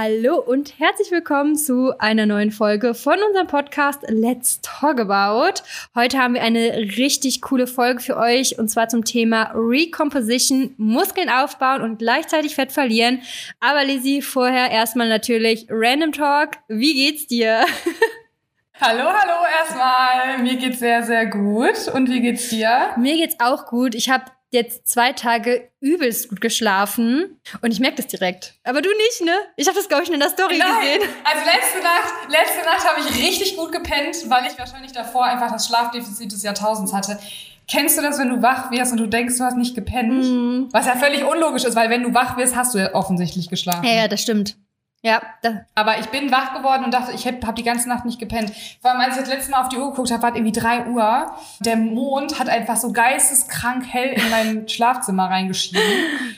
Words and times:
Hallo 0.00 0.36
und 0.36 0.78
herzlich 0.78 1.10
willkommen 1.10 1.56
zu 1.56 1.92
einer 1.98 2.24
neuen 2.24 2.52
Folge 2.52 2.94
von 2.94 3.16
unserem 3.20 3.48
Podcast 3.48 4.04
Let's 4.06 4.60
Talk 4.62 5.00
About. 5.00 5.60
Heute 5.92 6.18
haben 6.18 6.34
wir 6.34 6.42
eine 6.42 6.76
richtig 6.96 7.40
coole 7.40 7.66
Folge 7.66 7.98
für 7.98 8.16
euch 8.16 8.60
und 8.60 8.68
zwar 8.68 8.88
zum 8.88 9.04
Thema 9.04 9.50
Recomposition, 9.56 10.72
Muskeln 10.76 11.28
aufbauen 11.28 11.82
und 11.82 11.98
gleichzeitig 11.98 12.54
Fett 12.54 12.70
verlieren. 12.70 13.22
Aber 13.58 13.82
Lizzie, 13.82 14.22
vorher 14.22 14.70
erstmal 14.70 15.08
natürlich 15.08 15.66
Random 15.68 16.12
Talk. 16.12 16.50
Wie 16.68 16.94
geht's 16.94 17.26
dir? 17.26 17.64
Hallo, 18.80 19.02
hallo 19.02 19.44
erstmal. 19.58 20.38
Mir 20.38 20.54
geht's 20.54 20.78
sehr, 20.78 21.02
sehr 21.02 21.26
gut. 21.26 21.88
Und 21.92 22.08
wie 22.08 22.20
geht's 22.20 22.50
dir? 22.50 22.90
Mir 22.96 23.16
geht's 23.16 23.34
auch 23.40 23.66
gut. 23.66 23.96
Ich 23.96 24.08
habe 24.08 24.26
jetzt 24.50 24.88
zwei 24.88 25.12
Tage 25.12 25.70
übelst 25.80 26.28
gut 26.28 26.40
geschlafen 26.40 27.40
und 27.60 27.70
ich 27.70 27.80
merke 27.80 27.96
das 27.96 28.06
direkt. 28.06 28.54
Aber 28.64 28.80
du 28.80 28.88
nicht, 28.88 29.20
ne? 29.24 29.36
Ich 29.56 29.66
habe 29.66 29.76
das, 29.76 29.88
glaube 29.88 30.04
ich, 30.04 30.10
in 30.10 30.18
der 30.18 30.30
Story 30.30 30.58
Nein. 30.58 30.68
gesehen. 30.80 31.02
Also 31.24 31.44
letzte 31.44 31.82
Nacht, 31.82 32.14
letzte 32.28 32.64
Nacht 32.64 32.84
habe 32.88 33.00
ich 33.00 33.22
richtig 33.22 33.56
gut 33.56 33.72
gepennt, 33.72 34.16
weil 34.28 34.46
ich 34.46 34.58
wahrscheinlich 34.58 34.92
davor 34.92 35.24
einfach 35.24 35.52
das 35.52 35.66
Schlafdefizit 35.66 36.32
des 36.32 36.42
Jahrtausends 36.42 36.92
hatte. 36.92 37.18
Kennst 37.70 37.98
du 37.98 38.02
das, 38.02 38.18
wenn 38.18 38.30
du 38.30 38.40
wach 38.40 38.70
wirst 38.70 38.92
und 38.92 38.98
du 38.98 39.06
denkst, 39.06 39.36
du 39.36 39.44
hast 39.44 39.56
nicht 39.58 39.74
gepennt? 39.74 40.24
Mhm. 40.24 40.68
Was 40.72 40.86
ja 40.86 40.96
völlig 40.96 41.22
unlogisch 41.24 41.64
ist, 41.64 41.76
weil 41.76 41.90
wenn 41.90 42.02
du 42.02 42.14
wach 42.14 42.38
wirst, 42.38 42.56
hast 42.56 42.74
du 42.74 42.78
ja 42.78 42.94
offensichtlich 42.94 43.50
geschlafen. 43.50 43.84
Ja, 43.84 43.92
ja, 43.92 44.08
das 44.08 44.22
stimmt. 44.22 44.56
Ja, 45.00 45.22
Aber 45.76 46.00
ich 46.00 46.06
bin 46.06 46.32
wach 46.32 46.54
geworden 46.54 46.84
und 46.84 46.92
dachte, 46.92 47.12
ich 47.12 47.24
habe 47.24 47.38
hab 47.46 47.54
die 47.54 47.62
ganze 47.62 47.88
Nacht 47.88 48.04
nicht 48.04 48.18
gepennt. 48.18 48.52
Vor 48.82 48.90
allem, 48.90 49.00
als 49.00 49.14
ich 49.14 49.20
das 49.20 49.28
letzte 49.28 49.52
Mal 49.52 49.62
auf 49.62 49.68
die 49.68 49.76
Uhr 49.76 49.90
geguckt 49.90 50.10
habe, 50.10 50.22
war 50.22 50.30
es 50.30 50.36
irgendwie 50.36 50.58
drei 50.58 50.86
Uhr. 50.86 51.32
Der 51.60 51.76
Mond 51.76 52.40
hat 52.40 52.48
einfach 52.48 52.76
so 52.76 52.90
geisteskrank 52.90 53.84
hell 53.86 54.12
in 54.12 54.30
mein 54.30 54.68
Schlafzimmer 54.68 55.30
reingeschieden. 55.30 55.82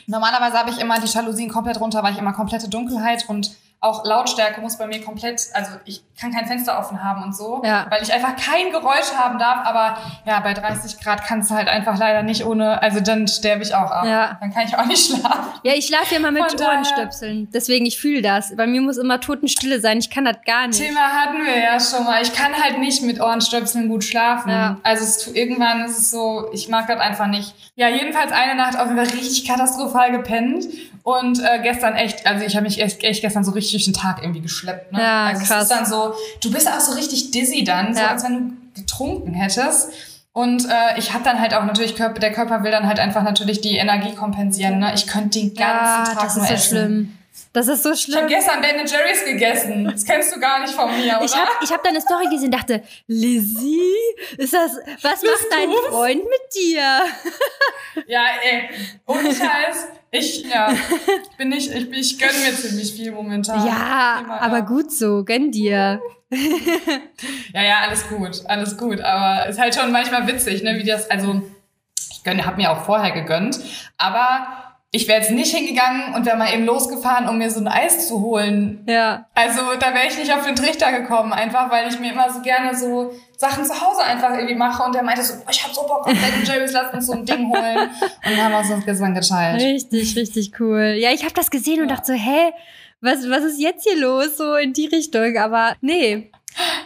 Normalerweise 0.05 0.59
habe 0.59 0.69
ich 0.69 0.79
immer 0.79 0.99
die 0.99 1.07
Jalousien 1.07 1.49
komplett 1.49 1.79
runter, 1.79 2.03
weil 2.03 2.13
ich 2.13 2.19
immer 2.19 2.33
komplette 2.33 2.69
Dunkelheit 2.69 3.27
und 3.27 3.51
auch 3.83 4.05
Lautstärke 4.05 4.61
muss 4.61 4.77
bei 4.77 4.85
mir 4.85 5.03
komplett, 5.03 5.41
also 5.53 5.71
ich 5.85 6.03
kann 6.19 6.31
kein 6.31 6.45
Fenster 6.45 6.77
offen 6.77 7.03
haben 7.03 7.23
und 7.23 7.35
so, 7.35 7.63
Ja. 7.65 7.87
weil 7.89 8.03
ich 8.03 8.13
einfach 8.13 8.35
kein 8.35 8.71
Geräusch 8.71 9.11
haben 9.17 9.39
darf. 9.39 9.65
Aber 9.65 9.97
ja, 10.23 10.39
bei 10.39 10.53
30 10.53 10.99
Grad 10.99 11.25
kannst 11.25 11.49
du 11.49 11.55
halt 11.55 11.67
einfach 11.67 11.97
leider 11.97 12.21
nicht 12.21 12.45
ohne, 12.45 12.79
also 12.79 12.99
dann 12.99 13.27
sterbe 13.27 13.63
ich 13.63 13.73
auch 13.73 13.89
ab. 13.89 14.05
Ja. 14.05 14.37
Dann 14.39 14.53
kann 14.53 14.67
ich 14.67 14.77
auch 14.77 14.85
nicht 14.85 15.07
schlafen. 15.07 15.45
ja 15.63 15.73
ich 15.73 15.87
schlafe 15.87 16.11
ja 16.13 16.17
immer 16.19 16.29
mit 16.31 16.43
Von 16.51 16.61
Ohrenstöpseln. 16.61 17.49
Deswegen, 17.51 17.87
ich 17.87 17.99
fühle 17.99 18.21
das. 18.21 18.55
Bei 18.55 18.67
mir 18.67 18.81
muss 18.81 18.97
immer 18.97 19.19
Totenstille 19.19 19.79
sein. 19.79 19.97
Ich 19.97 20.11
kann 20.11 20.25
das 20.25 20.37
gar 20.45 20.67
nicht. 20.67 20.79
Thema 20.79 21.01
hatten 21.01 21.43
wir 21.43 21.57
ja 21.57 21.79
schon 21.79 22.03
mal. 22.05 22.21
Ich 22.21 22.33
kann 22.33 22.53
halt 22.53 22.77
nicht 22.77 23.01
mit 23.01 23.19
Ohrenstöpseln 23.19 23.89
gut 23.89 24.03
schlafen. 24.03 24.51
Ja. 24.51 24.77
Also 24.83 25.03
es, 25.03 25.25
irgendwann 25.25 25.85
ist 25.85 25.97
es 25.97 26.11
so, 26.11 26.49
ich 26.53 26.69
mag 26.69 26.85
das 26.85 26.99
einfach 26.99 27.25
nicht. 27.25 27.55
Ja, 27.75 27.87
jedenfalls 27.87 28.31
eine 28.31 28.53
Nacht 28.53 28.77
auf 28.77 28.89
jeden 28.89 28.97
Fall 28.97 29.07
richtig 29.17 29.47
katastrophal 29.47 30.11
gepennt. 30.11 30.65
Und 31.03 31.39
äh, 31.39 31.59
gestern 31.63 31.95
echt, 31.95 32.27
also 32.27 32.45
ich 32.45 32.55
habe 32.55 32.65
mich 32.65 32.79
echt, 32.79 33.03
echt 33.03 33.21
gestern 33.21 33.43
so 33.43 33.51
richtig 33.53 33.70
durch 33.73 33.85
den 33.85 33.93
Tag 33.93 34.21
irgendwie 34.21 34.41
geschleppt. 34.41 34.91
Ne? 34.91 35.01
Ja, 35.01 35.25
also 35.27 35.45
krass. 35.45 35.57
es 35.57 35.63
ist 35.63 35.71
dann 35.71 35.85
so, 35.85 36.13
du 36.41 36.51
bist 36.51 36.67
auch 36.67 36.79
so 36.79 36.93
richtig 36.93 37.31
dizzy 37.31 37.63
dann, 37.63 37.93
so 37.93 38.01
Ja. 38.01 38.09
als 38.09 38.23
wenn 38.23 38.49
du 38.73 38.81
getrunken 38.81 39.33
hättest. 39.33 39.89
Und 40.33 40.65
äh, 40.69 40.97
ich 40.97 41.13
habe 41.13 41.23
dann 41.25 41.39
halt 41.41 41.53
auch 41.53 41.65
natürlich, 41.65 41.95
Körper, 41.95 42.19
der 42.19 42.31
Körper 42.31 42.63
will 42.63 42.71
dann 42.71 42.87
halt 42.87 42.99
einfach 42.99 43.23
natürlich 43.23 43.59
die 43.59 43.75
Energie 43.75 44.15
kompensieren. 44.15 44.79
Ne? 44.79 44.93
Ich 44.95 45.05
könnte 45.07 45.39
den 45.39 45.53
ganzen 45.53 45.57
ja, 45.57 46.03
Tag 46.15 46.19
das 46.23 46.35
nur 46.37 46.43
ist 46.45 46.49
so 46.49 46.53
essen. 46.55 46.69
schlimm. 46.69 47.17
Das 47.53 47.67
ist 47.67 47.83
so 47.83 47.91
Ich 47.91 48.05
habe 48.07 48.11
schlimm. 48.13 48.27
gestern 48.27 48.61
Ben 48.61 48.77
Jerry's 48.85 49.25
gegessen. 49.25 49.85
Das 49.85 50.05
kennst 50.05 50.33
du 50.33 50.39
gar 50.39 50.61
nicht 50.61 50.73
von 50.73 50.89
mir, 50.97 51.17
oder? 51.17 51.25
Ich 51.25 51.35
habe 51.35 51.49
ich 51.61 51.71
hab 51.71 51.83
deine 51.83 51.99
Story 51.99 52.25
gesehen 52.29 52.45
und 52.45 52.51
dachte, 52.53 52.81
Lizzie, 53.07 53.93
ist 54.37 54.53
das, 54.53 54.71
was 55.01 55.21
macht 55.21 55.47
dein 55.51 55.69
du's? 55.69 55.85
Freund 55.89 56.23
mit 56.23 56.55
dir? 56.55 57.01
Ja, 58.07 58.23
ey, 58.41 58.69
ohne 59.05 59.29
Scheiß. 59.35 59.87
Ich, 60.11 60.45
ja, 60.49 60.73
bin 61.37 61.49
nicht, 61.49 61.71
ich, 61.73 61.89
ich 61.91 62.19
gönn 62.19 62.29
mir 62.45 62.53
ziemlich 62.55 62.93
viel 62.93 63.11
momentan. 63.11 63.65
Ja, 63.65 64.19
Immer, 64.23 64.41
aber 64.41 64.57
ja. 64.59 64.65
gut 64.65 64.91
so, 64.91 65.23
gönn 65.25 65.51
dir. 65.51 66.01
Ja, 67.53 67.61
ja, 67.63 67.79
alles 67.87 68.07
gut, 68.07 68.41
alles 68.45 68.77
gut. 68.77 69.01
Aber 69.01 69.47
ist 69.47 69.59
halt 69.59 69.75
schon 69.75 69.91
manchmal 69.91 70.25
witzig, 70.27 70.63
ne, 70.63 70.77
wie 70.77 70.85
das, 70.85 71.09
also, 71.09 71.41
ich 72.11 72.23
gönne, 72.23 72.45
hab 72.45 72.57
mir 72.57 72.71
auch 72.71 72.85
vorher 72.85 73.11
gegönnt, 73.11 73.59
aber 73.97 74.70
ich 74.93 75.07
wäre 75.07 75.19
jetzt 75.21 75.31
nicht 75.31 75.55
hingegangen 75.55 76.13
und 76.15 76.25
wäre 76.25 76.35
mal 76.37 76.53
eben 76.53 76.65
losgefahren, 76.65 77.29
um 77.29 77.37
mir 77.37 77.49
so 77.49 77.61
ein 77.61 77.67
Eis 77.69 78.09
zu 78.09 78.19
holen. 78.21 78.83
Ja. 78.89 79.25
Also, 79.33 79.61
da 79.79 79.93
wäre 79.93 80.07
ich 80.07 80.17
nicht 80.17 80.33
auf 80.33 80.45
den 80.45 80.55
Trichter 80.55 80.91
gekommen, 80.91 81.31
einfach 81.31 81.71
weil 81.71 81.87
ich 81.87 81.97
mir 81.99 82.11
immer 82.11 82.29
so 82.31 82.41
gerne 82.41 82.75
so 82.75 83.13
Sachen 83.37 83.63
zu 83.63 83.73
Hause 83.73 84.03
einfach 84.03 84.33
irgendwie 84.33 84.55
mache 84.55 84.83
und 84.83 84.93
der 84.93 85.01
meinte 85.03 85.23
so, 85.23 85.35
oh, 85.39 85.49
ich 85.49 85.63
hab 85.63 85.73
so 85.73 85.83
Bock 85.83 86.05
auf 86.05 86.13
Ben 86.13 86.43
Jerry's, 86.45 86.73
lass 86.73 86.93
uns 86.93 87.07
so 87.07 87.13
ein 87.13 87.25
Ding 87.25 87.47
holen. 87.49 87.89
Und 88.01 88.37
dann 88.37 88.43
haben 88.43 88.51
wir 88.51 88.59
uns 88.59 88.69
das 88.69 88.85
gestern 88.85 89.15
geteilt. 89.15 89.61
Richtig, 89.61 90.15
richtig 90.17 90.51
cool. 90.59 90.95
Ja, 90.97 91.11
ich 91.11 91.23
habe 91.23 91.33
das 91.33 91.49
gesehen 91.49 91.81
und 91.81 91.89
Ja. 91.89 91.95
dachte 91.95 92.11
so, 92.11 92.13
hä, 92.13 92.51
was, 92.99 93.27
was 93.29 93.43
ist 93.45 93.59
jetzt 93.61 93.83
hier 93.87 93.97
los? 93.97 94.37
So 94.37 94.55
in 94.55 94.73
die 94.73 94.85
Richtung. 94.87 95.37
Aber 95.37 95.75
nee. 95.81 96.31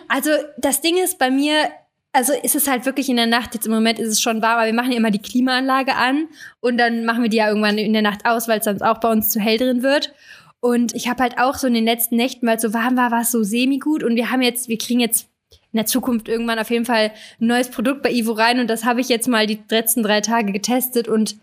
Also 0.07 0.29
das 0.57 0.79
Ding 0.81 0.95
ist 0.97 1.17
bei 1.17 1.29
mir, 1.31 1.69
also 2.15 2.33
ist 2.33 2.55
es 2.55 2.67
halt 2.67 2.85
wirklich 2.85 3.09
in 3.09 3.17
der 3.17 3.27
Nacht, 3.27 3.53
jetzt 3.53 3.65
im 3.65 3.73
Moment 3.73 3.99
ist 3.99 4.07
es 4.07 4.21
schon 4.21 4.41
warm, 4.41 4.57
aber 4.57 4.67
wir 4.67 4.73
machen 4.73 4.91
ja 4.91 4.97
immer 4.97 5.11
die 5.11 5.21
Klimaanlage 5.21 5.95
an 5.95 6.29
und 6.61 6.77
dann 6.77 7.03
machen 7.03 7.23
wir 7.23 7.29
die 7.29 7.37
ja 7.37 7.49
irgendwann 7.49 7.77
in 7.77 7.91
der 7.91 8.01
Nacht 8.01 8.25
aus, 8.25 8.47
weil 8.47 8.59
es 8.59 8.65
sonst 8.65 8.81
auch 8.81 8.99
bei 8.99 9.11
uns 9.11 9.29
zu 9.29 9.39
hell 9.39 9.57
drin 9.57 9.83
wird. 9.83 10.13
Und 10.61 10.95
ich 10.95 11.09
habe 11.09 11.21
halt 11.21 11.37
auch 11.37 11.55
so 11.55 11.67
in 11.67 11.73
den 11.73 11.83
letzten 11.83 12.15
Nächten, 12.15 12.47
weil 12.47 12.55
es 12.55 12.61
so 12.61 12.73
warm 12.73 12.95
war, 12.95 13.11
war 13.11 13.21
es 13.21 13.31
so 13.31 13.43
semi-gut 13.43 14.01
und 14.01 14.15
wir 14.15 14.31
haben 14.31 14.41
jetzt, 14.41 14.69
wir 14.69 14.77
kriegen 14.77 15.01
jetzt 15.01 15.27
in 15.73 15.77
der 15.77 15.85
Zukunft 15.85 16.29
irgendwann 16.29 16.57
auf 16.57 16.69
jeden 16.69 16.85
Fall 16.85 17.11
ein 17.41 17.47
neues 17.47 17.69
Produkt 17.69 18.01
bei 18.01 18.11
Ivo 18.11 18.31
rein 18.31 18.61
und 18.61 18.69
das 18.69 18.85
habe 18.85 19.01
ich 19.01 19.09
jetzt 19.09 19.27
mal 19.27 19.45
die 19.45 19.59
letzten 19.69 20.01
drei 20.01 20.21
Tage 20.21 20.53
getestet 20.53 21.09
und 21.09 21.35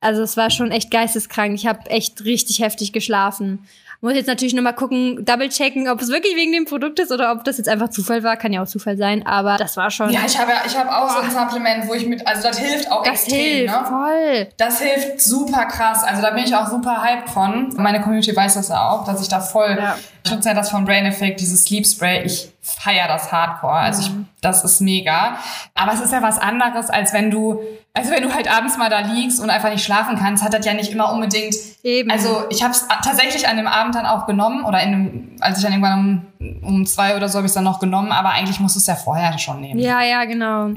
also 0.00 0.22
es 0.22 0.36
war 0.36 0.50
schon 0.50 0.70
echt 0.70 0.90
geisteskrank. 0.90 1.54
Ich 1.54 1.66
habe 1.66 1.88
echt 1.90 2.24
richtig 2.24 2.60
heftig 2.60 2.92
geschlafen. 2.92 3.60
Muss 4.00 4.14
jetzt 4.14 4.28
natürlich 4.28 4.54
nur 4.54 4.62
mal 4.62 4.74
gucken, 4.74 5.24
double 5.24 5.48
checken, 5.48 5.88
ob 5.88 6.00
es 6.00 6.08
wirklich 6.08 6.36
wegen 6.36 6.52
dem 6.52 6.66
Produkt 6.66 7.00
ist 7.00 7.10
oder 7.10 7.32
ob 7.32 7.42
das 7.42 7.58
jetzt 7.58 7.68
einfach 7.68 7.88
Zufall 7.88 8.22
war. 8.22 8.36
Kann 8.36 8.52
ja 8.52 8.62
auch 8.62 8.66
Zufall 8.68 8.96
sein, 8.96 9.26
aber 9.26 9.56
das 9.56 9.76
war 9.76 9.90
schon. 9.90 10.10
Ja, 10.10 10.20
ich 10.24 10.38
habe 10.38 10.52
ja, 10.52 10.58
ich 10.64 10.78
habe 10.78 10.88
auch 10.88 11.10
so 11.10 11.18
ein 11.18 11.30
Supplement, 11.32 11.88
wo 11.88 11.94
ich 11.94 12.06
mit, 12.06 12.24
also 12.24 12.46
das 12.46 12.58
hilft 12.58 12.92
auch 12.92 13.02
das 13.02 13.24
extrem, 13.24 13.40
hilft 13.40 13.74
ne? 13.74 13.86
voll. 13.88 14.48
Das 14.56 14.80
hilft 14.80 15.20
super 15.20 15.64
krass. 15.64 16.04
Also 16.04 16.22
da 16.22 16.30
bin 16.30 16.44
ich 16.44 16.54
auch 16.54 16.68
super 16.68 17.02
hyped 17.02 17.28
von. 17.28 17.74
Meine 17.76 18.00
Community 18.00 18.36
weiß 18.36 18.54
das 18.54 18.68
ja 18.68 18.88
auch, 18.88 19.04
dass 19.04 19.20
ich 19.20 19.28
da 19.28 19.40
voll. 19.40 19.76
Ja. 19.76 19.98
Ich 20.24 20.30
nutze 20.30 20.50
ja 20.50 20.54
das 20.54 20.70
von 20.70 20.84
Brain 20.84 21.04
Effect, 21.04 21.40
dieses 21.40 21.64
Sleep 21.64 21.84
Spray. 21.84 22.22
Ich 22.22 22.52
feier 22.60 23.08
das 23.08 23.32
Hardcore. 23.32 23.72
Also 23.72 24.02
ich, 24.02 24.12
das 24.40 24.62
ist 24.62 24.80
mega. 24.80 25.38
Aber 25.74 25.92
es 25.92 26.00
ist 26.00 26.12
ja 26.12 26.22
was 26.22 26.38
anderes, 26.38 26.88
als 26.88 27.12
wenn 27.12 27.32
du, 27.32 27.60
also 27.98 28.12
wenn 28.12 28.22
du 28.22 28.32
halt 28.32 28.48
abends 28.48 28.78
mal 28.78 28.88
da 28.88 29.00
liegst 29.00 29.40
und 29.40 29.50
einfach 29.50 29.70
nicht 29.70 29.84
schlafen 29.84 30.16
kannst, 30.16 30.44
hat 30.44 30.54
das 30.54 30.64
ja 30.64 30.72
nicht 30.72 30.92
immer 30.92 31.12
unbedingt. 31.12 31.54
Eben. 31.82 32.10
Also 32.10 32.44
ich 32.48 32.62
habe 32.62 32.70
es 32.70 32.86
tatsächlich 33.02 33.48
an 33.48 33.56
dem 33.56 33.66
Abend 33.66 33.96
dann 33.96 34.06
auch 34.06 34.26
genommen 34.26 34.64
oder 34.64 34.80
in 34.82 34.92
dem, 34.92 35.36
als 35.40 35.58
ich 35.58 35.64
dann 35.64 35.72
irgendwann 35.72 36.26
um, 36.38 36.62
um 36.62 36.86
zwei 36.86 37.16
oder 37.16 37.28
so 37.28 37.38
habe 37.38 37.46
ich 37.46 37.50
es 37.50 37.54
dann 37.54 37.64
noch 37.64 37.80
genommen. 37.80 38.12
Aber 38.12 38.30
eigentlich 38.30 38.60
musst 38.60 38.76
du 38.76 38.78
es 38.78 38.86
ja 38.86 38.94
vorher 38.94 39.36
schon 39.38 39.60
nehmen. 39.60 39.80
ja, 39.80 40.02
ja, 40.02 40.24
genau. 40.26 40.70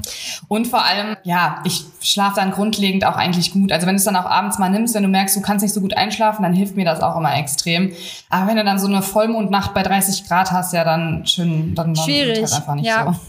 Und 0.48 0.66
vor 0.66 0.84
allem, 0.84 1.16
ja, 1.22 1.60
ich 1.64 1.84
schlafe 2.00 2.40
dann 2.40 2.50
grundlegend 2.50 3.04
auch 3.04 3.16
eigentlich 3.16 3.52
gut. 3.52 3.70
Also 3.70 3.86
wenn 3.86 3.94
du 3.94 3.98
es 3.98 4.04
dann 4.04 4.16
auch 4.16 4.26
abends 4.26 4.58
mal 4.58 4.68
nimmst, 4.68 4.94
wenn 4.94 5.04
du 5.04 5.08
merkst, 5.08 5.36
du 5.36 5.42
kannst 5.42 5.62
nicht 5.62 5.74
so 5.74 5.80
gut 5.80 5.96
einschlafen, 5.96 6.42
dann 6.42 6.54
hilft 6.54 6.74
mir 6.74 6.84
das 6.84 7.00
auch 7.02 7.16
immer 7.16 7.36
extrem. 7.36 7.92
Aber 8.30 8.48
wenn 8.48 8.56
du 8.56 8.64
dann 8.64 8.80
so 8.80 8.88
eine 8.88 9.02
Vollmondnacht 9.02 9.74
bei 9.74 9.84
30 9.84 10.26
Grad 10.26 10.50
hast, 10.50 10.72
ja, 10.72 10.82
dann 10.82 11.24
schön, 11.24 11.76
dann, 11.76 11.94
dann 11.94 12.04
Schwierig, 12.04 12.40
halt 12.42 12.52
einfach 12.52 12.74
nicht 12.74 12.86
ja. 12.86 13.04
so. 13.04 13.20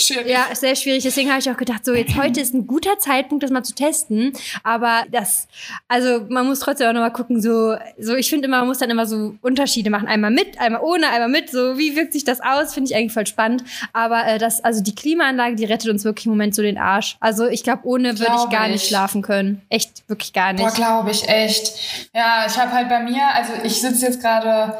Schwierig. 0.00 0.28
Ja, 0.28 0.46
sehr 0.54 0.76
schwierig. 0.76 1.02
Deswegen 1.02 1.30
habe 1.30 1.40
ich 1.40 1.50
auch 1.50 1.56
gedacht, 1.56 1.84
so 1.84 1.94
jetzt 1.94 2.16
heute 2.16 2.40
ist 2.40 2.54
ein 2.54 2.66
guter 2.66 2.98
Zeitpunkt, 2.98 3.44
das 3.44 3.50
mal 3.50 3.62
zu 3.62 3.74
testen. 3.74 4.32
Aber 4.62 5.04
das, 5.10 5.46
also 5.88 6.26
man 6.28 6.46
muss 6.46 6.60
trotzdem 6.60 6.88
auch 6.88 6.92
nochmal 6.92 7.12
gucken, 7.12 7.40
so, 7.40 7.76
so 7.98 8.14
ich 8.14 8.30
finde 8.30 8.48
immer, 8.48 8.58
man 8.58 8.68
muss 8.68 8.78
dann 8.78 8.90
immer 8.90 9.06
so 9.06 9.34
Unterschiede 9.42 9.90
machen. 9.90 10.08
Einmal 10.08 10.30
mit, 10.30 10.58
einmal 10.58 10.80
ohne, 10.82 11.08
einmal 11.08 11.28
mit. 11.28 11.50
So, 11.50 11.78
wie 11.78 11.96
wirkt 11.96 12.12
sich 12.12 12.24
das 12.24 12.40
aus? 12.40 12.74
Finde 12.74 12.90
ich 12.90 12.96
eigentlich 12.96 13.12
voll 13.12 13.26
spannend. 13.26 13.64
Aber 13.92 14.26
äh, 14.26 14.38
das, 14.38 14.62
also 14.64 14.82
die 14.82 14.94
Klimaanlage, 14.94 15.56
die 15.56 15.64
rettet 15.64 15.90
uns 15.90 16.04
wirklich 16.04 16.26
im 16.26 16.32
Moment 16.32 16.54
so 16.54 16.62
den 16.62 16.78
Arsch. 16.78 17.16
Also 17.20 17.46
ich 17.46 17.62
glaube, 17.62 17.82
ohne 17.84 18.18
würde 18.18 18.34
ich 18.36 18.50
gar 18.50 18.68
nicht 18.68 18.82
ich. 18.82 18.88
schlafen 18.88 19.22
können. 19.22 19.62
Echt, 19.68 20.08
wirklich 20.08 20.32
gar 20.32 20.52
nicht. 20.52 20.64
Boah, 20.64 20.72
glaube 20.72 21.10
ich, 21.10 21.28
echt. 21.28 22.08
Ja, 22.14 22.44
ich 22.46 22.56
habe 22.56 22.72
halt 22.72 22.88
bei 22.88 23.00
mir, 23.00 23.22
also 23.34 23.52
ich 23.64 23.80
sitze 23.80 24.06
jetzt 24.06 24.20
gerade 24.20 24.74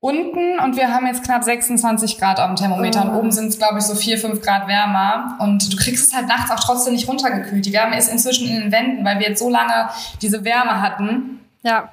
unten 0.00 0.58
und 0.60 0.76
wir 0.76 0.92
haben 0.92 1.06
jetzt 1.06 1.24
knapp 1.24 1.42
26 1.42 2.18
Grad 2.18 2.38
am 2.38 2.54
Thermometer 2.56 3.02
und 3.10 3.16
oben 3.16 3.32
sind 3.32 3.48
es, 3.48 3.58
glaube 3.58 3.78
ich, 3.78 3.84
so 3.84 3.94
4, 3.94 4.18
5 4.18 4.40
Grad 4.42 4.68
wärmer. 4.68 5.36
Und 5.40 5.72
du 5.72 5.76
kriegst 5.76 6.08
es 6.08 6.14
halt 6.16 6.28
nachts 6.28 6.50
auch 6.50 6.60
trotzdem 6.60 6.92
nicht 6.92 7.08
runtergekühlt. 7.08 7.64
Die 7.66 7.72
Wärme 7.72 7.96
ist 7.98 8.08
inzwischen 8.12 8.46
in 8.48 8.60
den 8.60 8.72
Wänden, 8.72 9.04
weil 9.04 9.18
wir 9.18 9.28
jetzt 9.28 9.40
so 9.40 9.48
lange 9.50 9.88
diese 10.22 10.44
Wärme 10.44 10.80
hatten. 10.80 11.40
Ja. 11.62 11.88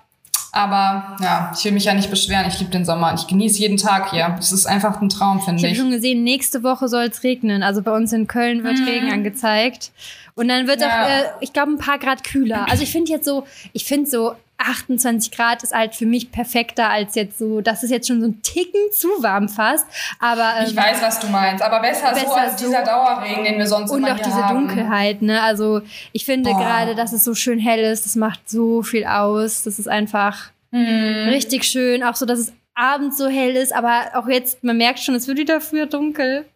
Aber 0.52 1.18
ja, 1.20 1.52
ich 1.58 1.66
will 1.66 1.72
mich 1.72 1.86
ja 1.86 1.96
nicht 1.96 2.12
beschweren. 2.12 2.46
Ich 2.48 2.60
liebe 2.60 2.70
den 2.70 2.86
Sommer. 2.86 3.12
Ich 3.16 3.26
genieße 3.26 3.58
jeden 3.60 3.78
Tag 3.78 4.12
hier. 4.12 4.36
Es 4.40 4.52
ist 4.52 4.68
einfach 4.68 5.02
ein 5.02 5.10
Traum, 5.10 5.40
Ich 5.40 5.46
finde 5.46 5.64
habe 5.64 5.72
ich. 5.72 5.78
schon 5.80 5.90
gesehen, 5.90 6.24
nächste 6.24 6.62
Woche 6.62 6.88
soll 6.90 7.06
es 7.06 7.24
regnen. 7.24 7.64
Also 7.64 7.82
bei 7.82 7.92
uns 7.92 8.14
in 8.14 8.28
Köln 8.28 8.64
wird 8.64 8.78
Regen 8.86 9.12
angezeigt. 9.12 9.92
Und 10.36 10.50
dann 10.50 10.68
wird 10.68 10.82
Ja. 10.82 10.88
auch, 11.06 11.10
äh, 11.10 11.24
ich 11.40 11.54
glaube, 11.54 11.72
ein 11.72 11.80
paar 11.80 11.98
Grad 11.98 12.24
kühler. 12.24 12.68
Also 12.70 12.84
ich 12.84 12.92
finde 12.92 13.12
jetzt 13.12 13.26
so, 13.26 13.46
ich 13.72 13.86
finde 13.86 14.08
so 14.10 14.34
28 14.64 15.32
Grad 15.32 15.64
ist 15.64 15.74
halt 15.74 15.96
für 15.96 16.06
mich 16.06 16.32
perfekter 16.32 16.90
als 16.90 17.16
jetzt 17.16 17.38
so, 17.38 17.62
das 17.62 17.84
ist 17.84 17.90
jetzt 17.92 18.08
schon 18.08 18.22
so 18.22 18.28
ein 18.28 18.42
Ticken 18.42 18.80
zu 18.92 19.08
warm 19.22 19.50
fast. 19.50 19.86
Aber 20.20 20.54
ähm, 20.60 20.66
Ich 20.70 20.76
weiß, 20.76 21.02
was 21.02 21.20
du 21.20 21.28
meinst, 21.28 21.64
aber 21.64 21.80
besser, 21.82 22.14
so 22.16 22.22
Besser 22.22 22.38
als 22.42 22.60
so. 22.60 22.66
dieser 22.68 22.84
Dauerregen, 22.84 23.44
den 23.44 23.58
wir 23.58 23.68
sonst 23.68 23.92
und 23.92 24.00
immer 24.00 24.14
auch 24.14 24.20
diese 24.20 24.36
haben. 24.46 24.68
Dunkelheit, 24.68 25.22
ne? 25.22 25.42
Also 25.42 25.82
ich 26.12 26.26
finde 26.26 26.52
Boah. 26.52 26.60
gerade, 26.60 26.96
dass 26.96 27.14
es 27.14 27.24
so 27.24 27.34
schön 27.36 27.60
hell 27.60 27.80
ist, 27.84 28.06
das 28.06 28.16
macht 28.16 28.50
so 28.50 28.82
viel 28.84 29.06
aus. 29.06 29.64
Das 29.64 29.80
ist 29.80 29.88
einfach 29.88 30.50
Hm. 30.72 31.30
richtig 31.30 31.66
schön. 31.66 32.04
Auch 32.04 32.16
so, 32.16 32.26
dass 32.26 32.40
es 32.40 32.54
abends 32.74 33.18
so 33.18 33.28
hell 33.28 33.56
ist, 33.56 33.74
aber 33.76 34.06
auch 34.16 34.28
jetzt, 34.28 34.64
man 34.64 34.78
merkt 34.78 35.00
schon, 35.00 35.14
es 35.14 35.28
wird 35.28 35.38
wieder 35.38 35.62
früher 35.62 35.86
dunkel. 35.86 36.46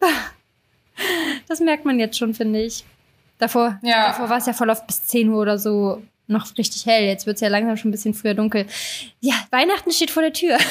Das 1.46 1.60
merkt 1.60 1.84
man 1.84 1.98
jetzt 1.98 2.18
schon, 2.18 2.34
finde 2.34 2.60
ich. 2.60 2.84
Davor, 3.38 3.78
Ja. 3.82 4.08
davor 4.08 4.28
war 4.28 4.38
es 4.38 4.46
ja 4.46 4.52
voll 4.52 4.68
oft 4.70 4.84
bis 4.86 5.04
10 5.04 5.28
Uhr 5.28 5.40
oder 5.40 5.58
so 5.58 6.02
noch 6.28 6.46
richtig 6.56 6.86
hell. 6.86 7.04
Jetzt 7.04 7.26
wird 7.26 7.36
es 7.36 7.40
ja 7.40 7.48
langsam 7.48 7.76
schon 7.76 7.88
ein 7.88 7.92
bisschen 7.92 8.14
früher 8.14 8.34
dunkel. 8.34 8.66
Ja, 9.20 9.34
Weihnachten 9.50 9.90
steht 9.90 10.10
vor 10.10 10.22
der 10.22 10.32
Tür. 10.32 10.58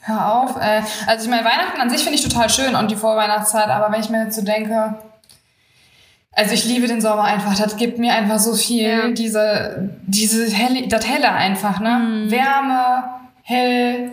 Hör 0.00 0.34
auf. 0.34 0.56
Äh, 0.56 0.82
also 1.06 1.24
ich 1.24 1.30
meine, 1.30 1.44
Weihnachten 1.44 1.80
an 1.80 1.90
sich 1.90 2.00
finde 2.02 2.14
ich 2.18 2.22
total 2.26 2.48
schön 2.48 2.74
und 2.74 2.90
die 2.90 2.96
Vorweihnachtszeit, 2.96 3.68
aber 3.68 3.92
wenn 3.92 4.00
ich 4.00 4.08
mir 4.08 4.24
jetzt 4.24 4.36
so 4.36 4.42
denke, 4.42 4.94
also 6.32 6.54
ich 6.54 6.64
liebe 6.64 6.86
den 6.86 7.00
Sommer 7.00 7.24
einfach, 7.24 7.56
das 7.58 7.76
gibt 7.76 7.98
mir 7.98 8.14
einfach 8.14 8.38
so 8.38 8.54
viel, 8.54 8.88
Ja. 8.88 9.08
diese, 9.08 9.90
diese 10.06 10.48
helle, 10.50 10.88
das 10.88 11.06
Helle 11.06 11.30
einfach, 11.30 11.80
ne? 11.80 11.98
Mhm. 11.98 12.30
Wärme, 12.30 13.04
hell. 13.42 14.12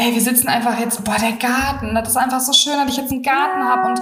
Ey, 0.00 0.14
wir 0.14 0.20
sitzen 0.20 0.46
einfach 0.46 0.78
jetzt, 0.78 1.02
boah, 1.02 1.16
der 1.20 1.32
Garten, 1.32 1.92
das 1.92 2.10
ist 2.10 2.16
einfach 2.16 2.38
so 2.38 2.52
schön, 2.52 2.74
dass 2.74 2.88
ich 2.88 2.98
jetzt 2.98 3.10
einen 3.10 3.20
Garten 3.20 3.60
habe 3.64 3.88
und 3.88 4.00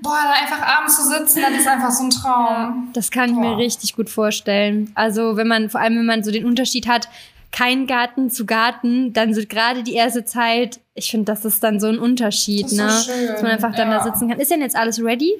boah, 0.00 0.18
da 0.22 0.30
einfach 0.40 0.64
abends 0.64 0.94
zu 0.94 1.02
sitzen, 1.02 1.42
das 1.42 1.62
ist 1.62 1.66
einfach 1.66 1.90
so 1.90 2.04
ein 2.04 2.10
Traum. 2.10 2.90
Das 2.92 3.10
kann 3.10 3.30
ich 3.30 3.34
mir 3.34 3.50
Boah. 3.50 3.56
richtig 3.56 3.96
gut 3.96 4.08
vorstellen. 4.08 4.92
Also 4.94 5.36
wenn 5.36 5.48
man, 5.48 5.68
vor 5.68 5.80
allem 5.80 5.98
wenn 5.98 6.06
man 6.06 6.22
so 6.22 6.30
den 6.30 6.44
Unterschied 6.44 6.86
hat, 6.86 7.08
kein 7.50 7.88
Garten 7.88 8.30
zu 8.30 8.46
Garten, 8.46 9.12
dann 9.14 9.34
so 9.34 9.40
gerade 9.48 9.82
die 9.82 9.94
erste 9.94 10.24
Zeit, 10.24 10.78
ich 10.94 11.10
finde, 11.10 11.24
das 11.24 11.44
ist 11.44 11.60
dann 11.64 11.80
so 11.80 11.88
ein 11.88 11.98
Unterschied, 11.98 12.66
Das 12.66 12.72
ist 12.72 12.78
so 12.78 12.84
ne? 12.84 12.90
schön, 13.18 13.26
Dass 13.26 13.42
man 13.42 13.50
einfach 13.50 13.74
dann 13.74 13.90
ja. 13.90 13.98
da 13.98 14.04
sitzen 14.04 14.28
kann. 14.28 14.38
Ist 14.38 14.52
denn 14.52 14.60
jetzt 14.60 14.76
alles 14.76 15.02
ready? 15.02 15.32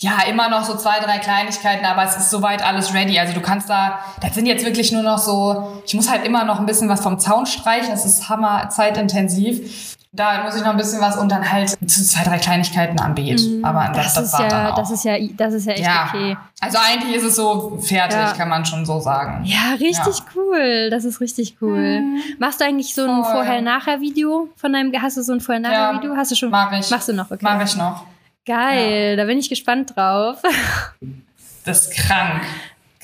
Ja, 0.00 0.12
immer 0.30 0.48
noch 0.48 0.62
so 0.64 0.76
zwei, 0.76 1.00
drei 1.00 1.18
Kleinigkeiten, 1.18 1.84
aber 1.84 2.04
es 2.04 2.16
ist 2.16 2.30
soweit 2.30 2.64
alles 2.64 2.94
ready. 2.94 3.18
Also 3.18 3.32
du 3.34 3.40
kannst 3.40 3.68
da, 3.68 3.98
das 4.20 4.34
sind 4.34 4.46
jetzt 4.46 4.64
wirklich 4.64 4.92
nur 4.92 5.02
noch 5.02 5.18
so, 5.18 5.80
ich 5.84 5.94
muss 5.94 6.08
halt 6.08 6.24
immer 6.24 6.44
noch 6.44 6.60
ein 6.60 6.66
bisschen 6.66 6.88
was 6.88 7.00
vom 7.00 7.18
Zaun 7.18 7.46
streichen, 7.46 7.90
das 7.90 8.04
ist 8.04 8.28
hammer 8.28 8.68
zeitintensiv. 8.70 9.96
Da 10.10 10.42
muss 10.42 10.54
ich 10.56 10.62
noch 10.62 10.70
ein 10.70 10.76
bisschen 10.78 11.00
was 11.02 11.16
und 11.18 11.30
dann 11.30 11.50
halt 11.52 11.76
zwei, 11.90 12.24
drei 12.24 12.38
Kleinigkeiten 12.38 12.98
am 13.00 13.14
Beet. 13.14 13.42
aber 13.62 13.88
das, 13.88 13.90
Mhm. 13.90 13.94
Das, 13.94 14.14
das, 14.14 14.24
ist 14.24 14.32
war 14.38 14.48
dann 14.48 14.66
ja, 14.68 14.74
das 14.74 14.90
ist 14.90 15.04
ja, 15.04 15.16
das 15.36 15.54
ist 15.54 15.66
ja 15.66 15.72
echt 15.72 15.84
ja. 15.84 16.06
okay. 16.08 16.36
Also 16.60 16.78
eigentlich 16.78 17.16
ist 17.16 17.24
es 17.24 17.36
so 17.36 17.78
fertig, 17.82 18.16
Ja. 18.18 18.32
kann 18.32 18.48
man 18.48 18.64
schon 18.64 18.86
so 18.86 19.00
sagen. 19.00 19.42
Ja, 19.44 19.72
richtig 19.78 20.14
cool. 20.34 20.88
Das 20.90 21.04
ist 21.04 21.20
richtig 21.20 21.56
cool. 21.60 22.02
Machst 22.38 22.60
du 22.60 22.64
eigentlich 22.64 22.94
so 22.94 23.02
ein 23.02 23.18
Mhm. 23.18 23.24
Vorher-Nachher-Video 23.24 24.48
von 24.56 24.72
deinem, 24.72 24.92
hast 25.02 25.16
du 25.18 25.22
so 25.22 25.32
ein 25.32 25.40
Vorher-Nachher-Video? 25.40 26.16
Hast 26.16 26.30
du 26.30 26.36
schon? 26.36 26.50
Mach 26.50 26.72
ich. 26.72 26.88
Machst 26.90 27.08
du 27.08 27.12
noch, 27.12 27.30
okay. 27.30 27.40
Mach 27.42 27.62
ich 27.62 27.76
noch. 27.76 28.04
Geil, 28.48 29.16
da 29.18 29.24
bin 29.26 29.38
ich 29.38 29.50
gespannt 29.50 29.94
drauf. 29.94 30.38
Das 31.66 31.82
ist 31.82 31.94
krank. 31.94 32.42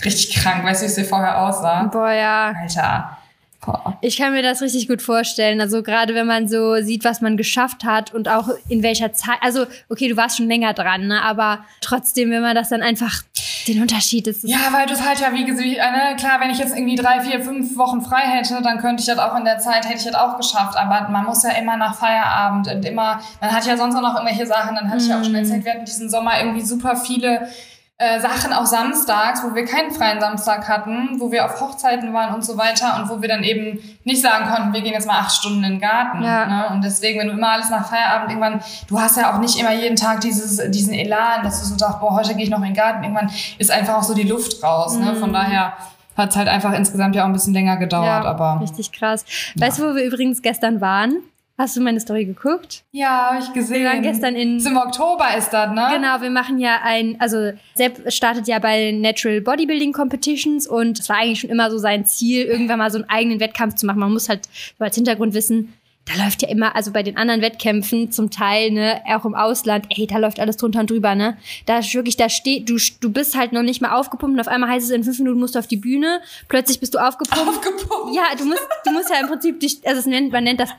Richtig 0.02 0.36
krank. 0.36 0.64
Weißt 0.64 0.80
du, 0.80 0.86
wie 0.86 0.88
es 0.88 0.94
dir 0.94 1.04
vorher 1.04 1.38
aussah? 1.42 1.82
Boah, 1.82 2.12
ja. 2.12 2.54
Alter. 2.58 3.18
Boah. 3.64 3.96
Ich 4.00 4.18
kann 4.18 4.32
mir 4.32 4.42
das 4.42 4.60
richtig 4.60 4.88
gut 4.88 5.00
vorstellen. 5.00 5.60
Also 5.60 5.82
gerade 5.82 6.14
wenn 6.14 6.26
man 6.26 6.48
so 6.48 6.80
sieht, 6.82 7.04
was 7.04 7.20
man 7.20 7.36
geschafft 7.36 7.84
hat 7.84 8.12
und 8.12 8.28
auch 8.28 8.48
in 8.68 8.82
welcher 8.82 9.12
Zeit. 9.12 9.38
Also 9.40 9.66
okay, 9.88 10.08
du 10.08 10.16
warst 10.16 10.36
schon 10.36 10.48
länger 10.48 10.74
dran, 10.74 11.06
ne? 11.06 11.22
aber 11.22 11.64
trotzdem, 11.80 12.30
wenn 12.30 12.42
man 12.42 12.54
das 12.54 12.68
dann 12.68 12.82
einfach 12.82 13.22
den 13.66 13.80
Unterschied 13.80 14.26
ist. 14.26 14.44
Ja, 14.44 14.58
weil 14.72 14.86
du 14.86 14.92
es 14.92 15.02
halt 15.02 15.20
ja, 15.20 15.32
wie 15.32 15.44
gesagt, 15.44 15.66
ne, 15.66 16.16
klar, 16.18 16.40
wenn 16.40 16.50
ich 16.50 16.58
jetzt 16.58 16.76
irgendwie 16.76 16.96
drei, 16.96 17.20
vier, 17.20 17.40
fünf 17.40 17.76
Wochen 17.78 18.02
frei 18.02 18.20
hätte, 18.20 18.60
dann 18.62 18.78
könnte 18.78 19.00
ich 19.00 19.06
das 19.06 19.18
auch 19.18 19.36
in 19.36 19.44
der 19.44 19.58
Zeit, 19.58 19.86
hätte 19.86 19.98
ich 19.98 20.04
das 20.04 20.14
auch 20.14 20.36
geschafft. 20.36 20.76
Aber 20.76 21.08
man 21.08 21.24
muss 21.24 21.42
ja 21.42 21.50
immer 21.50 21.76
nach 21.76 21.94
Feierabend 21.94 22.68
und 22.68 22.84
immer, 22.84 23.20
man 23.40 23.50
hat 23.50 23.66
ja 23.66 23.76
sonst 23.76 23.94
auch 23.96 24.02
noch 24.02 24.14
irgendwelche 24.16 24.46
Sachen, 24.46 24.74
dann 24.74 24.90
hatte 24.90 25.02
ich 25.02 25.08
ja 25.08 25.18
auch 25.18 25.24
schon 25.24 25.34
erzählt, 25.34 25.64
wir 25.64 25.72
hatten 25.72 25.84
diesen 25.86 26.10
Sommer 26.10 26.38
irgendwie 26.38 26.62
super 26.62 26.96
viele 26.96 27.48
äh, 27.96 28.20
Sachen 28.20 28.52
auch 28.52 28.66
samstags, 28.66 29.44
wo 29.44 29.54
wir 29.54 29.64
keinen 29.64 29.92
freien 29.92 30.20
Samstag 30.20 30.68
hatten, 30.68 31.20
wo 31.20 31.30
wir 31.30 31.44
auf 31.44 31.60
Hochzeiten 31.60 32.12
waren 32.12 32.34
und 32.34 32.44
so 32.44 32.58
weiter 32.58 32.96
und 32.96 33.08
wo 33.08 33.22
wir 33.22 33.28
dann 33.28 33.44
eben 33.44 33.78
nicht 34.02 34.20
sagen 34.20 34.46
konnten, 34.50 34.72
wir 34.72 34.80
gehen 34.80 34.94
jetzt 34.94 35.06
mal 35.06 35.20
acht 35.20 35.32
Stunden 35.32 35.62
in 35.62 35.74
den 35.74 35.80
Garten. 35.80 36.20
Ja. 36.22 36.46
Ne? 36.46 36.74
Und 36.74 36.82
deswegen, 36.82 37.20
wenn 37.20 37.28
du 37.28 37.34
immer 37.34 37.50
alles 37.50 37.70
nach 37.70 37.88
Feierabend 37.88 38.30
irgendwann, 38.30 38.60
du 38.88 38.98
hast 38.98 39.16
ja 39.16 39.32
auch 39.32 39.38
nicht 39.38 39.60
immer 39.60 39.72
jeden 39.72 39.94
Tag 39.94 40.20
dieses, 40.22 40.70
diesen 40.72 40.92
Elan, 40.92 41.44
dass 41.44 41.60
du 41.60 41.66
so 41.66 41.78
sagst, 41.78 42.00
boah, 42.00 42.16
heute 42.16 42.34
gehe 42.34 42.42
ich 42.42 42.50
noch 42.50 42.58
in 42.58 42.64
den 42.64 42.74
Garten. 42.74 43.04
Irgendwann 43.04 43.30
ist 43.58 43.70
einfach 43.70 43.94
auch 43.98 44.02
so 44.02 44.14
die 44.14 44.24
Luft 44.24 44.60
raus. 44.64 44.96
Ne? 44.98 45.14
Von 45.14 45.32
daher 45.32 45.74
hat 46.16 46.30
es 46.30 46.36
halt 46.36 46.48
einfach 46.48 46.72
insgesamt 46.72 47.14
ja 47.14 47.22
auch 47.22 47.26
ein 47.26 47.32
bisschen 47.32 47.54
länger 47.54 47.76
gedauert. 47.76 48.26
aber 48.26 48.60
richtig 48.60 48.90
krass. 48.90 49.24
Weißt 49.54 49.78
du, 49.78 49.90
wo 49.90 49.94
wir 49.94 50.04
übrigens 50.04 50.42
gestern 50.42 50.80
waren? 50.80 51.18
Hast 51.56 51.76
du 51.76 51.80
meine 51.80 52.00
Story 52.00 52.24
geguckt? 52.24 52.82
ja, 52.90 53.30
habe 53.30 53.42
ich 53.42 53.52
gesehen. 53.52 53.82
Wir 53.82 53.90
waren 53.90 54.02
gestern 54.02 54.34
in 54.34 54.58
Im 54.58 54.76
Oktober 54.76 55.36
ist 55.38 55.50
das, 55.50 55.72
ne? 55.72 55.88
Genau, 55.92 56.20
wir 56.20 56.30
machen 56.30 56.58
ja 56.58 56.80
ein, 56.82 57.16
also 57.20 57.52
Sepp 57.74 58.10
startet 58.12 58.48
ja 58.48 58.58
bei 58.58 58.90
Natural 58.90 59.40
Bodybuilding 59.40 59.92
Competitions 59.92 60.66
und 60.66 60.98
es 60.98 61.08
war 61.08 61.18
eigentlich 61.18 61.40
schon 61.40 61.50
immer 61.50 61.70
so 61.70 61.78
sein 61.78 62.06
Ziel, 62.06 62.44
irgendwann 62.44 62.80
mal 62.80 62.90
so 62.90 62.98
einen 62.98 63.08
eigenen 63.08 63.38
Wettkampf 63.38 63.76
zu 63.76 63.86
machen. 63.86 64.00
Man 64.00 64.12
muss 64.12 64.28
halt 64.28 64.46
so 64.78 64.84
als 64.84 64.96
Hintergrund 64.96 65.34
wissen, 65.34 65.72
da 66.06 66.22
läuft 66.22 66.42
ja 66.42 66.48
immer, 66.48 66.76
also 66.76 66.90
bei 66.92 67.02
den 67.02 67.16
anderen 67.16 67.40
Wettkämpfen 67.40 68.10
zum 68.10 68.30
Teil, 68.30 68.70
ne, 68.70 69.00
auch 69.06 69.24
im 69.24 69.34
Ausland, 69.34 69.86
ey, 69.90 70.06
da 70.06 70.18
läuft 70.18 70.38
alles 70.38 70.56
drunter 70.56 70.80
und 70.80 70.90
drüber, 70.90 71.14
ne? 71.14 71.38
Da 71.66 71.78
ist 71.78 71.94
wirklich, 71.94 72.16
da 72.16 72.28
steht, 72.28 72.68
du, 72.68 72.76
du 73.00 73.10
bist 73.10 73.36
halt 73.36 73.52
noch 73.52 73.62
nicht 73.62 73.80
mal 73.80 73.98
aufgepumpt 73.98 74.34
und 74.34 74.40
auf 74.40 74.48
einmal 74.48 74.70
heißt 74.70 74.86
es, 74.86 74.90
in 74.90 75.04
fünf 75.04 75.18
Minuten 75.20 75.40
musst 75.40 75.54
du 75.54 75.60
auf 75.60 75.66
die 75.66 75.76
Bühne, 75.76 76.20
plötzlich 76.48 76.80
bist 76.80 76.94
du 76.94 76.98
aufgepumpt. 76.98 77.48
Aufgepumpt. 77.48 78.14
Ja, 78.14 78.24
du 78.36 78.44
musst, 78.44 78.66
du 78.84 78.90
musst 78.90 79.08
ja 79.08 79.20
im 79.20 79.28
Prinzip 79.28 79.60
dich, 79.60 79.78
also 79.86 80.00
es 80.00 80.06
nennt, 80.06 80.32
man 80.32 80.44
nennt 80.44 80.60
das 80.60 80.70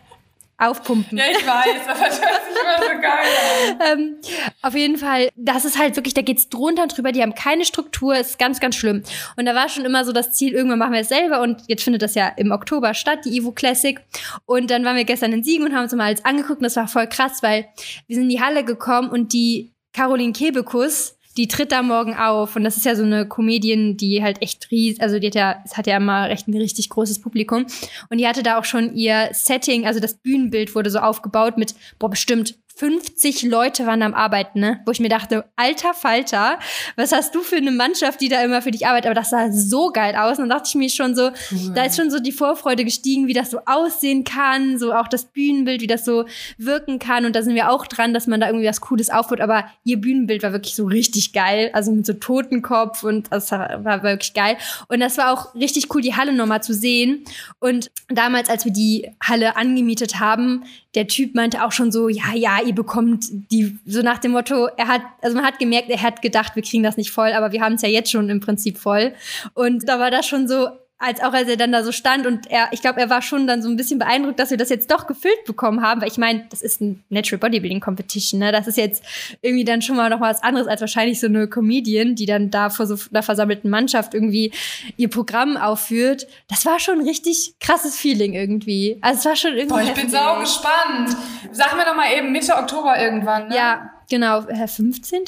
Aufpumpen. 0.57 1.17
Ja, 1.17 1.25
ich 1.29 1.45
weiß, 1.45 1.87
aber 1.87 2.07
das 2.07 2.21
hört 2.21 2.41
sich 2.47 2.61
immer 2.61 2.95
so 2.95 3.01
geil 3.01 3.79
an. 3.79 3.99
Ähm, 3.99 4.15
auf 4.61 4.73
jeden 4.73 4.97
Fall, 4.97 5.29
das 5.35 5.65
ist 5.65 5.77
halt 5.77 5.95
wirklich, 5.97 6.13
da 6.13 6.21
geht's 6.21 6.47
drunter 6.47 6.83
und 6.83 6.95
drüber, 6.95 7.11
die 7.11 7.21
haben 7.21 7.35
keine 7.35 7.65
Struktur, 7.65 8.15
ist 8.15 8.39
ganz, 8.39 8.61
ganz 8.61 8.75
schlimm. 8.75 9.03
Und 9.35 9.45
da 9.45 9.53
war 9.53 9.67
schon 9.67 9.83
immer 9.83 10.05
so 10.05 10.13
das 10.13 10.31
Ziel, 10.31 10.53
irgendwann 10.53 10.79
machen 10.79 10.93
wir 10.93 11.01
es 11.01 11.09
selber 11.09 11.41
und 11.41 11.63
jetzt 11.67 11.83
findet 11.83 12.01
das 12.01 12.15
ja 12.15 12.29
im 12.29 12.51
Oktober 12.51 12.93
statt, 12.93 13.25
die 13.25 13.37
Evo 13.37 13.51
Classic. 13.51 13.99
Und 14.45 14.71
dann 14.71 14.85
waren 14.85 14.95
wir 14.95 15.03
gestern 15.03 15.33
in 15.33 15.43
Siegen 15.43 15.65
und 15.65 15.75
haben 15.75 15.83
uns 15.83 15.93
mal 15.93 16.05
alles 16.05 16.23
angeguckt 16.23 16.59
und 16.59 16.63
das 16.63 16.77
war 16.77 16.87
voll 16.87 17.07
krass, 17.07 17.43
weil 17.43 17.67
wir 18.07 18.15
sind 18.15 18.23
in 18.23 18.29
die 18.29 18.41
Halle 18.41 18.63
gekommen 18.63 19.09
und 19.09 19.33
die 19.33 19.73
Caroline 19.91 20.33
Kebekus, 20.33 21.17
die 21.37 21.47
tritt 21.47 21.71
da 21.71 21.81
morgen 21.81 22.15
auf 22.15 22.55
und 22.55 22.63
das 22.63 22.77
ist 22.77 22.85
ja 22.85 22.95
so 22.95 23.03
eine 23.03 23.27
Comedian, 23.27 23.97
die 23.97 24.23
halt 24.23 24.41
echt 24.41 24.71
ries, 24.71 24.99
also 24.99 25.19
die 25.19 25.27
hat 25.27 25.35
ja, 25.35 25.61
es 25.65 25.77
hat 25.77 25.87
ja 25.87 25.97
immer 25.97 26.29
recht 26.29 26.47
ein 26.47 26.55
richtig 26.55 26.89
großes 26.89 27.21
Publikum 27.21 27.65
und 28.09 28.17
die 28.17 28.27
hatte 28.27 28.43
da 28.43 28.57
auch 28.57 28.65
schon 28.65 28.95
ihr 28.95 29.29
Setting, 29.31 29.85
also 29.85 29.99
das 29.99 30.15
Bühnenbild 30.15 30.75
wurde 30.75 30.89
so 30.89 30.99
aufgebaut 30.99 31.57
mit, 31.57 31.75
boah, 31.99 32.09
bestimmt 32.09 32.55
50 32.77 33.43
Leute 33.43 33.85
waren 33.85 34.01
am 34.01 34.13
Arbeiten, 34.13 34.59
ne? 34.59 34.81
Wo 34.85 34.91
ich 34.91 34.99
mir 34.99 35.07
dachte, 35.07 35.45
alter 35.55 35.93
Falter, 35.93 36.59
was 36.97 37.13
hast 37.13 37.33
du 37.33 37.41
für 37.41 37.55
eine 37.55 37.71
Mannschaft, 37.71 38.19
die 38.19 38.27
da 38.27 38.43
immer 38.43 38.61
für 38.61 38.71
dich 38.71 38.85
arbeitet? 38.85 39.05
Aber 39.05 39.15
das 39.15 39.29
sah 39.29 39.49
so 39.49 39.91
geil 39.91 40.15
aus. 40.15 40.39
Und 40.39 40.49
dann 40.49 40.57
dachte 40.57 40.67
ich 40.67 40.75
mir 40.75 40.89
schon 40.89 41.15
so, 41.15 41.31
da 41.73 41.85
ist 41.85 41.95
schon 41.95 42.11
so 42.11 42.19
die 42.19 42.33
Vorfreude 42.33 42.83
gestiegen, 42.83 43.27
wie 43.27 43.33
das 43.33 43.49
so 43.49 43.59
aussehen 43.65 44.25
kann, 44.25 44.77
so 44.77 44.93
auch 44.93 45.07
das 45.07 45.25
Bühnenbild, 45.25 45.79
wie 45.81 45.87
das 45.87 46.03
so 46.03 46.25
wirken 46.57 46.99
kann. 46.99 47.25
Und 47.25 47.33
da 47.35 47.43
sind 47.43 47.55
wir 47.55 47.71
auch 47.71 47.87
dran, 47.87 48.13
dass 48.13 48.27
man 48.27 48.41
da 48.41 48.47
irgendwie 48.47 48.67
was 48.67 48.81
Cooles 48.81 49.09
aufbaut. 49.09 49.39
Aber 49.39 49.65
ihr 49.85 50.01
Bühnenbild 50.01 50.43
war 50.43 50.51
wirklich 50.51 50.75
so 50.75 50.85
richtig 50.85 51.31
geil. 51.31 51.69
Also 51.71 51.93
mit 51.93 52.05
so 52.05 52.11
Totenkopf 52.11 53.03
und 53.03 53.31
das 53.31 53.53
war 53.53 54.03
wirklich 54.03 54.33
geil. 54.33 54.57
Und 54.89 54.99
das 54.99 55.17
war 55.17 55.31
auch 55.31 55.55
richtig 55.55 55.95
cool, 55.95 56.01
die 56.01 56.15
Halle 56.15 56.33
nochmal 56.33 56.61
zu 56.61 56.73
sehen. 56.73 57.23
Und 57.59 57.89
damals, 58.09 58.49
als 58.49 58.65
wir 58.65 58.73
die 58.73 59.11
Halle 59.23 59.55
angemietet 59.55 60.19
haben, 60.19 60.65
der 60.95 61.07
Typ 61.07 61.35
meinte 61.35 61.63
auch 61.63 61.71
schon 61.71 61.91
so, 61.91 62.09
ja, 62.09 62.33
ja, 62.33 62.59
ihr 62.65 62.73
bekommt 62.73 63.25
die, 63.51 63.77
so 63.85 64.01
nach 64.01 64.17
dem 64.17 64.31
Motto, 64.31 64.67
er 64.77 64.87
hat, 64.87 65.01
also 65.21 65.35
man 65.35 65.45
hat 65.45 65.59
gemerkt, 65.59 65.89
er 65.89 66.01
hat 66.01 66.21
gedacht, 66.21 66.55
wir 66.55 66.63
kriegen 66.63 66.83
das 66.83 66.97
nicht 66.97 67.11
voll, 67.11 67.33
aber 67.33 67.51
wir 67.51 67.61
haben 67.61 67.75
es 67.75 67.81
ja 67.81 67.89
jetzt 67.89 68.11
schon 68.11 68.29
im 68.29 68.39
Prinzip 68.39 68.77
voll. 68.77 69.13
Und 69.53 69.87
da 69.87 69.99
war 69.99 70.09
das 70.09 70.25
schon 70.25 70.47
so, 70.47 70.69
als 70.97 71.21
auch 71.21 71.33
als 71.33 71.49
er 71.49 71.57
dann 71.57 71.73
da 71.73 71.83
so 71.83 71.91
stand 71.91 72.25
und 72.25 72.49
er, 72.49 72.69
ich 72.71 72.81
glaube, 72.81 73.01
er 73.01 73.09
war 73.09 73.21
schon 73.21 73.47
dann 73.47 73.61
so 73.61 73.67
ein 73.69 73.75
bisschen 73.75 73.99
beeindruckt, 73.99 74.39
dass 74.39 74.49
wir 74.49 74.57
das 74.57 74.69
jetzt 74.69 74.89
doch 74.91 75.07
gefüllt 75.07 75.43
bekommen 75.45 75.81
haben, 75.81 75.99
weil 76.01 76.07
ich 76.07 76.17
meine, 76.17 76.45
das 76.49 76.61
ist 76.61 76.79
ein 76.79 77.03
Natural 77.09 77.37
Bodybuilding 77.39 77.81
Competition, 77.81 78.39
ne? 78.39 78.53
Das 78.53 78.65
ist 78.65 78.77
jetzt 78.77 79.03
irgendwie 79.41 79.65
dann 79.65 79.81
schon 79.81 79.97
mal 79.97 80.09
noch 80.09 80.21
was 80.21 80.41
anderes 80.41 80.67
als 80.67 80.79
wahrscheinlich 80.79 81.19
so 81.19 81.27
eine 81.27 81.49
Comedian, 81.49 82.15
die 82.15 82.25
dann 82.25 82.49
da 82.49 82.69
vor 82.69 82.87
so 82.87 82.97
einer 83.11 83.23
versammelten 83.23 83.69
Mannschaft 83.69 84.13
irgendwie 84.13 84.53
ihr 84.95 85.09
Programm 85.09 85.57
aufführt. 85.57 86.27
Das 86.47 86.65
war 86.65 86.79
schon 86.79 86.99
ein 86.99 87.07
richtig 87.07 87.55
krasses 87.59 87.97
Feeling 87.97 88.33
irgendwie. 88.33 88.97
Also 89.01 89.19
es 89.19 89.25
war 89.25 89.35
schon 89.35 89.53
irgendwie. 89.57 89.81
Boah, 89.81 89.83
ich 89.83 89.93
bin 89.93 90.09
sau 90.09 90.39
gespannt. 90.39 91.15
Sag 91.51 91.75
mir 91.75 91.83
doch 91.83 91.95
mal 91.95 92.11
eben 92.17 92.31
Mitte 92.31 92.55
Oktober 92.55 92.97
irgendwann, 92.99 93.49
ne? 93.49 93.55
Ja, 93.55 93.89
genau. 94.09 94.45
Äh, 94.47 94.67
15. 94.67 95.23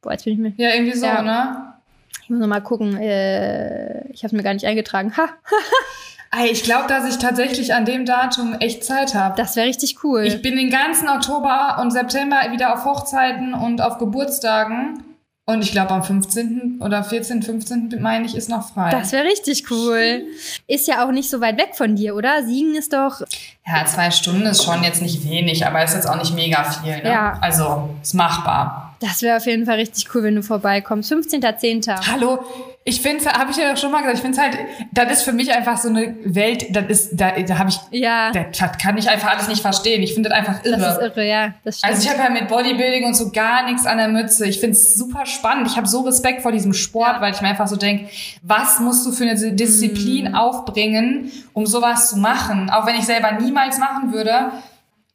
Boah, 0.00 0.12
jetzt 0.12 0.24
bin 0.24 0.34
ich 0.34 0.38
mir. 0.38 0.52
Ja, 0.56 0.74
irgendwie 0.74 0.96
so, 0.96 1.06
Ja. 1.06 1.22
ne? 1.22 1.71
Ich 2.32 2.34
muss 2.34 2.40
noch 2.40 2.48
mal 2.48 2.60
gucken. 2.62 2.96
Äh, 2.96 4.08
ich 4.08 4.24
habe 4.24 4.34
mir 4.34 4.42
gar 4.42 4.54
nicht 4.54 4.64
eingetragen. 4.64 5.12
Ha, 5.18 5.28
ich 6.50 6.62
glaube, 6.62 6.88
dass 6.88 7.06
ich 7.06 7.18
tatsächlich 7.18 7.74
an 7.74 7.84
dem 7.84 8.06
Datum 8.06 8.54
echt 8.54 8.84
Zeit 8.84 9.14
habe. 9.14 9.34
das 9.36 9.54
wäre 9.54 9.68
richtig 9.68 10.02
cool. 10.02 10.22
Ich 10.22 10.40
bin 10.40 10.56
den 10.56 10.70
ganzen 10.70 11.10
Oktober 11.10 11.76
und 11.82 11.90
September 11.90 12.36
wieder 12.50 12.72
auf 12.72 12.86
Hochzeiten 12.86 13.52
und 13.52 13.82
auf 13.82 13.98
Geburtstagen. 13.98 15.02
Und 15.44 15.60
ich 15.60 15.72
glaube, 15.72 15.90
am 15.90 16.02
15. 16.02 16.78
oder 16.80 17.04
14., 17.04 17.42
15. 17.42 17.98
meine 18.00 18.24
ich, 18.24 18.34
ist 18.34 18.48
noch 18.48 18.72
frei. 18.72 18.88
Das 18.90 19.12
wäre 19.12 19.24
richtig 19.24 19.70
cool. 19.70 20.22
Ist 20.66 20.88
ja 20.88 21.06
auch 21.06 21.12
nicht 21.12 21.28
so 21.28 21.42
weit 21.42 21.58
weg 21.58 21.72
von 21.74 21.96
dir, 21.96 22.16
oder? 22.16 22.42
Siegen 22.46 22.74
ist 22.76 22.94
doch. 22.94 23.20
ja, 23.66 23.84
zwei 23.84 24.10
Stunden 24.10 24.46
ist 24.46 24.64
schon 24.64 24.82
jetzt 24.82 25.02
nicht 25.02 25.28
wenig, 25.28 25.66
aber 25.66 25.84
ist 25.84 25.92
jetzt 25.92 26.08
auch 26.08 26.16
nicht 26.16 26.34
mega 26.34 26.64
viel. 26.64 26.96
Ne? 26.96 27.10
Ja. 27.10 27.36
Also, 27.42 27.90
ist 28.00 28.14
machbar. 28.14 28.91
Das 29.02 29.20
wäre 29.20 29.36
auf 29.36 29.46
jeden 29.46 29.66
Fall 29.66 29.74
richtig 29.80 30.06
cool, 30.14 30.22
wenn 30.22 30.36
du 30.36 30.42
vorbeikommst. 30.44 31.12
15.10. 31.12 32.06
Hallo, 32.12 32.38
ich 32.84 33.00
finde, 33.00 33.24
habe 33.32 33.50
ich 33.50 33.56
ja 33.56 33.76
schon 33.76 33.90
mal 33.90 33.98
gesagt, 33.98 34.18
ich 34.18 34.22
finde 34.22 34.40
halt, 34.40 34.56
das 34.92 35.10
ist 35.12 35.22
für 35.24 35.32
mich 35.32 35.52
einfach 35.52 35.76
so 35.76 35.88
eine 35.88 36.14
Welt, 36.24 36.66
das 36.74 36.84
ist, 36.88 37.10
da, 37.12 37.32
da 37.32 37.58
habe 37.58 37.70
ich, 37.70 37.78
Ja, 37.90 38.30
das 38.30 38.58
kann 38.80 38.96
ich 38.96 39.10
einfach 39.10 39.30
alles 39.30 39.48
nicht 39.48 39.60
verstehen. 39.60 40.02
Ich 40.02 40.14
finde 40.14 40.28
das 40.28 40.38
einfach 40.38 40.64
irre. 40.64 40.78
das 40.78 40.96
ist 40.98 41.02
irre, 41.02 41.28
ja. 41.28 41.54
Das 41.64 41.78
stimmt. 41.78 41.92
Also 41.92 42.04
ich 42.06 42.10
habe 42.16 42.22
ja 42.22 42.30
mit 42.30 42.46
Bodybuilding 42.48 43.04
und 43.04 43.14
so 43.16 43.30
gar 43.32 43.64
nichts 43.68 43.86
an 43.86 43.98
der 43.98 44.06
Mütze. 44.08 44.46
Ich 44.46 44.60
finde 44.60 44.76
es 44.76 44.94
super 44.94 45.26
spannend. 45.26 45.66
Ich 45.66 45.76
habe 45.76 45.88
so 45.88 46.02
Respekt 46.02 46.42
vor 46.42 46.52
diesem 46.52 46.72
Sport, 46.72 47.16
Ja. 47.16 47.20
weil 47.20 47.32
ich 47.34 47.40
mir 47.40 47.48
einfach 47.48 47.66
so 47.66 47.74
denke, 47.76 48.08
was 48.42 48.78
musst 48.78 49.04
du 49.04 49.10
für 49.10 49.24
eine 49.24 49.34
Disziplin 49.52 50.30
Mm. 50.30 50.34
aufbringen, 50.36 51.32
um 51.54 51.66
sowas 51.66 52.10
zu 52.10 52.18
machen? 52.18 52.70
Auch 52.70 52.86
wenn 52.86 52.94
ich 52.94 53.04
selber 53.04 53.32
niemals 53.32 53.78
machen 53.78 54.12
würde. 54.12 54.52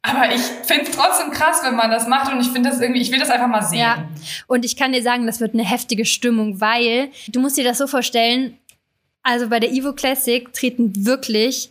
Aber 0.08 0.34
ich 0.34 0.40
finde 0.40 0.84
es 0.84 0.90
trotzdem 0.92 1.30
krass, 1.30 1.60
wenn 1.62 1.76
man 1.76 1.90
das 1.90 2.06
macht 2.06 2.32
und 2.32 2.40
ich 2.40 2.48
finde 2.48 2.70
das 2.70 2.80
irgendwie, 2.80 3.02
ich 3.02 3.12
will 3.12 3.18
das 3.18 3.30
einfach 3.30 3.48
mal 3.48 3.62
sehen. 3.62 3.80
Ja, 3.80 4.08
und 4.46 4.64
ich 4.64 4.76
kann 4.76 4.92
dir 4.92 5.02
sagen, 5.02 5.26
das 5.26 5.40
wird 5.40 5.54
eine 5.54 5.64
heftige 5.64 6.04
Stimmung, 6.04 6.60
weil 6.60 7.10
du 7.28 7.40
musst 7.40 7.56
dir 7.56 7.64
das 7.64 7.78
so 7.78 7.86
vorstellen, 7.86 8.56
also 9.22 9.48
bei 9.48 9.60
der 9.60 9.70
Evo 9.70 9.92
Classic 9.92 10.52
treten 10.52 11.04
wirklich 11.04 11.70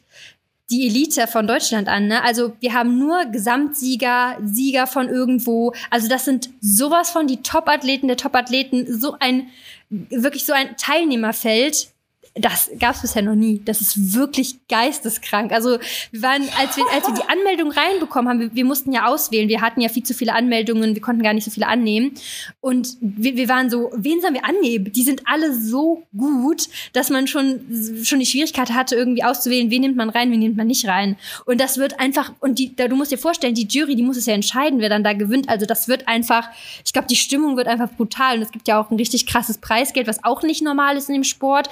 die 0.70 0.86
Elite 0.88 1.28
von 1.28 1.48
Deutschland 1.48 1.88
an. 1.88 2.08
Ne? 2.08 2.24
Also 2.24 2.54
wir 2.60 2.74
haben 2.74 3.00
nur 3.00 3.26
Gesamtsieger, 3.26 4.38
Sieger 4.44 4.86
von 4.86 5.08
irgendwo. 5.08 5.74
Also 5.90 6.10
das 6.10 6.26
sind 6.26 6.50
sowas 6.62 7.10
von 7.10 7.28
die 7.28 7.42
Top-Athleten 7.42 8.08
der 8.08 8.18
Top-Athleten. 8.18 9.00
So 9.00 9.16
ein, 9.20 9.48
wirklich 9.90 10.46
so 10.46 10.54
ein 10.54 10.76
Teilnehmerfeld. 10.78 11.88
Das 12.40 12.70
gab 12.80 12.96
es 12.96 13.02
bisher 13.02 13.22
noch 13.22 13.36
nie. 13.36 13.62
Das 13.66 13.82
ist 13.82 14.14
wirklich 14.14 14.68
geisteskrank. 14.68 15.52
Also 15.52 15.78
wir 16.12 16.22
waren, 16.22 16.44
als 16.58 16.78
wir, 16.78 16.84
als 16.94 17.08
wir 17.08 17.14
die 17.14 17.30
Anmeldung 17.30 17.72
reinbekommen 17.72 18.30
haben, 18.30 18.40
wir, 18.40 18.56
wir 18.56 18.66
mussten 18.66 18.92
ja 18.92 19.08
auswählen. 19.08 19.50
Wir 19.50 19.62
hatten 19.62 19.82
ja 19.82 19.90
viel 19.90 20.04
zu 20.04 20.14
viele 20.14 20.34
Anmeldungen, 20.34 20.96
wir 20.96 21.02
konnten 21.02 21.24
gar 21.24 21.34
nicht 21.34 21.46
so 21.46 21.52
viele 21.52 21.68
annehmen. 21.68 22.14
Und 22.60 22.98
wir, 23.02 23.36
wir 23.36 23.50
waren 23.50 23.70
so, 23.70 23.92
wen 23.96 24.22
sollen 24.22 24.34
wir 24.34 24.46
annehmen? 24.46 24.92
Die 24.92 25.04
sind 25.04 25.22
alle 25.26 25.54
so 25.54 26.04
gut, 26.16 26.68
dass 26.94 27.10
man 27.10 27.28
schon, 27.28 27.62
schon 28.04 28.20
die 28.20 28.26
Schwierigkeit 28.26 28.72
hatte, 28.72 28.96
irgendwie 28.96 29.24
auszuwählen, 29.24 29.72
wen 29.72 29.82
nimmt 29.82 29.98
man 29.98 30.10
rein, 30.10 30.32
wen 30.32 30.40
nimmt 30.40 30.58
man 30.58 30.68
nicht 30.68 30.88
rein. 30.88 31.18
Und 31.46 31.60
das 31.62 31.78
wird 31.78 32.00
einfach, 32.00 32.34
und 32.40 32.60
die, 32.60 32.76
da, 32.76 32.88
du 32.88 32.96
musst 32.96 33.12
dir 33.12 33.18
vorstellen, 33.18 33.56
die 33.56 33.68
Jury, 33.68 33.96
die 33.96 34.04
muss 34.04 34.18
es 34.18 34.26
ja 34.26 34.34
entscheiden, 34.34 34.80
wer 34.80 34.90
dann 34.90 35.04
da 35.04 35.14
gewinnt. 35.14 35.50
Also 35.50 35.66
das 35.66 35.88
wird 35.88 36.08
einfach, 36.08 36.50
ich 36.86 36.94
glaube, 36.94 37.08
die 37.08 37.16
Stimmung 37.16 37.58
wird 37.58 37.68
einfach 37.68 37.90
brutal. 37.92 38.38
Und 38.38 38.42
es 38.44 38.52
gibt 38.52 38.68
ja 38.68 38.80
auch 38.80 38.92
ein 38.92 38.98
richtig 38.98 39.26
krasses 39.26 39.58
Preisgeld, 39.58 40.08
was 40.08 40.24
auch 40.24 40.44
nicht 40.44 40.62
normal 40.62 40.98
ist 40.98 41.10
in 41.10 41.14
dem 41.14 41.24
Sport. 41.24 41.70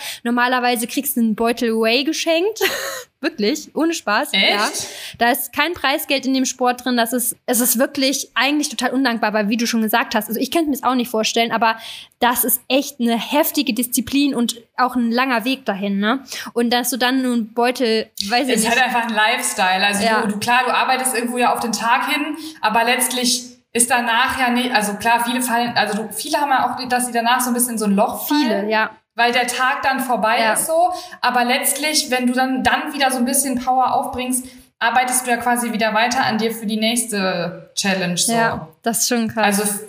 Normalerweise 0.55 0.88
kriegst 0.88 1.17
du 1.17 1.21
einen 1.21 1.35
Beutel 1.35 1.71
Whey 1.74 2.03
geschenkt. 2.05 2.62
wirklich, 3.19 3.69
ohne 3.75 3.93
Spaß. 3.93 4.29
Echt? 4.33 4.50
Ja. 4.51 4.69
Da 5.17 5.31
ist 5.31 5.51
kein 5.51 5.74
Preisgeld 5.74 6.25
in 6.25 6.33
dem 6.33 6.45
Sport 6.45 6.85
drin. 6.85 6.95
Das 6.95 7.12
ist, 7.12 7.35
es 7.45 7.59
ist 7.59 7.77
wirklich 7.79 8.29
eigentlich 8.35 8.69
total 8.69 8.91
undankbar, 8.91 9.33
weil 9.33 9.50
wie 9.50 9.57
du 9.57 9.65
schon 9.67 9.81
gesagt 9.81 10.15
hast, 10.15 10.27
also 10.29 10.39
ich 10.39 10.51
könnte 10.51 10.67
mir 10.69 10.75
das 10.77 10.83
auch 10.83 10.95
nicht 10.95 11.09
vorstellen, 11.09 11.51
aber 11.51 11.75
das 12.19 12.43
ist 12.43 12.62
echt 12.69 13.00
eine 13.01 13.17
heftige 13.19 13.74
Disziplin 13.74 14.33
und 14.35 14.62
auch 14.77 14.95
ein 14.95 15.12
langer 15.12 15.43
Weg 15.43 15.65
dahin, 15.65 16.00
ne? 16.00 16.24
Und 16.53 16.69
dass 16.71 16.89
du 16.91 16.97
dann 16.97 17.21
nur 17.24 17.33
einen 17.33 17.53
Beutel, 17.53 18.09
weiß 18.29 18.47
ich 18.47 18.53
Es 18.53 18.59
ist 18.62 18.69
nicht. 18.69 18.79
halt 18.79 18.95
einfach 18.95 19.09
ein 19.09 19.13
Lifestyle. 19.15 19.85
Also 19.85 20.03
Ja. 20.05 20.21
du, 20.21 20.27
du, 20.33 20.39
klar, 20.39 20.62
du 20.65 20.71
arbeitest 20.74 21.15
irgendwo 21.15 21.38
ja 21.38 21.53
auf 21.53 21.59
den 21.59 21.71
Tag 21.74 22.09
hin, 22.12 22.38
aber 22.62 22.83
letztlich 22.85 23.43
ist 23.74 23.89
danach 23.89 24.39
ja 24.39 24.50
nicht, 24.51 24.71
also 24.74 24.93
klar, 24.93 25.25
viele 25.25 25.41
fallen, 25.41 25.74
also 25.75 25.97
du, 26.03 26.09
viele 26.13 26.38
haben 26.39 26.50
ja 26.50 26.65
auch, 26.69 26.88
dass 26.88 27.07
sie 27.07 27.12
danach 27.12 27.41
so 27.41 27.50
ein 27.50 27.53
bisschen 27.55 27.71
in 27.71 27.77
so 27.77 27.85
ein 27.85 27.91
Loch 27.95 28.25
fallen. 28.27 28.41
Viele, 28.41 28.69
ja. 28.69 28.91
Weil 29.15 29.31
der 29.31 29.48
Tag 29.48 29.81
dann 29.81 30.00
vorbei 30.01 30.39
Ja. 30.39 30.53
ist 30.53 30.67
so, 30.67 30.91
aber 31.22 31.45
letztlich, 31.45 32.12
wenn 32.12 32.27
du 32.27 32.34
dann, 32.34 32.63
dann 32.63 32.93
wieder 32.93 33.12
so 33.12 33.17
ein 33.17 33.25
bisschen 33.25 33.63
Power 33.63 33.93
aufbringst, 33.93 34.45
arbeitest 34.79 35.25
du 35.25 35.31
ja 35.31 35.38
quasi 35.38 35.72
wieder 35.72 35.93
weiter 35.93 36.25
an 36.25 36.38
dir 36.38 36.51
für 36.53 36.65
die 36.65 36.77
nächste 36.77 37.72
Challenge. 37.75 38.17
So. 38.17 38.34
Ja, 38.34 38.67
das 38.84 39.00
ist 39.00 39.07
schon 39.10 39.29
krass. 39.29 39.45
Also 39.60 39.79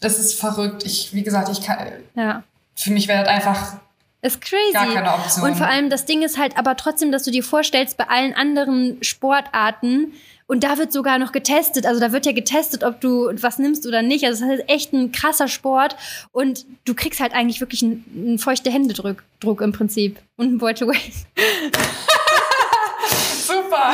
das 0.00 0.18
ist 0.18 0.38
verrückt. 0.40 0.84
Ich, 0.84 1.12
wie 1.14 1.22
gesagt, 1.22 1.48
ich 1.50 1.62
kann, 1.62 1.78
ja. 2.14 2.42
für 2.74 2.90
mich 2.90 3.06
wäre 3.06 3.20
das 3.24 3.28
einfach 3.28 3.74
Ist 4.22 4.40
crazy. 4.40 4.72
gar 4.72 4.86
keine 4.92 5.12
Option. 5.12 5.44
Und 5.44 5.56
vor 5.56 5.66
allem 5.66 5.90
das 5.90 6.06
Ding 6.06 6.22
ist 6.22 6.38
halt 6.38 6.56
aber 6.56 6.76
trotzdem, 6.76 7.12
dass 7.12 7.22
du 7.24 7.30
dir 7.30 7.44
vorstellst, 7.44 7.96
bei 7.98 8.08
allen 8.08 8.34
anderen 8.34 8.96
Sportarten, 9.02 10.12
und 10.46 10.62
da 10.62 10.78
wird 10.78 10.92
sogar 10.92 11.18
noch 11.18 11.32
getestet, 11.32 11.86
also 11.86 12.00
da 12.00 12.12
wird 12.12 12.26
ja 12.26 12.32
getestet, 12.32 12.84
ob 12.84 13.00
du 13.00 13.30
was 13.40 13.58
nimmst 13.58 13.86
oder 13.86 14.02
nicht. 14.02 14.24
Also 14.24 14.44
es 14.44 14.60
ist 14.60 14.68
echt 14.68 14.92
ein 14.92 15.10
krasser 15.12 15.48
Sport 15.48 15.96
und 16.32 16.66
du 16.84 16.94
kriegst 16.94 17.20
halt 17.20 17.32
eigentlich 17.32 17.60
wirklich 17.60 17.82
einen, 17.82 18.04
einen 18.14 18.38
feuchte 18.38 18.70
Händedruck 18.70 19.22
Druck 19.40 19.60
im 19.60 19.72
Prinzip 19.72 20.18
und 20.36 20.46
einen 20.46 20.58
Beutel 20.58 20.88
Whey. 20.88 21.12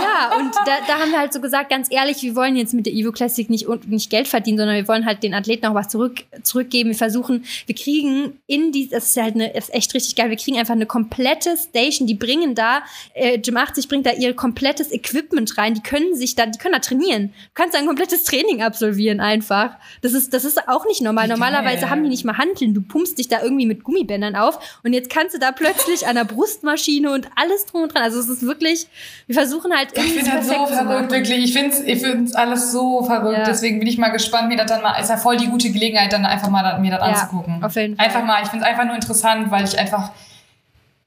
Ja, 0.02 0.36
und 0.38 0.54
da, 0.66 0.78
da 0.86 0.98
haben 1.00 1.10
wir 1.10 1.18
halt 1.18 1.32
so 1.32 1.40
gesagt, 1.40 1.70
ganz 1.70 1.88
ehrlich, 1.90 2.22
wir 2.22 2.36
wollen 2.36 2.56
jetzt 2.56 2.74
mit 2.74 2.86
der 2.86 2.92
Evo 2.92 3.12
Classic 3.12 3.48
nicht, 3.48 3.66
nicht 3.86 4.10
Geld 4.10 4.28
verdienen, 4.28 4.58
sondern 4.58 4.76
wir 4.76 4.88
wollen 4.88 5.06
halt 5.06 5.22
den 5.22 5.34
Athleten 5.34 5.66
auch 5.66 5.74
was 5.74 5.88
zurück, 5.88 6.24
zurückgeben. 6.42 6.90
Wir 6.90 6.96
versuchen, 6.96 7.44
wir 7.66 7.74
kriegen 7.74 8.40
in 8.46 8.72
die, 8.72 8.88
das 8.88 9.06
ist 9.10 9.16
halt 9.16 9.34
eine, 9.34 9.52
ist 9.52 9.72
echt 9.74 9.94
richtig 9.94 10.16
geil, 10.16 10.30
wir 10.30 10.36
kriegen 10.36 10.58
einfach 10.58 10.74
eine 10.74 10.86
komplette 10.86 11.56
Station, 11.56 12.06
die 12.06 12.14
bringen 12.14 12.54
da, 12.54 12.82
äh, 13.14 13.38
Gym 13.38 13.56
80 13.56 13.88
bringt 13.88 14.06
da 14.06 14.12
ihr 14.12 14.34
komplettes 14.34 14.92
Equipment 14.92 15.56
rein, 15.58 15.74
die 15.74 15.82
können 15.82 16.14
sich 16.14 16.34
da, 16.34 16.46
die 16.46 16.58
können 16.58 16.74
da 16.74 16.80
trainieren. 16.80 17.28
Du 17.28 17.50
kannst 17.54 17.74
da 17.74 17.78
ein 17.78 17.86
komplettes 17.86 18.24
Training 18.24 18.62
absolvieren 18.62 19.20
einfach. 19.20 19.76
Das 20.02 20.12
ist, 20.12 20.32
das 20.32 20.44
ist 20.44 20.68
auch 20.68 20.86
nicht 20.86 21.00
normal. 21.02 21.26
Wie 21.26 21.30
Normalerweise 21.30 21.82
geil. 21.82 21.90
haben 21.90 22.02
die 22.02 22.10
nicht 22.10 22.24
mal 22.24 22.38
Hanteln, 22.38 22.74
du 22.74 22.82
pumpst 22.82 23.18
dich 23.18 23.28
da 23.28 23.42
irgendwie 23.42 23.66
mit 23.66 23.84
Gummibändern 23.84 24.36
auf 24.36 24.80
und 24.84 24.92
jetzt 24.92 25.10
kannst 25.10 25.34
du 25.34 25.38
da 25.38 25.52
plötzlich 25.52 26.06
an 26.06 26.16
der 26.16 26.24
Brustmaschine 26.24 27.12
und 27.12 27.28
alles 27.36 27.66
drum 27.66 27.82
und 27.82 27.94
dran. 27.94 28.02
Also 28.02 28.20
es 28.20 28.28
ist 28.28 28.42
wirklich, 28.42 28.86
wir 29.26 29.34
versuchen 29.34 29.74
halt 29.74 29.79
Ich 29.92 29.98
irgendwie 29.98 30.18
finde 30.20 30.36
das 30.38 30.46
so 30.48 30.66
zu 30.66 30.74
verrückt, 30.74 31.10
wirklich. 31.12 31.44
Ich 31.44 31.52
finde 31.52 31.70
es 31.70 31.80
ich 31.80 32.00
find's 32.02 32.34
alles 32.34 32.72
so 32.72 33.02
verrückt. 33.04 33.38
Ja. 33.38 33.44
Deswegen 33.44 33.78
bin 33.78 33.88
ich 33.88 33.98
mal 33.98 34.08
gespannt, 34.10 34.50
wie 34.50 34.56
das 34.56 34.66
dann 34.66 34.82
mal. 34.82 34.98
Ist 35.00 35.10
ja 35.10 35.16
voll 35.16 35.36
die 35.36 35.46
gute 35.48 35.70
Gelegenheit, 35.70 36.12
dann 36.12 36.24
einfach 36.26 36.48
mal 36.48 36.62
da- 36.62 36.78
mir 36.78 36.90
das 36.90 37.00
Ja, 37.00 37.06
anzugucken. 37.06 37.62
auf 37.64 37.74
jeden 37.76 37.96
Fall. 37.96 38.06
Einfach 38.06 38.24
mal. 38.24 38.42
Ich 38.42 38.48
finde 38.48 38.64
es 38.64 38.70
einfach 38.70 38.84
nur 38.84 38.94
interessant, 38.94 39.50
weil 39.50 39.64
ich 39.64 39.78
einfach. 39.78 40.10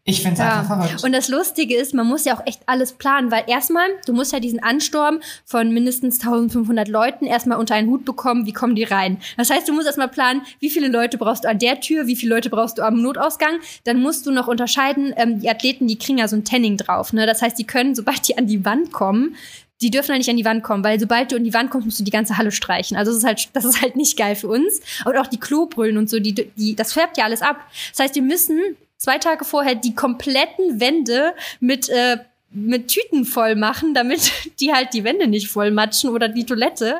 Ich 0.05 0.17
finde 0.21 0.33
es 0.33 0.39
Ja. 0.39 0.59
einfach 0.59 0.83
verrückt. 0.83 1.03
Und 1.05 1.13
das 1.13 1.29
Lustige 1.29 1.77
ist, 1.77 1.93
man 1.93 2.05
muss 2.05 2.25
ja 2.25 2.35
auch 2.35 2.45
echt 2.45 2.59
alles 2.65 2.91
planen, 2.91 3.31
weil 3.31 3.45
erstmal, 3.47 3.87
du 4.05 4.11
musst 4.11 4.33
ja 4.33 4.41
diesen 4.41 4.61
Ansturm 4.61 5.21
von 5.45 5.71
mindestens 5.73 6.19
1500 6.19 6.89
Leuten 6.89 7.25
erstmal 7.25 7.57
unter 7.57 7.75
einen 7.75 7.87
Hut 7.89 8.03
bekommen, 8.03 8.45
wie 8.45 8.51
kommen 8.51 8.75
die 8.75 8.83
rein. 8.83 9.21
Das 9.37 9.49
heißt, 9.49 9.65
du 9.67 9.71
musst 9.73 9.87
erstmal 9.87 10.09
planen, 10.09 10.41
wie 10.59 10.69
viele 10.69 10.89
Leute 10.89 11.17
brauchst 11.17 11.45
du 11.45 11.49
an 11.49 11.57
der 11.57 11.79
Tür, 11.79 12.05
wie 12.05 12.17
viele 12.17 12.35
Leute 12.35 12.49
brauchst 12.49 12.77
du 12.79 12.81
am 12.81 13.01
Notausgang. 13.01 13.59
Dann 13.85 14.01
musst 14.01 14.25
du 14.25 14.31
noch 14.31 14.47
unterscheiden, 14.47 15.13
ähm, 15.15 15.39
die 15.39 15.49
Athleten, 15.49 15.87
die 15.87 15.97
kriegen 15.97 16.17
ja 16.17 16.27
so 16.27 16.35
ein 16.35 16.43
Tanning 16.43 16.75
drauf. 16.75 17.13
Ne? 17.13 17.25
Das 17.25 17.41
heißt, 17.41 17.57
die 17.57 17.65
können, 17.65 17.95
sobald 17.95 18.27
die 18.27 18.37
an 18.37 18.45
die 18.47 18.65
Wand 18.65 18.91
kommen, 18.91 19.37
die 19.81 19.89
dürfen 19.89 20.11
ja 20.11 20.17
nicht 20.17 20.29
an 20.29 20.37
die 20.37 20.45
Wand 20.45 20.63
kommen, 20.63 20.83
weil 20.83 20.99
sobald 20.99 21.31
du 21.31 21.37
an 21.37 21.45
die 21.45 21.53
Wand 21.53 21.69
kommst, 21.69 21.85
musst 21.85 21.99
du 21.99 22.03
die 22.03 22.11
ganze 22.11 22.37
Halle 22.37 22.51
streichen. 22.51 22.97
Also 22.97 23.11
das 23.11 23.19
ist 23.19 23.25
halt, 23.25 23.49
das 23.53 23.63
ist 23.63 23.81
halt 23.81 23.95
nicht 23.95 24.17
geil 24.17 24.35
für 24.35 24.47
uns. 24.49 24.81
Und 25.05 25.15
auch 25.17 25.27
die 25.27 25.39
Klobrüllen 25.39 25.97
und 25.97 26.09
so, 26.09 26.19
die, 26.19 26.33
die, 26.33 26.75
das 26.75 26.91
färbt 26.91 27.17
ja 27.17 27.23
alles 27.23 27.41
ab. 27.41 27.57
Das 27.91 27.99
heißt, 28.03 28.15
wir 28.15 28.21
müssen 28.21 28.59
zwei 29.03 29.17
Tage 29.17 29.43
vorher 29.43 29.75
die 29.75 29.93
kompletten 29.93 30.79
Wände 30.79 31.35
mit, 31.59 31.89
äh, 31.89 32.19
mit 32.53 32.87
Tüten 32.87 33.25
voll 33.25 33.55
machen, 33.55 33.93
damit 33.93 34.31
die 34.59 34.73
halt 34.73 34.93
die 34.93 35.03
Wände 35.03 35.27
nicht 35.27 35.47
voll 35.49 35.71
matschen 35.71 36.09
oder 36.09 36.27
die 36.29 36.45
Toilette. 36.45 36.97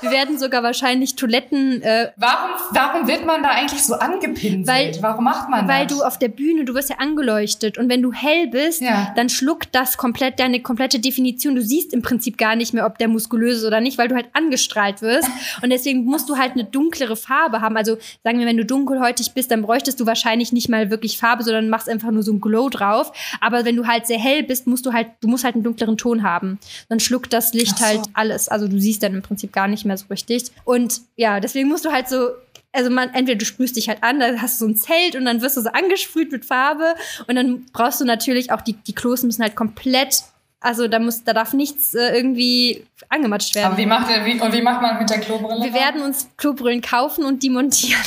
Wir 0.00 0.10
werden 0.10 0.38
sogar 0.38 0.62
wahrscheinlich 0.62 1.16
Toiletten 1.16 1.80
äh, 1.82 2.10
warum, 2.16 2.50
warum 2.72 3.08
wird 3.08 3.24
man 3.24 3.42
da 3.42 3.48
eigentlich 3.50 3.82
so 3.82 3.94
angepinselt? 3.94 4.66
Weil- 4.68 4.98
warum 5.02 5.24
macht 5.24 5.48
man 5.48 5.66
weil 5.66 5.86
das? 5.86 5.96
du 5.96 6.04
auf 6.04 6.18
der 6.18 6.28
Bühne, 6.28 6.64
du 6.64 6.74
wirst 6.74 6.90
ja 6.90 6.96
angeleuchtet 6.98 7.78
und 7.78 7.88
wenn 7.88 8.02
du 8.02 8.12
hell 8.12 8.48
bist, 8.48 8.82
Ja. 8.82 9.12
dann 9.16 9.28
schluckt 9.30 9.68
das 9.74 9.96
komplett 9.96 10.38
deine 10.38 10.60
komplette 10.60 10.98
Definition. 11.00 11.54
Du 11.54 11.62
siehst 11.62 11.92
im 11.94 12.02
Prinzip 12.02 12.36
gar 12.36 12.54
nicht 12.54 12.74
mehr, 12.74 12.84
ob 12.86 12.98
der 12.98 13.08
muskulös 13.08 13.58
ist 13.58 13.64
oder 13.64 13.80
nicht, 13.80 13.96
weil 13.96 14.08
du 14.08 14.14
halt 14.14 14.26
angestrahlt 14.34 15.00
wirst 15.00 15.28
und 15.62 15.70
deswegen 15.70 16.04
musst 16.04 16.28
du 16.28 16.36
halt 16.36 16.52
eine 16.52 16.64
dunklere 16.64 17.16
Farbe 17.16 17.60
haben. 17.62 17.76
Also 17.78 17.96
sagen 18.22 18.38
wir, 18.38 18.46
wenn 18.46 18.58
du 18.58 18.64
dunkelhäutig 18.66 19.32
bist, 19.32 19.50
dann 19.50 19.62
bräuchtest 19.62 19.98
du 20.00 20.06
wahrscheinlich 20.06 20.52
nicht 20.52 20.68
mal 20.68 20.90
wirklich 20.90 21.16
Farbe, 21.18 21.42
sondern 21.44 21.68
machst 21.70 21.88
einfach 21.88 22.10
nur 22.10 22.22
so 22.22 22.32
ein 22.32 22.40
Glow 22.40 22.68
drauf. 22.68 23.10
Aber 23.40 23.64
wenn 23.64 23.76
du 23.76 23.86
halt 23.86 24.06
sehr 24.06 24.18
hell 24.18 24.42
bist, 24.42 24.66
musst 24.66 24.83
du 24.86 24.92
halt, 24.92 25.08
du 25.20 25.28
musst 25.28 25.44
halt 25.44 25.54
einen 25.54 25.64
dunkleren 25.64 25.96
Ton 25.96 26.22
haben. 26.22 26.58
Dann 26.88 27.00
schluckt 27.00 27.32
das 27.32 27.52
Licht 27.52 27.78
so. 27.78 27.84
halt 27.84 28.02
alles. 28.14 28.48
Also 28.48 28.68
du 28.68 28.78
siehst 28.78 29.02
dann 29.02 29.14
im 29.14 29.22
Prinzip 29.22 29.52
gar 29.52 29.68
nicht 29.68 29.84
mehr 29.84 29.96
so 29.96 30.06
richtig. 30.10 30.50
Und 30.64 31.00
ja, 31.16 31.40
deswegen 31.40 31.68
musst 31.68 31.84
du 31.84 31.92
halt 31.92 32.08
so 32.08 32.30
also 32.74 32.90
man, 32.90 33.14
entweder 33.14 33.38
du 33.38 33.44
sprühst 33.44 33.76
dich 33.76 33.88
halt 33.88 34.02
an, 34.02 34.18
da 34.18 34.36
hast 34.38 34.60
du 34.60 34.66
so 34.66 34.72
ein 34.72 34.76
Zelt 34.76 35.16
und 35.16 35.24
dann 35.24 35.40
wirst 35.40 35.56
du 35.56 35.60
so 35.60 35.70
angesprüht 35.70 36.32
mit 36.32 36.44
Farbe 36.44 36.94
und 37.28 37.36
dann 37.36 37.66
brauchst 37.72 38.00
du 38.00 38.04
natürlich 38.04 38.50
auch 38.50 38.60
die, 38.60 38.72
die 38.72 38.94
Klos 38.94 39.22
müssen 39.22 39.42
halt 39.42 39.54
komplett, 39.54 40.24
also 40.60 40.88
da 40.88 40.98
muss, 40.98 41.22
da 41.22 41.32
darf 41.32 41.52
nichts 41.52 41.94
äh, 41.94 42.16
irgendwie 42.16 42.84
angematscht 43.08 43.54
werden. 43.54 43.66
Aber 43.66 43.76
wie 43.76 43.86
macht, 43.86 44.10
ihr, 44.10 44.24
wie, 44.24 44.40
und 44.40 44.52
wie 44.52 44.62
macht 44.62 44.82
man 44.82 44.98
mit 44.98 45.08
der 45.08 45.20
Klobrille? 45.20 45.64
Wir 45.64 45.72
werden 45.72 46.02
uns 46.02 46.28
Klobrillen 46.36 46.80
kaufen 46.80 47.24
und 47.24 47.42
die 47.44 47.50
montieren. 47.50 48.02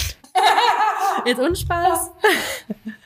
Jetzt 1.26 1.40
Unspaß. 1.40 2.12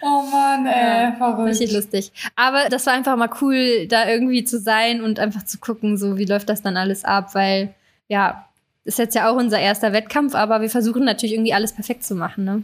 Oh 0.04 0.24
Mann, 0.32 0.66
ey, 0.66 1.16
verrückt. 1.16 1.50
Richtig 1.50 1.72
lustig. 1.74 2.12
Aber 2.36 2.70
das 2.70 2.88
war 2.88 2.94
einfach 2.94 3.16
mal 3.18 3.30
cool, 3.40 3.86
da 3.88 4.08
irgendwie 4.10 4.44
zu 4.44 4.60
sein 4.60 5.04
und 5.04 5.20
einfach 5.20 5.46
zu 5.46 5.60
gucken, 5.60 5.96
so 5.96 6.18
wie 6.18 6.26
läuft 6.26 6.50
das 6.50 6.64
dann 6.64 6.76
alles 6.76 7.06
ab, 7.06 7.36
weil 7.36 7.76
ja, 8.08 8.48
ist 8.84 8.98
jetzt 8.98 9.14
ja 9.14 9.30
auch 9.30 9.36
unser 9.36 9.60
erster 9.60 9.94
Wettkampf, 9.94 10.34
aber 10.34 10.62
wir 10.62 10.72
versuchen 10.72 11.04
natürlich 11.06 11.34
irgendwie 11.36 11.54
alles 11.54 11.74
perfekt 11.74 12.04
zu 12.04 12.16
machen, 12.16 12.46
ne? 12.46 12.64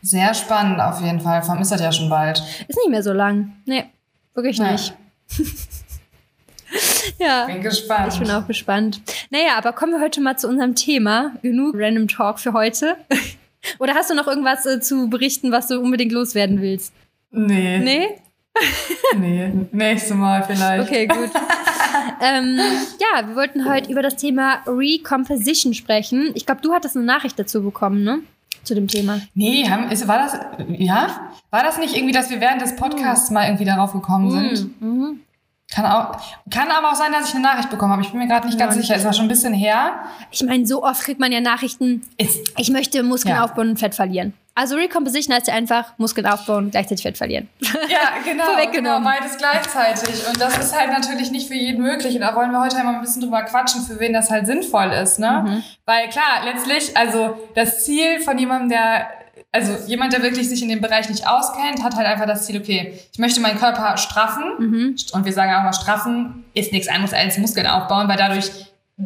Sehr 0.00 0.32
spannend 0.32 0.80
auf 0.80 1.00
jeden 1.00 1.20
Fall. 1.20 1.42
Vor 1.42 1.54
allem 1.54 1.62
ist 1.62 1.72
das 1.72 1.80
ja 1.80 1.90
schon 1.90 2.08
bald. 2.08 2.38
Ist 2.68 2.76
nicht 2.78 2.88
mehr 2.90 3.02
so 3.02 3.12
lang. 3.12 3.54
Nee, 3.66 3.86
wirklich 4.34 4.58
Ja. 4.58 4.70
nicht. 4.70 4.94
Ja. 7.18 7.46
Bin 7.46 7.62
gespannt. 7.62 8.12
Ich 8.14 8.18
bin 8.18 8.30
auch 8.30 8.46
gespannt. 8.46 9.00
Naja, 9.30 9.56
aber 9.58 9.72
kommen 9.72 9.92
wir 9.92 10.00
heute 10.00 10.20
mal 10.20 10.36
zu 10.36 10.48
unserem 10.48 10.74
Thema. 10.74 11.32
Genug 11.42 11.74
Random 11.76 12.08
Talk 12.08 12.38
für 12.40 12.52
heute. 12.52 12.96
Oder 13.78 13.94
hast 13.94 14.10
du 14.10 14.14
noch 14.14 14.26
irgendwas 14.26 14.66
äh, 14.66 14.80
zu 14.80 15.08
berichten, 15.08 15.52
was 15.52 15.68
du 15.68 15.80
unbedingt 15.80 16.12
loswerden 16.12 16.60
willst? 16.60 16.92
Nee. 17.30 17.78
Nee? 17.78 18.08
Nee. 19.18 19.52
Nächstes 19.72 20.16
Mal 20.16 20.42
vielleicht. 20.44 20.88
Okay, 20.88 21.06
gut. 21.06 21.30
ähm, 22.22 22.58
ja, 22.98 23.26
wir 23.28 23.36
wollten 23.36 23.68
heute 23.68 23.90
über 23.90 24.02
das 24.02 24.16
Thema 24.16 24.60
Recomposition 24.66 25.74
sprechen. 25.74 26.30
Ich 26.34 26.46
glaube, 26.46 26.60
du 26.62 26.72
hattest 26.72 26.96
eine 26.96 27.04
Nachricht 27.04 27.38
dazu 27.38 27.62
bekommen, 27.62 28.02
ne? 28.02 28.20
Zu 28.62 28.74
dem 28.74 28.88
Thema. 28.88 29.20
Nee, 29.34 29.68
haben, 29.68 29.90
ist, 29.90 30.08
war 30.08 30.18
das, 30.18 30.38
ja? 30.68 31.32
War 31.50 31.62
das 31.62 31.78
nicht 31.78 31.94
irgendwie, 31.96 32.12
dass 32.14 32.30
wir 32.30 32.40
während 32.40 32.62
des 32.62 32.76
Podcasts 32.76 33.30
mal 33.30 33.44
irgendwie 33.44 33.64
darauf 33.64 33.92
gekommen 33.92 34.30
sind? 34.30 34.80
Mhm. 34.80 35.20
Kann, 35.72 35.86
auch, 35.86 36.16
kann 36.50 36.70
aber 36.70 36.90
auch 36.90 36.94
sein, 36.94 37.10
dass 37.10 37.28
ich 37.28 37.34
eine 37.34 37.42
Nachricht 37.42 37.70
bekommen 37.70 37.92
habe. 37.92 38.02
Ich 38.02 38.10
bin 38.10 38.20
mir 38.20 38.28
gerade 38.28 38.46
nicht 38.46 38.58
ganz 38.58 38.74
Ja. 38.76 38.80
sicher. 38.82 38.96
Es 38.96 39.04
war 39.04 39.12
schon 39.12 39.24
ein 39.24 39.28
bisschen 39.28 39.54
her. 39.54 40.04
Ich 40.30 40.42
meine, 40.42 40.66
so 40.66 40.84
oft 40.84 41.02
kriegt 41.02 41.18
man 41.18 41.32
ja 41.32 41.40
Nachrichten, 41.40 42.02
Ist, 42.18 42.52
ich 42.58 42.70
möchte 42.70 43.02
Muskeln 43.02 43.34
Ja. 43.36 43.44
aufbauen 43.44 43.70
und 43.70 43.78
Fett 43.78 43.94
verlieren. 43.94 44.34
Also 44.56 44.76
Recomposition 44.76 45.34
heißt 45.34 45.48
ja 45.48 45.54
einfach 45.54 45.94
Muskeln 45.98 46.26
aufbauen 46.28 46.66
und 46.66 46.70
gleichzeitig 46.70 47.02
Fett 47.02 47.18
verlieren. 47.18 47.48
ja, 47.60 47.98
genau, 48.24 48.44
Vorweggenommen. 48.52 49.02
genau, 49.02 49.18
beides 49.18 49.36
gleichzeitig. 49.36 50.28
Und 50.28 50.40
das 50.40 50.56
ist 50.58 50.78
halt 50.78 50.90
natürlich 50.92 51.32
nicht 51.32 51.48
für 51.48 51.54
jeden 51.56 51.82
möglich. 51.82 52.14
Und 52.14 52.20
da 52.20 52.36
wollen 52.36 52.52
wir 52.52 52.60
heute 52.60 52.76
einmal 52.76 52.94
ein 52.94 53.00
bisschen 53.00 53.22
drüber 53.22 53.42
quatschen, 53.42 53.82
für 53.82 53.98
wen 53.98 54.12
das 54.12 54.30
halt 54.30 54.46
sinnvoll 54.46 54.92
ist. 54.92 55.18
Ne? 55.18 55.64
Weil 55.86 56.08
klar, 56.08 56.44
letztlich, 56.44 56.96
also 56.96 57.36
das 57.56 57.84
Ziel 57.84 58.20
von 58.20 58.38
jemandem, 58.38 58.68
der 58.68 59.08
also 59.52 59.72
jemand, 59.86 60.12
der 60.12 60.22
wirklich 60.22 60.48
sich 60.48 60.62
in 60.62 60.68
dem 60.68 60.80
Bereich 60.80 61.08
nicht 61.08 61.28
auskennt, 61.28 61.82
hat 61.82 61.94
halt 61.94 62.06
einfach 62.06 62.26
das 62.26 62.46
Ziel, 62.46 62.60
okay, 62.60 62.98
ich 63.12 63.18
möchte 63.18 63.40
meinen 63.40 63.58
Körper 63.58 63.96
straffen. 63.96 64.44
Und 65.12 65.24
wir 65.24 65.32
sagen 65.32 65.52
auch 65.54 65.62
mal, 65.62 65.72
straffen 65.72 66.44
ist 66.54 66.72
nichts 66.72 66.88
anderes 66.88 67.12
als 67.12 67.38
Muskeln 67.38 67.66
aufbauen, 67.66 68.08
weil 68.08 68.16
dadurch 68.16 68.50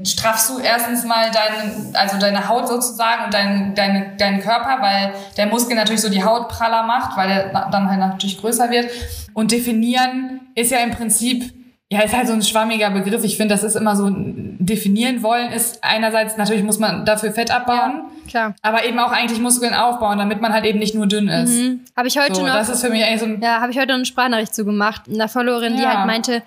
straffst 0.04 0.50
du 0.50 0.58
erstens 0.58 1.04
mal 1.04 1.30
deine, 1.30 1.98
also 1.98 2.18
deine 2.18 2.48
Haut 2.48 2.68
sozusagen 2.68 3.24
und 3.24 3.34
dein, 3.34 3.74
deine, 3.74 4.16
deinen 4.18 4.40
Körper, 4.40 4.82
weil 4.82 5.14
der 5.36 5.46
Muskel 5.46 5.76
natürlich 5.76 6.02
so 6.02 6.10
die 6.10 6.22
Haut 6.22 6.48
praller 6.48 6.82
macht, 6.82 7.16
weil 7.16 7.30
er 7.30 7.70
dann 7.70 7.88
halt 7.88 7.98
natürlich 7.98 8.38
größer 8.38 8.70
wird. 8.70 8.90
Und 9.32 9.50
definieren 9.50 10.40
ist 10.54 10.70
ja 10.70 10.78
im 10.78 10.90
Prinzip, 10.90 11.52
ja, 11.90 12.02
ist 12.02 12.14
halt 12.14 12.26
so 12.26 12.34
ein 12.34 12.42
schwammiger 12.42 12.90
Begriff. 12.90 13.24
Ich 13.24 13.38
finde, 13.38 13.54
das 13.54 13.64
ist 13.64 13.76
immer 13.76 13.96
so, 13.96 14.10
definieren 14.10 15.22
wollen 15.22 15.52
ist 15.52 15.82
einerseits, 15.82 16.36
natürlich 16.36 16.64
muss 16.64 16.78
man 16.78 17.06
dafür 17.06 17.32
Fett 17.32 17.50
abbauen, 17.50 18.02
Klar. 18.28 18.54
aber 18.62 18.84
eben 18.84 18.98
auch 18.98 19.10
eigentlich 19.12 19.40
Muskeln 19.40 19.74
aufbauen, 19.74 20.18
damit 20.18 20.40
man 20.40 20.52
halt 20.52 20.64
eben 20.64 20.78
nicht 20.78 20.94
nur 20.94 21.06
dünn 21.06 21.28
ist. 21.28 21.50
Mhm. 21.50 21.84
Habe 21.96 22.08
ich 22.08 22.18
heute 22.18 22.34
So, 22.34 22.46
noch. 22.46 22.54
das 22.54 22.68
ist 22.68 22.80
für 22.82 22.90
mich 22.90 23.02
eigentlich 23.04 23.20
so 23.20 23.26
ein, 23.26 23.40
Ja, 23.42 23.60
habe 23.60 23.72
ich 23.72 23.78
heute 23.78 23.88
noch 23.88 23.94
eine 23.96 24.04
Sprachnachricht 24.06 24.54
zu 24.54 24.64
gemacht. 24.64 25.02
Einer 25.12 25.28
Followerin, 25.28 25.76
die 25.76 25.82
Ja. 25.82 25.96
halt 25.98 26.06
meinte, 26.06 26.42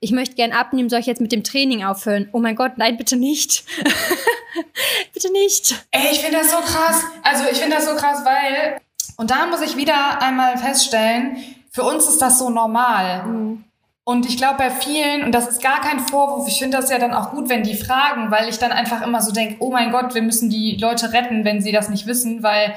ich 0.00 0.12
möchte 0.12 0.34
gern 0.34 0.52
abnehmen, 0.52 0.88
soll 0.90 1.00
ich 1.00 1.06
jetzt 1.06 1.20
mit 1.20 1.32
dem 1.32 1.42
Training 1.44 1.84
aufhören? 1.84 2.28
Oh 2.32 2.38
mein 2.38 2.54
Gott, 2.56 2.72
nein, 2.76 2.96
bitte 2.96 3.16
nicht. 3.16 3.64
bitte 5.14 5.32
nicht. 5.32 5.74
Ey, 5.90 6.08
ich 6.12 6.20
finde 6.20 6.38
das 6.38 6.50
so 6.50 6.58
krass. 6.58 7.02
Also 7.22 7.44
ich 7.50 7.58
finde 7.58 7.76
das 7.76 7.86
so 7.86 7.94
krass, 7.94 8.22
weil, 8.24 8.80
und 9.16 9.30
da 9.30 9.46
muss 9.46 9.60
ich 9.62 9.76
wieder 9.76 10.20
einmal 10.22 10.56
feststellen, 10.58 11.36
für 11.70 11.82
uns 11.82 12.06
ist 12.06 12.20
das 12.22 12.38
so 12.38 12.50
normal. 12.50 13.24
Und 14.08 14.24
ich 14.24 14.36
glaube 14.36 14.54
bei 14.58 14.70
vielen, 14.70 15.24
und 15.24 15.32
das 15.32 15.48
ist 15.48 15.60
gar 15.60 15.80
kein 15.80 15.98
Vorwurf, 15.98 16.46
ich 16.46 16.60
finde 16.60 16.76
das 16.76 16.90
ja 16.90 16.98
dann 16.98 17.12
auch 17.12 17.32
gut, 17.32 17.48
wenn 17.48 17.64
die 17.64 17.74
fragen, 17.74 18.30
weil 18.30 18.48
ich 18.48 18.56
dann 18.56 18.70
einfach 18.70 19.02
immer 19.02 19.20
so 19.20 19.32
denke, 19.32 19.56
oh 19.58 19.72
mein 19.72 19.90
Gott, 19.90 20.14
wir 20.14 20.22
müssen 20.22 20.48
die 20.48 20.76
Leute 20.76 21.12
retten, 21.12 21.44
wenn 21.44 21.60
sie 21.60 21.72
das 21.72 21.88
nicht 21.88 22.06
wissen, 22.06 22.44
weil 22.44 22.72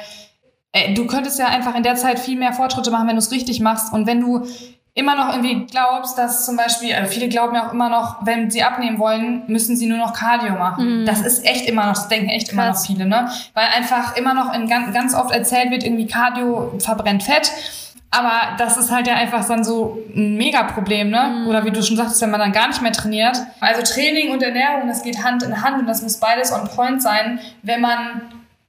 äh, 0.72 0.96
du 0.96 1.06
könntest 1.06 1.38
ja 1.38 1.46
einfach 1.46 1.76
in 1.76 1.84
der 1.84 1.94
Zeit 1.94 2.18
viel 2.18 2.36
mehr 2.36 2.52
Fortschritte 2.52 2.90
machen, 2.90 3.08
wenn 3.08 3.16
du 3.16 3.20
es 3.20 3.32
richtig 3.32 3.60
machst. 3.60 3.94
Und 3.94 4.08
wenn 4.08 4.22
du 4.22 4.48
immer 4.96 5.16
noch 5.16 5.30
irgendwie 5.36 5.68
glaubst, 5.68 6.18
dass 6.18 6.48
zum 6.48 6.58
Beispiel, 6.58 6.96
also 6.96 7.12
viele 7.12 7.30
glauben 7.30 7.54
ja 7.54 7.68
auch 7.68 7.74
immer 7.74 7.90
noch, 7.90 8.26
wenn 8.26 8.50
sie 8.50 8.64
abnehmen 8.64 8.98
wollen, 8.98 9.44
müssen 9.46 9.78
sie 9.78 9.86
nur 9.86 10.00
noch 10.00 10.14
Cardio 10.14 10.54
machen. 10.54 11.06
Das 11.06 11.22
ist 11.22 11.46
echt 11.46 11.70
immer 11.70 11.86
noch, 11.86 11.94
das 11.94 12.08
denken 12.08 12.30
echt 12.30 12.52
immer 12.52 12.66
noch 12.66 12.74
Krass. 12.74 12.88
viele, 12.88 13.06
ne? 13.06 13.30
Weil 13.54 13.68
einfach 13.78 14.18
immer 14.18 14.34
noch 14.34 14.52
in, 14.52 14.68
ganz, 14.68 14.92
ganz 14.96 15.14
oft 15.14 15.30
erzählt 15.30 15.70
wird, 15.70 15.84
irgendwie 15.84 16.08
Cardio 16.08 16.74
verbrennt 16.80 17.22
Fett. 17.22 17.52
Aber 18.12 18.56
das 18.58 18.76
ist 18.78 18.92
halt 18.92 19.06
ja 19.08 19.14
einfach 19.16 19.48
dann 19.48 19.64
so 19.64 20.00
ein 20.16 20.36
Megaproblem, 20.36 21.10
ne? 21.12 21.46
Oder 21.48 21.64
wie 21.64 21.72
du 21.72 21.84
schon 21.84 21.96
sagtest, 21.96 22.22
wenn 22.22 22.32
man 22.32 22.40
dann 22.40 22.52
gar 22.52 22.68
nicht 22.68 22.82
mehr 22.82 22.92
trainiert. 22.92 23.38
Also 23.60 23.84
Training 23.84 24.32
und 24.32 24.42
Ernährung, 24.42 24.88
das 24.88 25.04
geht 25.04 25.24
Hand 25.24 25.44
in 25.44 25.62
Hand 25.62 25.80
und 25.80 25.86
das 25.86 26.02
muss 26.02 26.18
beides 26.18 26.52
on 26.52 26.68
point 26.70 27.02
sein, 27.04 27.40
wenn 27.62 27.82
man, 27.82 28.22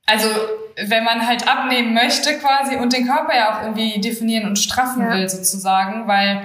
also 0.04 0.28
wenn 0.76 1.04
man 1.04 1.26
halt 1.26 1.48
abnehmen 1.48 1.94
möchte 1.94 2.34
quasi 2.38 2.76
und 2.76 2.92
den 2.92 3.06
Körper 3.06 3.34
ja 3.34 3.54
auch 3.54 3.62
irgendwie 3.62 3.98
definieren 4.00 4.46
und 4.46 4.58
straffen 4.58 5.02
Ja. 5.02 5.14
will 5.14 5.28
sozusagen, 5.28 6.06
weil 6.06 6.42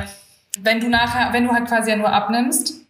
wenn 0.59 0.79
du 0.79 0.87
nachher, 0.87 1.33
wenn 1.33 1.45
du 1.45 1.53
halt 1.53 1.67
quasi 1.67 1.89
ja 1.89 1.97
nur 1.97 2.09
abnimmst, 2.13 2.84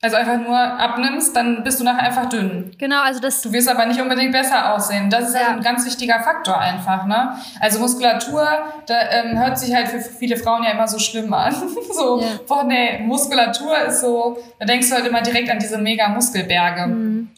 also 0.00 0.16
einfach 0.16 0.38
nur 0.38 0.56
abnimmst, 0.56 1.34
dann 1.34 1.64
bist 1.64 1.80
du 1.80 1.84
nachher 1.84 2.04
einfach 2.04 2.26
dünn. 2.28 2.70
Genau, 2.78 3.02
also 3.02 3.18
das. 3.20 3.42
Du 3.42 3.52
wirst 3.52 3.68
aber 3.68 3.84
nicht 3.86 4.00
unbedingt 4.00 4.30
besser 4.30 4.72
aussehen. 4.74 5.10
Das 5.10 5.30
ist 5.30 5.34
Ja. 5.34 5.48
ein 5.48 5.60
ganz 5.60 5.84
wichtiger 5.84 6.20
Faktor 6.20 6.56
einfach, 6.56 7.04
ne? 7.06 7.36
Also 7.60 7.80
Muskulatur, 7.80 8.46
da 8.86 8.94
ähm, 9.10 9.36
hört 9.38 9.58
sich 9.58 9.74
halt 9.74 9.88
für 9.88 10.00
viele 10.00 10.36
Frauen 10.36 10.62
ja 10.62 10.70
immer 10.70 10.86
so 10.86 11.00
schlimm 11.00 11.32
an. 11.34 11.52
so, 11.92 12.20
Ja. 12.20 12.26
boah, 12.46 12.62
nee, 12.64 13.00
Muskulatur 13.00 13.76
ist 13.88 14.00
so, 14.02 14.38
da 14.60 14.66
denkst 14.66 14.88
du 14.88 14.94
halt 14.94 15.06
immer 15.06 15.20
direkt 15.22 15.50
an 15.50 15.58
diese 15.58 15.78
mega 15.78 16.08
Muskelberge. 16.08 16.86
Mhm. 16.86 17.30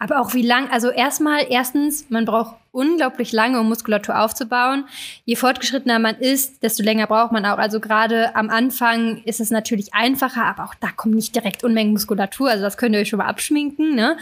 Aber 0.00 0.20
auch 0.20 0.32
wie 0.34 0.42
lang, 0.42 0.70
also 0.70 0.90
erstmal, 0.90 1.46
erstens, 1.50 2.08
man 2.10 2.24
braucht 2.24 2.54
unglaublich 2.78 3.32
lange, 3.32 3.58
um 3.60 3.68
Muskulatur 3.68 4.20
aufzubauen. 4.22 4.84
Je 5.24 5.34
fortgeschrittener 5.34 5.98
man 5.98 6.16
ist, 6.16 6.62
desto 6.62 6.82
länger 6.84 7.08
braucht 7.08 7.32
man 7.32 7.44
auch. 7.44 7.58
Also 7.58 7.80
gerade 7.80 8.36
am 8.36 8.50
Anfang 8.50 9.22
ist 9.24 9.40
es 9.40 9.50
natürlich 9.50 9.92
einfacher, 9.94 10.44
aber 10.44 10.64
auch 10.64 10.74
da 10.74 10.88
kommt 10.94 11.16
nicht 11.16 11.34
direkt 11.34 11.64
Unmengen 11.64 11.92
Muskulatur. 11.92 12.50
Also 12.50 12.62
das 12.62 12.76
könnt 12.76 12.94
ihr 12.94 13.00
euch 13.00 13.08
schon 13.08 13.18
mal 13.18 13.26
abschminken. 13.26 13.94
Ne? 13.94 14.16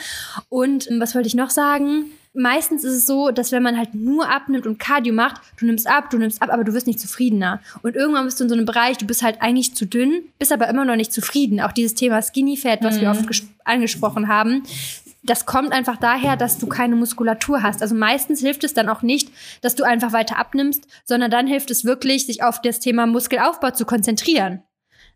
Und 0.48 0.90
ähm, 0.90 1.00
was 1.00 1.14
wollte 1.14 1.28
ich 1.28 1.34
noch 1.34 1.50
sagen? 1.50 2.06
Meistens 2.38 2.84
ist 2.84 2.92
es 2.92 3.06
so, 3.06 3.30
dass 3.30 3.50
wenn 3.50 3.62
man 3.62 3.78
halt 3.78 3.94
nur 3.94 4.28
abnimmt 4.28 4.66
und 4.66 4.78
Cardio 4.78 5.14
macht, 5.14 5.40
du 5.58 5.64
nimmst 5.64 5.86
ab, 5.86 6.10
du 6.10 6.18
nimmst 6.18 6.42
ab, 6.42 6.50
aber 6.52 6.64
du 6.64 6.74
wirst 6.74 6.86
nicht 6.86 7.00
zufriedener. 7.00 7.60
Und 7.82 7.96
irgendwann 7.96 8.26
bist 8.26 8.38
du 8.38 8.44
in 8.44 8.50
so 8.50 8.54
einem 8.54 8.66
Bereich, 8.66 8.98
du 8.98 9.06
bist 9.06 9.22
halt 9.22 9.40
eigentlich 9.40 9.74
zu 9.74 9.86
dünn, 9.86 10.22
bist 10.38 10.52
aber 10.52 10.68
immer 10.68 10.84
noch 10.84 10.96
nicht 10.96 11.14
zufrieden. 11.14 11.62
Auch 11.62 11.72
dieses 11.72 11.94
Thema 11.94 12.20
Skinny 12.20 12.58
Fat, 12.58 12.82
was 12.82 13.00
wir 13.00 13.10
oft 13.10 13.26
ges- 13.26 13.46
angesprochen 13.64 14.28
haben, 14.28 14.64
das 15.26 15.46
kommt 15.46 15.72
einfach 15.72 15.96
daher, 15.96 16.36
dass 16.36 16.58
du 16.58 16.66
keine 16.66 16.96
Muskulatur 16.96 17.62
hast. 17.62 17.82
Also 17.82 17.94
meistens 17.94 18.40
hilft 18.40 18.64
es 18.64 18.74
dann 18.74 18.88
auch 18.88 19.02
nicht, 19.02 19.30
dass 19.60 19.74
du 19.74 19.84
einfach 19.84 20.12
weiter 20.12 20.38
abnimmst, 20.38 20.84
sondern 21.04 21.30
dann 21.30 21.46
hilft 21.46 21.70
es 21.70 21.84
wirklich, 21.84 22.26
sich 22.26 22.42
auf 22.42 22.60
das 22.62 22.80
Thema 22.80 23.06
Muskelaufbau 23.06 23.70
zu 23.72 23.84
konzentrieren. 23.84 24.62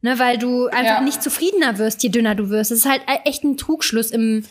Ne, 0.02 0.18
weil 0.18 0.38
du 0.38 0.66
einfach 0.68 0.96
Ja. 0.96 1.00
nicht 1.02 1.22
zufriedener 1.22 1.76
wirst, 1.76 2.02
je 2.02 2.08
dünner 2.08 2.34
du 2.34 2.48
wirst. 2.48 2.70
Das 2.70 2.78
ist 2.78 2.88
halt 2.88 3.02
e- 3.02 3.28
echt 3.28 3.44
ein 3.44 3.58
Trugschluss 3.58 4.10
im, 4.10 4.44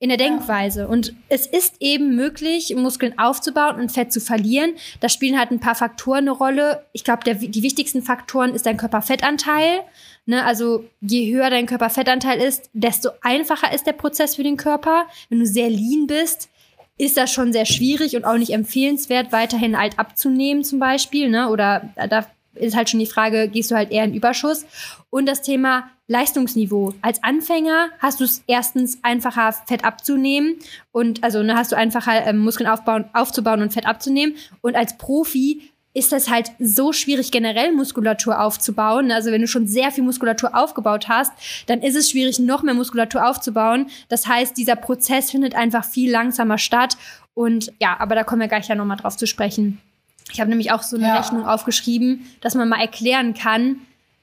in 0.00 0.08
der 0.08 0.18
Denkweise. 0.18 0.88
Und 0.88 1.14
es 1.28 1.46
ist 1.46 1.76
eben 1.78 2.16
möglich, 2.16 2.74
Muskeln 2.76 3.16
aufzubauen 3.16 3.76
und 3.80 3.92
Fett 3.92 4.12
zu 4.12 4.20
verlieren. 4.20 4.72
Da 4.98 5.08
spielen 5.08 5.38
halt 5.38 5.52
ein 5.52 5.60
paar 5.60 5.76
Faktoren 5.76 6.22
eine 6.22 6.32
Rolle. 6.32 6.84
Ich 6.92 7.04
glaube, 7.04 7.22
die 7.32 7.62
wichtigsten 7.62 8.02
Faktoren 8.02 8.54
ist 8.54 8.66
dein 8.66 8.76
Körperfettanteil. 8.76 9.80
Ne, 10.28 10.44
also 10.44 10.84
je 11.00 11.32
höher 11.32 11.48
dein 11.48 11.64
Körperfettanteil 11.64 12.38
ist, 12.42 12.68
desto 12.74 13.08
einfacher 13.22 13.72
ist 13.72 13.86
der 13.86 13.94
Prozess 13.94 14.36
für 14.36 14.42
den 14.42 14.58
Körper. 14.58 15.06
Wenn 15.30 15.38
du 15.38 15.46
sehr 15.46 15.70
lean 15.70 16.06
bist, 16.06 16.50
ist 16.98 17.16
das 17.16 17.32
schon 17.32 17.50
sehr 17.50 17.64
schwierig 17.64 18.14
und 18.14 18.26
auch 18.26 18.36
nicht 18.36 18.52
empfehlenswert, 18.52 19.32
weiterhin 19.32 19.74
alt 19.74 19.98
abzunehmen 19.98 20.64
zum 20.64 20.80
Beispiel. 20.80 21.30
Ne? 21.30 21.48
Oder 21.48 21.94
da 22.10 22.26
ist 22.54 22.76
halt 22.76 22.90
schon 22.90 23.00
die 23.00 23.06
Frage, 23.06 23.48
gehst 23.48 23.70
du 23.70 23.74
halt 23.74 23.90
eher 23.90 24.04
in 24.04 24.12
Überschuss? 24.12 24.66
Und 25.08 25.24
das 25.24 25.40
Thema 25.40 25.88
Leistungsniveau. 26.08 26.92
Als 27.00 27.22
Anfänger 27.24 27.88
hast 27.98 28.20
du 28.20 28.24
es 28.24 28.44
erstens 28.46 28.98
einfacher, 29.00 29.54
Fett 29.66 29.82
abzunehmen 29.82 30.56
und 30.92 31.24
also 31.24 31.42
ne, 31.42 31.54
hast 31.54 31.72
du 31.72 31.76
einfacher 31.76 32.26
ähm, 32.26 32.36
Muskeln 32.40 32.68
aufbauen, 32.68 33.06
aufzubauen 33.14 33.62
und 33.62 33.72
Fett 33.72 33.86
abzunehmen. 33.86 34.36
Und 34.60 34.76
als 34.76 34.98
Profi 34.98 35.70
ist 35.98 36.12
das 36.12 36.30
halt 36.30 36.52
so 36.58 36.92
schwierig, 36.92 37.30
generell 37.30 37.72
Muskulatur 37.72 38.40
aufzubauen. 38.40 39.10
Also 39.10 39.30
wenn 39.30 39.40
du 39.40 39.48
schon 39.48 39.66
sehr 39.66 39.90
viel 39.90 40.04
Muskulatur 40.04 40.54
aufgebaut 40.54 41.08
hast, 41.08 41.32
dann 41.66 41.82
ist 41.82 41.96
es 41.96 42.10
schwierig, 42.10 42.38
noch 42.38 42.62
mehr 42.62 42.74
Muskulatur 42.74 43.28
aufzubauen. 43.28 43.88
Das 44.08 44.26
heißt, 44.26 44.56
dieser 44.56 44.76
Prozess 44.76 45.30
findet 45.30 45.54
einfach 45.54 45.84
viel 45.84 46.10
langsamer 46.10 46.58
statt. 46.58 46.96
Und 47.34 47.72
ja, 47.80 47.96
aber 47.98 48.14
da 48.14 48.24
kommen 48.24 48.40
wir 48.40 48.48
gleich 48.48 48.68
ja 48.68 48.74
nochmal 48.74 48.96
drauf 48.96 49.16
zu 49.16 49.26
sprechen. 49.26 49.80
Ich 50.32 50.40
habe 50.40 50.50
nämlich 50.50 50.72
auch 50.72 50.82
so 50.82 50.96
eine 50.96 51.06
Ja. 51.06 51.18
Rechnung 51.18 51.46
aufgeschrieben, 51.46 52.26
dass 52.40 52.54
man 52.54 52.68
mal 52.68 52.80
erklären 52.80 53.34
kann, 53.34 53.80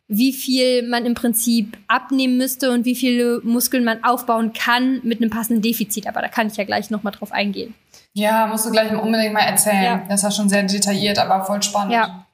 wie 0.07 0.33
viel 0.33 0.87
man 0.87 1.05
im 1.05 1.15
Prinzip 1.15 1.77
abnehmen 1.87 2.37
müsste 2.37 2.71
und 2.71 2.85
wie 2.85 2.95
viele 2.95 3.41
Muskeln 3.43 3.83
man 3.83 4.03
aufbauen 4.03 4.53
kann 4.53 4.99
mit 5.03 5.21
einem 5.21 5.31
passenden 5.31 5.61
Defizit. 5.61 6.07
Aber 6.07 6.21
da 6.21 6.27
kann 6.27 6.47
ich 6.47 6.57
ja 6.57 6.63
gleich 6.63 6.89
nochmal 6.89 7.13
drauf 7.13 7.31
eingehen. 7.31 7.73
Ja, 8.13 8.47
musst 8.47 8.65
du 8.65 8.71
gleich 8.71 8.91
unbedingt 8.91 9.33
mal 9.33 9.41
erzählen. 9.41 9.83
Ja. 9.83 10.05
Das 10.07 10.19
ist 10.19 10.23
ja 10.23 10.31
schon 10.31 10.49
sehr 10.49 10.63
detailliert, 10.63 11.17
aber 11.17 11.43
voll 11.43 11.61
spannend. 11.61 11.93
Ja. 11.93 12.25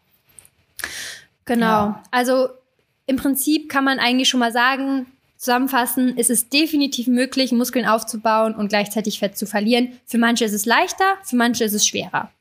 Genau. 1.45 1.65
Ja. 1.65 2.03
Also 2.11 2.49
im 3.07 3.15
Prinzip 3.15 3.69
kann 3.69 3.83
man 3.83 3.99
eigentlich 3.99 4.29
schon 4.29 4.39
mal 4.39 4.51
sagen, 4.51 5.05
zusammenfassen, 5.37 6.17
ist 6.17 6.29
es 6.29 6.49
definitiv 6.49 7.07
möglich, 7.07 7.51
Muskeln 7.51 7.87
aufzubauen 7.87 8.53
und 8.53 8.67
gleichzeitig 8.67 9.17
Fett 9.17 9.37
zu 9.37 9.47
verlieren. 9.47 9.97
Für 10.05 10.19
manche 10.19 10.45
ist 10.45 10.53
es 10.53 10.67
leichter, 10.67 11.15
für 11.23 11.35
manche 11.35 11.63
ist 11.63 11.73
es 11.73 11.87
schwerer. 11.87 12.31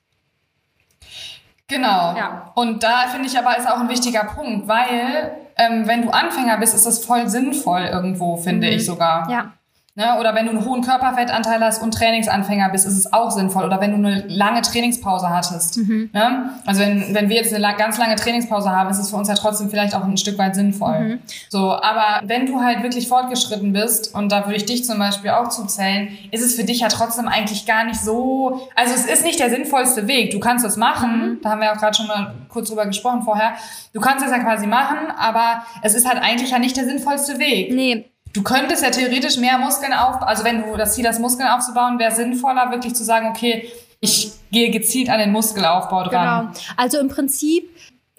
Genau. 1.70 2.14
Ja. 2.16 2.52
Und 2.54 2.82
da 2.82 3.06
finde 3.10 3.26
ich 3.28 3.38
aber 3.38 3.56
ist 3.56 3.66
auch 3.70 3.78
ein 3.80 3.88
wichtiger 3.88 4.24
Punkt, 4.24 4.68
weil 4.68 5.30
ähm, 5.56 5.86
wenn 5.86 6.02
du 6.02 6.10
Anfänger 6.10 6.58
bist, 6.58 6.74
ist 6.74 6.84
das 6.86 7.04
voll 7.04 7.28
sinnvoll 7.28 7.82
irgendwo, 7.82 8.36
finde 8.36 8.66
Mhm. 8.66 8.72
ich 8.74 8.84
sogar. 8.84 9.30
Ja. 9.30 9.52
Ne? 9.96 10.18
Oder 10.20 10.36
wenn 10.36 10.46
du 10.46 10.52
einen 10.52 10.64
hohen 10.64 10.82
Körperfettanteil 10.82 11.60
hast 11.60 11.82
und 11.82 11.92
Trainingsanfänger 11.92 12.68
bist, 12.70 12.86
ist 12.86 12.96
es 12.96 13.12
auch 13.12 13.30
sinnvoll. 13.32 13.64
Oder 13.64 13.80
wenn 13.80 13.90
du 13.90 13.96
eine 13.96 14.24
lange 14.28 14.62
Trainingspause 14.62 15.28
hattest. 15.30 15.78
Mhm. 15.78 16.10
Ne? 16.12 16.50
Also 16.64 16.80
wenn, 16.80 17.12
wenn 17.12 17.28
wir 17.28 17.36
jetzt 17.36 17.52
eine 17.52 17.74
ganz 17.76 17.98
lange 17.98 18.14
Trainingspause 18.14 18.70
haben, 18.70 18.88
ist 18.88 18.98
es 18.98 19.10
für 19.10 19.16
uns 19.16 19.28
ja 19.28 19.34
trotzdem 19.34 19.68
vielleicht 19.68 19.94
auch 19.96 20.04
ein 20.04 20.16
Stück 20.16 20.38
weit 20.38 20.54
sinnvoll. 20.54 20.98
Mhm. 21.00 21.18
So, 21.48 21.72
aber 21.72 22.20
wenn 22.22 22.46
du 22.46 22.60
halt 22.62 22.84
wirklich 22.84 23.08
fortgeschritten 23.08 23.72
bist, 23.72 24.14
und 24.14 24.30
da 24.30 24.46
würde 24.46 24.56
ich 24.56 24.64
dich 24.64 24.84
zum 24.84 24.98
Beispiel 24.98 25.30
auch 25.30 25.48
zuzählen, 25.48 26.08
ist 26.30 26.42
es 26.42 26.54
für 26.54 26.64
dich 26.64 26.80
ja 26.80 26.88
trotzdem 26.88 27.26
eigentlich 27.26 27.66
gar 27.66 27.84
nicht 27.84 28.00
so. 28.00 28.68
Also 28.76 28.94
es 28.94 29.06
ist 29.06 29.24
nicht 29.24 29.40
der 29.40 29.50
sinnvollste 29.50 30.06
Weg. 30.06 30.30
Du 30.30 30.38
kannst 30.40 30.64
es 30.64 30.76
machen, 30.76 31.10
Mhm. 31.10 31.38
da 31.42 31.50
haben 31.50 31.60
wir 31.60 31.72
auch 31.72 31.76
gerade 31.78 31.96
schon 31.96 32.06
mal 32.06 32.34
kurz 32.48 32.68
drüber 32.68 32.86
gesprochen 32.86 33.22
vorher. 33.22 33.54
Du 33.92 34.00
kannst 34.00 34.24
es 34.24 34.30
ja 34.30 34.38
quasi 34.38 34.66
machen, 34.68 34.98
aber 35.18 35.64
es 35.82 35.94
ist 35.94 36.08
halt 36.08 36.22
eigentlich 36.22 36.50
ja 36.50 36.58
nicht 36.60 36.76
der 36.76 36.84
sinnvollste 36.84 37.38
Weg. 37.40 37.72
Nee, 37.72 38.09
Du 38.32 38.42
könntest 38.42 38.82
ja 38.82 38.90
theoretisch 38.90 39.36
mehr 39.38 39.58
Muskeln 39.58 39.92
aufbauen. 39.92 40.28
Also 40.28 40.44
wenn 40.44 40.62
du 40.62 40.76
das 40.76 40.94
Ziel 40.94 41.06
hast, 41.06 41.18
Muskeln 41.18 41.48
aufzubauen, 41.48 41.98
wäre 41.98 42.14
sinnvoller, 42.14 42.70
wirklich 42.70 42.94
zu 42.94 43.04
sagen, 43.04 43.28
okay, 43.28 43.68
ich 44.00 44.32
gehe 44.50 44.70
gezielt 44.70 45.10
an 45.10 45.18
den 45.18 45.32
Muskelaufbau 45.32 46.04
dran. 46.04 46.48
Genau. 46.48 46.60
Also 46.76 46.98
im 46.98 47.08
Prinzip 47.08 47.68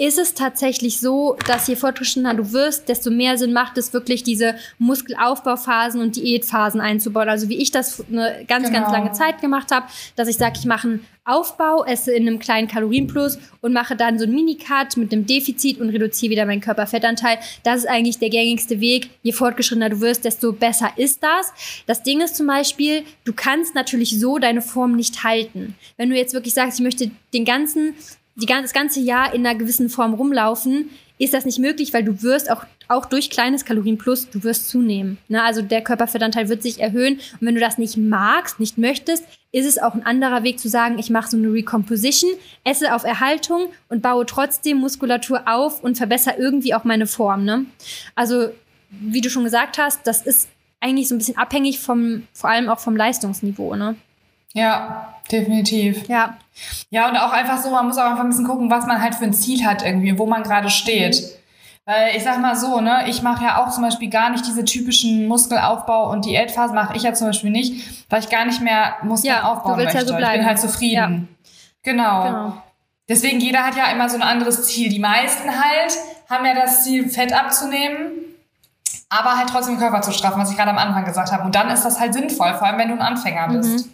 ist 0.02 0.18
es 0.18 0.34
tatsächlich 0.34 1.00
so, 1.00 1.38
dass 1.46 1.68
je 1.68 1.76
fortgeschrittener 1.76 2.34
du 2.34 2.54
wirst, 2.54 2.90
desto 2.90 3.12
mehr 3.12 3.38
Sinn 3.38 3.54
macht 3.54 3.78
es 3.78 3.94
wirklich, 3.94 4.24
diese 4.24 4.56
Muskelaufbauphasen 4.80 6.02
und 6.02 6.16
Diätphasen 6.16 6.82
einzubauen. 6.82 7.30
Also 7.30 7.50
wie 7.50 7.58
ich 7.58 7.70
das 7.70 8.04
eine 8.10 8.44
ganz, 8.48 8.68
Genau. 8.68 8.80
ganz 8.80 8.92
lange 8.92 9.12
Zeit 9.12 9.42
gemacht 9.42 9.72
habe, 9.72 9.86
dass 10.16 10.28
ich 10.28 10.38
sage, 10.38 10.56
ich 10.58 10.66
mache 10.66 10.88
einen 10.88 11.06
Aufbau, 11.24 11.84
esse 11.86 12.14
in 12.14 12.28
einem 12.28 12.40
kleinen 12.40 12.68
Kalorienplus 12.68 13.38
und 13.62 13.74
mache 13.74 13.96
dann 13.96 14.18
so 14.18 14.26
einen 14.26 14.34
Minicut 14.34 14.98
mit 14.98 15.14
einem 15.14 15.28
Defizit 15.28 15.80
und 15.80 15.90
reduziere 15.90 16.32
wieder 16.32 16.48
meinen 16.48 16.62
Körperfettanteil. 16.62 17.38
Das 17.62 17.78
ist 17.82 17.88
eigentlich 17.88 18.18
der 18.18 18.32
gängigste 18.32 18.80
Weg. 18.80 19.12
Je 19.22 19.34
fortgeschrittener 19.34 19.92
du 19.92 20.02
wirst, 20.02 20.26
desto 20.26 20.52
besser 20.52 20.92
ist 20.96 21.22
das. 21.22 21.54
Das 21.86 22.02
Ding 22.02 22.22
ist 22.22 22.36
zum 22.36 22.48
Beispiel, 22.48 23.04
du 23.24 23.34
kannst 23.34 23.76
natürlich 23.76 24.20
so 24.20 24.40
deine 24.40 24.64
Form 24.64 24.96
nicht 24.96 25.24
halten. 25.24 25.76
Wenn 25.96 26.10
du 26.10 26.16
jetzt 26.18 26.34
wirklich 26.34 26.56
sagst, 26.56 26.80
ich 26.80 26.84
möchte 26.84 27.12
den 27.36 27.46
ganzen 27.46 27.94
die 28.36 28.46
gan- 28.46 28.62
das 28.64 28.74
ganze 28.74 29.00
Jahr 29.00 29.34
in 29.34 29.46
einer 29.46 29.58
gewissen 29.58 29.90
Form 29.90 30.14
rumlaufen, 30.14 30.90
ist 31.18 31.34
das 31.34 31.46
nicht 31.46 31.60
möglich, 31.60 31.94
weil 31.94 32.04
du 32.04 32.24
wirst 32.24 32.50
auch, 32.50 32.64
auch 32.88 33.06
durch 33.06 33.30
kleines 33.30 33.64
Kalorienplus, 33.64 34.30
du 34.32 34.44
wirst 34.44 34.70
zunehmen. 34.70 35.20
Ne? 35.28 35.44
Also 35.44 35.62
der 35.62 35.82
Körperfettanteil 35.84 36.50
wird 36.50 36.64
sich 36.64 36.80
erhöhen. 36.80 37.16
Und 37.40 37.42
wenn 37.42 37.54
du 37.54 37.62
das 37.62 37.78
nicht 37.78 37.96
magst, 37.96 38.60
nicht 38.60 38.80
möchtest, 38.80 39.24
ist 39.52 39.68
es 39.68 39.78
auch 39.78 39.94
ein 39.94 40.04
anderer 40.06 40.44
Weg 40.44 40.60
zu 40.60 40.68
sagen, 40.68 40.98
ich 40.98 41.12
mache 41.12 41.30
so 41.30 41.38
eine 41.38 41.54
Recomposition, 41.54 42.32
esse 42.64 42.96
auf 42.96 43.04
Erhaltung 43.04 43.68
und 43.90 44.02
baue 44.02 44.26
trotzdem 44.26 44.78
Muskulatur 44.78 45.44
auf 45.46 45.84
und 45.84 45.96
verbessere 45.98 46.36
irgendwie 46.40 46.74
auch 46.74 46.86
meine 46.86 47.06
Form. 47.06 47.46
Ne? 47.46 47.66
Also, 48.16 48.50
wie 48.90 49.22
du 49.22 49.30
schon 49.30 49.44
gesagt 49.44 49.78
hast, 49.78 50.08
das 50.08 50.26
ist 50.26 50.50
eigentlich 50.80 51.08
so 51.08 51.14
ein 51.14 51.20
bisschen 51.20 51.38
abhängig 51.38 51.80
vom, 51.80 52.24
vor 52.34 52.50
allem 52.50 52.68
auch 52.68 52.80
vom 52.80 52.96
Leistungsniveau. 52.96 53.76
Ne? 53.76 53.96
Ja, 54.54 55.16
definitiv. 55.32 56.08
Ja. 56.08 56.38
Ja, 56.90 57.10
und 57.10 57.18
auch 57.18 57.32
einfach 57.32 57.58
so, 57.58 57.72
man 57.72 57.88
muss 57.88 57.98
auch 57.98 58.04
einfach 58.10 58.24
ein 58.24 58.30
bisschen 58.30 58.46
gucken, 58.48 58.70
was 58.70 58.86
man 58.86 59.02
halt 59.02 59.16
für 59.16 59.24
ein 59.26 59.34
Ziel 59.34 59.66
hat 59.66 59.84
irgendwie, 59.84 60.18
wo 60.18 60.26
man 60.26 60.44
gerade 60.44 60.70
steht. 60.70 61.24
Weil 61.86 62.16
ich 62.16 62.24
sag 62.24 62.40
mal 62.40 62.56
so, 62.56 62.80
ne, 62.80 63.06
ich 63.08 63.22
mache 63.24 63.44
ja 63.44 63.58
auch 63.64 63.72
zum 63.72 63.84
Beispiel 63.84 64.10
gar 64.10 64.30
nicht 64.30 64.46
diese 64.46 64.64
typischen 64.64 65.28
Muskelaufbau- 65.28 66.12
und 66.12 66.26
Diätphasen, 66.26 66.76
mache 66.76 66.96
ich 66.96 67.04
ja 67.04 67.14
zum 67.14 67.28
Beispiel 67.28 67.50
nicht, 67.50 68.06
weil 68.10 68.20
ich 68.20 68.30
gar 68.30 68.46
nicht 68.46 68.62
mehr 68.62 68.96
Muskeln 69.02 69.34
Ja, 69.34 69.42
du 69.42 69.48
aufbauen 69.48 69.78
willst 69.78 69.94
ja 69.96 70.02
möchte. 70.02 70.14
so 70.14 70.20
ich 70.20 70.32
bin 70.32 70.46
halt 70.46 70.60
zufrieden. 70.60 71.36
Genau. 71.84 72.24
Genau. 72.24 72.64
Deswegen, 73.10 73.40
jeder 73.40 73.66
hat 73.66 73.76
ja 73.76 73.86
immer 73.92 74.08
so 74.10 74.16
ein 74.16 74.22
anderes 74.22 74.68
Ziel. 74.68 74.90
Die 74.90 75.00
meisten 75.00 75.50
halt 75.50 75.98
haben 76.30 76.46
ja 76.46 76.54
das 76.54 76.84
Ziel, 76.84 77.10
Fett 77.10 77.34
abzunehmen, 77.34 78.12
aber 79.10 79.36
halt 79.38 79.50
trotzdem 79.50 79.76
den 79.76 79.82
Körper 79.82 80.02
zu 80.02 80.12
straffen, 80.12 80.40
was 80.40 80.52
ich 80.52 80.58
gerade 80.58 80.70
am 80.72 80.78
Anfang 80.78 81.04
gesagt 81.04 81.32
habe. 81.32 81.44
Und 81.44 81.56
dann 81.56 81.70
ist 81.70 81.84
das 81.84 82.00
halt 82.00 82.14
sinnvoll, 82.14 82.54
vor 82.54 82.68
allem 82.68 82.78
wenn 82.78 82.90
du 82.90 82.94
ein 82.94 83.02
Anfänger 83.02 83.50
bist. 83.50 83.90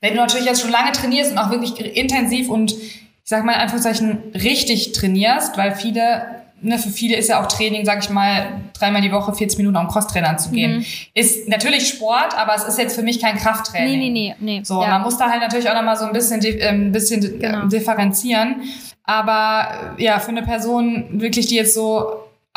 Wenn 0.00 0.14
du 0.14 0.20
natürlich 0.20 0.46
jetzt 0.46 0.60
schon 0.62 0.70
lange 0.70 0.92
trainierst 0.92 1.32
und 1.32 1.38
auch 1.38 1.50
wirklich 1.50 1.96
intensiv 1.96 2.48
und 2.48 2.72
ich 2.72 3.02
sag 3.24 3.44
mal 3.44 3.52
in 3.54 3.60
Anführungszeichen 3.60 4.18
richtig 4.34 4.92
trainierst, 4.92 5.58
weil 5.58 5.74
viele, 5.74 6.22
ne, 6.62 6.78
für 6.78 6.88
viele 6.88 7.16
ist 7.16 7.28
ja 7.28 7.42
auch 7.42 7.46
Training, 7.48 7.84
sag 7.84 8.02
ich 8.02 8.08
mal, 8.08 8.60
dreimal 8.78 9.02
die 9.02 9.12
Woche 9.12 9.34
40 9.34 9.58
Minuten 9.58 9.76
am 9.76 9.88
Crosstrainer 9.88 10.36
zu 10.38 10.50
gehen. 10.50 10.84
Ist 11.14 11.48
natürlich 11.48 11.88
Sport, 11.88 12.38
aber 12.38 12.54
es 12.54 12.64
ist 12.64 12.78
jetzt 12.78 12.94
für 12.94 13.02
mich 13.02 13.20
kein 13.20 13.36
Krafttraining. 13.36 13.98
Nee, 13.98 14.10
nee, 14.10 14.34
nee, 14.40 14.58
nee. 14.58 14.64
So, 14.64 14.80
ja. 14.80 14.88
man 14.88 15.02
muss 15.02 15.18
da 15.18 15.28
halt 15.28 15.40
natürlich 15.42 15.68
auch 15.68 15.74
nochmal 15.74 15.96
so 15.96 16.04
ein 16.06 16.12
bisschen, 16.12 16.40
di- 16.40 16.48
ähm, 16.58 16.86
ein 16.86 16.92
bisschen 16.92 17.38
Genau. 17.40 17.66
differenzieren. 17.66 18.62
Aber 19.04 19.94
ja, 19.98 20.18
für 20.20 20.28
eine 20.30 20.42
Person 20.42 21.20
wirklich, 21.20 21.46
die 21.46 21.56
jetzt 21.56 21.74
so 21.74 22.06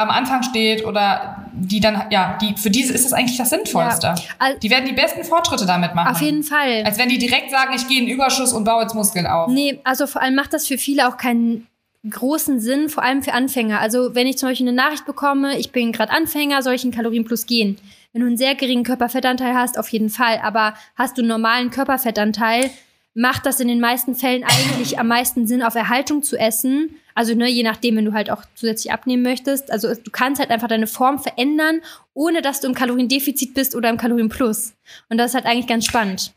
am 0.02 0.10
Anfang 0.10 0.44
steht 0.44 0.86
oder 0.86 1.38
die 1.54 1.80
dann, 1.80 2.04
ja, 2.10 2.38
die, 2.42 2.56
für 2.58 2.70
diese 2.70 2.94
ist 2.94 3.06
das 3.06 3.14
eigentlich 3.14 3.38
das 3.38 3.50
Sinnvollste. 3.50 4.08
Ja. 4.08 4.16
Al- 4.40 4.58
Die 4.60 4.70
werden 4.70 4.86
die 4.86 4.94
besten 4.94 5.24
Fortschritte 5.24 5.66
damit 5.66 5.94
machen. 5.96 6.16
Auf 6.16 6.22
jeden 6.22 6.44
Fall. 6.44 6.84
Als 6.84 6.98
wenn 6.98 7.10
die 7.10 7.18
direkt 7.18 7.52
sagen, 7.52 7.74
ich 7.76 7.88
gehe 7.88 8.00
in 8.00 8.06
den 8.06 8.16
Überschuss 8.16 8.54
und 8.54 8.64
baue 8.64 8.82
jetzt 8.84 8.96
Muskeln 8.96 9.28
auf. 9.28 9.50
Nee, 9.50 9.80
also 9.84 10.08
vor 10.08 10.22
allem 10.22 10.36
macht 10.36 10.54
das 10.54 10.68
für 10.68 10.78
viele 10.78 11.08
auch 11.08 11.18
keinen 11.18 11.68
großen 12.10 12.60
Sinn, 12.60 12.90
vor 12.90 13.04
allem 13.04 13.22
für 13.22 13.34
Anfänger. 13.34 13.80
Also 13.80 14.16
wenn 14.16 14.26
ich 14.26 14.38
zum 14.38 14.50
Beispiel 14.50 14.68
eine 14.68 14.76
Nachricht 14.76 15.06
bekomme, 15.06 15.58
ich 15.60 15.72
bin 15.72 15.92
gerade 15.92 16.12
Anfänger, 16.12 16.64
soll 16.64 16.74
ich 16.74 16.84
einen 16.84 16.92
Kalorienplus 16.94 17.46
gehen? 17.46 17.78
Wenn 18.12 18.22
du 18.22 18.28
einen 18.28 18.38
sehr 18.38 18.56
geringen 18.56 18.84
Körperfettanteil 18.84 19.54
hast, 19.54 19.78
auf 19.78 19.88
jeden 19.90 20.10
Fall. 20.10 20.40
Aber 20.44 20.74
hast 20.96 21.18
du 21.18 21.22
einen 21.22 21.30
normalen 21.30 21.70
Körperfettanteil, 21.70 22.72
macht 23.13 23.45
das 23.45 23.60
in 23.60 23.67
den 23.67 23.80
meisten 23.80 24.15
Fällen 24.15 24.43
eigentlich 24.43 25.00
am 25.00 25.08
meisten 25.08 25.47
Sinn, 25.47 25.63
auf 25.63 25.76
Erhaltung 25.76 26.24
zu 26.24 26.38
essen. 26.38 26.95
Also 27.13 27.36
ne, 27.36 27.50
je 27.50 27.63
nachdem, 27.63 27.97
wenn 27.97 28.06
du 28.06 28.13
halt 28.13 28.32
auch 28.32 28.43
zusätzlich 28.56 28.93
abnehmen 28.93 29.24
möchtest. 29.24 29.71
Also 29.71 29.93
du 29.93 30.12
kannst 30.12 30.39
halt 30.39 30.50
einfach 30.50 30.69
deine 30.69 30.88
Form 30.88 31.19
verändern, 31.19 31.82
ohne 32.13 32.41
dass 32.41 32.62
du 32.62 32.67
im 32.67 32.74
Kaloriendefizit 32.74 33.54
bist 33.54 33.76
oder 33.76 33.89
im 33.89 33.97
Kalorienplus. 33.97 34.74
Und 35.10 35.17
das 35.17 35.32
ist 35.32 35.36
halt 35.36 35.45
eigentlich 35.45 35.67
ganz 35.67 35.86
spannend. 35.86 36.34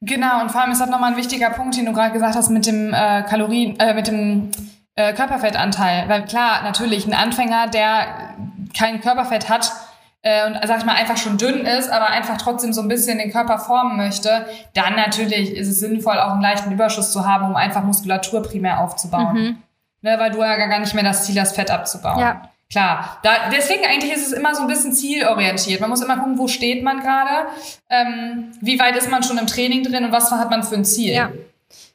Genau, 0.00 0.42
und 0.42 0.50
vor 0.50 0.60
allem 0.60 0.72
ist 0.72 0.80
das 0.80 0.90
nochmal 0.90 1.12
ein 1.12 1.16
wichtiger 1.16 1.50
Punkt, 1.50 1.76
den 1.76 1.86
du 1.86 1.92
gerade 1.92 2.12
gesagt 2.12 2.34
hast 2.34 2.50
mit 2.50 2.66
dem 2.66 2.92
äh, 2.92 3.22
Kalorien, 3.22 3.78
äh, 3.78 3.94
mit 3.94 4.08
dem 4.08 4.50
äh, 4.96 5.14
Körperfettanteil. 5.14 6.08
Weil 6.08 6.24
klar, 6.26 6.62
natürlich, 6.62 7.06
ein 7.06 7.14
Anfänger, 7.14 7.68
der 7.68 8.34
kein 8.76 9.00
Körperfett 9.00 9.48
hat 9.48 9.72
äh, 10.24 10.46
und 10.46 10.58
sag 10.66 10.78
ich 10.78 10.84
mal 10.86 10.94
einfach 10.94 11.18
schon 11.18 11.36
dünn 11.36 11.66
ist, 11.66 11.90
aber 11.90 12.06
einfach 12.06 12.38
trotzdem 12.38 12.72
so 12.72 12.80
ein 12.80 12.88
bisschen 12.88 13.18
den 13.18 13.30
Körper 13.30 13.58
formen 13.58 13.98
möchte, 13.98 14.46
dann 14.72 14.96
natürlich 14.96 15.54
ist 15.54 15.68
es 15.68 15.80
sinnvoll, 15.80 16.18
auch 16.18 16.32
einen 16.32 16.42
leichten 16.42 16.72
Überschuss 16.72 17.12
zu 17.12 17.28
haben, 17.28 17.46
um 17.46 17.56
einfach 17.56 17.84
Muskulatur 17.84 18.42
primär 18.42 18.80
aufzubauen. 18.80 19.62
Ne, 20.00 20.18
weil 20.18 20.30
du 20.30 20.38
ja 20.38 20.56
gar 20.56 20.80
nicht 20.80 20.94
mehr 20.94 21.04
das 21.04 21.24
Ziel 21.24 21.38
hast, 21.40 21.54
Fett 21.54 21.70
abzubauen. 21.70 22.18
Ja. 22.18 22.42
Klar, 22.70 23.18
da, 23.22 23.50
deswegen 23.54 23.84
eigentlich 23.84 24.12
ist 24.12 24.26
es 24.26 24.32
immer 24.32 24.54
so 24.54 24.62
ein 24.62 24.66
bisschen 24.66 24.92
zielorientiert. 24.92 25.80
Man 25.80 25.90
muss 25.90 26.02
immer 26.02 26.16
gucken, 26.16 26.38
wo 26.38 26.48
steht 26.48 26.82
man 26.82 27.00
gerade, 27.00 27.48
ähm, 27.90 28.52
wie 28.60 28.78
weit 28.78 28.96
ist 28.96 29.10
man 29.10 29.22
schon 29.22 29.38
im 29.38 29.46
Training 29.46 29.82
drin 29.82 30.06
und 30.06 30.12
was 30.12 30.30
hat 30.30 30.50
man 30.50 30.62
für 30.62 30.74
ein 30.74 30.84
Ziel. 30.84 31.12
Ja. 31.12 31.30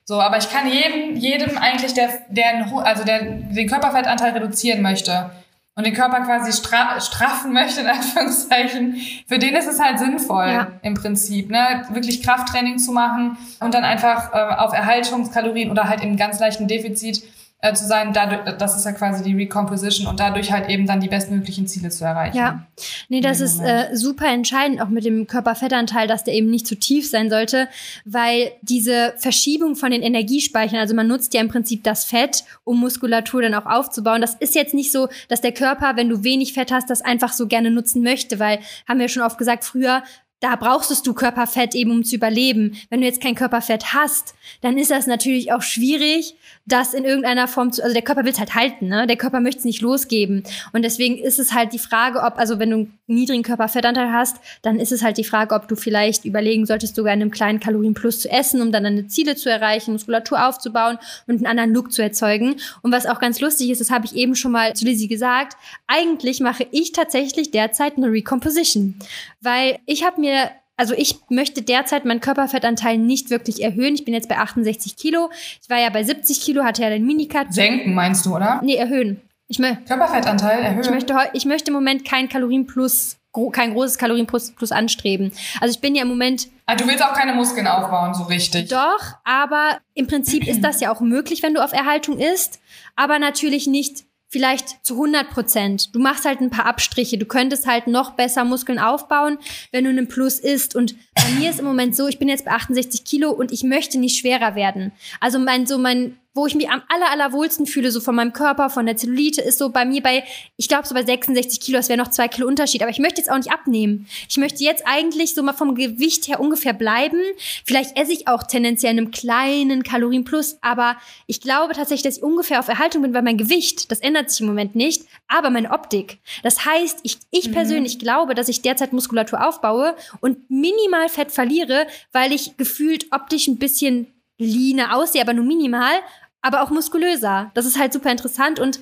So, 0.05 0.21
aber 0.21 0.37
ich 0.37 0.49
kann 0.51 0.67
jedem, 0.67 1.15
jedem 1.17 1.57
eigentlich, 1.57 1.95
der, 1.95 2.09
der, 2.29 2.65
also 2.83 3.03
der 3.03 3.23
den 3.23 3.67
Körperfettanteil 3.67 4.33
reduzieren 4.33 4.81
möchte 4.81 5.31
und 5.79 5.85
den 5.85 5.93
Körper 5.93 6.19
quasi 6.25 6.51
stra 6.51 6.99
straffen 6.99 7.53
möchte, 7.53 7.79
in 7.79 7.87
Anführungszeichen, 7.87 8.97
für 9.27 9.39
den 9.39 9.55
ist 9.55 9.65
es 9.65 9.79
halt 9.79 9.97
sinnvoll 9.97 10.49
Ja. 10.49 10.67
im 10.81 10.93
Prinzip, 10.93 11.49
ne? 11.49 11.85
wirklich 11.89 12.21
Krafttraining 12.21 12.79
zu 12.79 12.91
machen 12.91 13.37
und 13.61 13.73
dann 13.73 13.85
einfach 13.85 14.33
äh, 14.33 14.55
auf 14.55 14.73
Erhaltungskalorien 14.73 15.71
oder 15.71 15.87
halt 15.87 16.03
im 16.03 16.17
ganz 16.17 16.37
leichten 16.41 16.67
Defizit 16.67 17.23
äh, 17.61 17.73
zu 17.73 17.85
sein, 17.85 18.13
dadurch, 18.13 18.55
das 18.57 18.77
ist 18.77 18.85
ja 18.85 18.93
quasi 18.93 19.21
die 19.21 19.35
Recomposition 19.35 20.07
und 20.07 20.19
dadurch 20.19 20.51
halt 20.51 20.69
eben 20.69 20.87
dann 20.87 21.01
die 21.01 21.09
bestmöglichen 21.09 21.67
Ziele 21.67 21.89
zu 21.89 22.05
erreichen. 22.05 22.37
Ja, 22.37 22.65
nee, 23.09 23.19
das 23.19 23.41
ist 23.41 23.59
äh, 23.59 23.89
super 23.93 24.27
entscheidend, 24.27 24.81
auch 24.81 24.87
mit 24.87 25.03
dem 25.03 25.27
Körperfettanteil, 25.27 26.07
dass 26.07 26.23
der 26.23 26.35
eben 26.35 26.49
nicht 26.49 26.65
zu 26.65 26.75
tief 26.75 27.09
sein 27.09 27.29
sollte, 27.29 27.67
weil 28.05 28.53
diese 28.61 29.13
Verschiebung 29.17 29.75
von 29.75 29.91
den 29.91 30.01
Energiespeichern, 30.01 30.79
also 30.79 30.95
man 30.95 31.07
nutzt 31.07 31.33
ja 31.33 31.41
im 31.41 31.49
Prinzip 31.49 31.83
das 31.83 32.05
Fett, 32.05 32.45
um 32.63 32.79
Muskulatur 32.79 33.41
dann 33.41 33.53
auch 33.53 33.65
aufzubauen. 33.65 34.21
Das 34.21 34.35
ist 34.35 34.55
jetzt 34.55 34.73
nicht 34.73 34.93
so, 34.93 35.09
dass 35.27 35.41
der 35.41 35.51
Körper, 35.51 35.97
wenn 35.97 36.07
du 36.07 36.23
wenig 36.23 36.53
Fett 36.53 36.71
hast, 36.71 36.89
das 36.89 37.01
einfach 37.01 37.33
so 37.33 37.47
gerne 37.47 37.71
nutzen 37.71 38.01
möchte, 38.03 38.39
weil, 38.39 38.59
haben 38.87 38.99
wir 38.99 39.09
schon 39.09 39.23
oft 39.23 39.37
gesagt, 39.37 39.65
früher 39.65 40.03
da 40.39 40.55
brauchst 40.55 41.05
du 41.05 41.13
Körperfett 41.13 41.75
eben, 41.75 41.91
um 41.91 42.03
zu 42.03 42.15
überleben. 42.15 42.77
Wenn 42.89 43.01
du 43.01 43.07
jetzt 43.07 43.21
kein 43.21 43.35
Körperfett 43.35 43.93
hast, 43.93 44.35
dann 44.61 44.77
ist 44.77 44.91
das 44.91 45.05
natürlich 45.05 45.51
auch 45.51 45.61
schwierig, 45.61 46.35
das 46.71 46.93
in 46.93 47.03
irgendeiner 47.03 47.47
Form 47.47 47.71
zu, 47.71 47.83
also 47.83 47.93
der 47.93 48.03
Körper 48.03 48.23
will 48.23 48.31
es 48.31 48.39
halt 48.39 48.55
halten, 48.55 48.87
ne? 48.87 49.07
Der 49.07 49.17
Körper 49.17 49.39
möchte 49.39 49.59
es 49.59 49.65
nicht 49.65 49.81
losgeben. 49.81 50.43
Und 50.71 50.83
deswegen 50.83 51.17
ist 51.17 51.39
es 51.39 51.53
halt 51.53 51.73
die 51.73 51.79
Frage, 51.79 52.21
ob, 52.21 52.37
also 52.37 52.59
wenn 52.59 52.69
du 52.69 52.75
einen 52.77 52.99
niedrigen 53.07 53.43
Körperfettanteil 53.43 54.11
hast, 54.11 54.37
dann 54.61 54.79
ist 54.79 54.91
es 54.91 55.03
halt 55.03 55.17
die 55.17 55.23
Frage, 55.23 55.55
ob 55.55 55.67
du 55.67 55.75
vielleicht 55.75 56.25
überlegen 56.25 56.65
solltest, 56.65 56.95
sogar 56.95 57.13
in 57.13 57.21
einem 57.21 57.31
kleinen 57.31 57.59
Kalorienplus 57.59 58.21
zu 58.21 58.29
essen, 58.29 58.61
um 58.61 58.71
dann 58.71 58.83
deine 58.83 59.07
Ziele 59.07 59.35
zu 59.35 59.49
erreichen, 59.49 59.93
Muskulatur 59.93 60.47
aufzubauen 60.47 60.97
und 61.27 61.37
einen 61.37 61.47
anderen 61.47 61.73
Look 61.73 61.91
zu 61.91 62.01
erzeugen. 62.01 62.55
Und 62.81 62.91
was 62.91 63.05
auch 63.05 63.19
ganz 63.19 63.39
lustig 63.41 63.69
ist, 63.69 63.81
das 63.81 63.91
habe 63.91 64.05
ich 64.05 64.15
eben 64.15 64.35
schon 64.35 64.51
mal 64.51 64.75
zu 64.75 64.85
Lizzie 64.85 65.07
gesagt, 65.07 65.57
eigentlich 65.87 66.39
mache 66.39 66.67
ich 66.71 66.91
tatsächlich 66.91 67.51
derzeit 67.51 67.97
eine 67.97 68.11
Recomposition. 68.11 68.95
Weil 69.41 69.79
ich 69.85 70.03
habe 70.03 70.21
mir 70.21 70.51
also 70.79 70.93
ich 70.95 71.19
möchte 71.27 71.61
derzeit 71.61 72.05
meinen 72.05 72.21
Körperfettanteil 72.21 72.97
nicht 72.97 73.29
wirklich 73.29 73.61
erhöhen. 73.61 73.95
Ich 73.95 74.05
bin 74.05 74.13
jetzt 74.13 74.29
bei 74.29 74.37
68 74.37 74.95
Kilo. 74.95 75.29
Ich 75.61 75.69
war 75.69 75.77
ja 75.77 75.89
bei 75.89 76.03
70 76.03 76.39
Kilo, 76.39 76.63
hatte 76.63 76.81
ja 76.83 76.89
den 76.89 77.05
Minicut. 77.05 77.53
Senken 77.53 77.93
meinst 77.93 78.25
du, 78.25 78.33
oder? 78.33 78.61
Nee, 78.63 78.75
erhöhen. 78.75 79.19
Ich, 79.49 79.59
mö 79.59 79.75
Körperfettanteil 79.85 80.61
erhöhen. 80.61 80.81
ich, 80.81 80.89
möchte, 80.89 81.15
ich 81.33 81.45
möchte 81.45 81.71
im 81.71 81.73
Moment 81.73 82.05
kein 82.05 82.29
Kalorienplus, 82.29 83.17
kein 83.51 83.73
großes 83.73 83.97
Kalorienplus 83.97 84.51
plus 84.51 84.71
anstreben. 84.71 85.33
Also 85.59 85.73
ich 85.73 85.81
bin 85.81 85.95
ja 85.95 86.03
im 86.03 86.07
Moment 86.07 86.47
ah, 86.65 86.75
du 86.75 86.87
willst 86.87 87.03
auch 87.03 87.13
keine 87.13 87.33
Muskeln 87.33 87.67
aufbauen, 87.67 88.13
so 88.13 88.23
richtig. 88.23 88.69
Doch, 88.69 89.01
aber 89.25 89.79
im 89.95 90.07
Prinzip 90.07 90.47
ist 90.47 90.63
das 90.63 90.79
ja 90.79 90.93
auch 90.93 91.01
möglich, 91.01 91.43
wenn 91.43 91.53
du 91.53 91.61
auf 91.61 91.73
Erhaltung 91.73 92.19
isst, 92.19 92.61
aber 92.95 93.19
natürlich 93.19 93.67
nicht 93.67 94.05
vielleicht 94.29 94.85
zu 94.85 94.93
100 94.93 95.29
Prozent. 95.31 95.93
Du 95.93 95.99
machst 95.99 96.23
halt 96.23 96.39
ein 96.39 96.51
paar 96.51 96.67
Abstriche. 96.67 97.17
Du 97.17 97.25
könntest 97.25 97.67
halt 97.67 97.87
noch 97.87 98.11
besser 98.11 98.45
Muskeln 98.45 98.79
aufbauen, 98.79 99.39
wenn 99.71 99.83
du 99.83 99.89
einen 99.89 100.07
Plus 100.07 100.39
isst. 100.39 100.75
Und 100.75 100.95
bei 101.15 101.29
mir 101.39 101.49
ist 101.49 101.59
im 101.59 101.65
Moment 101.65 101.95
so, 101.95 102.07
ich 102.07 102.19
bin 102.19 102.29
jetzt 102.29 102.45
bei 102.45 102.51
68 102.51 103.03
Kilo 103.03 103.31
und 103.31 103.51
ich 103.51 103.63
möchte 103.63 103.99
nicht 103.99 104.19
schwerer 104.19 104.55
werden. 104.55 104.91
Also 105.19 105.39
mein, 105.39 105.65
so 105.65 105.79
mein, 105.79 106.17
wo 106.35 106.45
ich 106.45 106.55
mich 106.55 106.69
am 106.69 106.83
aller, 106.89 107.11
allerwohlsten 107.11 107.65
fühle, 107.65 107.91
so 107.91 107.99
von 107.99 108.15
meinem 108.15 108.33
Körper, 108.33 108.69
von 108.69 108.85
der 108.85 108.95
Zellulite, 108.95 109.41
ist 109.41 109.57
so 109.57 109.69
bei 109.69 109.83
mir 109.83 110.01
bei, 110.03 110.23
ich 110.57 110.67
glaube 110.67 110.87
so 110.87 110.93
bei 110.93 111.03
66 111.03 111.59
Kilo, 111.59 111.77
das 111.77 111.89
wäre 111.89 111.97
noch 111.97 112.09
zwei 112.09 112.27
Kilo 112.27 112.47
Unterschied. 112.47 112.81
Aber 112.81 112.91
ich 112.91 112.99
möchte 112.99 113.19
jetzt 113.19 113.31
auch 113.31 113.37
nicht 113.37 113.51
abnehmen. 113.51 114.07
Ich 114.29 114.37
möchte 114.37 114.63
jetzt 114.63 114.83
eigentlich 114.85 115.33
so 115.33 115.41
mal 115.41 115.53
vom 115.53 115.73
Gewicht 115.73 116.27
her 116.27 116.39
ungefähr 116.39 116.73
bleiben. 116.73 117.19
Vielleicht 117.65 117.97
esse 117.97 118.13
ich 118.13 118.27
auch 118.27 118.43
tendenziell 118.43 118.93
in 118.93 118.99
einem 118.99 119.11
kleinen 119.11 119.83
Kalorienplus, 119.83 120.59
aber 120.61 120.97
ich 121.25 121.41
glaube 121.41 121.73
tatsächlich, 121.73 122.03
dass 122.03 122.17
ich 122.17 122.23
ungefähr 122.23 122.59
auf 122.59 122.67
Erhaltung 122.67 123.01
bin, 123.01 123.13
weil 123.13 123.23
mein 123.23 123.37
Gewicht, 123.37 123.91
das 123.91 123.99
ändert 123.99 124.29
sich 124.29 124.41
im 124.41 124.47
Moment 124.47 124.75
nicht, 124.75 125.03
aber 125.27 125.49
meine 125.49 125.71
Optik. 125.71 126.19
Das 126.43 126.65
heißt, 126.65 126.99
ich, 127.03 127.17
ich 127.31 127.51
persönlich 127.51 127.97
glaube, 127.97 128.35
dass 128.35 128.49
ich 128.49 128.61
derzeit 128.61 128.93
Muskulatur 128.93 129.47
aufbaue 129.47 129.95
und 130.21 130.49
minimal 130.49 131.09
Fett 131.09 131.31
verliere, 131.31 131.87
weil 132.11 132.31
ich 132.31 132.55
gefühlt 132.57 133.07
optisch 133.11 133.47
ein 133.47 133.57
bisschen 133.57 134.07
leaner 134.39 134.95
aussehe, 134.95 135.21
aber 135.21 135.33
nur 135.33 135.45
minimal, 135.45 135.93
aber 136.41 136.63
auch 136.63 136.71
muskulöser. 136.71 137.51
Das 137.53 137.65
ist 137.67 137.77
halt 137.77 137.93
super 137.93 138.09
interessant 138.09 138.59
und 138.59 138.79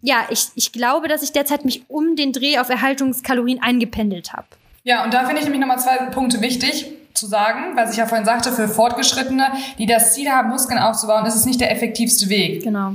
ja, 0.00 0.18
ich, 0.30 0.46
ich 0.54 0.70
glaube, 0.70 1.08
dass 1.08 1.22
ich 1.22 1.32
derzeit 1.32 1.64
mich 1.64 1.82
um 1.88 2.14
den 2.14 2.32
Dreh 2.32 2.58
auf 2.58 2.68
Erhaltungskalorien 2.68 3.60
eingependelt 3.60 4.32
habe. 4.32 4.46
Ja, 4.84 5.02
und 5.02 5.12
da 5.12 5.24
finde 5.24 5.38
ich 5.38 5.44
nämlich 5.44 5.60
nochmal 5.60 5.80
zwei 5.80 5.96
Punkte 6.06 6.40
wichtig 6.40 6.86
zu 7.14 7.26
sagen, 7.26 7.74
was 7.76 7.90
ich 7.90 7.96
ja 7.96 8.06
vorhin 8.06 8.24
sagte, 8.24 8.52
für 8.52 8.68
Fortgeschrittene, 8.68 9.48
die 9.76 9.86
das 9.86 10.14
Ziel 10.14 10.30
haben, 10.30 10.50
Muskeln 10.50 10.78
aufzubauen, 10.78 11.26
ist 11.26 11.34
es 11.34 11.46
nicht 11.46 11.60
der 11.60 11.72
effektivste 11.72 12.28
Weg. 12.28 12.62
Genau. 12.62 12.94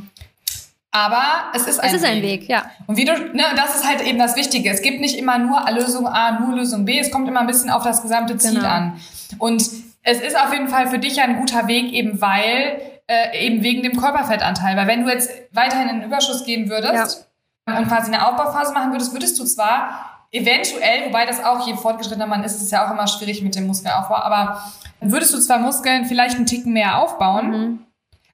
Aber 0.91 1.23
es 1.55 1.65
ist 1.67 1.79
ein 1.79 1.89
Es 1.89 1.95
ist 1.95 2.05
ein 2.05 2.21
Weg, 2.21 2.47
ja. 2.47 2.69
Und 2.87 2.97
wie 2.97 3.03
du, 3.05 3.13
ne, 3.33 3.43
das 3.57 3.75
ist 3.75 3.85
halt 3.85 4.01
eben 4.07 4.19
das 4.19 4.35
Wichtige. 4.35 4.69
Es 4.69 4.81
gibt 4.81 5.01
nicht 5.01 5.17
immer 5.17 5.39
nur 5.39 5.59
Lösung 5.71 6.07
A, 6.07 6.39
nur 6.39 6.55
Lösung 6.55 6.85
B. 6.85 6.99
Es 6.99 7.09
kommt 7.11 7.27
immer 7.27 7.39
ein 7.41 7.47
bisschen 7.47 7.71
auf 7.71 7.83
das 7.83 8.01
gesamte 8.01 8.37
Ziel 8.37 8.53
Genau. 8.55 8.67
an. 8.67 9.01
Und 9.39 9.63
es 10.03 10.21
ist 10.21 10.37
auf 10.39 10.51
jeden 10.53 10.67
Fall 10.67 10.87
für 10.87 10.99
dich 10.99 11.15
ja 11.17 11.23
ein 11.23 11.39
guter 11.39 11.67
Weg, 11.67 11.91
eben 11.93 12.21
weil, 12.21 12.81
äh, 13.07 13.45
eben 13.45 13.63
wegen 13.63 13.83
dem 13.83 13.97
Körperfettanteil. 13.99 14.77
Weil 14.77 14.87
wenn 14.87 15.03
du 15.05 15.09
jetzt 15.11 15.29
weiterhin 15.51 15.89
in 15.89 15.99
den 15.99 16.07
Überschuss 16.07 16.45
gehen 16.45 16.69
würdest 16.69 17.27
und 17.65 17.87
quasi 17.87 18.11
eine 18.13 18.27
Aufbauphase 18.27 18.73
machen 18.73 18.91
würdest, 18.91 19.13
würdest 19.13 19.39
du 19.39 19.45
zwar 19.45 20.09
eventuell, 20.31 21.05
wobei 21.07 21.25
das 21.25 21.43
auch 21.43 21.65
je 21.67 21.75
fortgeschrittener 21.75 22.25
man 22.27 22.43
ist, 22.43 22.55
ist 22.55 22.63
es 22.63 22.71
ja 22.71 22.85
auch 22.87 22.91
immer 22.91 23.07
schwierig 23.07 23.41
mit 23.41 23.55
dem 23.55 23.67
Muskelaufbau, 23.67 24.15
aber 24.15 24.61
würdest 24.99 25.33
du 25.33 25.39
zwar 25.39 25.59
Muskeln 25.59 26.05
vielleicht 26.05 26.35
einen 26.37 26.45
Ticken 26.47 26.73
mehr 26.73 26.97
aufbauen, 27.01 27.49
Mhm. 27.51 27.79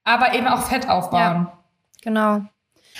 aber 0.05 0.33
eben 0.33 0.47
auch 0.47 0.61
Fett 0.63 0.89
aufbauen. 0.89 1.47
Genau. 2.01 2.41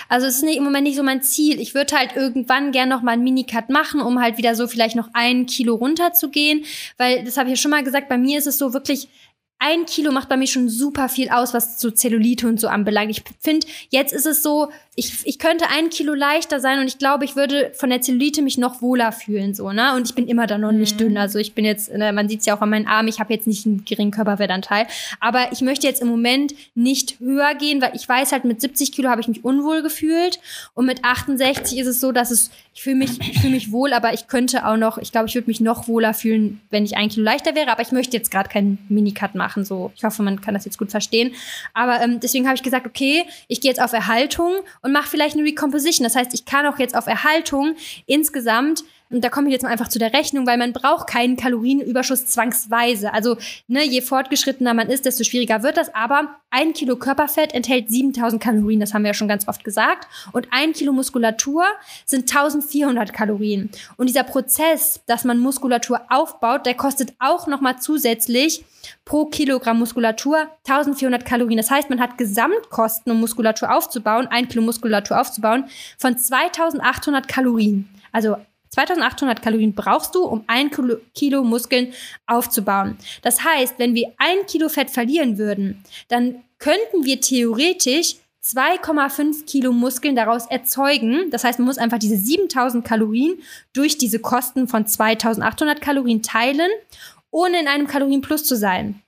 Also 0.08 0.26
es 0.26 0.36
ist 0.36 0.42
nicht, 0.42 0.56
im 0.56 0.64
Moment 0.64 0.84
nicht 0.84 0.96
so 0.96 1.02
mein 1.02 1.22
Ziel. 1.22 1.60
Ich 1.60 1.74
würde 1.74 1.96
halt 1.96 2.16
irgendwann 2.16 2.72
gern 2.72 2.88
noch 2.88 3.02
mal 3.02 3.12
einen 3.12 3.24
Minicut 3.24 3.68
machen, 3.68 4.00
um 4.00 4.20
halt 4.20 4.38
wieder 4.38 4.54
so 4.54 4.66
vielleicht 4.66 4.96
noch 4.96 5.08
ein 5.12 5.46
Kilo 5.46 5.74
runterzugehen. 5.74 6.64
Weil, 6.96 7.24
das 7.24 7.36
habe 7.36 7.48
ich 7.48 7.58
ja 7.58 7.62
schon 7.62 7.70
mal 7.70 7.84
gesagt, 7.84 8.08
bei 8.08 8.18
mir 8.18 8.38
ist 8.38 8.46
es 8.46 8.58
so 8.58 8.72
wirklich, 8.72 9.08
ein 9.62 9.84
Kilo 9.84 10.10
macht 10.10 10.30
bei 10.30 10.38
mir 10.38 10.46
schon 10.46 10.70
super 10.70 11.10
viel 11.10 11.28
aus, 11.28 11.52
was 11.52 11.78
so 11.78 11.90
Zellulite 11.90 12.48
und 12.48 12.58
so 12.58 12.68
anbelangt. 12.68 13.10
Ich 13.10 13.22
finde, 13.40 13.66
jetzt 13.90 14.14
ist 14.14 14.26
es 14.26 14.42
so, 14.42 14.70
ich, 14.96 15.24
ich 15.24 15.38
könnte 15.38 15.66
ein 15.68 15.88
Kilo 15.88 16.14
leichter 16.14 16.58
sein 16.58 16.80
und 16.80 16.88
ich 16.88 16.98
glaube, 16.98 17.24
ich 17.24 17.36
würde 17.36 17.70
von 17.74 17.90
der 17.90 18.00
Zellulite 18.00 18.42
mich 18.42 18.58
noch 18.58 18.82
wohler 18.82 19.12
fühlen, 19.12 19.54
so, 19.54 19.70
ne? 19.70 19.94
Und 19.94 20.08
ich 20.08 20.16
bin 20.16 20.26
immer 20.26 20.48
dann 20.48 20.62
noch 20.62 20.72
nicht 20.72 20.98
dünn. 20.98 21.16
Also 21.16 21.38
ich 21.38 21.54
bin 21.54 21.64
jetzt, 21.64 21.92
ne, 21.92 22.12
man 22.12 22.28
sieht 22.28 22.40
es 22.40 22.46
ja 22.46 22.56
auch 22.56 22.60
an 22.60 22.70
meinen 22.70 22.88
Armen, 22.88 23.08
ich 23.08 23.20
habe 23.20 23.32
jetzt 23.32 23.46
nicht 23.46 23.66
einen 23.66 23.84
geringen 23.84 24.10
Körperfettanteil. 24.10 24.88
Aber 25.20 25.52
ich 25.52 25.60
möchte 25.60 25.86
jetzt 25.86 26.02
im 26.02 26.08
Moment 26.08 26.54
nicht 26.74 27.20
höher 27.20 27.54
gehen, 27.54 27.80
weil 27.80 27.92
ich 27.94 28.08
weiß 28.08 28.32
halt, 28.32 28.44
mit 28.44 28.60
70 28.60 28.90
Kilo 28.90 29.08
habe 29.08 29.20
ich 29.20 29.28
mich 29.28 29.44
unwohl 29.44 29.82
gefühlt. 29.82 30.40
Und 30.74 30.86
mit 30.86 31.04
68 31.04 31.78
ist 31.78 31.86
es 31.86 32.00
so, 32.00 32.10
dass 32.10 32.32
es, 32.32 32.50
ich 32.74 32.82
fühle 32.82 32.96
mich, 32.96 33.20
ich 33.20 33.40
fühle 33.40 33.54
mich 33.54 33.70
wohl, 33.70 33.92
aber 33.92 34.12
ich 34.12 34.26
könnte 34.26 34.66
auch 34.66 34.76
noch, 34.76 34.98
ich 34.98 35.12
glaube, 35.12 35.28
ich 35.28 35.34
würde 35.36 35.48
mich 35.48 35.60
noch 35.60 35.86
wohler 35.86 36.14
fühlen, 36.14 36.60
wenn 36.70 36.84
ich 36.84 36.96
ein 36.96 37.10
Kilo 37.10 37.24
leichter 37.24 37.54
wäre. 37.54 37.70
Aber 37.70 37.82
ich 37.82 37.92
möchte 37.92 38.16
jetzt 38.16 38.32
gerade 38.32 38.48
keinen 38.48 38.84
Minicut 38.88 39.36
machen. 39.36 39.64
So, 39.64 39.92
ich 39.94 40.02
hoffe, 40.02 40.24
man 40.24 40.40
kann 40.40 40.54
das 40.54 40.64
jetzt 40.64 40.78
gut 40.78 40.90
verstehen. 40.90 41.32
Aber 41.74 42.00
ähm, 42.02 42.18
deswegen 42.18 42.46
habe 42.46 42.56
ich 42.56 42.64
gesagt, 42.64 42.86
okay, 42.86 43.22
ich 43.46 43.60
gehe 43.60 43.70
jetzt 43.70 43.80
auf 43.80 43.92
Erhaltung 43.92 44.52
und 44.82 44.92
mache 44.92 45.08
vielleicht 45.08 45.36
eine 45.36 45.44
Recomposition. 45.44 46.04
Das 46.04 46.16
heißt, 46.16 46.34
ich 46.34 46.44
kann 46.44 46.66
auch 46.66 46.78
jetzt 46.78 46.96
auf 46.96 47.06
Erhaltung 47.06 47.76
insgesamt 48.06 48.84
und 49.10 49.24
da 49.24 49.28
komme 49.28 49.48
ich 49.48 49.52
jetzt 49.52 49.62
mal 49.62 49.70
einfach 49.70 49.88
zu 49.88 49.98
der 49.98 50.12
Rechnung, 50.12 50.46
weil 50.46 50.56
man 50.56 50.72
braucht 50.72 51.08
keinen 51.08 51.36
Kalorienüberschuss 51.36 52.26
zwangsweise. 52.26 53.12
Also, 53.12 53.36
ne, 53.66 53.84
je 53.84 54.02
fortgeschrittener 54.02 54.72
man 54.72 54.88
ist, 54.88 55.04
desto 55.04 55.24
schwieriger 55.24 55.64
wird 55.64 55.76
das. 55.76 55.92
Aber 55.94 56.36
ein 56.50 56.72
Kilo 56.74 56.96
Körperfett 56.96 57.52
enthält 57.52 57.90
7000 57.90 58.40
Kalorien, 58.40 58.78
das 58.78 58.94
haben 58.94 59.02
wir 59.02 59.10
ja 59.10 59.14
schon 59.14 59.28
ganz 59.28 59.48
oft 59.48 59.64
gesagt. 59.64 60.06
Und 60.32 60.46
ein 60.52 60.72
Kilo 60.72 60.92
Muskulatur 60.92 61.64
sind 62.04 62.30
1400 62.30 63.12
Kalorien. 63.12 63.70
Und 63.96 64.08
dieser 64.08 64.22
Prozess, 64.22 65.00
dass 65.06 65.24
man 65.24 65.40
Muskulatur 65.40 66.02
aufbaut, 66.08 66.64
der 66.64 66.74
kostet 66.74 67.12
auch 67.18 67.48
nochmal 67.48 67.80
zusätzlich 67.80 68.64
pro 69.04 69.26
Kilogramm 69.26 69.80
Muskulatur 69.80 70.46
1400 70.68 71.24
Kalorien. 71.24 71.56
Das 71.56 71.70
heißt, 71.70 71.90
man 71.90 72.00
hat 72.00 72.16
Gesamtkosten, 72.16 73.10
um 73.10 73.20
Muskulatur 73.20 73.74
aufzubauen, 73.74 74.28
ein 74.28 74.48
Kilo 74.48 74.62
Muskulatur 74.62 75.20
aufzubauen, 75.20 75.64
von 75.98 76.16
2800 76.16 77.26
Kalorien. 77.26 77.88
Also 78.12 78.36
2800 78.70 79.42
Kalorien 79.42 79.74
brauchst 79.74 80.14
du, 80.14 80.24
um 80.24 80.44
ein 80.46 80.70
Kilo, 81.14 81.44
Muskeln 81.44 81.92
aufzubauen. 82.26 82.96
Das 83.22 83.44
heißt, 83.44 83.78
wenn 83.78 83.94
wir 83.94 84.12
ein 84.18 84.46
Kilo 84.46 84.68
Fett 84.68 84.90
verlieren 84.90 85.38
würden, 85.38 85.84
dann 86.08 86.44
könnten 86.58 87.04
wir 87.04 87.20
theoretisch 87.20 88.16
2,5 88.44 89.44
Kilo 89.44 89.72
Muskeln 89.72 90.16
daraus 90.16 90.46
erzeugen. 90.46 91.30
Das 91.30 91.44
heißt, 91.44 91.58
man 91.58 91.66
muss 91.66 91.78
einfach 91.78 91.98
diese 91.98 92.16
7000 92.16 92.84
Kalorien 92.84 93.34
durch 93.72 93.98
diese 93.98 94.18
Kosten 94.18 94.66
von 94.66 94.86
2800 94.86 95.80
Kalorien 95.80 96.22
teilen, 96.22 96.70
ohne 97.30 97.60
in 97.60 97.68
einem 97.68 97.86
Kalorienplus 97.86 98.44
zu 98.44 98.56
sein. 98.56 99.02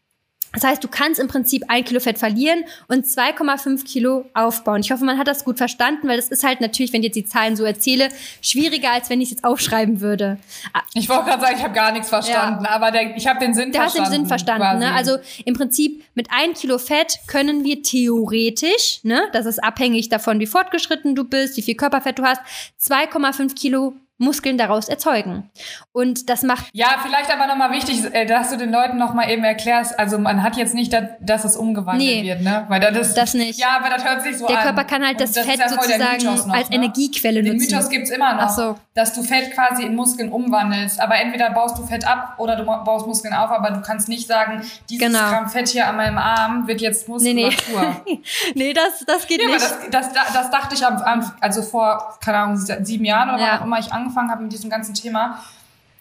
Das 0.52 0.64
heißt, 0.64 0.84
du 0.84 0.88
kannst 0.88 1.18
im 1.20 1.28
Prinzip 1.28 1.64
ein 1.68 1.84
Kilo 1.84 1.98
Fett 2.00 2.18
verlieren 2.18 2.64
und 2.88 3.06
2,5 3.06 3.84
Kilo 3.84 4.26
aufbauen. 4.34 4.80
Ich 4.80 4.90
hoffe, 4.92 5.04
man 5.04 5.18
hat 5.18 5.26
das 5.26 5.44
gut 5.44 5.58
verstanden, 5.58 6.08
weil 6.08 6.16
das 6.16 6.28
ist 6.28 6.44
halt 6.44 6.60
natürlich, 6.60 6.92
wenn 6.92 7.00
ich 7.00 7.06
jetzt 7.06 7.16
die 7.16 7.24
Zahlen 7.24 7.56
so 7.56 7.64
erzähle, 7.64 8.08
schwieriger, 8.42 8.90
als 8.92 9.08
wenn 9.10 9.20
ich 9.20 9.28
es 9.28 9.30
jetzt 9.32 9.44
aufschreiben 9.44 10.00
würde. 10.00 10.38
Ah, 10.72 10.82
Ich 10.94 11.08
wollte 11.08 11.24
gerade 11.24 11.42
sagen, 11.42 11.54
ich 11.56 11.62
habe 11.64 11.74
gar 11.74 11.92
nichts 11.92 12.08
verstanden, 12.08 12.66
aber 12.66 12.90
der, 12.90 13.16
ich 13.16 13.26
habe 13.26 13.38
den 13.40 13.54
Sinn 13.54 13.72
Du 13.72 13.78
hast 13.78 13.94
den 13.94 14.02
verstanden. 14.04 14.12
Sinn 14.12 14.26
verstanden, 14.26 14.78
ne? 14.78 14.92
Also 14.94 15.16
im 15.44 15.54
Prinzip 15.54 16.04
mit 16.14 16.28
ein 16.30 16.52
Kilo 16.54 16.78
Fett 16.78 17.18
können 17.26 17.64
wir 17.64 17.82
theoretisch, 17.82 19.00
ne, 19.02 19.22
das 19.32 19.46
ist 19.46 19.62
abhängig 19.62 20.08
davon, 20.08 20.38
wie 20.40 20.46
fortgeschritten 20.46 21.14
du 21.14 21.24
bist, 21.24 21.56
wie 21.56 21.62
viel 21.62 21.74
Körperfett 21.76 22.18
du 22.18 22.24
hast, 22.24 22.40
2,5 22.80 23.54
Kilo 23.54 23.94
Muskeln 24.22 24.56
daraus 24.56 24.88
erzeugen. 24.88 25.50
Und 25.92 26.30
das 26.30 26.42
macht 26.42 26.66
Ja, 26.72 26.96
vielleicht 27.02 27.30
aber 27.30 27.46
nochmal 27.46 27.70
wichtig, 27.72 28.02
äh, 28.14 28.24
dass 28.24 28.50
du 28.50 28.56
den 28.56 28.70
Leuten 28.72 28.96
nochmal 28.96 29.30
eben 29.30 29.44
erklärst, 29.44 29.98
also 29.98 30.18
man 30.18 30.42
hat 30.42 30.56
jetzt 30.56 30.74
nicht, 30.74 30.92
dass, 30.92 31.04
dass 31.20 31.44
es 31.44 31.56
umgewandelt 31.56 32.08
Nee. 32.08 32.24
wird, 32.24 32.40
ne? 32.42 32.64
Weil 32.68 32.80
das, 32.80 33.14
Das 33.14 33.34
nicht. 33.34 33.58
Ja, 33.58 33.76
aber 33.78 33.90
das 33.90 34.04
hört 34.04 34.22
sich 34.22 34.38
so 34.38 34.46
der 34.46 34.58
an. 34.58 34.62
Körper 34.64 34.84
kann 34.84 35.04
halt 35.04 35.20
das, 35.20 35.30
ist 35.30 35.38
Fett 35.40 35.58
ja 35.58 35.66
der 35.66 35.68
sozusagen 35.68 36.24
noch, 36.24 36.48
als 36.54 36.70
ne? 36.70 36.76
Energiequelle 36.76 37.42
Den 37.42 37.56
nutzen. 37.56 37.70
Mythos 37.70 37.88
gibt's 37.90 38.10
immer 38.10 38.34
noch, 38.34 38.48
so. 38.48 38.78
dass 38.94 39.12
du 39.12 39.22
Fett 39.22 39.52
quasi 39.54 39.82
in 39.82 39.94
Muskeln 39.94 40.30
umwandelst. 40.32 41.00
Aber 41.00 41.16
entweder 41.16 41.50
baust 41.50 41.76
du 41.78 41.84
Fett 41.84 42.06
ab 42.06 42.34
oder 42.38 42.56
du 42.56 42.64
baust 42.64 43.06
Muskeln 43.06 43.34
auf, 43.34 43.50
aber 43.50 43.70
du 43.72 43.82
kannst 43.82 44.08
nicht 44.08 44.26
sagen, 44.28 44.62
dieses 44.88 45.06
Genau. 45.06 45.18
Gramm 45.28 45.48
Fett 45.48 45.68
hier 45.68 45.86
an 45.88 45.96
meinem 45.96 46.18
Arm 46.18 46.66
wird 46.68 46.80
jetzt 46.80 47.08
Nee, 47.08 47.34
nee. 47.34 47.44
Muskulatur. 47.46 47.96
nee, 48.54 48.72
das, 48.72 49.04
das 49.06 49.26
geht 49.26 49.40
Ja, 49.40 49.48
aber 49.48 49.54
nicht. 49.56 49.66
das, 49.90 50.12
das, 50.12 50.32
das 50.32 50.50
dachte 50.50 50.74
ich 50.74 50.86
am, 50.86 50.96
am 51.02 51.32
also 51.40 51.62
vor, 51.62 52.16
keine 52.24 52.38
Ahnung, 52.38 52.56
sieben 52.56 53.04
Jahren 53.04 53.30
oder 53.30 53.38
Ja. 53.42 53.48
wann 53.52 53.58
auch 53.60 53.64
immer 53.64 53.78
ich 53.78 53.92
angefangen 53.92 54.11
habe 54.16 54.42
mit 54.42 54.52
diesem 54.52 54.70
ganzen 54.70 54.94
Thema, 54.94 55.42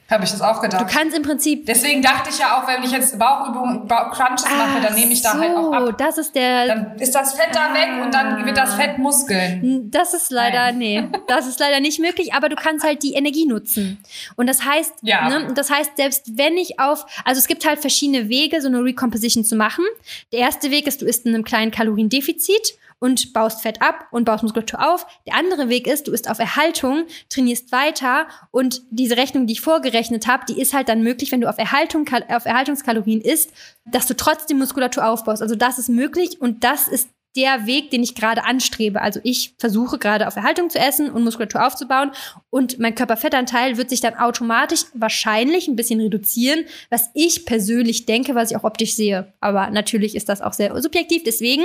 habe 0.09 0.25
ich 0.25 0.31
das 0.31 0.41
auch 0.41 0.61
gedacht. 0.61 0.81
Du 0.81 0.93
kannst 0.93 1.15
im 1.15 1.23
Prinzip 1.23 1.65
Deswegen 1.65 2.01
dachte 2.01 2.29
ich 2.29 2.37
ja 2.37 2.57
auch, 2.61 2.67
wenn 2.67 2.83
ich 2.83 2.91
jetzt 2.91 3.17
Bauchübungen, 3.17 3.87
Bauch 3.87 4.11
Crunches 4.11 4.43
mache, 4.43 4.81
dann 4.81 4.93
nehme 4.93 5.13
ich 5.13 5.21
da 5.21 5.31
so, 5.31 5.39
halt 5.39 5.55
auch 5.55 5.71
ab. 5.71 5.97
das 5.97 6.17
ist 6.17 6.35
der 6.35 6.67
Dann 6.67 6.99
ist 6.99 7.15
das 7.15 7.33
Fett 7.35 7.55
da 7.55 7.73
weg 7.73 8.03
und 8.03 8.13
dann 8.13 8.45
wird 8.45 8.57
das 8.57 8.73
Fett 8.75 8.97
Muskeln. 8.97 9.89
Das 9.89 10.13
ist 10.13 10.29
leider, 10.29 10.65
Nein. 10.73 10.77
nee, 10.79 11.07
das 11.27 11.47
ist 11.47 11.61
leider 11.61 11.79
nicht 11.79 12.01
möglich, 12.01 12.33
aber 12.33 12.49
du 12.49 12.57
kannst 12.57 12.85
halt 12.85 13.03
die 13.03 13.13
Energie 13.13 13.45
nutzen. 13.45 14.03
Und 14.35 14.47
das 14.47 14.65
heißt, 14.65 14.95
Ja. 15.01 15.29
ne, 15.29 15.53
das 15.53 15.69
heißt, 15.71 15.91
selbst 15.95 16.37
wenn 16.37 16.57
ich 16.57 16.77
auf, 16.77 17.05
also 17.23 17.39
es 17.39 17.47
gibt 17.47 17.65
halt 17.65 17.79
verschiedene 17.79 18.27
Wege, 18.27 18.59
so 18.61 18.67
eine 18.67 18.83
Recomposition 18.83 19.45
zu 19.45 19.55
machen. 19.55 19.85
Der 20.33 20.39
erste 20.39 20.71
Weg 20.71 20.87
ist, 20.87 21.01
du 21.01 21.05
isst 21.05 21.25
in 21.25 21.33
einem 21.33 21.45
kleinen 21.45 21.71
Kaloriendefizit 21.71 22.73
und 23.01 23.33
baust 23.33 23.61
Fett 23.61 23.81
ab 23.81 24.05
und 24.11 24.25
baust 24.25 24.43
Muskulatur 24.43 24.93
auf. 24.93 25.07
Der 25.25 25.35
andere 25.35 25.69
Weg 25.69 25.87
ist, 25.87 26.07
du 26.07 26.11
isst 26.11 26.29
auf 26.29 26.37
Erhaltung, 26.37 27.05
trainierst 27.29 27.71
weiter 27.71 28.27
und 28.51 28.83
diese 28.91 29.17
Rechnung, 29.17 29.47
die 29.47 29.53
ich 29.53 29.61
vorgerechnet 29.61 30.27
habe, 30.27 30.45
die 30.47 30.61
ist 30.61 30.73
halt 30.73 30.87
dann 30.87 31.01
möglich, 31.01 31.31
wenn 31.31 31.41
du 31.41 31.49
auf 31.49 31.57
Erhaltung, 31.57 32.07
auf 32.29 32.45
Erhaltungskalorien 32.45 33.19
isst, 33.19 33.51
dass 33.85 34.05
du 34.05 34.15
trotzdem 34.15 34.59
Muskulatur 34.59 35.05
aufbaust. 35.05 35.41
Also 35.41 35.55
das 35.55 35.79
ist 35.79 35.89
möglich 35.89 36.39
und 36.39 36.63
das 36.63 36.87
ist 36.87 37.09
der 37.35 37.65
Weg, 37.65 37.91
den 37.91 38.03
ich 38.03 38.15
gerade 38.15 38.43
anstrebe. 38.43 39.01
Also 39.01 39.19
ich 39.23 39.53
versuche 39.57 39.97
gerade 39.97 40.27
auf 40.27 40.35
Erhaltung 40.35 40.69
zu 40.69 40.79
essen 40.79 41.09
und 41.09 41.23
Muskulatur 41.23 41.65
aufzubauen 41.65 42.11
und 42.49 42.79
mein 42.79 42.95
Körperfettanteil 42.95 43.77
wird 43.77 43.89
sich 43.89 44.01
dann 44.01 44.15
automatisch 44.15 44.85
wahrscheinlich 44.93 45.67
ein 45.67 45.75
bisschen 45.75 46.01
reduzieren, 46.01 46.65
was 46.89 47.09
ich 47.13 47.45
persönlich 47.45 48.05
denke, 48.05 48.35
was 48.35 48.51
ich 48.51 48.57
auch 48.57 48.63
optisch 48.63 48.95
sehe. 48.95 49.33
Aber 49.39 49.69
natürlich 49.69 50.15
ist 50.15 50.29
das 50.29 50.41
auch 50.41 50.53
sehr 50.53 50.79
subjektiv. 50.81 51.23
Deswegen 51.23 51.63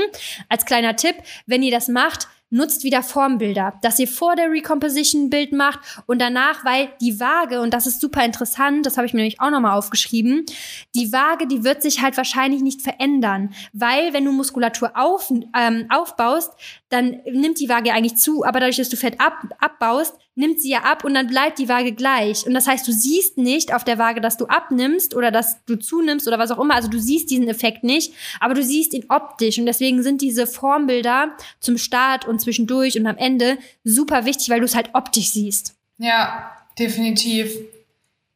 als 0.49 0.65
kleiner 0.65 0.97
Tipp, 0.97 1.17
wenn 1.47 1.63
ihr 1.63 1.73
das 1.73 1.89
macht, 1.89 2.29
nutzt 2.51 2.85
wieder 2.85 3.03
Formbilder, 3.03 3.75
dass 3.83 3.99
ihr 3.99 4.07
vor 4.07 4.37
der 4.37 4.51
Recomposition 4.51 5.25
ein 5.25 5.31
Bild 5.31 5.53
macht 5.53 5.81
und 6.07 6.21
danach, 6.21 6.65
weil 6.65 6.89
die 7.01 7.19
Waage, 7.19 7.61
und 7.61 7.75
das 7.75 7.87
ist 7.87 8.01
super 8.01 8.25
interessant, 8.25 8.87
das 8.87 8.97
habe 8.97 9.07
ich 9.07 9.15
mir 9.15 9.21
nämlich 9.21 9.41
auch 9.41 9.51
nochmal 9.51 9.77
aufgeschrieben, 9.77 10.47
die 10.95 11.13
Waage, 11.13 11.47
die 11.47 11.65
wird 11.65 11.83
sich 11.83 12.03
halt 12.03 12.17
wahrscheinlich 12.17 12.63
nicht 12.63 12.83
verändern, 12.83 13.53
weil 13.73 14.13
wenn 14.13 14.25
du 14.25 14.33
Muskulatur 14.33 14.93
auf, 14.95 15.33
ähm, 15.59 15.87
aufbaust, 15.89 16.53
dann 16.89 17.21
nimmt 17.25 17.59
die 17.59 17.69
Waage 17.69 17.93
eigentlich 17.93 18.17
zu, 18.17 18.45
aber 18.45 18.61
dadurch, 18.61 18.77
dass 18.77 18.89
du 18.89 18.97
Fett 18.97 19.21
ab, 19.21 19.45
abbaust, 19.59 20.15
nimmt 20.37 20.61
sie 20.61 20.71
ja 20.71 20.81
ab 20.81 21.05
und 21.05 21.15
dann 21.15 21.27
bleibt 21.27 21.59
die 21.59 21.69
Waage 21.69 21.93
gleich. 21.93 22.47
Und 22.47 22.55
das 22.55 22.69
heißt, 22.69 22.87
du 22.87 22.93
siehst 22.93 23.39
nicht 23.39 23.75
auf 23.75 23.83
der 23.83 23.99
Waage, 23.99 24.21
dass 24.21 24.37
du 24.37 24.47
abnimmst 24.47 25.15
oder 25.15 25.31
dass 25.31 25.65
du 25.65 25.77
zunimmst 25.77 26.29
oder 26.29 26.39
was 26.39 26.51
auch 26.51 26.61
immer. 26.61 26.75
Also 26.75 26.89
du 26.89 27.01
siehst 27.01 27.31
diesen 27.31 27.49
Effekt 27.49 27.83
nicht, 27.83 28.13
aber 28.39 28.55
du 28.55 28.63
siehst 28.63 28.95
ihn 28.95 29.07
optisch. 29.09 29.59
Und 29.59 29.67
deswegen 29.67 30.03
sind 30.03 30.21
diese 30.21 30.47
Formbilder 30.47 31.37
zum 31.59 31.79
Start 31.79 32.27
und 32.29 32.41
zwischendurch 32.41 32.99
und 32.99 33.07
am 33.07 33.17
Ende 33.17 33.59
super 33.83 34.25
wichtig, 34.25 34.51
weil 34.51 34.61
du 34.61 34.67
es 34.67 34.77
halt 34.77 34.91
optisch 34.93 35.31
siehst. 35.31 35.75
Ja, 35.99 36.53
definitiv. 36.79 37.51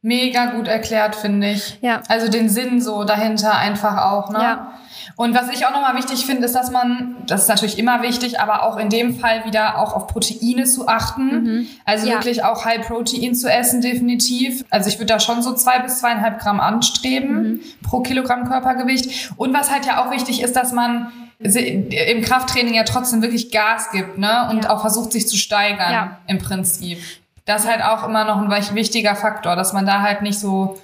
Mega 0.03 0.47
gut 0.47 0.67
erklärt, 0.67 1.15
finde 1.15 1.51
ich. 1.51 1.77
Ja. 1.81 2.01
Also 2.07 2.27
den 2.29 2.49
Sinn 2.49 2.81
so 2.81 3.03
dahinter 3.03 3.55
einfach 3.57 3.97
auch, 4.11 4.29
ne? 4.31 4.39
Ja. 4.41 4.73
Und 5.15 5.35
was 5.35 5.49
ich 5.51 5.65
auch 5.65 5.71
nochmal 5.71 5.95
wichtig 5.95 6.25
finde, 6.25 6.45
ist, 6.45 6.55
dass 6.55 6.71
man, 6.71 7.17
das 7.27 7.43
ist 7.43 7.47
natürlich 7.49 7.77
immer 7.77 8.01
wichtig, 8.01 8.39
aber 8.39 8.63
auch 8.63 8.77
in 8.77 8.89
dem 8.89 9.19
Fall 9.19 9.45
wieder 9.45 9.77
auch 9.77 9.93
auf 9.93 10.07
Proteine 10.07 10.63
zu 10.63 10.87
achten. 10.87 11.43
Mhm. 11.43 11.67
Also 11.85 12.07
Ja. 12.07 12.13
wirklich 12.15 12.43
auch 12.43 12.65
High 12.65 12.81
Protein 12.87 13.35
zu 13.35 13.51
essen, 13.51 13.81
definitiv. 13.81 14.63
Also 14.71 14.89
ich 14.89 14.95
würde 14.97 15.07
da 15.13 15.19
schon 15.19 15.43
so 15.43 15.53
zwei 15.53 15.79
bis 15.79 15.99
zweieinhalb 15.99 16.39
Gramm 16.39 16.59
anstreben 16.59 17.35
Mhm. 17.43 17.59
pro 17.83 17.99
Kilogramm 18.01 18.47
Körpergewicht. 18.47 19.31
Und 19.37 19.53
was 19.53 19.69
halt 19.69 19.85
ja 19.85 20.03
auch 20.03 20.11
wichtig 20.11 20.41
ist, 20.41 20.55
dass 20.55 20.71
man 20.71 21.11
im 21.39 22.21
Krafttraining 22.21 22.75
ja 22.75 22.83
trotzdem 22.83 23.21
wirklich 23.23 23.51
Gas 23.51 23.89
gibt, 23.91 24.17
ne? 24.19 24.47
Und 24.51 24.65
Ja. 24.65 24.69
auch 24.71 24.81
versucht, 24.81 25.11
sich 25.11 25.27
zu 25.27 25.37
steigern 25.37 25.91
Ja. 25.91 26.17
im 26.27 26.37
Prinzip. 26.37 26.99
Das 27.45 27.63
ist 27.63 27.69
halt 27.69 27.83
auch 27.83 28.07
immer 28.07 28.23
noch 28.25 28.37
ein 28.37 28.49
wich- 28.49 28.73
wichtiger 28.75 29.15
Faktor, 29.15 29.55
dass 29.55 29.73
man 29.73 29.85
da 29.85 30.01
halt 30.01 30.21
nicht 30.21 30.39
so 30.39 30.79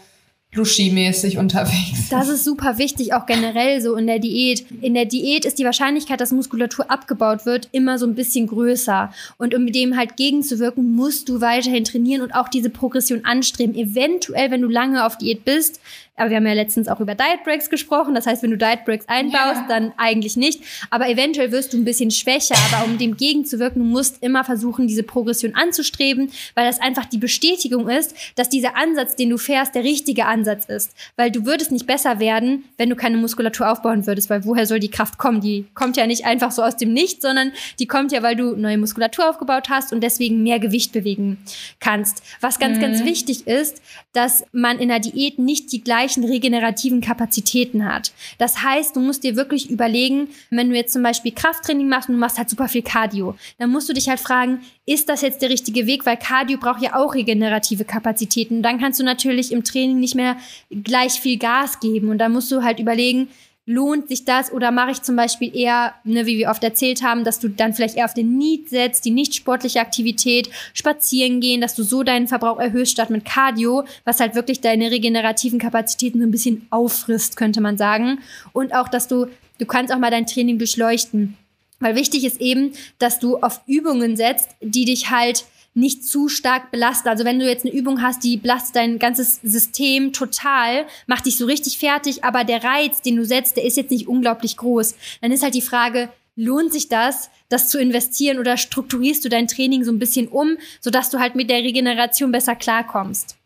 Luschi-mäßig 0.53 1.37
unterwegs 1.37 1.99
ist. 1.99 2.11
Das 2.11 2.29
ist 2.29 2.45
super 2.45 2.77
wichtig, 2.77 3.13
auch 3.13 3.25
generell 3.25 3.81
so 3.81 3.95
in 3.95 4.07
der 4.07 4.17
Diät. 4.17 4.65
In 4.81 4.93
der 4.93 5.05
Diät 5.05 5.43
ist 5.43 5.59
die 5.59 5.65
Wahrscheinlichkeit, 5.65 6.21
dass 6.21 6.31
Muskulatur 6.31 6.89
abgebaut 6.89 7.45
wird, 7.45 7.67
immer 7.73 7.99
so 7.99 8.07
ein 8.07 8.15
bisschen 8.15 8.47
größer. 8.47 9.11
Und 9.37 9.53
um 9.53 9.71
dem 9.71 9.97
halt 9.97 10.15
gegenzuwirken, 10.15 10.95
musst 10.95 11.27
du 11.27 11.41
weiterhin 11.41 11.83
trainieren 11.83 12.21
und 12.21 12.33
auch 12.33 12.47
diese 12.47 12.69
Progression 12.69 13.25
anstreben. 13.25 13.75
Eventuell, 13.75 14.49
wenn 14.49 14.61
du 14.61 14.69
lange 14.69 15.05
auf 15.05 15.17
Diät 15.17 15.43
bist, 15.43 15.81
aber 16.17 16.29
wir 16.31 16.37
haben 16.37 16.45
ja 16.47 16.53
letztens 16.53 16.87
auch 16.87 16.99
über 16.99 17.15
Diet 17.15 17.43
Breaks 17.43 17.69
gesprochen. 17.69 18.15
Das 18.15 18.25
heißt, 18.27 18.43
wenn 18.43 18.51
du 18.51 18.57
Diet 18.57 18.85
Breaks 18.85 19.07
einbaust, 19.07 19.61
Ja. 19.61 19.65
dann 19.69 19.93
eigentlich 19.97 20.35
nicht. 20.35 20.61
Aber 20.89 21.07
eventuell 21.09 21.51
wirst 21.51 21.73
du 21.73 21.77
ein 21.77 21.85
bisschen 21.85 22.11
schwächer. 22.11 22.55
Aber 22.73 22.85
um 22.85 22.97
dem 22.97 23.15
gegenzuwirken, 23.17 23.81
du 23.81 23.87
musst 23.87 24.21
immer 24.23 24.43
versuchen, 24.43 24.87
diese 24.87 25.03
Progression 25.03 25.55
anzustreben, 25.55 26.31
weil 26.55 26.65
das 26.65 26.81
einfach 26.81 27.05
die 27.05 27.17
Bestätigung 27.17 27.87
ist, 27.87 28.15
dass 28.35 28.49
dieser 28.49 28.75
Ansatz, 28.75 29.15
den 29.15 29.29
du 29.29 29.37
fährst, 29.37 29.75
der 29.75 29.83
richtige 29.83 30.25
Ansatz 30.25 30.65
ist. 30.65 30.91
Weil 31.15 31.31
du 31.31 31.45
würdest 31.45 31.71
nicht 31.71 31.85
besser 31.87 32.19
werden, 32.19 32.65
wenn 32.77 32.89
du 32.89 32.95
keine 32.95 33.17
Muskulatur 33.17 33.71
aufbauen 33.71 34.05
würdest. 34.07 34.29
Weil 34.29 34.43
woher 34.43 34.65
soll 34.65 34.79
die 34.79 34.89
Kraft 34.89 35.17
kommen? 35.17 35.39
Die 35.41 35.65
kommt 35.75 35.97
ja 35.97 36.07
nicht 36.07 36.25
einfach 36.25 36.51
so 36.51 36.63
aus 36.63 36.75
dem 36.77 36.93
Nichts, 36.93 37.21
sondern 37.21 37.51
die 37.79 37.85
kommt 37.87 38.11
ja, 38.11 38.23
weil 38.23 38.35
du 38.35 38.55
neue 38.55 38.77
Muskulatur 38.77 39.29
aufgebaut 39.29 39.69
hast 39.69 39.93
und 39.93 40.01
deswegen 40.01 40.41
mehr 40.43 40.59
Gewicht 40.59 40.91
bewegen 40.93 41.37
kannst. 41.79 42.23
Was 42.41 42.59
ganz, 42.59 42.79
ganz 42.79 43.03
wichtig 43.03 43.45
ist, 43.47 43.81
dass 44.13 44.43
man 44.51 44.79
in 44.79 44.89
der 44.89 44.99
Diät 44.99 45.37
nicht 45.37 45.71
die 45.71 45.83
gleichen 46.07 46.23
regenerativen 46.23 47.01
Kapazitäten 47.01 47.85
hat. 47.85 48.13
Das 48.37 48.63
heißt, 48.63 48.95
du 48.95 49.01
musst 49.01 49.23
dir 49.23 49.35
wirklich 49.35 49.69
überlegen, 49.69 50.29
wenn 50.49 50.69
du 50.69 50.75
jetzt 50.75 50.93
zum 50.93 51.03
Beispiel 51.03 51.33
Krafttraining 51.33 51.89
machst 51.89 52.07
und 52.07 52.15
du 52.15 52.19
machst 52.19 52.37
halt 52.37 52.49
super 52.49 52.69
viel 52.69 52.81
Cardio, 52.81 53.35
dann 53.57 53.71
musst 53.71 53.89
du 53.89 53.93
dich 53.93 54.07
halt 54.07 54.19
fragen, 54.19 54.61
ist 54.85 55.09
das 55.09 55.21
jetzt 55.21 55.41
der 55.41 55.49
richtige 55.49 55.85
Weg? 55.85 56.05
Weil 56.05 56.15
Cardio 56.15 56.57
braucht 56.57 56.81
ja 56.81 56.95
auch 56.95 57.13
regenerative 57.13 57.83
Kapazitäten. 57.83 58.61
Dann 58.61 58.79
kannst 58.79 59.01
du 59.01 59.03
natürlich 59.03 59.51
im 59.51 59.65
Training 59.65 59.99
nicht 59.99 60.15
mehr 60.15 60.37
gleich 60.71 61.19
viel 61.19 61.37
Gas 61.37 61.81
geben. 61.81 62.09
Und 62.09 62.19
da 62.19 62.29
musst 62.29 62.49
du 62.51 62.63
halt 62.63 62.79
überlegen, 62.79 63.27
lohnt 63.67 64.07
sich 64.07 64.23
das 64.23 64.51
oder 64.51 64.71
mache 64.71 64.91
ich 64.91 65.01
zum 65.01 65.17
Beispiel 65.17 65.53
eher, 65.55 65.93
ne, 66.05 66.25
wie 66.25 66.37
wir 66.37 66.49
oft 66.49 66.63
erzählt 66.63 67.03
haben, 67.03 67.25
dass 67.25 67.39
du 67.39 67.49
dann 67.49 67.73
vielleicht 67.73 67.97
eher 67.97 68.05
auf 68.05 68.13
den 68.13 68.37
Need 68.37 68.69
setzt, 68.69 69.03
die 69.03 69.11
nicht 69.11 69.35
sportliche 69.35 69.81
Aktivität, 69.81 70.49
spazieren 70.73 71.41
gehen, 71.41 71.59
dass 71.59 71.75
du 71.75 71.83
so 71.83 72.01
deinen 72.01 72.29
Verbrauch 72.29 72.59
erhöhst 72.59 72.93
statt 72.93 73.09
mit 73.09 73.25
Cardio, 73.25 73.83
was 74.05 74.21
halt 74.21 74.35
wirklich 74.35 74.61
deine 74.61 74.89
regenerativen 74.89 75.59
Kapazitäten 75.59 76.19
so 76.19 76.25
ein 76.25 76.31
bisschen 76.31 76.65
auffrisst, 76.69 77.35
könnte 77.35 77.59
man 77.59 77.77
sagen. 77.77 78.19
Und 78.53 78.73
auch, 78.73 78.87
dass 78.87 79.09
du, 79.09 79.27
du 79.59 79.65
kannst 79.65 79.93
auch 79.93 79.99
mal 79.99 80.11
dein 80.11 80.25
Training 80.25 80.57
durchleuchten. 80.57 81.35
Weil 81.81 81.95
wichtig 81.95 82.23
ist 82.23 82.39
eben, 82.39 82.71
dass 82.99 83.19
du 83.19 83.37
auf 83.37 83.59
Übungen 83.67 84.15
setzt, 84.15 84.49
die 84.61 84.85
dich 84.85 85.11
halt 85.11 85.43
nicht 85.77 86.05
zu 86.05 86.27
stark 86.27 86.71
belasten. 86.71 87.07
Also 87.07 87.23
wenn 87.23 87.37
du 87.37 87.47
jetzt 87.47 87.63
eine 87.63 87.73
Übung 87.73 88.01
hast, 88.01 88.23
die 88.23 88.37
belastet 88.37 88.75
dein 88.75 88.97
ganzes 88.97 89.39
System 89.43 90.11
total, 90.11 90.87
macht 91.05 91.27
dich 91.27 91.37
so 91.37 91.45
richtig 91.45 91.77
fertig, 91.77 92.23
aber 92.23 92.43
der 92.43 92.63
Reiz, 92.63 93.01
den 93.03 93.15
du 93.15 93.23
setzt, 93.23 93.57
der 93.57 93.63
ist 93.63 93.77
jetzt 93.77 93.91
nicht 93.91 94.07
unglaublich 94.07 94.57
groß. 94.57 94.95
Dann 95.21 95.31
ist 95.31 95.43
halt 95.43 95.53
die 95.53 95.61
Frage, 95.61 96.09
lohnt 96.35 96.73
sich 96.73 96.89
das, 96.89 97.29
das 97.49 97.69
zu 97.69 97.79
investieren 97.79 98.39
oder 98.39 98.57
strukturierst 98.57 99.23
du 99.23 99.29
dein 99.29 99.47
Training 99.47 99.83
so 99.83 99.91
ein 99.91 99.99
bisschen 99.99 100.27
um, 100.27 100.57
sodass 100.81 101.11
du 101.11 101.19
halt 101.19 101.35
mit 101.35 101.49
der 101.49 101.59
Regeneration 101.59 102.31
besser 102.31 102.55
klarkommst? 102.55 103.37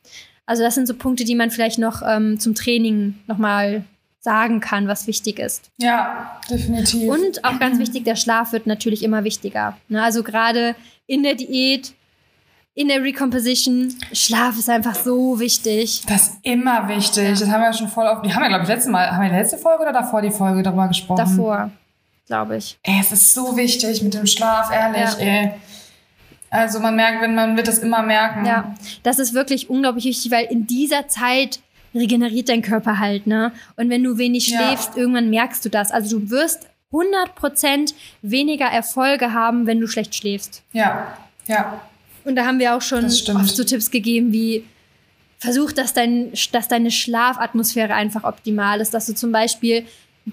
Also 0.45 0.63
das 0.63 0.75
sind 0.75 0.87
so 0.87 0.93
Punkte, 0.93 1.25
die 1.25 1.35
man 1.35 1.51
vielleicht 1.51 1.79
noch 1.79 2.01
ähm, 2.01 2.39
zum 2.39 2.55
Training 2.55 3.15
nochmal 3.27 3.83
sagen 4.21 4.61
kann, 4.61 4.87
was 4.87 5.05
wichtig 5.05 5.37
ist. 5.37 5.69
Ja, 5.77 6.39
definitiv. 6.49 7.09
Und 7.09 7.43
auch 7.43 7.59
ganz 7.59 7.77
wichtig, 7.77 8.05
der 8.05 8.15
Schlaf 8.15 8.53
wird 8.53 8.67
natürlich 8.67 9.03
immer 9.03 9.25
wichtiger. 9.25 9.77
Ne? 9.89 10.01
Also 10.01 10.23
gerade 10.23 10.75
in 11.07 11.23
der 11.23 11.35
Diät, 11.35 11.93
in 12.73 12.87
der 12.87 13.03
Recomposition, 13.03 13.93
Schlaf 14.13 14.57
ist 14.57 14.69
einfach 14.69 14.95
so 14.95 15.39
wichtig. 15.39 16.03
Das 16.07 16.27
ist 16.27 16.33
immer 16.43 16.87
wichtig. 16.87 17.37
Das 17.39 17.49
haben 17.49 17.59
wir 17.61 17.67
ja 17.67 17.73
schon 17.73 17.89
voll 17.89 18.07
auf. 18.07 18.21
Die 18.21 18.33
haben 18.33 18.41
wir, 18.43 18.49
glaube 18.49 18.63
ich, 18.63 18.69
letztes 18.69 18.91
Mal. 18.91 19.11
Haben 19.11 19.23
wir 19.23 19.29
die 19.29 19.35
letzte 19.35 19.57
Folge 19.57 19.83
oder 19.83 19.93
davor 19.93 20.21
die 20.21 20.31
Folge 20.31 20.63
darüber 20.63 20.87
gesprochen? 20.87 21.17
Davor, 21.17 21.71
glaube 22.27 22.57
ich. 22.57 22.77
Ey, 22.83 22.99
es 23.01 23.11
ist 23.11 23.33
so 23.33 23.55
wichtig 23.57 24.01
mit 24.01 24.13
dem 24.13 24.25
Schlaf, 24.25 24.71
ehrlich, 24.71 25.17
Ja. 25.19 25.25
ey. 25.25 25.51
Also 26.49 26.79
man 26.79 26.95
merkt, 26.95 27.21
wenn 27.21 27.33
man 27.35 27.55
wird 27.55 27.67
es 27.67 27.79
immer 27.79 28.01
merken. 28.03 28.45
Ja, 28.45 28.75
das 29.03 29.19
ist 29.19 29.33
wirklich 29.33 29.69
unglaublich 29.69 30.03
wichtig, 30.05 30.31
weil 30.31 30.45
in 30.45 30.67
dieser 30.67 31.07
Zeit 31.07 31.59
regeneriert 31.95 32.49
dein 32.49 32.61
Körper 32.61 32.99
halt, 32.99 33.25
ne? 33.27 33.51
Und 33.77 33.89
wenn 33.89 34.03
du 34.03 34.17
wenig 34.17 34.47
Ja. 34.47 34.57
schläfst, 34.59 34.97
irgendwann 34.97 35.29
merkst 35.29 35.63
du 35.63 35.69
das. 35.69 35.91
Also 35.91 36.19
du 36.19 36.29
wirst 36.29 36.67
100% 36.91 37.93
weniger 38.21 38.65
Erfolge 38.65 39.33
haben, 39.33 39.65
wenn 39.67 39.79
du 39.79 39.87
schlecht 39.87 40.15
schläfst. 40.15 40.63
Ja, 40.73 41.07
ja. 41.47 41.81
Und 42.23 42.35
da 42.35 42.45
haben 42.45 42.59
wir 42.59 42.75
auch 42.75 42.81
schon 42.81 43.05
oft 43.05 43.55
so 43.55 43.63
Tipps 43.63 43.91
gegeben 43.91 44.31
wie 44.31 44.63
versuch, 45.39 45.71
dass, 45.71 45.93
dein, 45.93 46.31
dass 46.51 46.67
deine 46.67 46.91
Schlafatmosphäre 46.91 47.93
einfach 47.93 48.23
optimal 48.23 48.79
ist, 48.79 48.93
dass 48.93 49.07
du 49.07 49.15
zum 49.15 49.31
Beispiel 49.31 49.85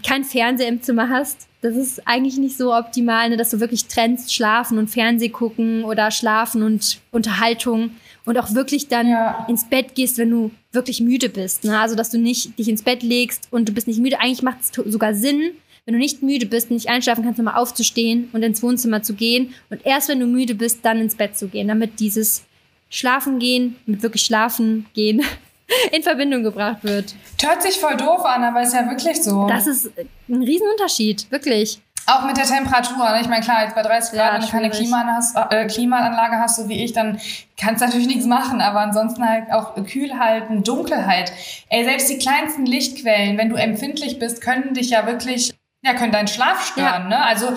kein 0.06 0.22
Fernseher 0.22 0.68
im 0.68 0.82
Zimmer 0.82 1.08
hast. 1.08 1.46
Das 1.62 1.74
ist 1.74 2.06
eigentlich 2.06 2.36
nicht 2.36 2.58
so 2.58 2.74
optimal, 2.74 3.30
ne, 3.30 3.36
dass 3.38 3.50
du 3.50 3.58
wirklich 3.58 3.86
trennst 3.86 4.34
Schlafen 4.34 4.76
und 4.78 4.88
Fernseh 4.88 5.30
gucken 5.30 5.82
oder 5.84 6.10
Schlafen 6.10 6.62
und 6.62 7.00
Unterhaltung 7.10 7.92
und 8.26 8.38
auch 8.38 8.52
wirklich 8.54 8.88
dann 8.88 9.08
Ja. 9.08 9.46
ins 9.48 9.64
Bett 9.64 9.94
gehst, 9.94 10.18
wenn 10.18 10.30
du 10.30 10.50
wirklich 10.72 11.00
müde 11.00 11.30
bist. 11.30 11.64
Ne? 11.64 11.78
Also, 11.80 11.94
dass 11.96 12.10
du 12.10 12.18
nicht 12.18 12.58
dich 12.58 12.68
ins 12.68 12.82
Bett 12.82 13.02
legst 13.02 13.48
und 13.50 13.66
du 13.68 13.72
bist 13.72 13.86
nicht 13.88 13.98
müde. 14.00 14.20
Eigentlich 14.20 14.42
macht 14.42 14.58
es 14.60 14.92
sogar 14.92 15.14
Sinn, 15.14 15.52
wenn 15.88 15.94
du 15.94 16.00
nicht 16.00 16.22
müde 16.22 16.44
bist 16.44 16.68
und 16.68 16.76
nicht 16.76 16.90
einschlafen 16.90 17.24
kannst, 17.24 17.38
nochmal 17.38 17.58
aufzustehen 17.58 18.28
und 18.34 18.42
ins 18.42 18.62
Wohnzimmer 18.62 19.02
zu 19.02 19.14
gehen 19.14 19.54
und 19.70 19.86
erst 19.86 20.10
wenn 20.10 20.20
du 20.20 20.26
müde 20.26 20.54
bist, 20.54 20.80
dann 20.84 21.00
ins 21.00 21.14
Bett 21.14 21.38
zu 21.38 21.48
gehen, 21.48 21.66
damit 21.66 21.98
dieses 21.98 22.44
Schlafen 22.90 23.38
gehen 23.38 23.76
mit 23.86 24.02
wirklich 24.02 24.22
Schlafen 24.22 24.84
gehen 24.92 25.22
in 25.92 26.02
Verbindung 26.02 26.42
gebracht 26.42 26.84
wird. 26.84 27.14
Hört 27.40 27.62
sich 27.62 27.78
voll 27.78 27.96
doof 27.96 28.22
an, 28.26 28.44
aber 28.44 28.60
ist 28.60 28.74
ja 28.74 28.86
wirklich 28.86 29.22
so. 29.22 29.48
Das 29.48 29.66
ist 29.66 29.90
ein 30.28 30.42
Riesenunterschied, 30.42 31.30
wirklich. 31.30 31.80
Auch 32.04 32.26
mit 32.26 32.36
der 32.36 32.44
Temperatur. 32.44 33.08
Ne? 33.10 33.22
Ich 33.22 33.28
meine, 33.28 33.42
klar, 33.42 33.64
jetzt 33.64 33.74
bei 33.74 33.82
30 33.82 34.14
Ja, 34.14 34.28
Grad, 34.28 34.34
wenn 34.34 34.40
du 34.42 34.52
keine 34.52 34.64
schwierig. 34.66 34.80
Klimaanlage 34.80 35.16
hast, 35.16 35.52
äh, 35.52 35.66
Klimaanlage 35.68 36.36
hast, 36.36 36.56
so 36.56 36.68
wie 36.68 36.84
ich, 36.84 36.92
dann 36.92 37.18
kannst 37.58 37.80
du 37.80 37.86
natürlich 37.86 38.08
nichts 38.08 38.26
machen. 38.26 38.60
Aber 38.60 38.80
ansonsten 38.80 39.26
halt 39.26 39.50
auch 39.52 39.74
kühl 39.86 40.18
halten, 40.18 40.62
Dunkelheit. 40.62 41.32
Ey, 41.70 41.84
selbst 41.84 42.10
die 42.10 42.18
kleinsten 42.18 42.66
Lichtquellen, 42.66 43.38
wenn 43.38 43.48
du 43.48 43.56
empfindlich 43.56 44.18
bist, 44.18 44.42
können 44.42 44.74
dich 44.74 44.90
ja 44.90 45.06
wirklich, 45.06 45.54
ja, 45.88 45.98
können 45.98 46.12
deinen 46.12 46.28
Schlaf 46.28 46.66
stören. 46.66 47.08
Ne? 47.08 47.24
Also 47.24 47.48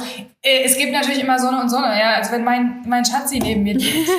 äh, 0.42 0.64
es 0.64 0.78
gibt 0.78 0.92
natürlich 0.92 1.22
immer 1.22 1.40
Sonne 1.40 1.62
und 1.62 1.70
Sonne. 1.70 2.00
Ja, 2.00 2.16
also 2.16 2.32
wenn 2.32 2.44
mein, 2.44 2.84
mein 2.88 3.06
Schatzi 3.06 3.40
neben 3.40 3.64
mir 3.64 3.76
liegt, 3.76 4.10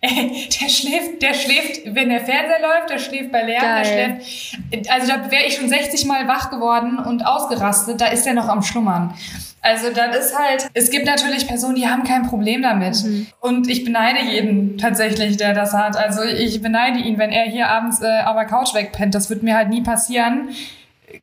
ey, 0.00 0.48
der 0.60 0.68
schläft, 0.68 1.22
der 1.22 1.34
schläft, 1.34 1.94
wenn 1.94 2.08
der 2.08 2.20
Fernseher 2.20 2.60
läuft, 2.60 2.90
der 2.90 2.98
schläft 2.98 3.32
bei 3.32 3.42
Lärm, 3.42 3.62
der 3.62 3.84
schläft 3.84 4.58
also 4.90 5.06
da 5.08 5.30
wäre 5.30 5.44
ich 5.46 5.56
schon 5.56 5.68
60 5.68 6.06
Mal 6.06 6.28
wach 6.28 6.50
geworden 6.50 6.98
und 6.98 7.26
ausgerastet, 7.26 8.00
da 8.00 8.06
ist 8.06 8.26
er 8.26 8.34
noch 8.34 8.48
am 8.48 8.62
Schlummern. 8.62 9.14
Also 9.62 9.88
das 9.92 10.16
ist 10.16 10.38
halt, 10.38 10.68
es 10.72 10.90
gibt 10.90 11.04
natürlich 11.04 11.46
Personen, 11.46 11.74
die 11.74 11.86
haben 11.86 12.04
kein 12.04 12.26
Problem 12.26 12.62
damit. 12.62 13.04
Mhm. 13.04 13.26
Und 13.40 13.68
ich 13.68 13.84
beneide 13.84 14.20
jeden 14.20 14.78
tatsächlich, 14.78 15.36
der 15.36 15.52
das 15.52 15.74
hat. 15.74 15.96
Also 15.96 16.22
ich 16.22 16.62
beneide 16.62 16.98
ihn, 17.00 17.18
wenn 17.18 17.30
er 17.30 17.44
hier 17.44 17.68
abends 17.68 18.00
äh, 18.00 18.22
auf 18.24 18.36
der 18.36 18.46
Couch 18.46 18.72
wegpennt. 18.74 19.14
Das 19.14 19.28
wird 19.28 19.42
mir 19.42 19.54
halt 19.54 19.68
nie 19.68 19.82
passieren. 19.82 20.48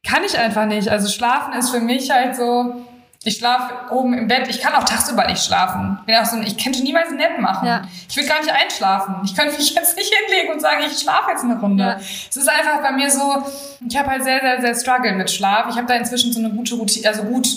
Kann 0.05 0.23
ich 0.23 0.37
einfach 0.37 0.65
nicht. 0.65 0.89
Also 0.89 1.09
schlafen 1.09 1.53
ist 1.53 1.69
für 1.69 1.79
mich 1.79 2.11
halt 2.11 2.35
so, 2.35 2.75
ich 3.23 3.37
schlafe 3.37 3.93
oben 3.93 4.13
im 4.13 4.27
Bett. 4.27 4.47
Ich 4.47 4.61
kann 4.61 4.73
auch 4.75 4.83
tagsüber 4.83 5.25
nicht 5.27 5.43
schlafen. 5.43 5.99
Bin 6.05 6.15
auch 6.15 6.25
so, 6.25 6.39
ich 6.39 6.57
könnte 6.57 6.81
niemals 6.81 7.11
nett 7.11 7.39
machen. 7.39 7.67
Ja. 7.67 7.81
Ich 8.09 8.15
will 8.15 8.27
gar 8.27 8.39
nicht 8.39 8.51
einschlafen. 8.51 9.15
Ich 9.25 9.35
könnte 9.35 9.57
mich 9.57 9.69
jetzt 9.75 9.97
nicht 9.97 10.13
hinlegen 10.13 10.53
und 10.53 10.61
sagen, 10.61 10.83
ich 10.85 10.97
schlafe 10.99 11.31
jetzt 11.31 11.43
eine 11.43 11.59
Runde. 11.59 11.83
Ja. 11.83 11.97
Es 11.97 12.37
ist 12.37 12.49
einfach 12.49 12.81
bei 12.81 12.91
mir 12.91 13.09
so, 13.09 13.43
ich 13.87 13.97
habe 13.97 14.09
halt 14.09 14.23
sehr, 14.23 14.39
sehr, 14.41 14.61
sehr 14.61 14.75
Struggle 14.75 15.13
mit 15.13 15.31
Schlaf. 15.31 15.67
Ich 15.69 15.77
habe 15.77 15.87
da 15.87 15.95
inzwischen 15.95 16.31
so 16.31 16.39
eine 16.39 16.51
gute 16.51 16.75
Routine, 16.75 17.07
also 17.07 17.23
gut 17.23 17.47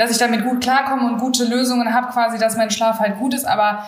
dass 0.00 0.10
ich 0.10 0.16
damit 0.16 0.44
gut 0.44 0.62
klarkomme 0.62 1.06
und 1.06 1.18
gute 1.18 1.44
Lösungen 1.44 1.92
habe, 1.92 2.10
quasi, 2.10 2.38
dass 2.38 2.56
mein 2.56 2.70
Schlaf 2.70 3.00
halt 3.00 3.18
gut 3.18 3.34
ist. 3.34 3.44
Aber 3.44 3.86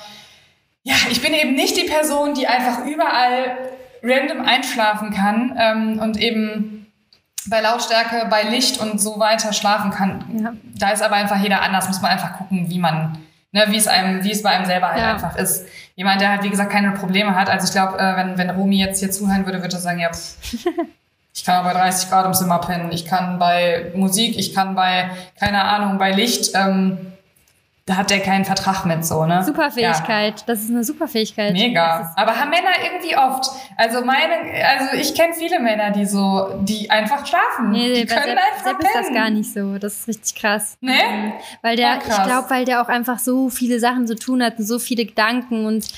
ja, 0.82 0.94
ich 1.10 1.22
bin 1.22 1.32
eben 1.32 1.54
nicht 1.54 1.74
die 1.74 1.88
Person, 1.88 2.34
die 2.34 2.46
einfach 2.46 2.84
überall 2.84 3.56
random 4.02 4.42
einschlafen 4.44 5.10
kann 5.14 5.56
ähm, 5.58 5.98
und 6.00 6.18
eben 6.18 6.81
bei 7.48 7.60
Lautstärke, 7.60 8.26
bei 8.30 8.42
Licht 8.42 8.80
und 8.80 9.00
so 9.00 9.18
weiter 9.18 9.52
schlafen 9.52 9.90
kann. 9.90 10.24
Ja. 10.42 10.52
Da 10.78 10.90
ist 10.90 11.02
aber 11.02 11.16
einfach 11.16 11.40
jeder 11.40 11.62
anders, 11.62 11.88
muss 11.88 12.00
man 12.00 12.12
einfach 12.12 12.38
gucken, 12.38 12.68
wie 12.68 12.78
man, 12.78 13.18
ne, 13.52 13.64
wie 13.68 13.76
es 13.76 13.88
einem, 13.88 14.22
wie 14.24 14.32
es 14.32 14.42
bei 14.42 14.50
einem 14.50 14.66
selber 14.66 14.88
halt 14.88 15.00
ja. 15.00 15.12
einfach 15.14 15.36
ist. 15.36 15.66
Jemand, 15.96 16.20
der 16.20 16.30
halt, 16.30 16.42
wie 16.42 16.50
gesagt, 16.50 16.70
keine 16.70 16.92
Probleme 16.92 17.34
hat. 17.34 17.50
Also 17.50 17.66
ich 17.66 17.72
glaube, 17.72 17.98
äh, 17.98 18.16
wenn, 18.16 18.38
wenn 18.38 18.50
Romy 18.50 18.78
jetzt 18.78 19.00
hier 19.00 19.10
zuhören 19.10 19.44
würde, 19.44 19.60
würde 19.60 19.74
er 19.76 19.80
sagen, 19.80 19.98
ja, 19.98 20.10
pff, 20.10 20.66
Ich 21.34 21.44
kann 21.44 21.64
bei 21.64 21.72
30 21.72 22.10
Grad 22.10 22.26
im 22.26 22.34
Zimmer 22.34 22.58
pennen. 22.58 22.92
Ich 22.92 23.06
kann 23.06 23.38
bei 23.38 23.90
Musik, 23.94 24.38
ich 24.38 24.54
kann 24.54 24.74
bei, 24.74 25.10
keine 25.40 25.64
Ahnung, 25.64 25.98
bei 25.98 26.12
Licht. 26.12 26.54
Ähm, 26.54 27.11
da 27.84 27.96
hat 27.96 28.10
der 28.10 28.20
keinen 28.20 28.44
Vertrag 28.44 28.84
mit 28.84 29.04
so, 29.04 29.26
ne? 29.26 29.42
Superfähigkeit. 29.42 30.38
Ja. 30.38 30.46
Das 30.46 30.60
ist 30.60 30.70
eine 30.70 30.84
Superfähigkeit. 30.84 31.52
Mega. 31.52 32.12
Aber 32.16 32.38
haben 32.38 32.50
Männer 32.50 32.70
irgendwie 32.84 33.16
oft. 33.16 33.50
Also 33.76 34.04
meine, 34.04 34.34
also 34.64 34.96
ich 34.96 35.14
kenne 35.16 35.34
viele 35.34 35.58
Männer, 35.58 35.90
die 35.90 36.06
so, 36.06 36.60
die 36.60 36.88
einfach 36.90 37.26
schlafen. 37.26 37.70
Nee, 37.72 37.92
die 37.92 38.06
können 38.06 38.22
Sepp, 38.22 38.38
einfach 38.38 38.64
Sepp 38.64 38.80
ist 38.80 38.94
das 38.94 39.12
gar 39.12 39.30
nicht 39.30 39.52
so. 39.52 39.78
Das 39.78 39.94
ist 39.94 40.08
richtig 40.08 40.34
krass. 40.36 40.76
Nee? 40.80 40.92
Mhm. 40.92 41.32
Weil 41.62 41.74
der, 41.76 41.98
ich 41.98 42.04
glaube, 42.04 42.50
weil 42.50 42.64
der 42.64 42.82
auch 42.82 42.88
einfach 42.88 43.18
so 43.18 43.48
viele 43.48 43.80
Sachen 43.80 44.06
zu 44.06 44.14
tun 44.14 44.44
hat 44.44 44.60
und 44.60 44.64
so 44.64 44.78
viele 44.78 45.04
Gedanken 45.04 45.66
und 45.66 45.88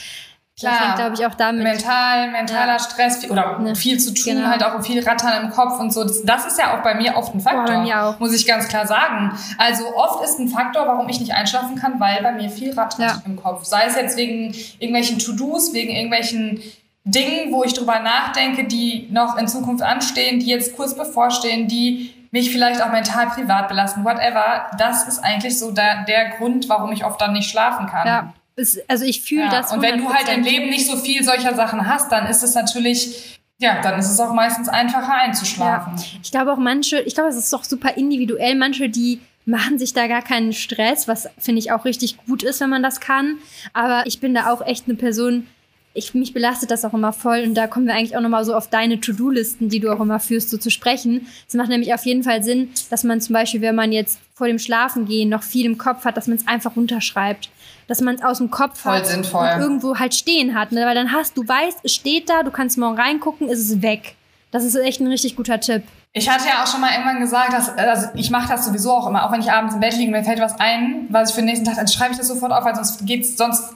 Klar, 0.59 0.73
das 0.73 0.87
hängt, 0.87 0.97
glaube 0.97 1.15
ich, 1.15 1.27
auch 1.27 1.35
damit. 1.35 1.65
Mental, 1.65 2.31
mentaler 2.31 2.75
ja. 2.75 2.79
Stress 2.79 3.29
oder 3.29 3.59
ne. 3.59 3.75
viel 3.75 3.99
zu 3.99 4.15
tun, 4.15 4.37
genau. 4.37 4.49
halt 4.49 4.63
auch 4.63 4.81
viel 4.85 5.03
Rattern 5.03 5.45
im 5.45 5.51
Kopf 5.51 5.81
und 5.81 5.93
so. 5.93 6.05
Das, 6.05 6.23
das, 6.23 6.47
ist 6.47 6.59
ja 6.61 6.77
auch 6.79 6.83
bei 6.85 6.95
mir 6.95 7.17
oft 7.17 7.35
ein 7.35 7.41
Faktor. 7.41 7.83
Boah. 7.83 8.17
Muss 8.21 8.33
ich 8.33 8.47
ganz 8.47 8.69
klar 8.69 8.87
sagen. 8.87 9.37
Also 9.59 9.85
oft 9.97 10.23
ist 10.23 10.39
ein 10.39 10.49
Faktor, 10.49 10.87
warum 10.87 11.09
ich 11.09 11.19
nicht 11.19 11.35
einschlafen 11.35 11.75
kann, 11.75 11.99
weil 11.99 12.23
bei 12.23 12.31
mir 12.31 12.51
viel 12.51 12.73
rattert 12.73 13.01
ja. 13.01 13.23
im 13.27 13.35
Kopf. 13.35 13.65
Sei 13.65 13.83
es 13.87 13.97
jetzt 13.97 14.17
wegen 14.17 14.55
irgendwelchen 14.79 15.19
To-Dos, 15.19 15.73
wegen 15.73 15.93
irgendwelchen 15.93 16.63
Dingen, 17.03 17.53
wo 17.53 17.65
ich 17.65 17.75
drüber 17.75 17.99
nachdenke, 17.99 18.65
die 18.65 19.09
noch 19.11 19.37
in 19.37 19.49
Zukunft 19.49 19.83
anstehen, 19.83 20.39
die 20.39 20.47
jetzt 20.47 20.77
kurz 20.77 20.95
bevorstehen, 20.95 21.67
die 21.67 22.15
mich 22.31 22.53
vielleicht 22.53 22.81
auch 22.81 22.93
mental 22.93 23.27
privat 23.27 23.69
belasten, 23.69 24.05
whatever. 24.05 24.67
Das 24.79 25.09
ist 25.09 25.19
eigentlich 25.19 25.59
so 25.59 25.73
der, 25.73 26.05
der 26.05 26.31
Grund, 26.31 26.69
warum 26.69 26.93
ich 26.93 27.05
oft 27.05 27.21
dann 27.21 27.33
nicht 27.33 27.51
schlafen 27.51 27.87
kann. 27.87 28.07
Ja. 28.07 28.33
Es, 28.57 28.79
also 28.89 29.05
ich 29.05 29.23
fühle 29.23 29.45
ja, 29.45 29.51
das. 29.51 29.73
Und 29.73 29.83
wenn 29.83 29.99
du 29.99 30.09
halt 30.09 30.29
im 30.29 30.45
Leben 30.45 30.71
nicht 30.71 30.87
so 30.87 30.97
viel 30.97 31.25
solcher 31.25 31.55
Sachen 31.55 31.87
hast, 31.87 32.13
dann 32.13 32.27
ist 32.27 32.43
es 32.43 32.55
natürlich, 32.55 33.41
ja, 33.59 33.81
dann 33.83 33.99
ist 33.99 34.11
es 34.11 34.21
auch 34.21 34.33
meistens 34.33 34.69
einfacher 34.69 35.15
einzuschlafen. 35.15 35.97
Ja. 35.97 36.05
Ich 36.23 36.31
glaube 36.31 36.53
auch 36.53 36.59
manche, 36.59 37.01
ich 37.01 37.15
glaube, 37.15 37.31
es 37.31 37.37
ist 37.37 37.53
doch 37.53 37.65
super 37.65 37.97
individuell. 37.97 38.55
Manche, 38.55 38.89
die 38.89 39.21
machen 39.47 39.79
sich 39.79 39.93
da 39.93 40.07
gar 40.07 40.23
keinen 40.23 40.53
Stress, 40.53 41.09
was 41.09 41.29
finde 41.39 41.59
ich 41.59 41.73
auch 41.73 41.85
richtig 41.85 42.17
gut 42.27 42.43
ist, 42.43 42.61
wenn 42.61 42.71
man 42.71 42.83
das 42.83 43.01
kann. 43.01 43.39
Aber 43.73 44.07
ich 44.07 44.21
bin 44.21 44.35
da 44.35 44.51
auch 44.51 44.65
echt 44.65 44.87
eine 44.87 44.95
Person, 44.95 45.47
ich, 45.95 46.13
mich 46.13 46.33
belastet 46.35 46.71
das 46.71 46.85
auch 46.85 46.93
immer 46.93 47.13
voll 47.13 47.45
und 47.45 47.55
da 47.55 47.69
kommen 47.69 47.87
wir 47.87 47.95
eigentlich 47.95 48.17
auch 48.17 48.21
nochmal 48.21 48.45
so 48.45 48.55
auf 48.55 48.69
deine 48.69 49.01
To-Do-Listen, 49.01 49.69
die 49.69 49.79
du 49.79 49.93
auch 49.93 50.01
immer 50.01 50.19
führst, 50.19 50.51
so 50.51 50.59
zu 50.59 50.71
sprechen. 50.71 51.29
Es 51.47 51.55
macht 51.55 51.69
nämlich 51.69 51.95
auf 51.95 52.05
jeden 52.05 52.25
Fall 52.25 52.43
Sinn, 52.43 52.71
dass 52.91 53.05
man 53.05 53.21
zum 53.21 53.33
Beispiel, 53.33 53.61
wenn 53.61 53.77
man 53.77 53.93
jetzt 53.93 54.19
vor 54.35 54.49
dem 54.49 54.59
Schlafengehen 54.59 55.29
noch 55.29 55.45
viel 55.45 55.67
im 55.67 55.79
Kopf 55.79 56.05
hat, 56.05 56.17
dass 56.17 56.27
man 56.27 56.37
es 56.37 56.49
einfach 56.49 56.75
runterschreibt. 56.75 57.49
Dass 57.87 58.01
man 58.01 58.15
es 58.15 58.23
aus 58.23 58.39
dem 58.39 58.51
Kopf 58.51 58.81
voll 58.81 58.93
hat 58.93 59.07
sinnvoll. 59.07 59.49
und 59.55 59.61
irgendwo 59.61 59.99
halt 59.99 60.15
stehen 60.15 60.55
hat. 60.55 60.73
Ne? 60.73 60.87
Weil 60.87 60.95
dann 60.95 61.13
hast 61.13 61.37
du 61.37 61.47
weißt, 61.47 61.81
es 61.83 61.95
steht 61.95 62.31
da, 62.31 62.43
du 62.43 62.51
kannst 62.51 62.79
morgen 62.79 62.99
reingucken, 62.99 63.49
ist 63.49 63.61
es 63.61 63.83
weg. 63.83 64.15
Das 64.51 64.65
ist 64.65 64.75
echt 64.77 65.01
ein 65.01 65.09
richtig 65.09 65.37
guter 65.37 65.61
Tipp. 65.61 65.83
Ich 66.13 66.31
hatte 66.31 66.47
ja 66.47 66.63
auch 66.63 66.67
schon 66.69 66.81
mal 66.81 66.93
irgendwann 66.93 67.19
gesagt, 67.19 67.53
dass 67.53 67.77
also 67.77 68.07
ich 68.15 68.31
mache 68.31 68.49
das 68.49 68.65
sowieso 68.65 68.93
auch 68.93 69.09
immer, 69.09 69.27
auch 69.27 69.33
wenn 69.33 69.41
ich 69.41 69.51
abends 69.51 69.75
im 69.75 69.81
Bett 69.81 69.97
liege, 69.97 70.13
mir 70.13 70.23
fällt 70.23 70.39
was 70.39 70.61
ein, 70.61 71.07
was 71.09 71.31
ich 71.31 71.35
für 71.35 71.41
den 71.41 71.47
nächsten 71.47 71.65
Tag, 71.65 71.75
dann 71.75 71.89
schreibe 71.89 72.13
ich 72.13 72.19
das 72.19 72.29
sofort 72.29 72.53
auf, 72.53 72.65
weil 72.65 72.77
sonst 72.77 73.05
geht's, 73.05 73.37
sonst 73.37 73.75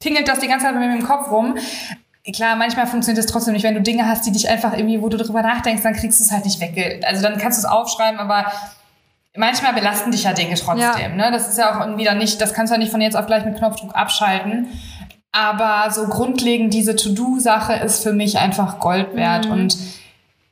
tingelt 0.00 0.26
das 0.26 0.40
die 0.40 0.48
ganze 0.48 0.66
Zeit 0.66 0.74
mit 0.74 0.84
mir 0.84 0.96
im 0.96 1.06
Kopf 1.06 1.30
rum. 1.30 1.56
Klar, 2.34 2.56
manchmal 2.56 2.88
funktioniert 2.88 3.24
es 3.24 3.30
trotzdem 3.30 3.52
nicht. 3.52 3.62
Wenn 3.62 3.74
du 3.74 3.82
Dinge 3.82 4.08
hast, 4.08 4.26
die 4.26 4.32
dich 4.32 4.48
einfach 4.48 4.72
irgendwie, 4.72 5.00
wo 5.00 5.08
du 5.08 5.16
drüber 5.16 5.42
nachdenkst, 5.42 5.82
dann 5.82 5.94
kriegst 5.94 6.18
du 6.18 6.24
es 6.24 6.32
halt 6.32 6.44
nicht 6.46 6.58
weg. 6.60 7.04
Also 7.06 7.22
dann 7.22 7.38
kannst 7.38 7.62
du 7.62 7.66
es 7.66 7.72
aufschreiben, 7.72 8.18
aber 8.18 8.50
manchmal 9.36 9.74
belasten 9.74 10.10
dich 10.10 10.24
ja 10.24 10.32
Dinge 10.32 10.54
trotzdem. 10.54 10.78
Ja. 11.00 11.08
Ne? 11.08 11.30
Das 11.32 11.48
ist 11.48 11.58
ja 11.58 11.74
auch 11.74 11.80
irgendwie 11.80 12.04
dann 12.04 12.18
nicht, 12.18 12.40
das 12.40 12.54
kannst 12.54 12.70
du 12.70 12.74
ja 12.74 12.78
nicht 12.78 12.90
von 12.90 13.00
jetzt 13.00 13.16
auf 13.16 13.26
gleich 13.26 13.44
mit 13.44 13.58
Knopfdruck 13.58 13.94
abschalten. 13.94 14.68
Aber 15.32 15.90
so 15.90 16.06
grundlegend 16.06 16.72
diese 16.72 16.94
To-Do-Sache 16.94 17.74
ist 17.74 18.02
für 18.02 18.12
mich 18.12 18.38
einfach 18.38 18.78
Gold 18.78 19.16
wert. 19.16 19.46
Mhm. 19.46 19.52
Und 19.52 19.76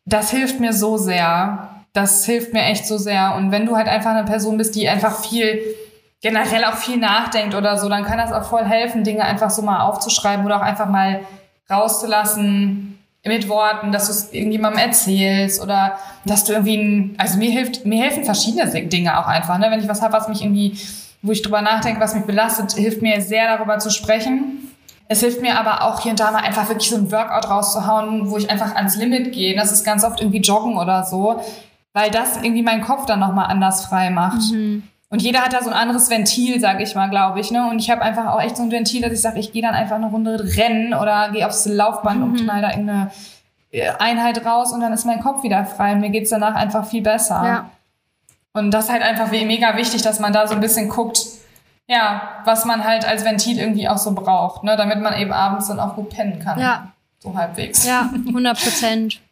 das 0.05 0.31
hilft 0.31 0.59
mir 0.59 0.73
so 0.73 0.99
sehr. 0.99 1.69
Das 1.93 2.25
hilft 2.25 2.53
mir 2.53 2.63
echt 2.63 2.87
so 2.87 2.99
sehr. 2.99 3.35
Und 3.37 3.53
wenn 3.53 3.67
du 3.67 3.77
halt 3.77 3.87
einfach 3.87 4.11
eine 4.11 4.25
Person 4.25 4.57
bist, 4.57 4.75
die 4.75 4.89
einfach 4.89 5.23
viel 5.23 5.61
generell 6.21 6.65
auch 6.65 6.77
viel 6.77 6.97
nachdenkt 6.97 7.55
oder 7.55 7.77
so, 7.77 7.89
dann 7.89 8.05
kann 8.05 8.19
das 8.19 8.33
auch 8.33 8.45
voll 8.45 8.65
helfen, 8.65 9.05
Dinge 9.05 9.25
einfach 9.25 9.51
so 9.51 9.63
mal 9.63 9.83
aufzuschreiben 9.83 10.45
oder 10.45 10.57
auch 10.57 10.63
einfach 10.63 10.89
mal 10.89 11.21
rauszulassen 11.71 12.92
mit 13.25 13.49
Worten, 13.49 13.93
dass 13.93 14.07
du 14.07 14.13
es 14.13 14.33
irgendjemandem 14.33 14.81
erzählst 14.81 15.63
oder 15.63 15.99
dass 16.25 16.45
du 16.45 16.53
irgendwie, 16.53 16.77
ein, 16.77 17.15
also 17.19 17.39
mir 17.39 17.51
hilft, 17.51 17.87
mir 17.87 18.03
helfen 18.03 18.25
verschiedene 18.25 18.67
Dinge 18.89 19.19
auch 19.19 19.27
einfach, 19.27 19.59
ne? 19.59 19.71
wenn 19.71 19.81
ich 19.81 19.89
was 19.89 20.03
habe, 20.03 20.13
was 20.13 20.29
mich 20.29 20.43
irgendwie, 20.43 20.77
wo 21.23 21.31
ich 21.31 21.43
drüber 21.43 21.63
nachdenke, 21.63 22.01
was 22.01 22.15
mich 22.15 22.25
belastet, 22.25 22.73
hilft 22.73 23.01
mir 23.01 23.21
sehr 23.21 23.57
darüber 23.57 23.79
zu 23.79 23.91
sprechen. 23.91 24.73
Es 25.07 25.21
hilft 25.21 25.41
mir 25.41 25.59
aber 25.59 25.85
auch 25.85 26.01
hier 26.01 26.11
und 26.13 26.21
da 26.21 26.33
mal 26.33 26.43
einfach 26.43 26.69
wirklich 26.69 26.89
so 26.89 26.97
ein 26.97 27.13
Workout 27.13 27.49
rauszuhauen, 27.49 28.31
wo 28.31 28.39
ich 28.39 28.51
einfach 28.51 28.75
ans 28.75 28.97
Limit 28.97 29.33
gehe. 29.33 29.55
Das 29.55 29.71
ist 29.71 29.85
ganz 29.85 30.05
oft 30.05 30.21
irgendwie 30.21 30.41
Joggen 30.41 30.77
oder 30.77 31.05
so, 31.05 31.41
weil 31.93 32.11
das 32.11 32.39
irgendwie 32.39 32.63
meinen 32.63 32.83
Kopf 32.83 33.07
dann 33.07 33.21
nochmal 33.21 33.47
anders 33.47 33.85
frei 33.85 34.11
macht. 34.11 34.53
Mhm. 34.53 34.83
Und 35.13 35.21
jeder 35.21 35.43
hat 35.43 35.53
da 35.53 35.63
so 35.63 35.69
ein 35.69 35.77
anderes 35.77 36.09
Ventil, 36.09 36.59
sag 36.59 36.81
ich 36.81 36.95
mal, 36.95 37.11
glaube 37.11 37.39
ich. 37.39 37.51
Ne? 37.51 37.69
Und 37.69 37.79
ich 37.81 37.91
habe 37.91 38.01
einfach 38.01 38.29
auch 38.29 38.41
echt 38.41 38.57
so 38.57 38.63
ein 38.63 38.71
Ventil, 38.71 39.03
dass 39.03 39.13
ich 39.13 39.21
sage, 39.21 39.39
ich 39.39 39.53
gehe 39.53 39.61
dann 39.61 39.75
einfach 39.75 39.97
eine 39.97 40.07
Runde 40.07 40.43
rennen 40.57 40.95
oder 40.95 41.29
gehe 41.31 41.47
aufs 41.47 41.67
Laufband 41.67 42.21
mhm. 42.21 42.23
und 42.23 42.37
knall 42.37 42.63
da 42.63 42.71
irgendeine 42.71 43.11
äh, 43.73 43.91
Einheit 43.99 44.43
raus 44.47 44.73
und 44.73 44.81
dann 44.81 44.91
ist 44.95 45.05
mein 45.05 45.21
Kopf 45.21 45.43
wieder 45.43 45.67
frei. 45.67 45.93
Und 45.93 46.01
mir 46.01 46.09
geht's 46.09 46.31
danach 46.31 46.55
einfach 46.55 46.87
viel 46.87 47.03
besser. 47.03 47.43
Ja. 47.45 47.71
Und 48.55 48.71
das 48.71 48.87
ist 48.87 48.91
halt 48.91 49.03
einfach 49.03 49.31
mega 49.31 49.77
wichtig, 49.77 50.01
dass 50.01 50.19
man 50.19 50.33
da 50.33 50.47
so 50.47 50.55
ein 50.55 50.63
bisschen 50.63 50.89
guckt, 50.89 51.21
ja, 51.87 52.41
was 52.47 52.65
man 52.65 52.83
halt 52.83 53.07
als 53.07 53.23
Ventil 53.23 53.59
irgendwie 53.59 53.91
auch 53.91 53.99
so 53.99 54.15
braucht, 54.15 54.65
ne? 54.65 54.79
damit 54.79 55.03
man 55.03 55.13
eben 55.19 55.33
abends 55.33 55.69
dann 55.69 55.79
auch 55.79 55.95
gut 55.95 56.09
pennen 56.09 56.39
kann. 56.39 56.59
Ja. 56.59 56.89
So 57.19 57.37
halbwegs. 57.37 57.87
Ja, 57.87 58.09
100 58.29 58.59
Prozent. 58.59 59.21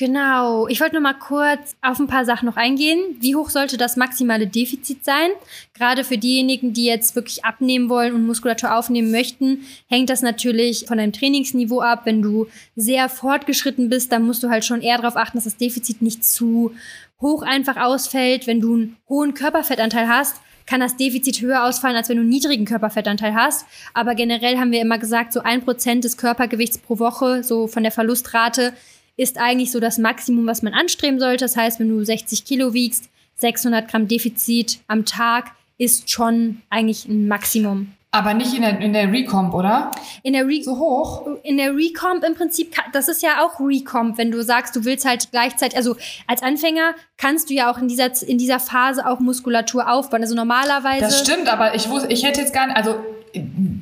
Genau. 0.00 0.66
Ich 0.68 0.80
wollte 0.80 0.94
nur 0.94 1.02
mal 1.02 1.12
kurz 1.12 1.76
auf 1.82 1.98
ein 1.98 2.06
paar 2.06 2.24
Sachen 2.24 2.46
noch 2.46 2.56
eingehen. 2.56 3.18
Wie 3.20 3.36
hoch 3.36 3.50
sollte 3.50 3.76
das 3.76 3.98
maximale 3.98 4.46
Defizit 4.46 5.04
sein? 5.04 5.28
Gerade 5.74 6.04
für 6.04 6.16
diejenigen, 6.16 6.72
die 6.72 6.86
jetzt 6.86 7.16
wirklich 7.16 7.44
abnehmen 7.44 7.90
wollen 7.90 8.14
und 8.14 8.26
Muskulatur 8.26 8.74
aufnehmen 8.74 9.10
möchten, 9.10 9.66
hängt 9.90 10.08
das 10.08 10.22
natürlich 10.22 10.86
von 10.88 10.96
deinem 10.96 11.12
Trainingsniveau 11.12 11.82
ab. 11.82 12.06
Wenn 12.06 12.22
du 12.22 12.46
sehr 12.76 13.10
fortgeschritten 13.10 13.90
bist, 13.90 14.10
dann 14.10 14.22
musst 14.22 14.42
du 14.42 14.48
halt 14.48 14.64
schon 14.64 14.80
eher 14.80 14.96
darauf 14.96 15.18
achten, 15.18 15.36
dass 15.36 15.44
das 15.44 15.58
Defizit 15.58 16.00
nicht 16.00 16.24
zu 16.24 16.72
hoch 17.20 17.42
einfach 17.42 17.76
ausfällt. 17.76 18.46
Wenn 18.46 18.62
du 18.62 18.72
einen 18.72 18.96
hohen 19.06 19.34
Körperfettanteil 19.34 20.08
hast, 20.08 20.36
kann 20.64 20.80
das 20.80 20.96
Defizit 20.96 21.42
höher 21.42 21.64
ausfallen, 21.64 21.96
als 21.96 22.08
wenn 22.08 22.16
du 22.16 22.22
einen 22.22 22.30
niedrigen 22.30 22.64
Körperfettanteil 22.64 23.34
hast. 23.34 23.66
Aber 23.92 24.14
generell 24.14 24.56
haben 24.56 24.72
wir 24.72 24.80
immer 24.80 24.96
gesagt, 24.96 25.34
so 25.34 25.40
ein 25.40 25.62
Prozent 25.62 26.04
des 26.04 26.16
Körpergewichts 26.16 26.78
pro 26.78 26.98
Woche, 26.98 27.44
so 27.44 27.66
von 27.66 27.82
der 27.82 27.92
Verlustrate, 27.92 28.72
ist 29.20 29.36
eigentlich 29.36 29.70
so 29.70 29.80
das 29.80 29.98
Maximum, 29.98 30.46
was 30.46 30.62
man 30.62 30.72
anstreben 30.72 31.20
sollte. 31.20 31.44
Das 31.44 31.54
heißt, 31.54 31.78
wenn 31.78 31.90
du 31.90 32.02
60 32.02 32.46
Kilo 32.46 32.72
wiegst, 32.72 33.10
600 33.36 33.86
Gramm 33.86 34.08
Defizit 34.08 34.78
am 34.88 35.04
Tag 35.04 35.50
ist 35.76 36.10
schon 36.10 36.62
eigentlich 36.70 37.06
ein 37.06 37.28
Maximum. 37.28 37.92
Aber 38.12 38.32
nicht 38.32 38.54
in 38.54 38.62
der, 38.62 38.80
in 38.80 38.94
der 38.94 39.12
Recomp, 39.12 39.52
oder? 39.54 39.90
In 40.22 40.32
der 40.32 40.46
Re 40.46 40.62
so 40.62 40.78
hoch? 40.78 41.26
In 41.42 41.58
der 41.58 41.76
Recomp 41.76 42.24
im 42.24 42.34
Prinzip, 42.34 42.74
das 42.92 43.08
ist 43.08 43.22
ja 43.22 43.44
auch 43.44 43.60
Recomp, 43.60 44.16
wenn 44.16 44.30
du 44.30 44.42
sagst, 44.42 44.74
du 44.74 44.84
willst 44.84 45.04
halt 45.04 45.30
gleichzeitig, 45.30 45.76
also 45.76 45.96
als 46.26 46.42
Anfänger 46.42 46.94
kannst 47.18 47.50
du 47.50 47.54
ja 47.54 47.70
auch 47.70 47.78
in 47.78 47.88
dieser, 47.88 48.10
in 48.26 48.38
dieser 48.38 48.58
Phase 48.58 49.06
auch 49.06 49.20
Muskulatur 49.20 49.88
aufbauen. 49.90 50.22
Also 50.22 50.34
normalerweise. 50.34 51.02
Das 51.02 51.20
stimmt, 51.20 51.48
aber 51.52 51.74
ich 51.74 51.88
wusste, 51.90 52.08
ich 52.10 52.24
hätte 52.24 52.40
jetzt 52.40 52.54
gar 52.54 52.66
nicht, 52.66 52.76
also 52.76 52.96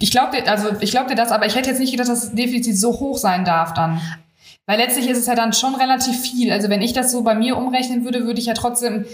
ich 0.01 0.11
glaube 0.11 0.37
dir, 0.37 0.51
also 0.51 0.71
ich 0.81 0.91
glaube 0.91 1.09
dir 1.09 1.17
das, 1.17 1.31
aber 1.31 1.47
ich 1.47 1.55
hätte 1.55 1.71
jetzt 1.71 1.79
nicht 1.79 1.93
gedacht, 1.93 2.09
dass 2.09 2.23
das 2.23 2.35
Defizit 2.35 2.77
so 2.77 2.91
hoch 2.99 3.17
sein 3.17 3.45
darf 3.45 3.73
dann. 3.73 4.01
Weil 4.69 4.79
letztlich 4.79 5.09
ist 5.09 5.17
es 5.17 5.25
ja 5.25 5.35
dann 5.35 5.55
schon 5.55 5.75
relativ 5.75 6.21
viel. 6.21 6.53
Also 6.53 6.69
wenn 6.69 6.83
ich 6.83 6.93
das 6.93 7.11
so 7.11 7.23
bei 7.23 7.35
mir 7.35 7.57
umrechnen 7.57 8.05
würde, 8.05 8.27
würde 8.27 8.39
ich 8.39 8.45
ja 8.45 8.53
trotzdem, 8.53 9.07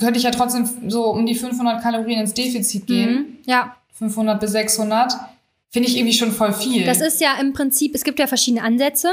könnte 0.00 0.16
ich 0.16 0.24
ja 0.24 0.32
trotzdem 0.32 0.68
so 0.88 1.04
um 1.04 1.24
die 1.26 1.36
500 1.36 1.80
Kalorien 1.80 2.18
ins 2.18 2.34
Defizit 2.34 2.88
gehen. 2.88 3.12
Mhm. 3.12 3.26
Ja, 3.46 3.76
500 3.92 4.40
bis 4.40 4.50
600. 4.50 5.12
Finde 5.70 5.88
ich 5.88 5.96
irgendwie 5.96 6.12
schon 6.12 6.32
voll 6.32 6.52
viel. 6.52 6.84
Das 6.84 7.00
ist 7.00 7.20
ja 7.20 7.36
im 7.40 7.52
Prinzip, 7.52 7.94
es 7.94 8.02
gibt 8.02 8.18
ja 8.18 8.26
verschiedene 8.26 8.64
Ansätze. 8.64 9.10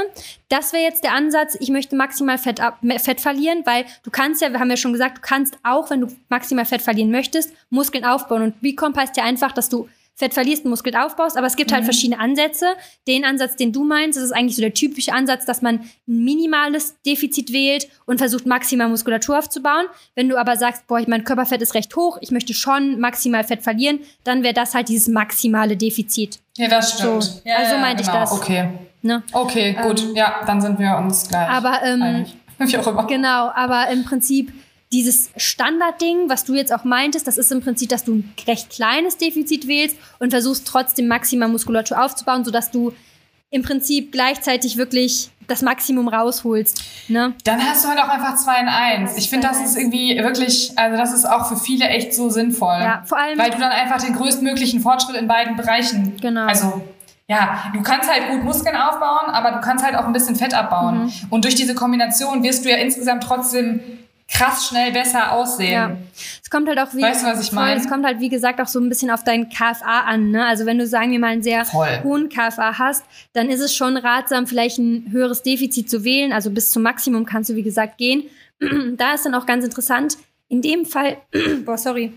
Das 0.48 0.72
wäre 0.72 0.82
jetzt 0.82 1.04
der 1.04 1.12
Ansatz, 1.12 1.56
ich 1.60 1.68
möchte 1.68 1.94
maximal 1.94 2.38
Fett, 2.38 2.58
ab, 2.58 2.78
Fett 2.98 3.20
verlieren, 3.20 3.62
weil 3.64 3.84
du 4.02 4.10
kannst 4.10 4.42
ja, 4.42 4.50
wir 4.50 4.58
haben 4.58 4.70
ja 4.70 4.76
schon 4.76 4.92
gesagt, 4.92 5.18
du 5.18 5.20
kannst 5.20 5.58
auch, 5.62 5.90
wenn 5.90 6.00
du 6.00 6.08
maximal 6.28 6.64
Fett 6.64 6.82
verlieren 6.82 7.12
möchtest, 7.12 7.52
Muskeln 7.70 8.04
aufbauen. 8.04 8.42
Und 8.42 8.54
Recomp 8.64 8.96
heißt 8.96 9.16
ja 9.16 9.22
einfach, 9.22 9.52
dass 9.52 9.68
du 9.68 9.88
Fett 10.16 10.32
verlierst, 10.34 10.64
Muskeln 10.64 10.94
aufbaust, 10.94 11.36
aber 11.36 11.46
es 11.48 11.56
gibt 11.56 11.72
halt 11.72 11.82
Mhm. 11.82 11.86
verschiedene 11.86 12.20
Ansätze. 12.20 12.66
Den 13.08 13.24
Ansatz, 13.24 13.56
den 13.56 13.72
du 13.72 13.82
meinst, 13.84 14.16
das 14.16 14.24
ist 14.24 14.32
eigentlich 14.32 14.54
so 14.54 14.62
der 14.62 14.72
typische 14.72 15.12
Ansatz, 15.12 15.44
dass 15.44 15.60
man 15.60 15.80
ein 15.80 15.90
minimales 16.06 17.00
Defizit 17.04 17.52
wählt 17.52 17.88
und 18.06 18.18
versucht, 18.18 18.46
maximal 18.46 18.88
Muskulatur 18.88 19.38
aufzubauen. 19.38 19.86
Wenn 20.14 20.28
du 20.28 20.36
aber 20.38 20.56
sagst, 20.56 20.86
boah, 20.86 21.00
mein 21.06 21.24
Körperfett 21.24 21.60
ist 21.62 21.74
recht 21.74 21.94
hoch, 21.96 22.18
ich 22.20 22.30
möchte 22.30 22.54
schon 22.54 23.00
maximal 23.00 23.44
Fett 23.44 23.62
verlieren, 23.62 24.00
dann 24.24 24.42
wäre 24.42 24.54
das 24.54 24.74
halt 24.74 24.88
dieses 24.88 25.08
maximale 25.08 25.76
Defizit. 25.76 26.38
ja, 26.56 26.68
das 26.68 26.92
stimmt. 26.98 27.22
So. 27.24 27.40
Ja, 27.44 27.56
Also 27.56 27.74
ja, 27.74 27.80
meinte 27.80 28.02
ich 28.02 28.08
genau. 28.08 28.20
das. 28.20 28.32
Okay. 28.32 28.68
Ne? 29.02 29.22
Okay, 29.32 29.76
gut. 29.82 30.00
Ähm, 30.00 30.14
ja, 30.14 30.40
dann 30.46 30.60
sind 30.60 30.78
wir 30.78 30.96
uns 30.96 31.28
gleich. 31.28 31.48
Aber 31.48 31.80
ähm, 31.84 32.02
einig. 32.02 32.36
Wie 32.58 32.78
auch 32.78 32.86
immer. 32.86 33.06
Genau, 33.08 33.50
aber 33.52 33.88
im 33.88 34.04
Prinzip 34.04 34.52
dieses 34.94 35.30
Standardding, 35.36 36.28
was 36.28 36.44
du 36.44 36.54
jetzt 36.54 36.72
auch 36.72 36.84
meintest, 36.84 37.26
das 37.26 37.36
ist 37.38 37.50
im 37.52 37.60
Prinzip, 37.60 37.88
dass 37.88 38.04
du 38.04 38.14
ein 38.14 38.34
recht 38.46 38.70
kleines 38.70 39.16
Defizit 39.18 39.66
wählst 39.66 39.96
und 40.20 40.30
versuchst 40.30 40.66
trotzdem 40.66 41.08
maximal 41.08 41.48
Muskulatur 41.48 42.02
aufzubauen, 42.02 42.44
sodass 42.44 42.70
du 42.70 42.92
im 43.50 43.62
Prinzip 43.62 44.12
gleichzeitig 44.12 44.76
wirklich 44.76 45.30
das 45.46 45.62
Maximum 45.62 46.08
rausholst. 46.08 46.82
Ne? 47.08 47.34
Dann 47.44 47.60
hast 47.62 47.84
du 47.84 47.88
halt 47.88 47.98
auch 47.98 48.08
einfach 48.08 48.36
2 48.36 48.60
in 48.60 48.68
1. 48.68 49.16
Ich 49.18 49.28
finde, 49.28 49.48
das 49.48 49.60
ist 49.60 49.76
irgendwie 49.76 50.16
wirklich, 50.18 50.72
also 50.76 50.96
das 50.96 51.12
ist 51.12 51.24
auch 51.24 51.48
für 51.48 51.56
viele 51.56 51.86
echt 51.86 52.14
so 52.14 52.30
sinnvoll. 52.30 52.78
Ja, 52.80 53.02
vor 53.04 53.18
allem- 53.18 53.38
Weil 53.38 53.50
du 53.50 53.58
dann 53.58 53.70
einfach 53.72 54.02
den 54.02 54.14
größtmöglichen 54.14 54.80
Fortschritt 54.80 55.16
in 55.16 55.28
beiden 55.28 55.56
Bereichen. 55.56 56.16
Genau. 56.20 56.46
Also, 56.46 56.82
ja, 57.28 57.64
du 57.74 57.82
kannst 57.82 58.10
halt 58.10 58.30
gut 58.30 58.42
Muskeln 58.44 58.76
aufbauen, 58.76 59.28
aber 59.32 59.50
du 59.52 59.60
kannst 59.60 59.84
halt 59.84 59.96
auch 59.96 60.06
ein 60.06 60.12
bisschen 60.12 60.36
Fett 60.36 60.54
abbauen. 60.54 61.04
Mhm. 61.04 61.12
Und 61.30 61.44
durch 61.44 61.54
diese 61.54 61.74
Kombination 61.74 62.42
wirst 62.42 62.64
du 62.64 62.70
ja 62.70 62.76
insgesamt 62.76 63.22
trotzdem 63.24 63.80
krass 64.28 64.68
schnell 64.68 64.92
besser 64.92 65.32
aussehen. 65.32 65.72
Ja. 65.72 65.96
Es 66.42 66.50
kommt 66.50 66.68
halt 66.68 66.78
auch 66.78 66.94
wie, 66.94 67.02
Weißt 67.02 67.22
du, 67.22 67.26
was 67.26 67.42
ich 67.42 67.50
voll, 67.50 67.56
mein? 67.56 67.76
Es 67.76 67.88
kommt 67.88 68.04
halt, 68.04 68.20
wie 68.20 68.28
gesagt, 68.28 68.60
auch 68.60 68.66
so 68.66 68.80
ein 68.80 68.88
bisschen 68.88 69.10
auf 69.10 69.24
deinen 69.24 69.48
KFA 69.48 70.00
an. 70.06 70.30
Ne? 70.30 70.44
Also 70.44 70.66
wenn 70.66 70.78
du, 70.78 70.86
sagen 70.86 71.12
wir 71.12 71.18
mal, 71.18 71.28
einen 71.28 71.42
sehr 71.42 71.64
Voll. 71.64 72.00
hohen 72.02 72.28
KFA 72.28 72.78
hast, 72.78 73.04
dann 73.32 73.48
ist 73.48 73.60
es 73.60 73.74
schon 73.74 73.96
ratsam, 73.96 74.46
vielleicht 74.46 74.78
ein 74.78 75.08
höheres 75.10 75.42
Defizit 75.42 75.90
zu 75.90 76.04
wählen. 76.04 76.32
Also 76.32 76.50
bis 76.50 76.70
zum 76.70 76.82
Maximum 76.82 77.26
kannst 77.26 77.50
du, 77.50 77.54
wie 77.54 77.62
gesagt, 77.62 77.98
gehen. 77.98 78.24
da 78.96 79.14
ist 79.14 79.26
dann 79.26 79.34
auch 79.34 79.46
ganz 79.46 79.64
interessant, 79.64 80.16
in 80.48 80.62
dem 80.62 80.86
Fall, 80.86 81.18
boah, 81.64 81.78
sorry, 81.78 82.12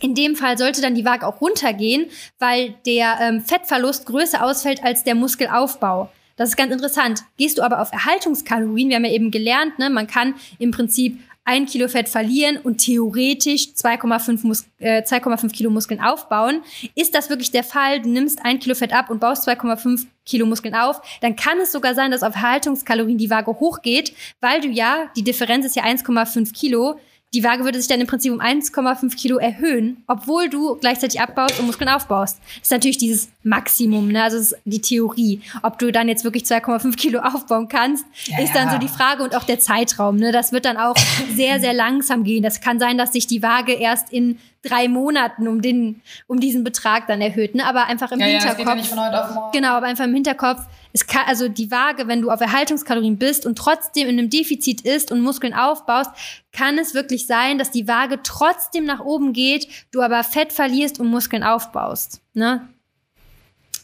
in 0.00 0.14
dem 0.14 0.36
Fall 0.36 0.58
sollte 0.58 0.82
dann 0.82 0.94
die 0.94 1.04
Waage 1.04 1.26
auch 1.26 1.40
runtergehen, 1.40 2.06
weil 2.38 2.74
der 2.84 3.18
ähm, 3.20 3.40
Fettverlust 3.40 4.06
größer 4.06 4.44
ausfällt 4.44 4.82
als 4.84 5.04
der 5.04 5.14
Muskelaufbau. 5.14 6.10
Das 6.36 6.50
ist 6.50 6.56
ganz 6.56 6.72
interessant. 6.72 7.22
Gehst 7.36 7.58
du 7.58 7.62
aber 7.62 7.80
auf 7.80 7.92
Erhaltungskalorien, 7.92 8.88
wir 8.88 8.96
haben 8.96 9.04
ja 9.04 9.12
eben 9.12 9.30
gelernt, 9.30 9.78
ne, 9.78 9.88
man 9.88 10.06
kann 10.06 10.34
im 10.58 10.72
Prinzip 10.72 11.18
ein 11.44 11.66
Kilo 11.66 11.88
Fett 11.88 12.08
verlieren 12.08 12.56
und 12.56 12.78
theoretisch 12.78 13.68
2,5 13.76 14.46
Mus 14.46 14.64
äh, 14.78 15.02
2,5 15.02 15.52
Kilo 15.52 15.70
Muskeln 15.70 16.00
aufbauen. 16.00 16.62
Ist 16.94 17.14
das 17.14 17.28
wirklich 17.28 17.50
der 17.50 17.64
Fall? 17.64 18.00
Du 18.00 18.08
nimmst 18.08 18.44
ein 18.44 18.58
Kilo 18.58 18.74
Fett 18.74 18.92
ab 18.94 19.10
und 19.10 19.20
baust 19.20 19.46
2,5 19.46 20.06
Kilo 20.24 20.46
Muskeln 20.46 20.74
auf, 20.74 21.02
dann 21.20 21.36
kann 21.36 21.58
es 21.60 21.72
sogar 21.72 21.94
sein, 21.94 22.10
dass 22.10 22.22
auf 22.22 22.34
Erhaltungskalorien 22.34 23.18
die 23.18 23.28
Waage 23.28 23.50
hochgeht, 23.60 24.14
weil 24.40 24.62
du 24.62 24.68
ja, 24.68 25.10
die 25.16 25.22
Differenz 25.22 25.66
ist 25.66 25.76
ja 25.76 25.84
1,5 25.84 26.52
Kilo, 26.54 26.98
die 27.34 27.42
Waage 27.42 27.64
würde 27.64 27.78
sich 27.78 27.88
dann 27.88 28.00
im 28.00 28.06
Prinzip 28.06 28.32
um 28.32 28.40
1,5 28.40 29.16
Kilo 29.16 29.38
erhöhen, 29.38 30.02
obwohl 30.06 30.48
du 30.48 30.76
gleichzeitig 30.76 31.20
abbaust 31.20 31.58
und 31.58 31.66
Muskeln 31.66 31.90
aufbaust. 31.90 32.38
Das 32.38 32.62
ist 32.62 32.70
natürlich 32.70 32.98
dieses 32.98 33.28
Maximum, 33.42 34.08
ne? 34.08 34.22
Also 34.22 34.38
das 34.38 34.52
ist 34.52 34.60
die 34.64 34.80
Theorie. 34.80 35.40
Ob 35.62 35.78
du 35.78 35.90
dann 35.90 36.08
jetzt 36.08 36.22
wirklich 36.22 36.44
2,5 36.44 36.96
Kilo 36.96 37.20
aufbauen 37.20 37.68
kannst, 37.68 38.06
Ja, 38.26 38.38
ist 38.38 38.54
dann 38.54 38.70
so 38.70 38.78
die 38.78 38.88
Frage 38.88 39.24
und 39.24 39.36
auch 39.36 39.44
der 39.44 39.58
Zeitraum. 39.58 40.16
Ne? 40.16 40.30
Das 40.30 40.52
wird 40.52 40.64
dann 40.64 40.76
auch 40.76 40.96
sehr, 41.34 41.60
sehr 41.60 41.72
langsam 41.72 42.22
gehen. 42.22 42.42
Das 42.42 42.60
kann 42.60 42.78
sein, 42.78 42.96
dass 42.96 43.12
sich 43.12 43.26
die 43.26 43.42
Waage 43.42 43.72
erst 43.72 44.12
in 44.12 44.38
drei 44.64 44.88
Monaten 44.88 45.46
um, 45.48 45.62
den, 45.62 46.02
um 46.26 46.40
diesen 46.40 46.64
Betrag 46.64 47.06
dann 47.06 47.20
erhöht. 47.20 47.54
Ne? 47.54 47.64
Aber 47.66 47.86
einfach 47.86 48.10
im 48.12 48.20
Ja, 48.20 48.26
Hinterkopf. 48.26 48.90
ja. 48.90 49.50
Genau, 49.52 49.68
aber 49.74 49.86
einfach 49.86 50.04
im 50.04 50.14
Hinterkopf, 50.14 50.60
es 50.92 51.06
kann, 51.06 51.22
also 51.26 51.48
die 51.48 51.70
Waage, 51.70 52.08
wenn 52.08 52.22
du 52.22 52.30
auf 52.30 52.40
Erhaltungskalorien 52.40 53.18
bist 53.18 53.46
und 53.46 53.56
trotzdem 53.58 54.08
in 54.08 54.18
einem 54.18 54.30
Defizit 54.30 54.80
ist 54.82 55.12
und 55.12 55.20
Muskeln 55.20 55.54
aufbaust, 55.54 56.10
kann 56.52 56.78
es 56.78 56.94
wirklich 56.94 57.26
sein, 57.26 57.58
dass 57.58 57.70
die 57.70 57.88
Waage 57.88 58.20
trotzdem 58.22 58.84
nach 58.84 59.00
oben 59.00 59.32
geht, 59.32 59.68
du 59.90 60.02
aber 60.02 60.22
Fett 60.24 60.52
verlierst 60.52 61.00
und 61.00 61.08
Muskeln 61.08 61.42
aufbaust. 61.42 62.20
Ne? 62.32 62.68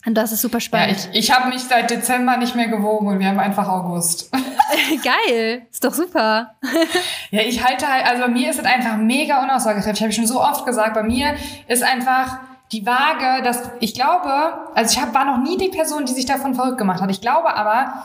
Und 0.07 0.15
das 0.15 0.33
ist 0.33 0.41
super 0.41 0.57
Ja, 0.57 0.61
spannend. 0.61 1.09
ich, 1.13 1.19
ich 1.29 1.31
habe 1.37 1.49
mich 1.51 1.63
seit 1.63 1.91
Dezember 1.91 2.37
nicht 2.39 2.55
mehr 2.57 2.69
gewogen 2.69 3.07
und 3.09 3.19
wir 3.19 3.27
haben 3.29 3.39
einfach 3.39 3.69
August. 3.69 4.31
Geil, 5.05 5.67
ist 5.71 5.85
doch 5.85 5.93
super. 5.95 6.55
Ja, 7.33 7.43
ich 7.43 7.65
halte 7.65 7.87
halt, 7.87 8.07
also 8.07 8.23
bei 8.23 8.29
mir 8.29 8.51
ist 8.51 8.59
es 8.59 8.65
einfach 8.65 8.97
mega 8.97 9.43
unaussagekräftig. 9.45 10.01
Habe 10.03 10.11
ich 10.11 10.17
schon 10.17 10.27
so 10.27 10.41
oft 10.41 10.67
gesagt. 10.67 10.95
Bei 10.95 11.03
mir 11.05 11.35
ist 11.69 11.83
einfach 11.85 12.39
die 12.73 12.85
Waage, 12.85 13.43
dass 13.45 13.71
ich 13.79 13.95
glaube, 13.95 14.33
also 14.75 14.93
ich 14.97 15.01
hab, 15.01 15.15
war 15.15 15.25
noch 15.25 15.39
nie 15.39 15.57
die 15.57 15.69
Person, 15.69 16.07
die 16.07 16.13
sich 16.13 16.27
davon 16.27 16.55
verrückt 16.57 16.79
gemacht 16.79 17.01
hat. 17.01 17.11
Ich 17.11 17.21
glaube 17.21 17.55
aber, 17.55 18.05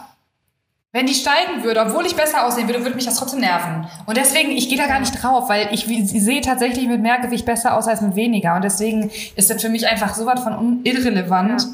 wenn 0.95 1.05
die 1.07 1.13
steigen 1.13 1.61
würde, 1.61 1.81
obwohl 1.81 2.05
ich 2.05 2.15
besser 2.15 2.47
aussehen 2.47 2.69
würde, 2.69 2.81
würde 2.81 2.95
mich 2.95 3.03
das 3.03 3.17
trotzdem 3.17 3.41
nerven. 3.41 3.85
Und 4.05 4.15
deswegen, 4.15 4.51
ich 4.51 4.69
gehe 4.69 4.77
da 4.77 4.87
gar 4.87 5.01
nicht 5.01 5.21
drauf, 5.21 5.49
weil 5.49 5.67
ich 5.73 5.83
sehe 5.83 6.39
tatsächlich 6.39 6.87
mit 6.87 7.01
mehr 7.01 7.19
Gewicht 7.19 7.45
besser 7.45 7.75
aus 7.77 7.89
als 7.89 7.99
mit 7.99 8.15
weniger. 8.15 8.55
Und 8.55 8.63
deswegen 8.63 9.11
ist 9.35 9.49
das 9.49 9.61
für 9.61 9.67
mich 9.67 9.85
einfach 9.89 10.15
so 10.15 10.25
was 10.25 10.39
von 10.39 10.79
irrelevant. 10.85 11.67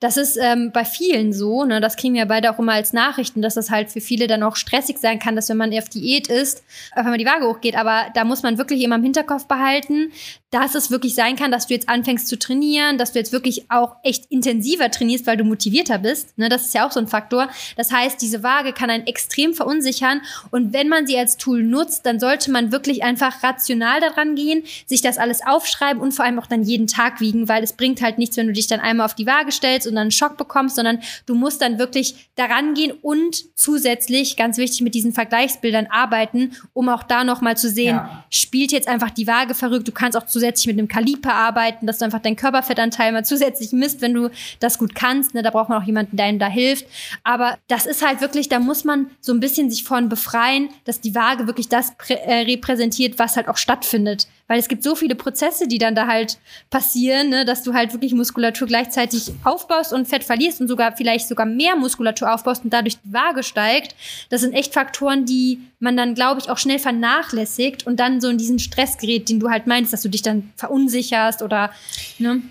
Das 0.00 0.16
ist 0.16 0.38
ähm, 0.38 0.70
bei 0.72 0.86
vielen 0.86 1.34
so, 1.34 1.64
ne? 1.64 1.82
das 1.82 1.96
kriegen 1.96 2.14
wir 2.14 2.24
beide 2.24 2.50
auch 2.50 2.58
immer 2.58 2.72
als 2.72 2.94
Nachrichten, 2.94 3.42
dass 3.42 3.54
das 3.54 3.70
halt 3.70 3.90
für 3.90 4.00
viele 4.00 4.28
dann 4.28 4.42
auch 4.42 4.56
stressig 4.56 4.96
sein 4.98 5.18
kann, 5.18 5.36
dass 5.36 5.50
wenn 5.50 5.58
man 5.58 5.76
auf 5.78 5.90
Diät 5.90 6.28
ist, 6.28 6.62
auf 6.92 7.04
einmal 7.04 7.18
die 7.18 7.26
Waage 7.26 7.46
hochgeht. 7.46 7.76
Aber 7.76 8.06
da 8.14 8.24
muss 8.24 8.42
man 8.42 8.56
wirklich 8.56 8.82
immer 8.82 8.96
im 8.96 9.02
Hinterkopf 9.02 9.46
behalten, 9.46 10.10
dass 10.54 10.76
es 10.76 10.92
wirklich 10.92 11.16
sein 11.16 11.34
kann, 11.34 11.50
dass 11.50 11.66
du 11.66 11.74
jetzt 11.74 11.88
anfängst 11.88 12.28
zu 12.28 12.38
trainieren, 12.38 12.96
dass 12.96 13.10
du 13.10 13.18
jetzt 13.18 13.32
wirklich 13.32 13.68
auch 13.72 13.96
echt 14.04 14.26
intensiver 14.30 14.88
trainierst, 14.88 15.26
weil 15.26 15.36
du 15.36 15.42
motivierter 15.42 15.98
bist. 15.98 16.38
Ne? 16.38 16.48
Das 16.48 16.66
ist 16.66 16.74
ja 16.74 16.86
auch 16.86 16.92
so 16.92 17.00
ein 17.00 17.08
Faktor. 17.08 17.48
Das 17.76 17.90
heißt, 17.90 18.22
diese 18.22 18.44
Waage 18.44 18.72
kann 18.72 18.88
einen 18.88 19.04
extrem 19.04 19.52
verunsichern. 19.54 20.20
Und 20.52 20.72
wenn 20.72 20.88
man 20.88 21.08
sie 21.08 21.18
als 21.18 21.38
Tool 21.38 21.64
nutzt, 21.64 22.06
dann 22.06 22.20
sollte 22.20 22.52
man 22.52 22.70
wirklich 22.70 23.02
einfach 23.02 23.42
rational 23.42 23.98
daran 24.00 24.36
gehen, 24.36 24.62
sich 24.86 25.00
das 25.02 25.18
alles 25.18 25.40
aufschreiben 25.44 26.00
und 26.00 26.12
vor 26.12 26.24
allem 26.24 26.38
auch 26.38 26.46
dann 26.46 26.62
jeden 26.62 26.86
Tag 26.86 27.20
wiegen, 27.20 27.48
weil 27.48 27.64
es 27.64 27.72
bringt 27.72 28.00
halt 28.00 28.18
nichts, 28.18 28.36
wenn 28.36 28.46
du 28.46 28.52
dich 28.52 28.68
dann 28.68 28.78
einmal 28.78 29.06
auf 29.06 29.16
die 29.16 29.26
Waage 29.26 29.50
stellst 29.50 29.88
und 29.88 29.96
dann 29.96 30.02
einen 30.02 30.10
Schock 30.12 30.36
bekommst, 30.36 30.76
sondern 30.76 31.00
du 31.26 31.34
musst 31.34 31.62
dann 31.62 31.80
wirklich 31.80 32.28
daran 32.36 32.74
gehen 32.74 32.92
und 33.02 33.44
zusätzlich, 33.56 34.36
ganz 34.36 34.56
wichtig, 34.56 34.82
mit 34.82 34.94
diesen 34.94 35.12
Vergleichsbildern 35.12 35.88
arbeiten, 35.90 36.52
um 36.74 36.88
auch 36.88 37.02
da 37.02 37.24
nochmal 37.24 37.56
zu 37.56 37.68
sehen, 37.68 37.96
Ja. 37.96 38.24
spielt 38.30 38.70
jetzt 38.70 38.86
einfach 38.86 39.10
die 39.10 39.26
Waage 39.26 39.54
verrückt. 39.54 39.88
Du 39.88 39.92
kannst 39.92 40.16
auch 40.16 40.26
zusätzlich 40.26 40.43
mit 40.66 40.78
einem 40.78 40.88
Kaliper 40.88 41.34
arbeiten, 41.34 41.86
dass 41.86 41.98
du 41.98 42.04
einfach 42.04 42.20
deinen 42.20 42.36
Körperfettanteil 42.36 43.12
mal 43.12 43.24
zusätzlich 43.24 43.72
misst, 43.72 44.00
wenn 44.00 44.14
du 44.14 44.30
das 44.60 44.78
gut 44.78 44.94
kannst. 44.94 45.34
Ne? 45.34 45.42
Da 45.42 45.50
braucht 45.50 45.68
man 45.68 45.82
auch 45.82 45.86
jemanden, 45.86 46.16
der 46.16 46.26
einem 46.26 46.38
da 46.38 46.48
hilft. 46.48 46.86
Aber 47.22 47.58
das 47.68 47.86
ist 47.86 48.06
halt 48.06 48.20
wirklich, 48.20 48.48
da 48.48 48.58
muss 48.58 48.84
man 48.84 49.10
so 49.20 49.32
ein 49.32 49.40
bisschen 49.40 49.70
sich 49.70 49.84
von 49.84 50.08
befreien, 50.08 50.68
dass 50.84 51.00
die 51.00 51.14
Waage 51.14 51.46
wirklich 51.46 51.68
das 51.68 51.92
äh, 52.08 52.42
repräsentiert, 52.42 53.18
was 53.18 53.36
halt 53.36 53.48
auch 53.48 53.56
stattfindet. 53.56 54.26
Weil 54.46 54.58
es 54.58 54.68
gibt 54.68 54.82
so 54.82 54.94
viele 54.94 55.14
Prozesse, 55.14 55.66
die 55.66 55.78
dann 55.78 55.94
da 55.94 56.06
halt 56.06 56.38
passieren, 56.68 57.30
ne? 57.30 57.44
dass 57.44 57.62
du 57.62 57.72
halt 57.72 57.92
wirklich 57.92 58.12
Muskulatur 58.12 58.68
gleichzeitig 58.68 59.32
aufbaust 59.42 59.92
und 59.92 60.06
Fett 60.06 60.22
verlierst 60.22 60.60
und 60.60 60.68
sogar 60.68 60.94
vielleicht 60.96 61.28
sogar 61.28 61.46
mehr 61.46 61.76
Muskulatur 61.76 62.32
aufbaust 62.32 62.62
und 62.64 62.72
dadurch 62.72 62.98
die 63.02 63.12
Waage 63.12 63.42
steigt. 63.42 63.94
Das 64.28 64.42
sind 64.42 64.52
echt 64.52 64.74
Faktoren, 64.74 65.24
die 65.24 65.60
man 65.78 65.96
dann, 65.96 66.14
glaube 66.14 66.40
ich, 66.40 66.50
auch 66.50 66.58
schnell 66.58 66.78
vernachlässigt 66.78 67.86
und 67.86 67.98
dann 67.98 68.20
so 68.20 68.28
in 68.28 68.36
diesen 68.36 68.58
Stress 68.58 68.98
gerät, 68.98 69.28
den 69.30 69.40
du 69.40 69.48
halt 69.48 69.66
meinst, 69.66 69.92
dass 69.92 70.02
du 70.02 70.08
dich 70.08 70.22
dann 70.22 70.52
verunsicherst 70.56 71.42
oder 71.42 71.70
ne? 72.18 72.42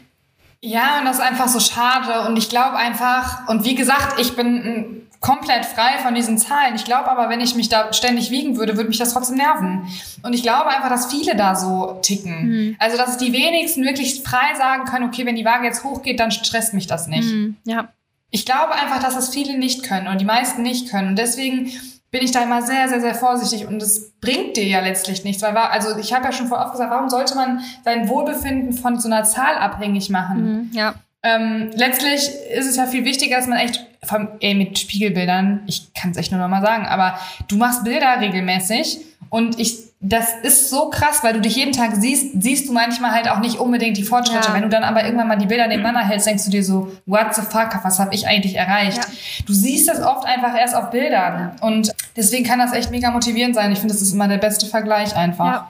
Ja, 0.66 1.00
und 1.00 1.06
das 1.06 1.18
ist 1.18 1.22
einfach 1.22 1.50
so 1.50 1.60
schade. 1.60 2.26
Und 2.28 2.38
ich 2.38 2.48
glaube 2.48 2.78
einfach, 2.78 3.50
und 3.50 3.66
wie 3.66 3.76
gesagt, 3.76 4.18
ich 4.18 4.34
bin 4.34 4.54
mm, 4.54 5.02
komplett 5.24 5.66
frei 5.66 6.00
von 6.04 6.14
diesen 6.14 6.38
Zahlen. 6.38 6.76
Ich 6.76 6.84
glaube 6.84 7.10
aber, 7.10 7.30
wenn 7.30 7.40
ich 7.40 7.56
mich 7.56 7.70
da 7.70 7.94
ständig 7.94 8.30
wiegen 8.30 8.58
würde, 8.58 8.76
würde 8.76 8.90
mich 8.90 8.98
das 8.98 9.14
trotzdem 9.14 9.38
nerven. 9.38 9.88
Und 10.22 10.34
ich 10.34 10.44
glaube 10.44 10.68
einfach, 10.68 10.90
dass 10.90 11.10
viele 11.10 11.38
da 11.38 11.56
so 11.56 11.98
ticken. 12.02 12.76
Also, 12.78 12.98
dass 12.98 13.18
die 13.18 13.32
wenigsten 13.32 13.84
wirklich 13.86 14.22
frei 14.22 14.54
sagen 14.58 14.84
können, 14.84 15.08
okay, 15.08 15.26
wenn 15.26 15.38
die 15.38 15.46
Waage 15.46 15.66
jetzt 15.66 15.86
hochgeht, 15.86 16.20
dann 16.20 16.32
stresst 16.32 16.74
mich 16.74 16.88
das 16.88 17.08
nicht. 17.08 17.30
Hm, 17.30 17.56
ja. 17.64 17.88
Ich 18.32 18.46
glaube 18.46 18.74
einfach, 18.74 19.02
dass 19.02 19.16
das 19.16 19.30
viele 19.30 19.58
nicht 19.58 19.84
können 19.84 20.08
und 20.08 20.20
die 20.20 20.26
meisten 20.26 20.62
nicht 20.62 20.90
können. 20.90 21.10
Und 21.10 21.18
deswegen 21.18 21.72
bin 22.12 22.22
ich 22.22 22.32
da 22.32 22.44
immer 22.44 22.62
sehr, 22.62 22.90
sehr, 22.90 23.00
sehr 23.00 23.16
vorsichtig 23.16 23.66
und 23.66 23.82
es 23.82 24.12
bringt 24.20 24.58
dir 24.58 24.68
ja 24.68 24.82
letztlich 24.82 25.24
nichts. 25.24 25.42
Weil, 25.42 25.56
also 25.56 25.98
ich 25.98 26.14
habe 26.14 26.26
ja 26.26 26.32
schon 26.34 26.48
vor 26.50 26.60
oft 26.60 26.74
gesagt, 26.74 26.92
warum 26.92 27.10
sollte 27.10 27.36
man 27.36 27.62
sein 27.86 28.10
Wohlbefinden 28.10 28.74
von 28.74 29.00
so 29.00 29.08
einer 29.08 29.24
Zahl 29.24 29.56
abhängig 29.56 30.10
machen? 30.10 30.38
Hm, 30.38 30.72
ja. 30.74 30.96
Ähm, 31.24 31.72
letztlich 31.74 32.30
ist 32.54 32.68
es 32.68 32.76
ja 32.76 32.86
viel 32.86 33.06
wichtiger, 33.06 33.38
dass 33.38 33.48
man 33.48 33.58
echt, 33.58 33.86
vom, 34.04 34.28
ey, 34.42 34.54
mit 34.54 34.78
Spiegelbildern, 34.78 35.62
ich 35.68 35.94
kann 35.94 36.12
es 36.12 36.18
echt 36.18 36.32
nur 36.32 36.42
noch 36.42 36.50
mal 36.50 36.62
sagen, 36.62 36.86
aber 36.86 37.18
du 37.48 37.56
machst 37.56 37.86
Bilder 37.86 38.20
regelmäßig 38.20 39.00
und 39.30 39.58
ich, 39.58 39.78
das 40.02 40.28
ist 40.44 40.70
so 40.70 40.90
krass, 40.90 41.24
weil 41.24 41.34
du 41.34 41.40
dich 41.40 41.56
jeden 41.56 41.72
Tag 41.72 41.92
siehst, 41.96 42.42
siehst 42.42 42.68
du 42.68 42.74
manchmal 42.74 43.12
halt 43.12 43.30
auch 43.30 43.40
nicht 43.40 43.58
unbedingt 43.58 43.96
die 43.96 44.04
Fortschritte. 44.04 44.50
Ja. 44.50 44.54
Wenn 44.54 44.64
du 44.64 44.70
dann 44.70 44.84
aber 44.84 45.06
irgendwann 45.06 45.30
mal 45.30 45.38
die 45.38 45.46
Bilder 45.46 45.66
nebeneinander 45.68 46.06
hältst, 46.06 46.28
denkst 46.28 46.44
du 46.44 46.52
dir 46.52 46.64
so, 46.64 46.92
what 47.06 47.34
the 47.34 47.42
fuck, 47.42 47.80
was 47.84 48.00
habe 48.00 48.14
ich 48.14 48.28
eigentlich 48.28 48.56
erreicht? 48.56 48.98
Ja. 48.98 49.04
Du 49.46 49.54
siehst 49.54 49.88
das 49.88 50.02
oft 50.02 50.26
einfach 50.26 50.56
erst 50.56 50.76
auf 50.76 50.90
Bildern 50.90 51.54
und 51.62 51.94
deswegen 52.18 52.44
kann 52.44 52.60
das 52.60 52.74
echt 52.74 52.92
mega 52.92 53.12
motivierend 53.12 53.56
sein. 53.56 53.72
Ich 53.72 53.80
finde, 53.80 53.94
das 53.94 54.02
ist 54.02 54.14
immer 54.14 54.28
der 54.28 54.40
beste 54.40 54.66
Vergleich 54.66 55.16
einfach. 55.16 55.46
Ja. 55.46 55.70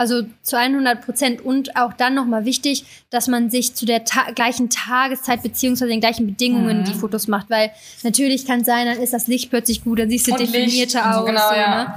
Also 0.00 0.22
zu 0.42 0.56
100 0.56 1.04
Prozent 1.04 1.44
und 1.44 1.76
auch 1.76 1.92
dann 1.92 2.14
nochmal 2.14 2.46
wichtig, 2.46 2.84
dass 3.10 3.28
man 3.28 3.50
sich 3.50 3.74
zu 3.74 3.84
der 3.84 4.06
ta 4.06 4.30
gleichen 4.34 4.70
Tageszeit 4.70 5.42
beziehungsweise 5.42 5.90
den 5.90 6.00
gleichen 6.00 6.26
Bedingungen 6.26 6.80
Mhm. 6.80 6.84
die 6.84 6.94
Fotos 6.94 7.28
macht, 7.28 7.50
weil 7.50 7.70
natürlich 8.02 8.46
kann 8.46 8.64
sein, 8.64 8.86
dann 8.86 8.98
ist 8.98 9.12
das 9.12 9.26
Licht 9.26 9.50
plötzlich 9.50 9.84
gut, 9.84 9.98
dann 9.98 10.08
siehst 10.08 10.26
du 10.26 10.32
Und 10.32 10.40
definierter 10.40 11.00
und 11.02 11.06
aus. 11.06 11.16
so, 11.18 11.24
genau, 11.26 11.48
so, 11.50 11.54
ja. 11.54 11.84
ne? 11.84 11.94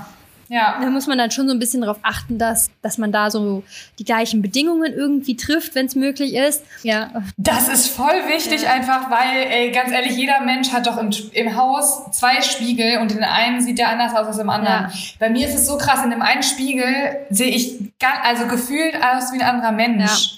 Ja. 0.54 0.78
Da 0.80 0.88
muss 0.92 1.08
man 1.08 1.18
dann 1.18 1.32
schon 1.32 1.48
so 1.48 1.54
ein 1.56 1.58
bisschen 1.58 1.82
darauf 1.82 1.98
achten, 2.04 2.38
dass, 2.38 2.70
dass 2.84 3.00
man 3.00 3.12
da 3.12 3.32
so 3.32 3.64
die 3.98 4.04
gleichen 4.04 4.44
Bedingungen 4.44 4.94
irgendwie 4.94 5.36
trifft, 5.36 5.74
wenn 5.74 5.88
es 5.88 5.96
möglich 5.96 6.36
ist. 6.36 6.64
Ja, 6.84 7.10
Das 7.38 7.68
ist 7.70 7.88
voll 7.88 8.14
wichtig 8.28 8.68
einfach, 8.68 9.10
weil, 9.10 9.48
ey, 9.50 9.72
ganz 9.72 9.92
ehrlich, 9.92 10.16
jeder 10.16 10.42
Mensch 10.42 10.72
hat 10.72 10.86
doch 10.86 10.98
im, 11.00 11.10
im 11.32 11.56
Haus 11.56 12.12
zwei 12.12 12.44
Spiegel 12.44 13.00
und 13.00 13.10
den 13.10 13.24
einen 13.24 13.62
sieht 13.62 13.80
der 13.80 13.90
anders 13.90 14.14
aus 14.14 14.28
als 14.28 14.38
im 14.38 14.52
anderen. 14.52 14.92
Ja. 14.92 14.94
Bei 15.18 15.32
mir 15.32 15.48
ist 15.48 15.56
es 15.56 15.66
so 15.66 15.76
krass, 15.80 16.04
in 16.04 16.12
dem 16.12 16.22
einen 16.22 16.44
Spiegel 16.44 17.18
sehe 17.32 17.50
ich 17.50 17.80
ganz, 18.00 18.20
also 18.24 18.46
gefühlt 18.46 18.96
aus 18.96 19.34
wie 19.34 19.42
ein 19.42 19.56
anderer 19.56 19.72
Mensch. 19.72 20.38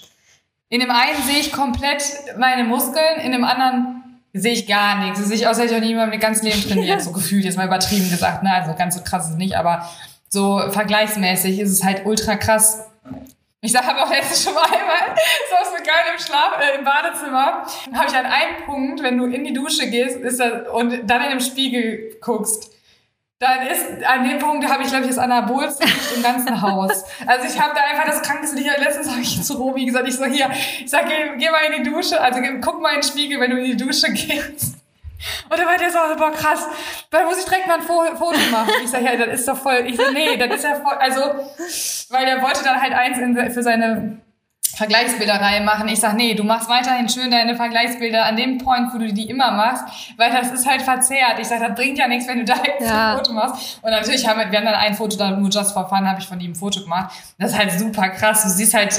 In 0.70 0.80
dem 0.80 0.92
einen 0.92 1.22
sehe 1.24 1.40
ich 1.40 1.52
komplett 1.52 2.04
meine 2.38 2.64
Muskeln, 2.64 3.20
in 3.22 3.34
dem 3.34 3.44
anderen 3.44 4.05
sehe 4.36 4.52
ich 4.52 4.68
gar 4.68 5.00
nichts. 5.04 5.20
Das 5.20 5.30
sehe 5.30 5.38
ich 5.38 5.48
aus, 5.48 5.58
als 5.58 5.72
hätte 5.72 5.76
ich 5.76 5.82
noch 5.82 5.88
nie 5.88 5.96
mal 5.96 6.08
mein 6.08 6.20
ganzes 6.20 6.44
Leben 6.44 6.62
trainiert, 6.62 7.02
so 7.02 7.12
gefühlt, 7.14 7.46
jetzt 7.46 7.58
mal 7.58 7.66
übertrieben 7.66 8.10
gesagt. 8.10 8.44
Ne? 8.44 8.54
Also 8.54 8.76
ganz 8.76 8.96
so 8.96 9.02
krass 9.02 9.26
ist 9.26 9.32
es 9.32 9.38
nicht, 9.38 9.56
aber 9.56 9.90
so 10.30 10.60
vergleichsmäßig 10.70 11.60
ist 11.60 11.72
es 11.72 11.84
halt 11.84 12.06
ultra 12.06 12.36
krass. 12.36 12.84
Ich 13.62 13.72
sag, 13.72 13.86
habe 13.86 14.04
auch 14.04 14.10
letztens 14.10 14.44
schon 14.44 14.54
mal 14.54 14.66
einmal, 14.66 15.16
so 15.50 15.78
so 15.78 15.84
geil 15.84 16.14
im 16.14 16.22
Schlaf, 16.22 16.60
äh, 16.60 16.78
im 16.78 16.86
Badezimmer, 16.86 17.66
habe 17.94 18.08
ich 18.08 18.16
an 18.16 18.26
einem 18.26 18.66
Punkt, 18.66 19.02
wenn 19.02 19.18
du 19.18 19.26
in 19.26 19.44
die 19.44 19.54
Dusche 19.54 19.90
gehst 19.90 20.18
ist 20.18 20.40
das, 20.40 20.68
und 20.68 21.08
dann 21.10 21.24
in 21.24 21.30
den 21.30 21.42
Spiegel 21.42 22.18
guckst, 22.22 22.72
dann 23.40 23.68
ist 23.68 24.04
an 24.06 24.28
dem 24.28 24.40
Punkt 24.40 24.68
habe 24.70 24.84
ich 24.84 24.90
glaube 24.90 25.04
ich 25.04 25.10
das 25.10 25.18
anabolste 25.18 25.84
im 26.16 26.24
ganzen 26.24 26.62
Haus. 26.62 27.04
Also 27.28 27.48
ich 27.48 27.62
habe 27.62 27.76
da 27.76 27.82
einfach 27.82 28.06
das 28.06 28.22
krankeste 28.22 28.56
Licht. 28.56 28.70
Letztens 28.78 29.10
habe 29.10 29.20
ich 29.22 29.44
zu 29.44 29.54
Robi 29.58 29.86
gesagt, 29.86 30.08
ich 30.08 30.16
so 30.16 30.26
hier, 30.26 30.50
ich 30.80 30.90
sag 30.90 31.08
geh, 31.08 31.36
geh 31.38 31.50
mal 31.50 31.60
in 31.74 31.84
die 31.84 31.90
Dusche, 31.90 32.20
also 32.22 32.40
guck 32.62 32.82
mal 32.82 32.90
in 32.94 33.02
den 33.02 33.04
Spiegel, 33.04 33.40
wenn 33.40 33.52
du 33.52 33.58
in 33.58 33.66
die 33.66 33.78
Dusche 33.78 34.12
gehst. 34.12 34.76
Und 35.50 35.58
dann 35.58 35.66
war 35.66 35.78
der 35.78 35.90
so, 35.90 35.98
boah, 36.18 36.32
krass, 36.32 36.68
da 37.10 37.24
muss 37.24 37.40
ich 37.40 37.46
direkt 37.46 37.68
mal 37.68 37.76
ein 37.76 37.82
Fo- 37.82 38.16
Foto 38.16 38.38
machen. 38.52 38.72
Ich 38.84 38.90
sag, 38.90 39.02
ja, 39.02 39.16
das 39.16 39.40
ist 39.40 39.48
doch 39.48 39.58
voll, 39.58 39.84
ich 39.88 39.98
so, 39.98 40.04
nee, 40.12 40.38
das 40.38 40.56
ist 40.58 40.64
ja 40.64 40.76
voll, 40.76 40.94
also, 40.94 41.22
weil 42.10 42.26
der 42.26 42.42
wollte 42.42 42.64
dann 42.64 42.80
halt 42.80 42.94
eins 42.94 43.18
in, 43.18 43.52
für 43.52 43.64
seine 43.64 44.18
Vergleichsbilderreihe 44.76 45.62
machen. 45.62 45.88
Ich 45.88 46.00
sag, 46.00 46.16
nee, 46.16 46.34
du 46.34 46.44
machst 46.44 46.70
weiterhin 46.70 47.08
schön 47.10 47.32
deine 47.32 47.56
Vergleichsbilder 47.56 48.26
an 48.26 48.36
dem 48.36 48.58
Point, 48.58 48.94
wo 48.94 48.98
du 48.98 49.12
die 49.12 49.30
immer 49.30 49.52
machst, 49.52 49.84
weil 50.18 50.32
das 50.32 50.52
ist 50.52 50.66
halt 50.68 50.82
verzerrt. 50.82 51.40
Ich 51.40 51.48
sag, 51.48 51.60
das 51.60 51.76
bringt 51.76 51.98
ja 51.98 52.08
nichts, 52.08 52.28
wenn 52.28 52.40
du 52.40 52.46
da 52.46 52.56
jetzt 52.66 52.82
Ja. 52.90 53.12
ein 53.12 53.18
Foto 53.18 53.34
machst. 53.34 53.80
Und 53.82 53.92
natürlich 53.92 54.28
haben 54.28 54.40
wir, 54.40 54.52
wir 54.52 54.58
haben 54.60 54.66
dann 54.66 54.76
ein 54.76 54.94
Foto, 54.94 55.18
da 55.18 55.32
nur 55.32 55.50
just 55.50 55.72
for 55.74 55.88
fun, 55.88 56.08
habe 56.08 56.20
ich 56.20 56.28
von 56.28 56.40
ihm 56.40 56.52
ein 56.52 56.56
Foto 56.56 56.82
gemacht. 56.82 57.14
Das 57.40 57.52
ist 57.52 57.58
halt 57.58 57.72
super 57.72 58.10
krass. 58.10 58.44
Du 58.44 58.50
siehst 58.50 58.74
halt, 58.74 58.94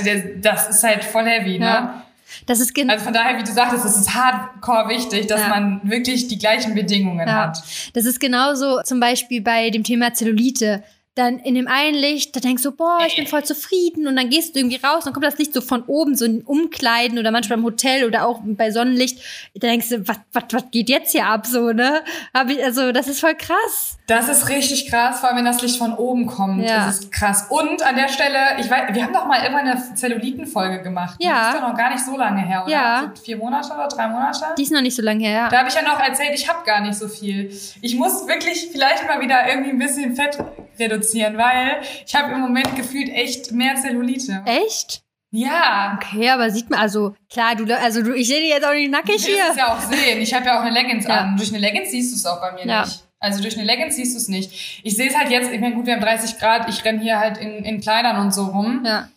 das 0.44 0.68
ist 0.68 0.82
halt 0.82 1.04
voll 1.04 1.24
heavy, 1.26 1.58
ne? 1.58 1.66
Ja. 1.66 2.02
das 2.46 2.58
ist 2.60 2.74
genau. 2.74 2.92
Also 2.94 3.04
von 3.04 3.14
daher, 3.14 3.38
wie 3.38 3.44
du 3.44 3.52
sagtest, 3.52 3.84
es 3.84 3.96
ist 3.96 4.14
hardcore 4.14 4.88
wichtig, 4.88 5.26
dass 5.28 5.42
Ja. 5.42 5.48
man 5.48 5.80
wirklich 5.84 6.26
die 6.28 6.38
gleichen 6.38 6.74
Bedingungen 6.74 7.26
Ja. 7.28 7.34
hat. 7.48 7.62
Das 7.94 8.04
ist 8.04 8.18
genauso 8.18 8.80
zum 8.82 8.98
Beispiel 8.98 9.40
bei 9.42 9.70
dem 9.70 9.84
Thema 9.84 10.12
Zellulite. 10.12 10.82
Dann 11.16 11.38
in 11.38 11.54
dem 11.54 11.66
einen 11.66 11.96
Licht, 11.96 12.36
da 12.36 12.40
denkst 12.40 12.62
du, 12.62 12.72
boah, 12.72 12.98
ich 13.06 13.16
bin 13.16 13.26
voll 13.26 13.42
zufrieden. 13.42 14.06
Und 14.06 14.16
dann 14.16 14.28
gehst 14.28 14.54
du 14.54 14.60
irgendwie 14.60 14.76
raus, 14.76 15.04
dann 15.04 15.14
kommt 15.14 15.24
das 15.24 15.38
Licht 15.38 15.54
so 15.54 15.62
von 15.62 15.82
oben, 15.86 16.14
so 16.14 16.26
in 16.26 16.42
Umkleiden 16.42 17.18
oder 17.18 17.30
manchmal 17.30 17.58
im 17.58 17.64
Hotel 17.64 18.04
oder 18.04 18.26
auch 18.26 18.40
bei 18.44 18.70
Sonnenlicht. 18.70 19.18
Da 19.54 19.66
denkst 19.66 19.88
du, 19.88 20.06
was, 20.06 20.18
was, 20.34 20.44
was 20.52 20.70
geht 20.70 20.90
jetzt 20.90 21.12
hier 21.12 21.26
ab, 21.26 21.46
so, 21.46 21.72
ne? 21.72 22.02
Hab 22.34 22.50
ich, 22.50 22.62
also, 22.62 22.92
das 22.92 23.08
ist 23.08 23.20
voll 23.20 23.34
krass. 23.34 23.96
Das 24.06 24.28
ist 24.28 24.48
richtig 24.48 24.88
krass, 24.88 25.18
vor 25.18 25.30
allem 25.30 25.38
wenn 25.38 25.46
das 25.46 25.62
Licht 25.62 25.78
von 25.78 25.94
oben 25.94 26.26
kommt. 26.26 26.62
Ja. 26.62 26.86
Das 26.86 27.00
ist 27.00 27.10
krass. 27.12 27.46
Und 27.48 27.82
an 27.82 27.96
der 27.96 28.08
Stelle, 28.08 28.38
ich 28.58 28.70
weiß, 28.70 28.94
wir 28.94 29.02
haben 29.02 29.12
doch 29.12 29.26
mal 29.26 29.42
irgendwann 29.42 29.66
eine 29.66 29.94
Zellulitenfolge 29.94 30.82
gemacht. 30.82 31.16
Ja. 31.18 31.46
Das 31.46 31.54
ist 31.54 31.60
doch 31.62 31.68
noch 31.68 31.76
gar 31.76 31.90
nicht 31.92 32.04
so 32.04 32.16
lange 32.16 32.40
her, 32.42 32.62
oder? 32.64 32.72
Ja. 32.72 33.12
So 33.16 33.22
vier 33.22 33.36
Monate 33.38 33.72
oder 33.72 33.88
drei 33.88 34.06
Monate? 34.06 34.44
Die 34.56 34.62
ist 34.62 34.70
noch 34.70 34.82
nicht 34.82 34.94
so 34.94 35.02
lange 35.02 35.26
her. 35.26 35.48
Da 35.50 35.58
habe 35.58 35.68
ich 35.68 35.74
ja 35.74 35.82
noch 35.82 35.98
erzählt, 35.98 36.32
ich 36.34 36.48
habe 36.48 36.64
gar 36.64 36.82
nicht 36.82 36.94
so 36.94 37.08
viel. 37.08 37.50
Ich 37.80 37.96
muss 37.96 38.28
wirklich 38.28 38.68
vielleicht 38.70 39.06
mal 39.06 39.20
wieder 39.20 39.48
irgendwie 39.48 39.70
ein 39.70 39.78
bisschen 39.78 40.14
Fett 40.14 40.38
reduzieren, 40.78 41.05
weil 41.14 41.80
ich 42.06 42.14
habe 42.14 42.32
im 42.32 42.40
Moment 42.40 42.74
gefühlt 42.76 43.08
echt 43.08 43.52
mehr 43.52 43.76
Zellulite. 43.76 44.42
Echt? 44.46 45.02
Ja. 45.30 45.98
Okay, 46.00 46.30
aber 46.30 46.50
sieht 46.50 46.70
man, 46.70 46.78
also 46.80 47.14
klar, 47.30 47.54
du, 47.56 47.64
also 47.76 48.02
du, 48.02 48.14
ich 48.14 48.28
sehe 48.28 48.40
dich 48.40 48.50
jetzt 48.50 48.64
auch 48.66 48.72
nicht 48.72 48.90
nackig 48.90 49.24
hier. 49.24 49.34
will 49.36 49.42
es 49.50 49.56
ja 49.56 49.68
auch 49.74 49.80
sehen. 49.80 50.20
Ich 50.22 50.32
habe 50.32 50.46
ja 50.46 50.58
auch 50.58 50.62
eine 50.62 50.70
Leggings 50.70 51.06
Ja. 51.06 51.16
an. 51.20 51.36
Durch 51.36 51.50
eine 51.50 51.58
Leggings 51.58 51.90
siehst 51.90 52.12
du 52.12 52.16
es 52.16 52.26
auch 52.26 52.40
bei 52.40 52.52
mir 52.52 52.66
Ja. 52.66 52.82
nicht. 52.82 53.02
Also 53.18 53.42
durch 53.42 53.56
eine 53.56 53.64
Leggings 53.66 53.96
siehst 53.96 54.14
du 54.14 54.18
es 54.18 54.28
nicht. 54.28 54.80
Ich 54.84 54.94
sehe 54.96 55.08
es 55.08 55.16
halt 55.16 55.30
jetzt, 55.30 55.50
ich 55.50 55.60
meine, 55.60 55.74
gut, 55.74 55.86
wir 55.86 55.94
haben 55.94 56.00
30 56.02 56.38
Grad, 56.38 56.68
ich 56.68 56.84
renn 56.84 57.00
hier 57.00 57.18
halt 57.18 57.38
in, 57.38 57.64
in 57.64 57.80
Kleidern 57.80 58.18
und 58.18 58.32
so 58.32 58.44
rum. 58.44 58.82
Ja. 58.86 59.08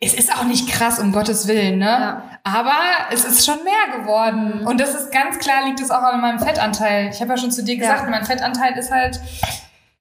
Es 0.00 0.12
ist 0.14 0.32
auch 0.36 0.44
nicht 0.44 0.68
krass, 0.68 0.98
um 0.98 1.12
Gottes 1.12 1.46
Willen, 1.48 1.78
ne? 1.78 1.86
Ja. 1.86 2.22
Aber 2.42 2.74
es 3.12 3.24
ist 3.24 3.46
schon 3.46 3.58
mehr 3.64 3.98
geworden. 3.98 4.66
Und 4.66 4.78
das 4.80 4.94
ist 4.94 5.10
ganz 5.12 5.38
klar, 5.38 5.66
liegt 5.66 5.80
es 5.80 5.90
auch 5.90 6.02
an 6.02 6.20
meinem 6.20 6.38
Fettanteil. 6.38 7.08
Ich 7.12 7.20
habe 7.20 7.30
ja 7.30 7.36
schon 7.38 7.50
zu 7.50 7.62
dir 7.64 7.76
gesagt, 7.76 8.04
Ja. 8.04 8.10
mein 8.10 8.24
Fettanteil 8.24 8.76
ist 8.78 8.90
halt, 8.90 9.18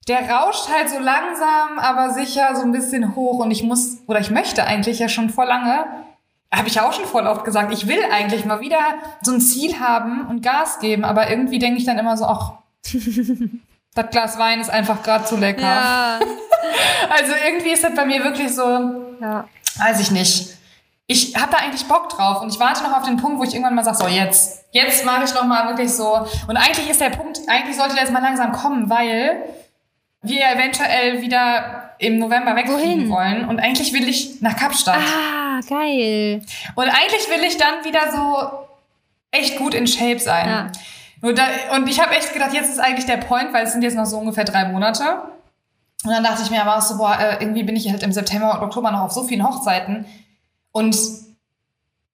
der 0.07 0.29
rauscht 0.29 0.69
halt 0.69 0.89
so 0.89 0.99
langsam, 0.99 1.79
aber 1.79 2.13
sicher 2.13 2.55
so 2.55 2.63
ein 2.63 2.71
bisschen 2.71 3.15
hoch. 3.15 3.39
Und 3.39 3.51
ich 3.51 3.63
muss, 3.63 3.99
oder 4.07 4.19
ich 4.19 4.31
möchte 4.31 4.65
eigentlich 4.65 4.99
ja 4.99 5.07
schon 5.07 5.29
vor 5.29 5.45
lange, 5.45 5.85
habe 6.53 6.67
ich 6.67 6.75
ja 6.75 6.87
auch 6.87 6.93
schon 6.93 7.05
voll 7.05 7.25
oft 7.25 7.45
gesagt, 7.45 7.73
ich 7.73 7.87
will 7.87 8.03
eigentlich 8.11 8.45
mal 8.45 8.59
wieder 8.59 8.79
so 9.21 9.31
ein 9.31 9.41
Ziel 9.41 9.79
haben 9.79 10.27
und 10.27 10.41
Gas 10.41 10.79
geben. 10.79 11.05
Aber 11.05 11.29
irgendwie 11.29 11.59
denke 11.59 11.79
ich 11.79 11.85
dann 11.85 11.97
immer 11.97 12.17
so, 12.17 12.25
ach, 12.25 12.53
das 13.95 14.09
Glas 14.11 14.37
Wein 14.37 14.59
ist 14.59 14.69
einfach 14.69 15.03
gerade 15.03 15.25
zu 15.25 15.37
lecker. 15.37 15.61
Ja. 15.61 16.19
Also 17.09 17.33
irgendwie 17.45 17.71
ist 17.71 17.83
das 17.83 17.93
bei 17.93 18.05
mir 18.05 18.23
wirklich 18.23 18.55
so, 18.55 18.63
ja. 19.19 19.45
Weiß 19.77 19.99
ich 19.99 20.11
nicht. 20.11 20.55
Ich 21.05 21.35
habe 21.35 21.51
da 21.51 21.57
eigentlich 21.57 21.85
Bock 21.85 22.07
drauf 22.07 22.41
und 22.41 22.53
ich 22.53 22.59
warte 22.59 22.83
noch 22.83 22.97
auf 22.97 23.03
den 23.03 23.17
Punkt, 23.17 23.37
wo 23.37 23.43
ich 23.43 23.53
irgendwann 23.53 23.75
mal 23.75 23.83
sage, 23.83 23.97
so 23.97 24.07
jetzt, 24.07 24.65
jetzt 24.71 25.05
mache 25.05 25.25
ich 25.25 25.33
noch 25.33 25.43
mal 25.43 25.67
wirklich 25.67 25.93
so. 25.93 26.25
Und 26.47 26.55
eigentlich 26.55 26.89
ist 26.89 27.01
der 27.01 27.09
Punkt, 27.09 27.41
eigentlich 27.47 27.75
sollte 27.75 27.95
der 27.95 28.03
jetzt 28.03 28.13
mal 28.13 28.21
langsam 28.21 28.53
kommen, 28.53 28.89
weil 28.89 29.43
wir 30.23 30.49
eventuell 30.49 31.21
wieder 31.21 31.91
im 31.99 32.17
November 32.17 32.55
wegfliegen 32.55 33.09
Wohin? 33.09 33.09
wollen 33.09 33.45
und 33.47 33.59
eigentlich 33.59 33.93
will 33.93 34.07
ich 34.07 34.41
nach 34.41 34.57
Kapstadt. 34.57 34.99
Ah, 34.99 35.59
geil. 35.67 36.41
Und 36.75 36.85
eigentlich 36.89 37.29
will 37.29 37.43
ich 37.45 37.57
dann 37.57 37.83
wieder 37.83 38.11
so 38.11 38.67
echt 39.31 39.57
gut 39.57 39.73
in 39.73 39.85
Shape 39.87 40.19
sein. 40.19 40.47
Ja. 40.47 40.71
Nur 41.21 41.33
da, 41.33 41.43
und 41.75 41.87
ich 41.87 41.99
habe 41.99 42.15
echt 42.15 42.33
gedacht, 42.33 42.53
jetzt 42.53 42.69
ist 42.69 42.79
eigentlich 42.79 43.05
der 43.05 43.17
Point, 43.17 43.53
weil 43.53 43.65
es 43.65 43.71
sind 43.71 43.81
jetzt 43.81 43.95
noch 43.95 44.05
so 44.05 44.17
ungefähr 44.17 44.43
drei 44.43 44.65
Monate. 44.65 45.23
Und 46.03 46.11
dann 46.11 46.23
dachte 46.23 46.41
ich 46.43 46.49
mir 46.49 46.61
aber 46.65 46.81
so, 46.81 46.97
boah, 46.97 47.17
äh, 47.17 47.37
irgendwie 47.39 47.63
bin 47.63 47.75
ich 47.75 47.89
halt 47.89 48.03
im 48.03 48.11
September 48.11 48.55
und 48.55 48.63
Oktober 48.63 48.91
noch 48.91 49.01
auf 49.01 49.11
so 49.11 49.23
vielen 49.23 49.47
Hochzeiten. 49.47 50.05
Und 50.71 50.97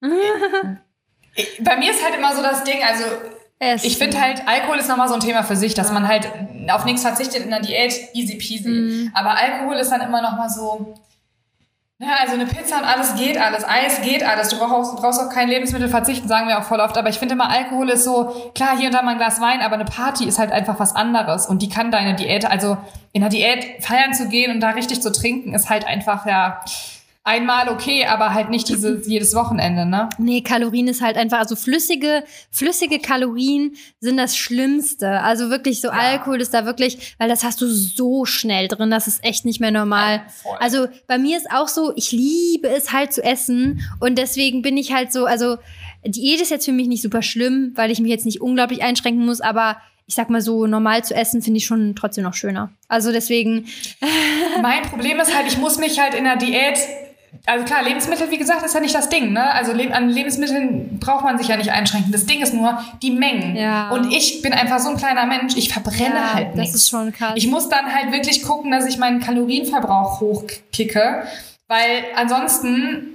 bei 0.00 1.76
mir 1.76 1.90
ist 1.90 2.04
halt 2.04 2.14
immer 2.16 2.34
so 2.34 2.42
das 2.42 2.62
Ding, 2.64 2.78
also 2.86 3.04
Es- 3.62 3.84
ich 3.84 3.98
finde 3.98 4.18
halt, 4.20 4.42
Alkohol 4.48 4.78
ist 4.78 4.88
nochmal 4.88 5.08
so 5.08 5.14
ein 5.14 5.20
Thema 5.20 5.42
für 5.42 5.54
sich, 5.54 5.74
dass 5.74 5.92
man 5.92 6.08
halt 6.08 6.26
auf 6.70 6.86
nichts 6.86 7.02
verzichtet 7.02 7.44
in 7.44 7.50
der 7.50 7.60
Diät, 7.60 7.92
easy 8.14 8.36
peasy. 8.36 8.68
Mhm. 8.68 9.10
Aber 9.14 9.36
Alkohol 9.38 9.76
ist 9.76 9.90
dann 9.92 10.00
immer 10.00 10.22
nochmal 10.22 10.48
so, 10.48 10.94
ja, 11.98 12.14
also 12.22 12.32
eine 12.32 12.46
Pizza 12.46 12.78
und 12.78 12.84
alles 12.84 13.14
geht 13.16 13.38
alles, 13.38 13.62
Eis 13.68 14.00
geht 14.00 14.26
alles. 14.26 14.48
Du 14.48 14.58
brauchst, 14.58 14.96
brauchst 14.96 15.20
auf 15.20 15.28
kein 15.28 15.48
Lebensmittel 15.50 15.90
verzichten, 15.90 16.26
sagen 16.26 16.48
wir 16.48 16.58
auch 16.58 16.62
voll 16.62 16.80
oft. 16.80 16.96
Aber 16.96 17.10
ich 17.10 17.18
finde 17.18 17.34
immer, 17.34 17.50
Alkohol 17.50 17.90
ist 17.90 18.04
so, 18.04 18.50
klar, 18.54 18.78
hier 18.78 18.86
und 18.86 18.94
da 18.94 19.02
mal 19.02 19.10
ein 19.12 19.18
Glas 19.18 19.38
Wein, 19.42 19.60
aber 19.60 19.74
eine 19.74 19.84
Party 19.84 20.24
ist 20.24 20.38
halt 20.38 20.50
einfach 20.52 20.80
was 20.80 20.96
anderes. 20.96 21.46
Und 21.46 21.60
die 21.60 21.68
kann 21.68 21.90
deine 21.90 22.14
Diät, 22.14 22.46
also 22.50 22.78
in 23.12 23.20
der 23.20 23.28
Diät 23.28 23.84
feiern 23.84 24.14
zu 24.14 24.28
gehen 24.30 24.50
und 24.50 24.60
da 24.60 24.70
richtig 24.70 25.02
zu 25.02 25.12
trinken, 25.12 25.52
ist 25.52 25.68
halt 25.68 25.86
einfach, 25.86 26.24
ja, 26.24 26.62
einmal 27.30 27.68
okay, 27.68 28.04
aber 28.06 28.34
halt 28.34 28.50
nicht 28.50 28.68
dieses, 28.68 29.06
jedes 29.08 29.34
Wochenende, 29.34 29.86
ne? 29.86 30.08
Nee, 30.18 30.40
Kalorien 30.42 30.88
ist 30.88 31.00
halt 31.00 31.16
einfach, 31.16 31.38
also 31.38 31.54
flüssige, 31.54 32.24
flüssige 32.50 32.98
Kalorien 32.98 33.76
sind 34.00 34.16
das 34.16 34.36
Schlimmste. 34.36 35.20
Also 35.20 35.48
wirklich 35.48 35.80
so 35.80 35.90
Alkohol 35.90 36.40
ist 36.40 36.52
da 36.52 36.66
wirklich, 36.66 37.14
weil 37.18 37.28
das 37.28 37.44
hast 37.44 37.60
du 37.60 37.68
so 37.68 38.24
schnell 38.24 38.68
drin, 38.68 38.90
das 38.90 39.06
ist 39.06 39.22
echt 39.22 39.44
nicht 39.44 39.60
mehr 39.60 39.70
normal. 39.70 40.22
voll. 40.42 40.56
Also 40.58 40.88
bei 41.06 41.18
mir 41.18 41.36
ist 41.36 41.50
auch 41.50 41.68
so, 41.68 41.92
ich 41.94 42.10
liebe 42.10 42.68
es 42.68 42.92
halt 42.92 43.12
zu 43.12 43.22
essen 43.22 43.82
und 44.00 44.18
deswegen 44.18 44.62
bin 44.62 44.76
ich 44.76 44.92
halt 44.92 45.12
so, 45.12 45.26
also 45.26 45.56
Diät 46.04 46.40
ist 46.40 46.50
jetzt 46.50 46.64
für 46.64 46.72
mich 46.72 46.88
nicht 46.88 47.02
super 47.02 47.22
schlimm, 47.22 47.72
weil 47.76 47.90
ich 47.90 48.00
mich 48.00 48.10
jetzt 48.10 48.26
nicht 48.26 48.40
unglaublich 48.40 48.82
einschränken 48.82 49.24
muss, 49.24 49.40
aber 49.40 49.76
ich 50.06 50.16
sag 50.16 50.28
mal 50.28 50.40
so, 50.40 50.66
normal 50.66 51.04
zu 51.04 51.14
essen 51.14 51.40
finde 51.40 51.58
ich 51.58 51.66
schon 51.66 51.94
trotzdem 51.94 52.24
noch 52.24 52.34
schöner. 52.34 52.72
Also 52.88 53.12
deswegen, 53.12 53.66
Mein 54.60 54.82
Problem 54.82 55.20
ist 55.20 55.32
halt, 55.34 55.46
ich 55.46 55.58
muss 55.58 55.78
mich 55.78 56.00
halt 56.00 56.14
in 56.14 56.24
der 56.24 56.34
Diät 56.34 56.78
Also 57.46 57.64
klar, 57.64 57.82
Lebensmittel, 57.82 58.30
wie 58.30 58.38
gesagt, 58.38 58.62
ist 58.64 58.74
ja 58.74 58.80
nicht 58.80 58.94
das 58.94 59.08
Ding. 59.08 59.32
Ne? 59.32 59.52
Also 59.52 59.72
an 59.72 60.08
Lebensmitteln 60.10 60.98
braucht 61.00 61.24
man 61.24 61.38
sich 61.38 61.48
ja 61.48 61.56
nicht 61.56 61.70
einschränken. 61.72 62.12
Das 62.12 62.26
Ding 62.26 62.40
ist 62.42 62.52
nur 62.54 62.78
die 63.02 63.10
Mengen. 63.10 63.56
Ja. 63.56 63.90
Und 63.90 64.12
ich 64.12 64.42
bin 64.42 64.52
einfach 64.52 64.78
so 64.78 64.90
ein 64.90 64.96
kleiner 64.96 65.26
Mensch, 65.26 65.56
ich 65.56 65.72
verbrenne 65.72 66.14
Ja, 66.16 66.34
halt 66.34 66.48
das 66.50 66.56
nichts. 66.56 66.74
ist 66.76 66.90
schon 66.90 67.12
krass. 67.12 67.32
Ich 67.36 67.46
muss 67.48 67.68
dann 67.68 67.92
halt 67.94 68.12
wirklich 68.12 68.42
gucken, 68.42 68.70
dass 68.70 68.86
ich 68.86 68.98
meinen 68.98 69.20
Kalorienverbrauch 69.20 70.20
hochkicke, 70.20 71.22
weil 71.66 72.04
ansonsten 72.16 73.09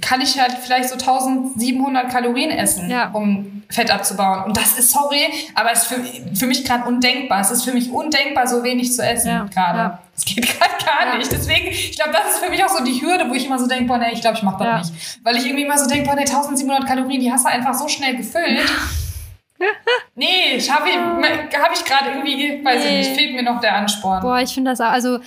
kann 0.00 0.20
ich 0.20 0.40
halt 0.40 0.52
vielleicht 0.62 0.88
so 0.88 0.94
1700 0.94 2.10
Kalorien 2.10 2.50
essen, 2.50 2.88
Ja. 2.90 3.10
um 3.12 3.62
Fett 3.68 3.90
abzubauen. 3.90 4.44
Und 4.44 4.56
das 4.56 4.78
ist, 4.78 4.90
sorry, 4.90 5.26
aber 5.54 5.72
es 5.72 5.82
ist 5.82 5.88
für, 5.88 6.34
für 6.36 6.46
mich 6.46 6.64
gerade 6.64 6.84
undenkbar. 6.88 7.40
Es 7.40 7.50
ist 7.50 7.62
für 7.64 7.72
mich 7.72 7.90
undenkbar, 7.90 8.46
so 8.46 8.62
wenig 8.62 8.92
zu 8.92 9.02
essen 9.02 9.28
Ja, 9.28 9.44
gerade. 9.52 9.78
ja. 9.78 9.98
Es 10.16 10.24
geht 10.26 10.42
gerade 10.46 10.84
gar 10.84 11.12
Ja. 11.12 11.18
nicht. 11.18 11.32
Deswegen, 11.32 11.68
ich 11.68 11.96
glaube, 11.96 12.12
das 12.12 12.34
ist 12.34 12.44
für 12.44 12.50
mich 12.50 12.62
auch 12.64 12.68
so 12.68 12.84
die 12.84 13.00
Hürde, 13.00 13.28
wo 13.30 13.34
ich 13.34 13.46
immer 13.46 13.58
so 13.58 13.66
denke, 13.66 13.84
boah, 13.84 13.98
nee, 13.98 14.12
ich 14.12 14.20
glaube, 14.20 14.36
ich 14.36 14.42
mache 14.42 14.62
das 14.64 14.66
Ja. 14.66 14.78
nicht. 14.94 15.20
Weil 15.24 15.36
ich 15.36 15.44
irgendwie 15.46 15.64
immer 15.64 15.78
so 15.78 15.88
denke, 15.88 16.06
boah, 16.06 16.14
nee, 16.14 16.26
1700 16.26 16.86
Kalorien, 16.86 17.20
die 17.20 17.32
hast 17.32 17.44
du 17.46 17.50
einfach 17.50 17.74
so 17.74 17.88
schnell 17.88 18.16
gefüllt. 18.16 18.60
nee, 20.14 20.60
schaffe 20.60 20.88
ich, 20.88 20.96
habe 20.96 21.74
ich 21.74 21.84
gerade 21.84 22.10
irgendwie, 22.10 22.64
weiß 22.64 22.84
Nee. 22.84 23.00
ich 23.00 23.08
nicht, 23.08 23.16
fehlt 23.18 23.34
mir 23.34 23.42
noch 23.42 23.60
der 23.60 23.74
Ansporn. 23.76 24.20
Boah, 24.20 24.40
ich 24.40 24.52
finde 24.52 24.70
das 24.72 24.80
auch, 24.80 24.90
also 24.90 25.18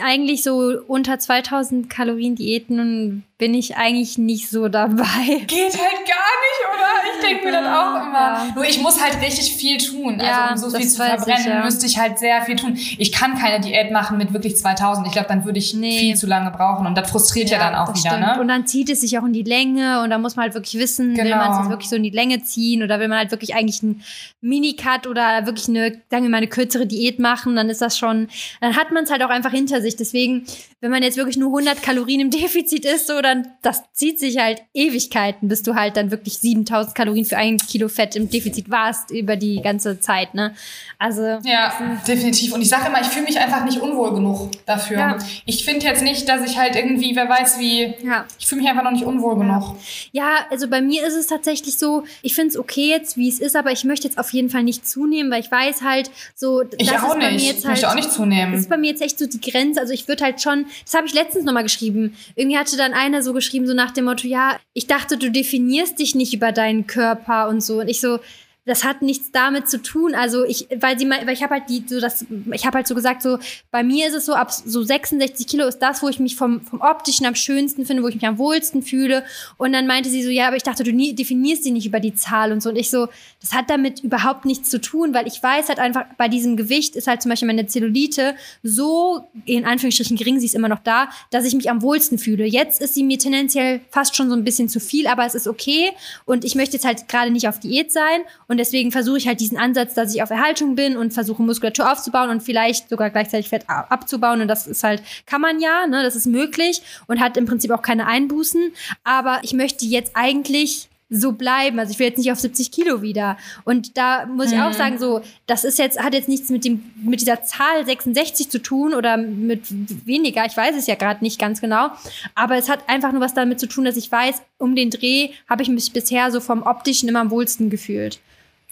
eigentlich 0.00 0.42
so 0.42 0.72
unter 0.86 1.18
2000 1.18 1.90
Kalorien 1.90 2.36
Diäten 2.36 3.24
bin 3.40 3.54
ich 3.54 3.76
eigentlich 3.76 4.18
nicht 4.18 4.48
so 4.50 4.68
dabei. 4.68 5.02
Geht 5.46 5.72
halt 5.72 6.06
gar 6.06 6.30
nicht, 6.44 6.60
oder? 6.68 7.14
Ich 7.14 7.26
denke 7.26 7.44
mir 7.46 7.52
das 7.52 7.66
auch 7.66 7.96
immer. 8.06 8.12
Ja. 8.12 8.46
Nur 8.54 8.64
ich 8.64 8.80
muss 8.80 9.02
halt 9.02 9.20
richtig 9.20 9.54
viel 9.54 9.78
tun. 9.78 10.20
Ja, 10.20 10.48
also 10.50 10.66
um 10.66 10.70
so 10.72 10.76
viel 10.78 10.86
zu 10.88 10.96
verbrennen, 10.96 11.40
ich, 11.40 11.46
ja. 11.46 11.64
müsste 11.64 11.86
ich 11.86 11.98
halt 11.98 12.18
sehr 12.18 12.42
viel 12.42 12.56
tun. 12.56 12.76
Ich 12.98 13.10
kann 13.12 13.36
keine 13.38 13.60
Diät 13.64 13.90
machen 13.90 14.18
mit 14.18 14.32
wirklich 14.34 14.56
2000. 14.58 15.06
Ich 15.06 15.12
glaube, 15.14 15.28
dann 15.28 15.44
würde 15.44 15.58
ich 15.58 15.74
Nee. 15.74 15.98
viel 15.98 16.16
zu 16.16 16.26
lange 16.26 16.50
brauchen. 16.50 16.86
Und 16.86 16.94
das 16.96 17.10
frustriert 17.10 17.48
ja, 17.50 17.58
dann 17.58 17.74
auch 17.74 17.88
wieder, 17.88 18.10
stimmt. 18.10 18.20
ne? 18.20 18.40
Und 18.40 18.48
dann 18.48 18.66
zieht 18.66 18.90
es 18.90 19.00
sich 19.00 19.18
auch 19.18 19.24
in 19.24 19.32
die 19.32 19.42
Länge 19.42 20.02
und 20.02 20.10
da 20.10 20.18
muss 20.18 20.36
man 20.36 20.44
halt 20.44 20.54
wirklich 20.54 20.80
wissen, 20.80 21.16
will 21.16 21.24
Genau. 21.24 21.36
man 21.38 21.52
es 21.52 21.58
jetzt 21.60 21.70
wirklich 21.70 21.88
so 21.88 21.96
in 21.96 22.02
die 22.02 22.10
Länge 22.10 22.42
ziehen 22.42 22.82
oder 22.82 23.00
will 23.00 23.08
man 23.08 23.18
halt 23.18 23.30
wirklich 23.30 23.54
eigentlich 23.54 23.82
einen 23.82 24.02
Minicut 24.42 25.06
oder 25.06 25.46
wirklich 25.46 25.68
eine, 25.68 25.92
sagen 26.10 26.24
wir 26.24 26.28
mal, 26.30 26.36
eine 26.38 26.48
kürzere 26.48 26.86
Diät 26.86 27.18
machen, 27.18 27.56
dann 27.56 27.70
ist 27.70 27.80
das 27.80 27.96
schon, 27.98 28.28
dann 28.60 28.76
hat 28.76 28.90
man 28.92 29.04
es 29.04 29.10
halt 29.10 29.22
auch 29.22 29.30
einfach 29.30 29.50
hinter 29.52 29.80
sich. 29.80 29.96
Deswegen, 29.96 30.44
wenn 30.80 30.90
man 30.90 31.02
jetzt 31.02 31.16
wirklich 31.16 31.36
nur 31.38 31.48
100 31.48 31.82
Kalorien 31.82 32.20
im 32.20 32.30
Defizit 32.30 32.84
ist, 32.84 33.06
so, 33.06 33.20
dann, 33.30 33.48
das 33.62 33.82
zieht 33.92 34.18
sich 34.18 34.38
halt 34.38 34.62
Ewigkeiten, 34.74 35.48
bis 35.48 35.62
du 35.62 35.74
halt 35.74 35.96
dann 35.96 36.10
wirklich 36.10 36.38
7000 36.38 36.94
Kalorien 36.94 37.24
für 37.24 37.36
ein 37.36 37.56
Kilo 37.58 37.88
Fett 37.88 38.16
im 38.16 38.28
Defizit 38.28 38.70
warst 38.70 39.10
über 39.10 39.36
die 39.36 39.60
ganze 39.62 40.00
Zeit, 40.00 40.34
ne? 40.34 40.54
Also, 40.98 41.22
Ja, 41.44 41.72
definitiv. 42.06 42.52
Und 42.52 42.62
ich 42.62 42.68
sage 42.68 42.88
immer, 42.88 43.00
ich 43.00 43.06
fühle 43.06 43.24
mich 43.26 43.38
einfach 43.38 43.64
nicht 43.64 43.78
unwohl 43.80 44.12
genug 44.14 44.50
dafür. 44.66 44.98
Ja. 44.98 45.18
Ich 45.46 45.64
finde 45.64 45.86
jetzt 45.86 46.02
nicht, 46.02 46.28
dass 46.28 46.44
ich 46.48 46.58
halt 46.58 46.76
irgendwie, 46.76 47.16
wer 47.16 47.28
weiß 47.28 47.58
wie, 47.58 47.94
ja. 48.04 48.24
ich 48.38 48.46
fühle 48.46 48.60
mich 48.62 48.70
einfach 48.70 48.82
noch 48.82 48.90
nicht 48.90 49.04
unwohl 49.04 49.36
genug. 49.38 49.76
Ja, 50.12 50.30
also 50.50 50.68
bei 50.68 50.80
mir 50.80 51.06
ist 51.06 51.14
es 51.14 51.26
tatsächlich 51.26 51.78
so, 51.78 52.04
ich 52.22 52.34
finde 52.34 52.50
es 52.50 52.58
okay 52.58 52.88
jetzt, 52.88 53.16
wie 53.16 53.28
es 53.28 53.40
ist, 53.40 53.56
aber 53.56 53.72
ich 53.72 53.84
möchte 53.84 54.06
jetzt 54.08 54.18
auf 54.18 54.32
jeden 54.32 54.50
Fall 54.50 54.62
nicht 54.62 54.86
zunehmen, 54.86 55.30
weil 55.30 55.40
ich 55.40 55.50
weiß 55.50 55.82
halt 55.82 56.10
so, 56.34 56.62
Ich 56.76 56.88
das 56.90 57.02
auch 57.02 57.14
ist 57.14 57.20
bei 57.20 57.30
nicht. 57.32 57.42
mir 57.44 57.48
jetzt 57.50 57.58
ich 57.60 57.64
halt, 57.64 57.72
möchte 57.74 57.88
auch 57.90 57.94
nicht 57.94 58.12
zunehmen. 58.12 58.52
das 58.52 58.62
ist 58.62 58.68
bei 58.70 58.76
mir 58.76 58.90
jetzt 58.90 59.02
echt 59.02 59.18
so 59.18 59.26
die 59.26 59.40
Grenze. 59.40 59.80
Also 59.80 59.92
ich 59.92 60.08
würde 60.08 60.24
halt 60.24 60.40
schon, 60.42 60.66
das 60.84 60.94
habe 60.94 61.06
ich 61.06 61.14
letztens 61.14 61.44
nochmal 61.44 61.62
geschrieben. 61.62 62.16
Irgendwie 62.34 62.58
hatte 62.58 62.76
dann 62.76 62.92
einer 63.20 63.24
so 63.24 63.32
geschrieben, 63.32 63.66
so 63.66 63.74
nach 63.74 63.90
dem 63.90 64.06
Motto, 64.06 64.26
ja, 64.26 64.58
ich 64.72 64.86
dachte, 64.86 65.16
du 65.16 65.30
definierst 65.30 65.98
dich 65.98 66.14
nicht 66.14 66.32
über 66.34 66.52
deinen 66.52 66.86
Körper 66.86 67.48
und 67.48 67.60
so. 67.62 67.80
Und 67.80 67.88
ich 67.88 68.00
so, 68.00 68.18
das 68.66 68.84
hat 68.84 69.02
nichts 69.02 69.32
damit 69.32 69.68
zu 69.68 69.82
tun. 69.82 70.14
Also 70.14 70.44
ich, 70.44 70.68
weil 70.76 70.98
sie 70.98 71.06
mal, 71.06 71.26
weil 71.26 71.32
ich 71.32 71.42
habe 71.42 71.54
halt 71.54 71.68
die, 71.68 71.82
so 71.86 71.98
das, 71.98 72.26
ich 72.52 72.66
habe 72.66 72.76
halt 72.76 72.86
so 72.86 72.94
gesagt, 72.94 73.22
so 73.22 73.38
bei 73.70 73.82
mir 73.82 74.08
ist 74.08 74.14
es 74.14 74.26
so, 74.26 74.34
ab 74.34 74.52
so 74.52 74.82
66 74.82 75.46
Kilo 75.46 75.66
ist 75.66 75.78
das, 75.78 76.02
wo 76.02 76.08
ich 76.08 76.18
mich 76.18 76.36
vom, 76.36 76.60
vom 76.60 76.80
optischen 76.80 77.26
am 77.26 77.34
schönsten 77.34 77.86
finde, 77.86 78.02
wo 78.02 78.08
ich 78.08 78.14
mich 78.14 78.26
am 78.26 78.38
wohlsten 78.38 78.82
fühle. 78.82 79.24
Und 79.56 79.72
dann 79.72 79.86
meinte 79.86 80.10
sie 80.10 80.22
so, 80.22 80.30
ja, 80.30 80.46
aber 80.46 80.56
ich 80.56 80.62
dachte, 80.62 80.84
du 80.84 80.92
nie, 80.92 81.14
definierst 81.14 81.64
sie 81.64 81.70
nicht 81.70 81.86
über 81.86 82.00
die 82.00 82.14
Zahl 82.14 82.52
und 82.52 82.62
so. 82.62 82.68
Und 82.68 82.76
ich 82.76 82.90
so, 82.90 83.08
das 83.40 83.54
hat 83.54 83.70
damit 83.70 84.00
überhaupt 84.00 84.44
nichts 84.44 84.68
zu 84.68 84.80
tun, 84.80 85.14
weil 85.14 85.26
ich 85.26 85.42
weiß 85.42 85.68
halt 85.68 85.78
einfach, 85.78 86.04
bei 86.18 86.28
diesem 86.28 86.56
Gewicht 86.56 86.96
ist 86.96 87.06
halt 87.06 87.22
zum 87.22 87.30
Beispiel 87.30 87.46
meine 87.46 87.66
Zellulite 87.66 88.34
so, 88.62 89.26
in 89.46 89.64
Anführungsstrichen 89.64 90.16
gering, 90.16 90.38
sie 90.38 90.46
ist 90.46 90.54
immer 90.54 90.68
noch 90.68 90.80
da, 90.80 91.08
dass 91.30 91.44
ich 91.46 91.54
mich 91.54 91.70
am 91.70 91.82
wohlsten 91.82 92.18
fühle. 92.18 92.44
Jetzt 92.44 92.80
ist 92.80 92.94
sie 92.94 93.02
mir 93.02 93.18
tendenziell 93.18 93.80
fast 93.90 94.14
schon 94.16 94.28
so 94.28 94.36
ein 94.36 94.44
bisschen 94.44 94.68
zu 94.68 94.80
viel, 94.80 95.06
aber 95.06 95.24
es 95.24 95.34
ist 95.34 95.48
okay. 95.48 95.90
Und 96.26 96.44
ich 96.44 96.54
möchte 96.54 96.74
jetzt 96.74 96.84
halt 96.84 97.08
gerade 97.08 97.30
nicht 97.30 97.48
auf 97.48 97.58
Diät 97.58 97.90
sein. 97.90 98.20
Und 98.46 98.59
deswegen 98.60 98.92
versuche 98.92 99.18
ich 99.18 99.26
halt 99.26 99.40
diesen 99.40 99.56
Ansatz, 99.56 99.94
dass 99.94 100.14
ich 100.14 100.22
auf 100.22 100.30
Erhaltung 100.30 100.74
bin 100.74 100.96
und 100.96 101.12
versuche 101.12 101.42
Muskulatur 101.42 101.90
aufzubauen 101.90 102.28
und 102.28 102.42
vielleicht 102.42 102.90
sogar 102.90 103.10
gleichzeitig 103.10 103.48
Fett 103.48 103.64
abzubauen. 103.68 104.42
Und 104.42 104.48
das 104.48 104.66
ist 104.66 104.84
halt, 104.84 105.02
kann 105.26 105.40
man 105.40 105.60
ja, 105.60 105.86
ne, 105.86 106.02
das 106.02 106.14
ist 106.14 106.26
möglich 106.26 106.82
und 107.06 107.20
hat 107.20 107.36
im 107.36 107.46
Prinzip 107.46 107.70
auch 107.70 107.82
keine 107.82 108.06
Einbußen. 108.06 108.72
Aber 109.02 109.40
ich 109.42 109.54
möchte 109.54 109.86
jetzt 109.86 110.12
eigentlich 110.14 110.90
so 111.10 111.32
bleiben. 111.32 111.78
Also 111.78 111.90
ich 111.90 111.98
will 111.98 112.06
jetzt 112.06 112.18
nicht 112.18 112.30
auf 112.30 112.38
70 112.38 112.70
Kilo 112.70 113.02
wieder. 113.02 113.36
Und 113.64 113.96
da 113.96 114.26
muss 114.26 114.52
ich 114.52 114.60
auch 114.60 114.72
sagen, 114.72 114.98
so, 114.98 115.20
das 115.46 115.64
ist 115.64 115.78
jetzt, 115.78 116.00
hat 116.00 116.14
jetzt 116.14 116.28
nichts 116.28 116.50
mit 116.50 116.64
dem, 116.64 116.84
mit 117.02 117.20
dieser 117.20 117.42
Zahl 117.42 117.84
66 117.84 118.48
zu 118.48 118.62
tun 118.62 118.94
oder 118.94 119.16
mit 119.16 119.62
weniger. 120.06 120.46
Ich 120.46 120.56
weiß 120.56 120.76
es 120.76 120.86
ja 120.86 120.94
gerade 120.94 121.24
nicht 121.24 121.40
ganz 121.40 121.60
genau. 121.60 121.90
Aber 122.36 122.56
es 122.56 122.68
hat 122.68 122.88
einfach 122.88 123.10
nur 123.10 123.20
was 123.20 123.34
damit 123.34 123.58
zu 123.58 123.66
tun, 123.66 123.84
dass 123.84 123.96
ich 123.96 124.12
weiß, 124.12 124.40
um 124.58 124.76
den 124.76 124.90
Dreh 124.90 125.30
habe 125.48 125.62
ich 125.62 125.68
mich 125.68 125.92
bisher 125.92 126.30
so 126.30 126.38
vom 126.38 126.62
optischen 126.62 127.08
immer 127.08 127.20
am 127.20 127.30
wohlsten 127.30 127.70
gefühlt. 127.70 128.20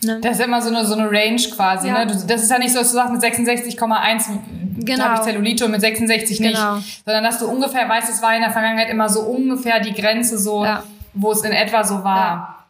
Ne? 0.02 0.20
Das 0.20 0.38
ist 0.38 0.44
immer 0.44 0.62
so 0.62 0.68
eine, 0.68 0.84
so 0.86 0.94
eine 0.94 1.10
Range 1.10 1.42
quasi. 1.54 1.88
Ja. 1.88 2.04
Ne? 2.04 2.16
Das 2.26 2.42
ist 2.42 2.50
ja 2.50 2.58
nicht 2.58 2.72
so, 2.72 2.78
dass 2.78 2.90
du 2.90 2.94
sagst, 2.94 3.12
mit 3.12 3.22
66,1 3.22 4.24
Genau. 4.80 5.04
habe 5.04 5.14
ich 5.16 5.20
Zellulite 5.22 5.64
und 5.64 5.72
mit 5.72 5.80
66 5.80 6.40
nicht. 6.40 6.54
Genau. 6.54 6.78
Sondern 7.04 7.24
dass 7.24 7.38
du 7.38 7.48
ungefähr 7.48 7.88
weißt, 7.88 8.08
es 8.08 8.22
war 8.22 8.34
in 8.34 8.42
der 8.42 8.52
Vergangenheit 8.52 8.88
immer 8.90 9.08
so 9.08 9.22
ungefähr 9.22 9.80
die 9.80 9.92
Grenze, 9.92 10.38
so, 10.38 10.64
Ja. 10.64 10.84
wo 11.14 11.32
es 11.32 11.42
in 11.42 11.52
etwa 11.52 11.82
so 11.82 12.04
war. 12.04 12.66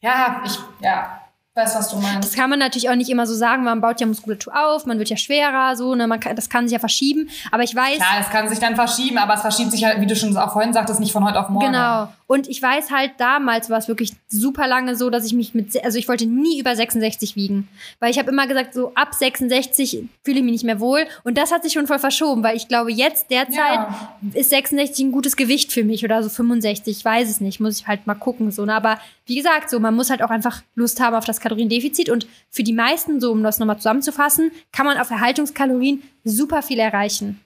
Ja, 0.00 0.42
ich 0.44 0.58
ja, 0.80 1.20
weiß, 1.54 1.76
was 1.76 1.90
du 1.90 1.98
meinst. 1.98 2.28
Das 2.28 2.34
kann 2.34 2.50
man 2.50 2.58
natürlich 2.58 2.90
auch 2.90 2.96
nicht 2.96 3.08
immer 3.10 3.26
so 3.26 3.34
sagen, 3.34 3.62
man 3.62 3.80
baut 3.80 4.00
ja 4.00 4.06
Muskulatur 4.06 4.52
auf, 4.56 4.86
man 4.86 4.98
wird 4.98 5.10
ja 5.10 5.16
schwerer, 5.16 5.76
so, 5.76 5.94
ne, 5.94 6.06
man 6.08 6.18
kann, 6.18 6.34
das 6.34 6.48
kann 6.48 6.66
sich 6.66 6.72
ja 6.72 6.80
verschieben. 6.80 7.28
Aber 7.52 7.62
ich 7.62 7.74
weiß, 7.74 7.96
Klar, 7.96 8.18
das 8.18 8.30
kann 8.30 8.48
sich 8.48 8.58
dann 8.58 8.74
verschieben, 8.74 9.18
aber 9.18 9.34
es 9.34 9.40
verschiebt 9.42 9.70
sich 9.70 9.84
halt, 9.84 10.00
wie 10.00 10.06
du 10.06 10.16
schon 10.16 10.36
auch 10.36 10.52
vorhin 10.52 10.72
sagtest, 10.72 10.98
nicht 10.98 11.12
von 11.12 11.24
heute 11.24 11.38
auf 11.38 11.48
morgen. 11.50 11.66
Genau. 11.66 12.08
Und 12.26 12.48
ich 12.48 12.60
weiß 12.62 12.90
halt, 12.90 13.12
damals 13.18 13.68
war 13.68 13.78
es 13.78 13.86
wirklich 13.86 14.12
super 14.28 14.66
lange 14.66 14.96
so, 14.96 15.10
dass 15.10 15.26
ich 15.26 15.34
mich 15.34 15.52
mit, 15.52 15.82
also 15.84 15.98
ich 15.98 16.08
wollte 16.08 16.24
nie 16.24 16.58
über 16.58 16.74
66 16.74 17.36
wiegen. 17.36 17.68
Weil 18.00 18.10
ich 18.10 18.18
habe 18.18 18.30
immer 18.30 18.46
gesagt, 18.46 18.72
so 18.72 18.92
ab 18.94 19.12
66 19.14 20.04
fühle 20.24 20.38
ich 20.38 20.42
mich 20.42 20.52
nicht 20.52 20.64
mehr 20.64 20.80
wohl. 20.80 21.06
Und 21.22 21.36
das 21.36 21.52
hat 21.52 21.62
sich 21.62 21.74
schon 21.74 21.86
voll 21.86 21.98
verschoben, 21.98 22.42
weil 22.42 22.56
ich 22.56 22.66
glaube, 22.66 22.90
jetzt 22.92 23.30
derzeit 23.30 23.54
Ja. 23.56 24.16
ist 24.32 24.48
66 24.50 25.04
ein 25.06 25.12
gutes 25.12 25.36
Gewicht 25.36 25.70
für 25.70 25.84
mich 25.84 26.02
oder 26.02 26.22
so 26.22 26.30
65. 26.30 26.96
Ich 26.96 27.04
weiß 27.04 27.28
es 27.28 27.40
nicht, 27.42 27.60
muss 27.60 27.78
ich 27.80 27.86
halt 27.86 28.06
mal 28.06 28.14
gucken. 28.14 28.50
So, 28.50 28.64
ne? 28.64 28.74
Aber 28.74 28.98
wie 29.26 29.36
gesagt, 29.36 29.68
so, 29.68 29.78
man 29.78 29.94
muss 29.94 30.08
halt 30.08 30.22
auch 30.22 30.30
einfach 30.30 30.62
Lust 30.74 31.00
haben 31.00 31.14
auf 31.14 31.26
das 31.26 31.40
Kaloriendefizit. 31.40 32.08
Und 32.08 32.26
für 32.50 32.62
die 32.62 32.72
meisten, 32.72 33.20
so 33.20 33.32
um 33.32 33.42
das 33.42 33.58
nochmal 33.58 33.76
zusammenzufassen, 33.76 34.50
kann 34.72 34.86
man 34.86 34.96
auf 34.96 35.10
Erhaltungskalorien 35.10 36.02
super 36.24 36.62
viel 36.62 36.78
erreichen. 36.78 37.40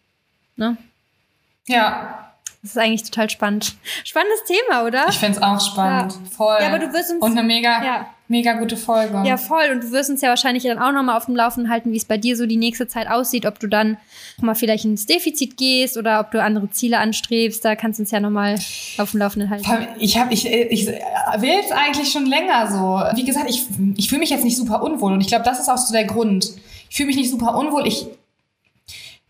Ne? 0.56 0.76
Ja, 1.66 2.27
Das 2.62 2.72
ist 2.72 2.78
eigentlich 2.78 3.04
total 3.04 3.30
spannend. 3.30 3.76
Spannendes 4.04 4.40
Thema, 4.44 4.84
oder? 4.84 5.06
ich 5.08 5.16
find's 5.18 5.40
auch 5.40 5.60
spannend. 5.60 6.12
Ja. 6.12 6.30
Voll. 6.36 6.56
Ja, 6.60 6.66
aber 6.68 6.80
du 6.80 6.92
wirst 6.92 7.12
uns- 7.12 7.22
Und 7.22 7.32
eine 7.38 7.44
mega, 7.44 7.84
Ja. 7.84 8.06
mega 8.26 8.54
gute 8.54 8.76
Folge. 8.76 9.22
Ja, 9.24 9.36
voll. 9.36 9.66
Und 9.72 9.84
du 9.84 9.92
wirst 9.92 10.10
uns 10.10 10.22
ja 10.22 10.28
wahrscheinlich 10.30 10.64
dann 10.64 10.78
auch 10.78 10.90
nochmal 10.90 11.16
auf 11.16 11.26
dem 11.26 11.36
Laufenden 11.36 11.70
halten, 11.72 11.92
wie 11.92 11.96
es 11.96 12.04
bei 12.04 12.18
dir 12.18 12.36
so 12.36 12.46
die 12.46 12.56
nächste 12.56 12.88
Zeit 12.88 13.08
aussieht, 13.08 13.46
ob 13.46 13.60
du 13.60 13.68
dann 13.68 13.96
mal 14.40 14.56
vielleicht 14.56 14.84
ins 14.84 15.06
Defizit 15.06 15.56
gehst 15.56 15.96
oder 15.96 16.18
ob 16.18 16.32
du 16.32 16.42
andere 16.42 16.68
Ziele 16.70 16.98
anstrebst. 16.98 17.64
Da 17.64 17.76
kannst 17.76 18.00
du 18.00 18.02
uns 18.02 18.10
ja 18.10 18.18
nochmal 18.18 18.56
auf 18.98 19.12
dem 19.12 19.20
Laufenden 19.20 19.50
halten. 19.50 19.64
Ich 20.00 20.18
habe, 20.18 20.34
ich, 20.34 20.44
ich 20.46 20.86
will 20.88 21.60
es 21.64 21.70
eigentlich 21.70 22.10
schon 22.10 22.26
länger 22.26 22.66
so. 22.70 23.16
Wie 23.16 23.24
gesagt, 23.24 23.48
ich, 23.48 23.66
ich 23.96 24.08
fühle 24.08 24.18
mich 24.20 24.30
jetzt 24.30 24.44
nicht 24.44 24.56
super 24.56 24.82
unwohl 24.82 25.12
und 25.12 25.20
ich 25.20 25.28
glaube, 25.28 25.44
das 25.44 25.60
ist 25.60 25.68
auch 25.68 25.78
so 25.78 25.92
der 25.92 26.06
Grund. 26.06 26.50
Ich 26.90 26.96
fühle 26.96 27.06
mich 27.06 27.16
nicht 27.16 27.30
super 27.30 27.56
unwohl. 27.56 27.86
Ich, 27.86 28.06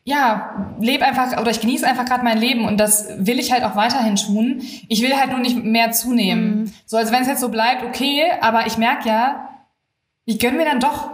ja, 0.09 0.75
lebe 0.81 1.05
einfach 1.05 1.39
oder 1.39 1.51
ich 1.51 1.61
genieße 1.61 1.87
einfach 1.87 2.07
gerade 2.07 2.25
mein 2.25 2.39
Leben 2.39 2.65
und 2.65 2.79
das 2.79 3.09
will 3.19 3.39
ich 3.39 3.53
halt 3.53 3.63
auch 3.63 3.77
weiterhin 3.77 4.17
tun. 4.17 4.63
Ich 4.89 5.03
will 5.03 5.15
halt 5.15 5.31
nur 5.31 5.39
nicht 5.41 5.63
mehr 5.63 5.91
zunehmen. 5.93 6.73
So, 6.87 6.97
also 6.97 7.13
wenn 7.13 7.21
es 7.23 7.29
jetzt 7.29 7.41
so 7.43 7.51
bleibt, 7.51 7.85
okay, 7.85 8.23
aber 8.41 8.67
ich 8.67 8.79
merke 8.79 9.07
ja, 9.07 9.51
ich 10.25 10.39
gönn 10.39 10.57
mir 10.57 10.65
dann 10.65 10.81
doch 10.81 11.11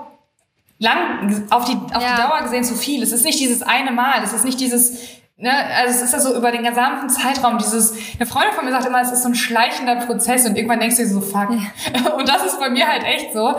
lang 0.78 1.44
auf 1.50 1.64
die, 1.64 1.72
auf 1.94 2.02
Ja. 2.02 2.14
die 2.14 2.22
Dauer 2.22 2.40
gesehen 2.42 2.62
zu 2.62 2.76
viel. 2.76 3.02
Es 3.02 3.10
ist 3.10 3.24
nicht 3.24 3.40
dieses 3.40 3.62
eine 3.62 3.90
Mal, 3.90 4.22
es 4.22 4.32
ist 4.32 4.44
nicht 4.44 4.60
dieses, 4.60 4.98
ne, 5.36 5.50
also 5.76 5.94
es 5.94 6.02
ist 6.02 6.12
ja 6.12 6.20
so 6.20 6.36
über 6.36 6.50
den 6.52 6.62
gesamten 6.64 7.08
Zeitraum, 7.08 7.58
dieses, 7.58 7.94
eine 8.16 8.26
Freundin 8.26 8.52
von 8.54 8.64
mir 8.64 8.70
sagt 8.72 8.86
immer, 8.86 9.00
es 9.00 9.10
ist 9.12 9.22
so 9.22 9.28
ein 9.28 9.34
schleichender 9.34 9.96
Prozess 9.96 10.46
und 10.46 10.56
irgendwann 10.56 10.80
denkst 10.80 10.96
du 10.96 11.02
dir 11.02 11.08
so, 11.08 11.20
fuck. 11.20 11.48
Und 12.18 12.28
das 12.28 12.44
ist 12.44 12.58
bei 12.60 12.70
mir 12.70 12.86
halt 12.86 13.02
echt 13.04 13.32
so, 13.32 13.54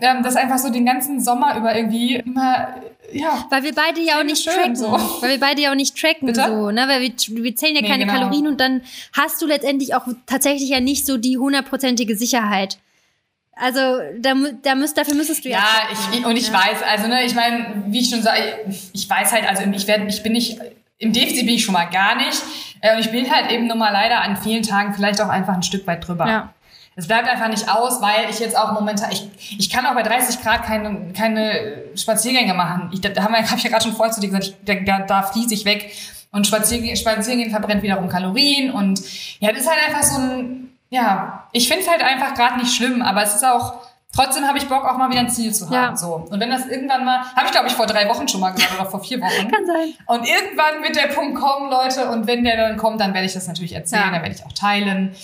ähm, 0.00 0.22
dass 0.22 0.36
einfach 0.36 0.58
so 0.58 0.70
den 0.70 0.84
ganzen 0.86 1.20
Sommer 1.20 1.56
über 1.56 1.74
irgendwie 1.76 2.16
immer, 2.16 2.74
ja, 3.12 3.44
Weil 3.50 3.62
wir 3.64 3.74
beide 3.74 4.00
ja 4.00 4.18
auch 4.20 4.24
nicht 4.24 4.42
schön 4.44 4.52
tracken. 4.54 4.76
so. 4.76 4.92
Weil 5.20 5.30
wir 5.30 5.40
beide 5.40 5.62
ja 5.62 5.70
auch 5.70 5.74
nicht 5.76 5.96
tracken, 6.00 6.26
Bitte? 6.26 6.44
so, 6.46 6.70
ne? 6.70 6.86
Weil 6.88 7.00
wir, 7.00 7.12
wir 7.44 7.56
zählen 7.56 7.74
ja 7.74 7.82
Nee, 7.82 7.88
keine 7.88 8.06
genau. 8.06 8.18
Kalorien 8.18 8.46
und 8.46 8.60
dann 8.60 8.82
hast 9.16 9.40
du 9.42 9.46
letztendlich 9.46 9.94
auch 9.94 10.06
tatsächlich 10.26 10.68
ja 10.68 10.80
nicht 10.80 11.06
so 11.06 11.16
die 11.16 11.36
hundertprozentige 11.38 12.16
Sicherheit. 12.16 12.78
Also 13.56 13.80
da, 14.18 14.34
da 14.62 14.74
müsst, 14.74 14.96
dafür 14.96 15.14
müsstest 15.14 15.44
du 15.44 15.48
ja. 15.50 15.58
Ja, 15.58 15.64
ich, 16.12 16.24
und 16.24 16.36
ich 16.36 16.48
Ja. 16.48 16.54
weiß, 16.54 16.82
also 16.88 17.08
ne, 17.08 17.24
ich 17.24 17.34
meine, 17.34 17.82
wie 17.88 18.00
ich 18.00 18.08
schon 18.10 18.22
sage, 18.22 18.40
ich 18.92 19.08
weiß 19.10 19.32
halt, 19.32 19.48
also 19.48 19.64
ich 19.70 19.86
werde, 19.86 20.06
ich 20.06 20.22
bin 20.22 20.32
nicht 20.32 20.58
im 21.00 21.12
Defizit 21.12 21.46
bin 21.46 21.56
ich 21.56 21.64
schon 21.64 21.72
mal 21.72 21.86
gar 21.86 22.14
nicht. 22.14 22.40
Äh, 22.80 22.94
und 22.94 23.00
ich 23.00 23.10
bin 23.10 23.30
halt 23.30 23.50
eben 23.50 23.66
nur 23.66 23.76
mal 23.76 23.92
leider 23.92 24.22
an 24.22 24.36
vielen 24.36 24.62
Tagen 24.62 24.94
vielleicht 24.94 25.20
auch 25.20 25.28
einfach 25.28 25.54
ein 25.54 25.62
Stück 25.62 25.86
weit 25.86 26.06
drüber. 26.06 26.28
Ja. 26.28 26.54
Es 26.94 27.08
bleibt 27.08 27.28
einfach 27.28 27.48
nicht 27.48 27.68
aus, 27.68 28.02
weil 28.02 28.28
ich 28.28 28.38
jetzt 28.40 28.56
auch 28.56 28.72
momentan, 28.72 29.10
ich, 29.10 29.26
ich 29.58 29.70
kann 29.70 29.86
auch 29.86 29.94
bei 29.94 30.02
30 30.02 30.42
Grad 30.42 30.64
keine, 30.64 31.12
keine 31.12 31.84
Spaziergänge 31.96 32.52
machen. 32.52 32.90
Ich, 32.92 33.00
da 33.00 33.10
habe 33.22 33.34
hab 33.50 33.56
ich 33.56 33.64
ja 33.64 33.70
gerade 33.70 33.84
schon 33.84 33.94
vorher 33.94 34.12
zu 34.12 34.20
dir 34.20 34.28
gesagt, 34.28 34.54
ich, 34.66 34.84
da, 34.84 35.00
da 35.00 35.22
fließe 35.22 35.54
ich 35.54 35.64
weg. 35.64 35.92
Und 36.32 36.46
Spaziergehen, 36.46 36.96
Spaziergehen 36.96 37.50
verbrennt 37.50 37.82
wiederum 37.82 38.08
Kalorien. 38.08 38.70
Und 38.70 39.00
ja, 39.40 39.50
das 39.50 39.62
ist 39.62 39.70
halt 39.70 39.80
einfach 39.88 40.02
so 40.02 40.20
ein, 40.20 40.76
ja, 40.90 41.48
ich 41.52 41.66
finde 41.68 41.84
es 41.84 41.90
halt 41.90 42.02
einfach 42.02 42.34
gerade 42.34 42.58
nicht 42.58 42.74
schlimm, 42.74 43.00
aber 43.02 43.22
es 43.22 43.34
ist 43.34 43.44
auch, 43.44 43.74
trotzdem 44.14 44.46
habe 44.46 44.58
ich 44.58 44.68
Bock, 44.68 44.84
auch 44.84 44.96
mal 44.96 45.10
wieder 45.10 45.20
ein 45.20 45.30
Ziel 45.30 45.52
zu 45.54 45.66
haben. 45.66 45.72
Ja. 45.74 45.96
So. 45.96 46.14
Und 46.30 46.40
wenn 46.40 46.50
das 46.50 46.66
irgendwann 46.66 47.04
mal, 47.04 47.20
habe 47.34 47.46
ich 47.46 47.52
glaube 47.52 47.68
ich 47.68 47.74
vor 47.74 47.86
drei 47.86 48.08
Wochen 48.08 48.26
schon 48.28 48.40
mal 48.40 48.50
gesagt 48.50 48.72
oder 48.78 48.88
vor 48.90 49.02
vier 49.02 49.20
Wochen. 49.20 49.50
Kann 49.50 49.66
sein. 49.66 49.94
Und 50.06 50.28
irgendwann 50.28 50.82
wird 50.82 50.96
der 50.96 51.08
Punkt 51.14 51.38
kommen, 51.38 51.70
Leute. 51.70 52.08
Und 52.10 52.26
wenn 52.26 52.44
der 52.44 52.56
dann 52.56 52.76
kommt, 52.76 53.00
dann 53.00 53.14
werde 53.14 53.26
ich 53.26 53.32
das 53.34 53.46
natürlich 53.46 53.74
erzählen, 53.74 54.02
Ja. 54.06 54.10
dann 54.12 54.22
werde 54.22 54.34
ich 54.34 54.44
auch 54.44 54.52
teilen. 54.52 55.14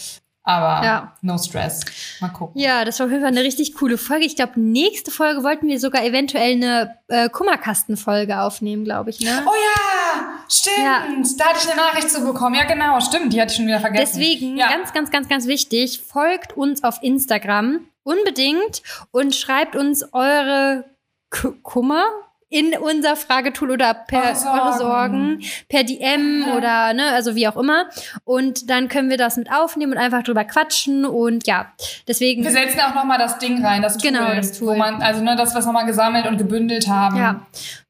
Aber 0.48 0.84
Ja. 0.86 1.12
no 1.22 1.36
stress. 1.38 1.80
Mal 2.20 2.28
gucken. 2.28 2.60
Ja, 2.60 2.84
das 2.84 3.00
war 3.00 3.06
auf 3.06 3.10
jeden 3.10 3.22
Fall 3.24 3.32
eine 3.32 3.42
richtig 3.42 3.74
coole 3.74 3.98
Folge. 3.98 4.24
Ich 4.26 4.36
glaube, 4.36 4.60
nächste 4.60 5.10
Folge 5.10 5.42
wollten 5.42 5.66
wir 5.66 5.80
sogar 5.80 6.04
eventuell 6.04 6.52
eine 6.52 6.96
äh, 7.08 7.28
Kummerkastenfolge 7.28 8.40
aufnehmen, 8.40 8.84
glaube 8.84 9.10
ich, 9.10 9.18
ne? 9.18 9.42
Oh 9.44 9.50
ja, 9.50 10.22
stimmt. 10.48 10.76
Ja. 10.78 11.02
Da 11.36 11.46
hatte 11.46 11.58
ich 11.64 11.68
eine 11.72 11.80
Nachricht 11.80 12.10
zu 12.10 12.24
bekommen. 12.24 12.54
Ja, 12.54 12.62
genau, 12.64 13.00
stimmt. 13.00 13.32
Die 13.32 13.40
hatte 13.40 13.50
ich 13.50 13.56
schon 13.56 13.66
wieder 13.66 13.80
vergessen. 13.80 14.20
Deswegen, 14.20 14.56
ja. 14.56 14.68
ganz, 14.68 14.92
ganz, 14.92 15.10
ganz, 15.10 15.28
ganz 15.28 15.46
wichtig, 15.48 16.00
folgt 16.06 16.56
uns 16.56 16.84
auf 16.84 17.02
Instagram 17.02 17.80
unbedingt 18.06 18.82
und 19.10 19.34
schreibt 19.34 19.76
uns 19.76 20.04
eure 20.12 20.84
K 21.30 21.52
Kummer 21.62 22.06
in 22.48 22.74
unser 22.78 23.16
Fragetool 23.16 23.72
oder 23.72 23.92
per 23.92 24.22
Eure 24.22 24.34
Sorgen. 24.36 24.60
eure 24.60 24.72
Sorgen, 24.78 25.42
per 25.68 25.82
DM 25.82 26.44
oder 26.56 26.92
ne, 26.94 27.02
also 27.12 27.34
wie 27.34 27.48
auch 27.48 27.56
immer. 27.56 27.86
Und 28.24 28.70
dann 28.70 28.88
können 28.88 29.10
wir 29.10 29.16
das 29.16 29.36
mit 29.36 29.50
aufnehmen 29.52 29.92
und 29.92 29.98
einfach 29.98 30.22
drüber 30.22 30.44
quatschen. 30.44 31.04
Und 31.04 31.46
ja, 31.48 31.66
deswegen. 32.06 32.44
Wir 32.44 32.52
setzen 32.52 32.80
auch 32.80 32.94
nochmal 32.94 33.18
das 33.18 33.38
Ding 33.38 33.64
rein, 33.64 33.82
das 33.82 33.98
Tool, 33.98 34.12
Genau, 34.12 34.32
das 34.34 34.52
Tool. 34.58 34.68
wo 34.68 34.76
man, 34.76 35.02
also 35.02 35.22
ne, 35.22 35.34
das, 35.34 35.54
was 35.54 35.64
wir 35.64 35.72
nochmal 35.72 35.86
gesammelt 35.86 36.26
und 36.26 36.38
gebündelt 36.38 36.86
haben. 36.88 37.16
Ja. 37.16 37.40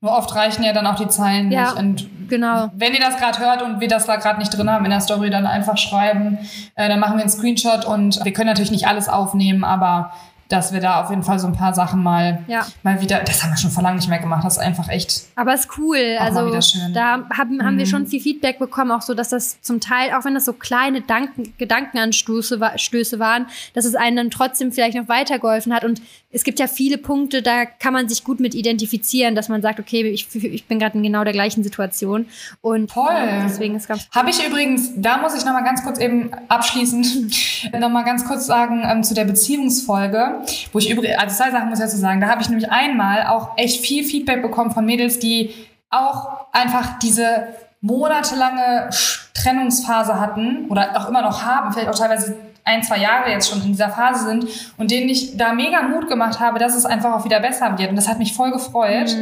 Nur 0.01 0.13
oft 0.17 0.35
reichen 0.35 0.63
ja 0.65 0.73
dann 0.73 0.87
auch 0.87 0.97
die 0.97 1.09
Zeilen 1.09 1.51
Ja. 1.51 1.63
nicht. 1.73 1.77
Und 1.77 2.29
Genau. 2.29 2.71
wenn 2.75 2.95
ihr 2.95 3.01
das 3.01 3.19
gerade 3.19 3.39
hört 3.39 3.63
und 3.63 3.81
wir 3.81 3.89
das 3.89 4.07
da 4.07 4.17
gerade 4.17 4.39
nicht 4.39 4.57
drin 4.57 4.71
haben 4.71 4.85
in 4.85 4.91
der 4.91 5.01
Story, 5.01 5.29
dann 5.31 5.47
einfach 5.47 5.77
schreiben. 5.77 6.39
Äh, 6.75 6.89
dann 6.89 6.99
machen 6.99 7.15
wir 7.17 7.21
einen 7.21 7.31
Screenshot 7.31 7.85
und 7.85 8.25
wir 8.25 8.33
können 8.33 8.49
natürlich 8.49 8.71
nicht 8.73 8.87
alles 8.89 9.09
aufnehmen, 9.09 9.65
aber 9.65 10.13
dass 10.49 10.73
wir 10.73 10.81
da 10.81 11.03
auf 11.03 11.11
jeden 11.11 11.23
Fall 11.23 11.39
so 11.39 11.47
ein 11.47 11.55
paar 11.55 11.75
Sachen 11.75 12.03
mal, 12.03 12.45
Ja. 12.47 12.67
mal 12.83 13.01
wieder, 13.01 13.21
das 13.21 13.43
haben 13.43 13.51
wir 13.51 13.57
schon 13.57 13.71
vor 13.71 13.83
langem 13.83 13.97
nicht 13.99 14.09
mehr 14.09 14.19
gemacht, 14.21 14.45
das 14.45 14.55
ist 14.55 14.63
einfach 14.63 14.89
echt 14.89 15.23
Aber 15.35 15.53
ist 15.55 15.69
cool. 15.79 16.17
Also 16.21 16.47
wieder 16.47 16.63
schön. 16.63 16.93
da 16.93 17.25
haben, 17.37 17.63
haben 17.65 17.79
wir 17.79 17.85
Mhm. 17.87 17.91
schon 17.91 18.07
viel 18.07 18.21
Feedback 18.21 18.59
bekommen, 18.59 18.91
auch 18.93 19.03
so, 19.03 19.15
dass 19.15 19.31
das 19.31 19.61
zum 19.63 19.81
Teil, 19.81 20.13
auch 20.13 20.25
wenn 20.25 20.35
das 20.35 20.45
so 20.45 20.53
kleine 20.53 21.01
Danken, 21.01 21.53
Gedankenanstöße 21.59 22.61
Stöße 22.77 23.19
waren, 23.19 23.47
dass 23.75 23.85
es 23.85 23.95
einen 23.95 24.17
dann 24.17 24.31
trotzdem 24.31 24.73
vielleicht 24.73 24.97
noch 24.97 25.09
weitergeholfen 25.09 25.75
hat. 25.75 25.85
Und 25.85 26.01
es 26.37 26.45
gibt 26.45 26.59
ja 26.59 26.67
viele 26.67 26.99
Punkte, 26.99 27.41
da 27.41 27.65
kann 27.65 27.95
man 27.95 28.11
sich 28.11 28.23
gut 28.23 28.41
mit 28.41 28.55
identifizieren, 28.55 29.35
dass 29.35 29.49
man 29.49 29.63
sagt, 29.63 29.81
okay, 29.81 30.03
ich, 30.03 30.29
ich 30.35 30.67
bin 30.67 30.79
gerade 30.79 30.99
in 30.99 31.03
genau 31.03 31.25
der 31.25 31.33
gleichen 31.33 31.65
Situation. 31.65 32.27
Und 32.61 32.91
Toll. 32.91 33.09
äh, 33.11 33.45
deswegen 33.45 33.75
ist 33.75 33.89
ganz 33.89 34.07
Habe 34.15 34.29
ich 34.29 34.47
übrigens, 34.47 34.91
da 34.97 35.17
muss 35.17 35.35
ich 35.35 35.47
nochmal 35.47 35.65
ganz 35.65 35.83
kurz 35.83 35.99
eben 35.99 36.31
abschließend 36.49 37.73
nochmal 37.81 38.05
ganz 38.05 38.27
kurz 38.27 38.45
sagen 38.45 38.83
ähm, 38.87 39.03
zu 39.03 39.15
der 39.15 39.25
Beziehungsfolge, 39.25 40.43
wo 40.73 40.79
ich 40.79 40.91
übrigens, 40.91 41.17
also 41.19 41.35
zwei 41.35 41.51
Sachen 41.51 41.71
muss 41.71 41.79
ich 41.79 41.87
dazu 41.87 41.97
sagen, 41.97 42.21
da 42.21 42.29
habe 42.29 42.43
ich 42.43 42.51
nämlich 42.51 42.71
einmal 42.71 43.29
auch 43.29 43.57
echt 43.57 43.81
viel 43.81 44.05
Feedback 44.05 44.43
bekommen 44.43 44.73
von 44.73 44.85
Mädels, 44.85 45.19
die 45.19 45.55
auch 45.89 46.53
einfach 46.53 46.99
diese 46.99 47.47
monatelange 47.81 48.91
Trennungsphase 49.33 50.21
hatten 50.21 50.67
oder 50.69 51.01
auch 51.01 51.09
immer 51.09 51.23
noch 51.23 51.45
haben, 51.45 51.73
vielleicht 51.73 51.89
auch 51.89 51.99
teilweise 51.99 52.37
ein, 52.67 52.83
zwei 52.83 52.99
Jahre 52.99 53.31
jetzt 53.31 53.49
schon 53.49 53.63
in 53.63 53.69
dieser 53.69 53.89
Phase 53.89 54.25
sind 54.25 54.47
und 54.77 54.91
denen 54.91 55.09
ich 55.09 55.37
da 55.37 55.53
mega 55.53 55.83
Mut 55.83 56.09
gemacht 56.09 56.41
habe, 56.41 56.59
dass 56.59 56.75
es 56.75 56.85
einfach 56.85 57.15
auch 57.15 57.25
wieder 57.25 57.41
besser 57.41 57.79
wird. 57.79 57.91
Und 57.91 57.97
das 57.97 58.09
hat 58.09 58.19
mich 58.19 58.35
voll 58.35 58.51
gefreut. 58.51 59.17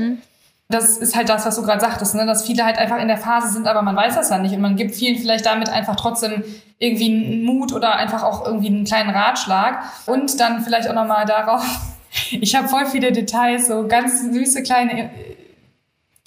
Das 0.71 0.97
ist 0.97 1.15
halt 1.15 1.29
das, 1.29 1.45
was 1.45 1.55
du 1.57 1.63
gerade 1.63 1.81
sagtest, 1.81 2.15
ne? 2.15 2.25
dass 2.25 2.47
viele 2.47 2.65
halt 2.65 2.79
einfach 2.79 2.99
in 2.99 3.07
der 3.07 3.19
Phase 3.19 3.49
sind, 3.53 3.67
aber 3.67 3.83
man 3.83 3.95
weiß 3.95 4.15
das 4.15 4.31
dann 4.31 4.43
nicht. 4.43 4.55
Und 4.55 4.63
man 4.63 4.77
gibt 4.77 4.95
vielen 4.95 5.19
vielleicht 5.19 5.45
damit 5.45 5.69
einfach 5.69 5.95
trotzdem 5.95 6.43
irgendwie 6.79 7.07
einen 7.07 7.45
Mut 7.45 7.73
oder 7.75 7.97
einfach 7.97 8.23
auch 8.23 8.47
irgendwie 8.47 8.69
einen 8.69 8.85
kleinen 8.85 9.11
Ratschlag. 9.11 9.83
Und 10.07 10.41
dann 10.41 10.63
vielleicht 10.63 10.89
auch 10.89 10.95
nochmal 10.95 11.27
darauf, 11.27 11.63
ich 12.31 12.57
habe 12.57 12.69
voll 12.69 12.87
viele 12.87 13.13
Details, 13.13 13.67
so 13.67 13.87
ganz 13.87 14.23
süße 14.23 14.63
kleine 14.63 15.11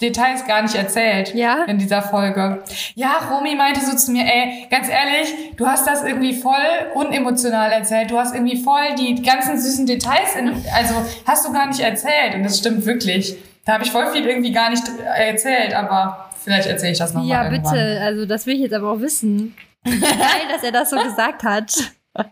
Details 0.00 0.46
gar 0.46 0.62
nicht 0.62 0.74
erzählt 0.76 1.34
Ja? 1.34 1.64
in 1.66 1.78
dieser 1.78 2.02
Folge. 2.02 2.62
Ja, 2.94 3.16
Romy 3.30 3.54
meinte 3.56 3.80
so 3.84 3.96
zu 3.96 4.12
mir, 4.12 4.24
ey, 4.24 4.66
ganz 4.70 4.88
ehrlich, 4.88 5.56
du 5.56 5.66
hast 5.66 5.86
das 5.88 6.04
irgendwie 6.04 6.34
voll 6.34 6.54
unemotional 6.94 7.72
erzählt. 7.72 8.10
Du 8.10 8.18
hast 8.18 8.34
irgendwie 8.34 8.62
voll 8.62 8.94
die 8.96 9.20
ganzen 9.22 9.60
süßen 9.60 9.86
Details, 9.86 10.36
in, 10.36 10.48
also 10.74 10.94
hast 11.26 11.46
du 11.46 11.52
gar 11.52 11.66
nicht 11.66 11.80
erzählt. 11.80 12.34
Und 12.34 12.44
das 12.44 12.58
stimmt 12.58 12.86
wirklich. 12.86 13.36
Da 13.64 13.74
habe 13.74 13.84
ich 13.84 13.90
voll 13.90 14.06
viel 14.12 14.26
irgendwie 14.26 14.52
gar 14.52 14.70
nicht 14.70 14.84
erzählt, 15.16 15.74
aber 15.74 16.30
vielleicht 16.42 16.68
erzähle 16.68 16.92
ich 16.92 16.98
das 16.98 17.12
nochmal 17.12 17.28
Ja, 17.28 17.44
irgendwann. 17.50 17.74
bitte. 17.74 18.00
Also, 18.00 18.24
das 18.26 18.46
will 18.46 18.54
ich 18.54 18.60
jetzt 18.60 18.72
aber 18.74 18.92
auch 18.92 19.00
wissen. 19.00 19.54
Geil, 19.84 19.94
dass 20.52 20.62
er 20.62 20.72
das 20.72 20.90
so 20.90 20.96
gesagt 20.96 21.42
hat. 21.44 21.72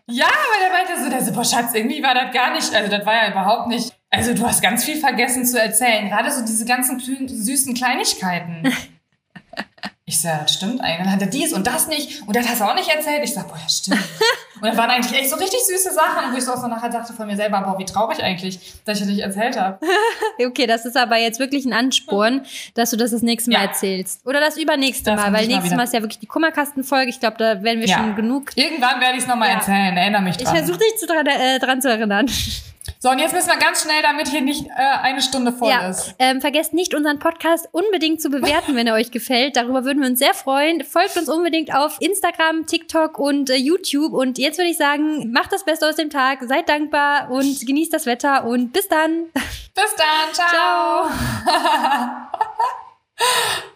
Ja, 0.08 0.26
weil 0.26 0.62
er 0.64 0.72
meinte 0.72 1.02
so, 1.02 1.26
der 1.26 1.32
boah, 1.32 1.44
Schatz, 1.44 1.74
irgendwie 1.74 2.02
war 2.02 2.14
das 2.14 2.32
gar 2.32 2.52
nicht, 2.52 2.74
also 2.74 2.90
das 2.90 3.04
war 3.06 3.14
ja 3.14 3.30
überhaupt 3.30 3.68
nicht, 3.68 3.92
also 4.10 4.34
du 4.34 4.46
hast 4.46 4.62
ganz 4.62 4.84
viel 4.84 4.96
vergessen 4.98 5.44
zu 5.44 5.60
erzählen, 5.60 6.08
gerade 6.08 6.30
so 6.30 6.44
diese 6.44 6.64
ganzen 6.64 6.98
süßen 7.00 7.74
Kleinigkeiten. 7.74 8.72
Ich 10.08 10.20
sag, 10.20 10.30
ja, 10.36 10.42
das 10.42 10.54
stimmt 10.54 10.80
eigentlich. 10.80 10.98
Dann 10.98 11.10
hat 11.12 11.20
er 11.20 11.26
dies 11.26 11.52
und 11.52 11.66
das 11.66 11.88
nicht 11.88 12.22
und 12.28 12.36
das 12.36 12.48
hast 12.48 12.60
du 12.60 12.64
auch 12.64 12.76
nicht 12.76 12.88
erzählt. 12.88 13.24
Ich 13.24 13.34
sag, 13.34 13.48
boah, 13.48 13.56
ja, 13.60 13.68
stimmt. 13.68 13.98
Und 14.54 14.64
dann 14.64 14.76
waren 14.76 14.88
eigentlich 14.90 15.18
echt 15.20 15.28
so 15.30 15.34
richtig 15.34 15.58
süße 15.66 15.92
Sachen, 15.92 16.32
wo 16.32 16.36
ich 16.36 16.44
so 16.44 16.52
auch 16.52 16.60
so 16.60 16.68
nachher 16.68 16.90
dachte 16.90 17.12
von 17.12 17.26
mir 17.26 17.34
selber, 17.34 17.60
boah, 17.62 17.76
wie 17.76 17.84
traurig 17.84 18.22
eigentlich, 18.22 18.60
dass 18.84 18.98
ich 19.00 19.04
das 19.04 19.08
nicht 19.12 19.18
erzählt 19.24 19.58
habe. 19.58 19.80
Okay, 20.46 20.68
das 20.68 20.84
ist 20.84 20.96
aber 20.96 21.16
jetzt 21.16 21.40
wirklich 21.40 21.64
ein 21.64 21.72
Ansporn, 21.72 22.46
dass 22.74 22.90
du 22.90 22.96
das 22.96 23.10
das 23.10 23.22
nächste 23.22 23.50
Mal 23.50 23.56
Ja. 23.64 23.64
erzählst. 23.64 24.24
Oder 24.24 24.38
das 24.38 24.56
übernächste 24.56 25.10
Das 25.10 25.20
Mal, 25.20 25.32
weil 25.32 25.40
ich 25.42 25.48
mal 25.48 25.54
nächstes 25.54 25.64
wieder. 25.70 25.76
Mal 25.76 25.82
ist 25.84 25.94
ja 25.94 26.02
wirklich 26.02 26.20
die 26.20 26.26
Kummerkastenfolge. 26.26 27.08
Ich 27.10 27.18
glaube, 27.18 27.38
da 27.38 27.60
werden 27.64 27.80
wir 27.80 27.88
Ja. 27.88 27.96
schon 27.96 28.14
genug. 28.14 28.52
Irgendwann 28.54 29.00
werde 29.00 29.16
ich 29.16 29.22
es 29.24 29.26
nochmal 29.28 29.48
Ja. 29.48 29.54
erzählen, 29.56 29.96
erinnere 29.96 30.22
mich 30.22 30.36
Ich 30.36 30.44
dran. 30.44 30.54
versuche 30.56 30.78
dich 30.78 30.96
zu 30.98 31.06
dran, 31.08 31.26
äh, 31.26 31.58
dran 31.58 31.82
zu 31.82 31.88
erinnern. 31.88 32.26
so, 32.98 33.10
und 33.10 33.18
jetzt 33.18 33.34
müssen 33.34 33.48
wir 33.48 33.56
ganz 33.56 33.82
schnell, 33.82 34.02
damit 34.02 34.28
hier 34.28 34.40
nicht 34.40 34.66
äh, 34.66 34.70
eine 35.02 35.22
Stunde 35.22 35.52
voll 35.52 35.70
ja. 35.70 35.88
ist. 35.88 36.14
Ähm, 36.18 36.40
vergesst 36.40 36.74
nicht, 36.74 36.94
unseren 36.94 37.18
Podcast 37.18 37.68
unbedingt 37.72 38.20
zu 38.20 38.30
bewerten, 38.30 38.74
wenn 38.76 38.86
er 38.86 38.94
euch 38.94 39.10
gefällt. 39.10 39.56
Darüber 39.56 39.84
würden 39.84 40.00
wir 40.00 40.08
uns 40.08 40.18
sehr 40.18 40.34
freuen. 40.34 40.84
Folgt 40.84 41.16
uns 41.16 41.28
unbedingt 41.28 41.74
auf 41.74 41.96
Instagram, 42.00 42.66
TikTok 42.66 43.18
und 43.18 43.50
äh, 43.50 43.56
YouTube. 43.56 44.12
Und 44.12 44.38
jetzt 44.38 44.58
würde 44.58 44.70
ich 44.70 44.76
sagen, 44.76 45.32
macht 45.32 45.52
das 45.52 45.64
Beste 45.64 45.88
aus 45.88 45.96
dem 45.96 46.10
Tag, 46.10 46.40
seid 46.46 46.68
dankbar 46.68 47.30
und 47.30 47.66
genießt 47.66 47.92
das 47.92 48.06
Wetter 48.06 48.44
und 48.44 48.72
bis 48.72 48.88
dann. 48.88 49.26
Bis 49.32 49.94
dann, 49.96 50.32
ciao. 50.32 51.08
Ciao. 51.44 52.26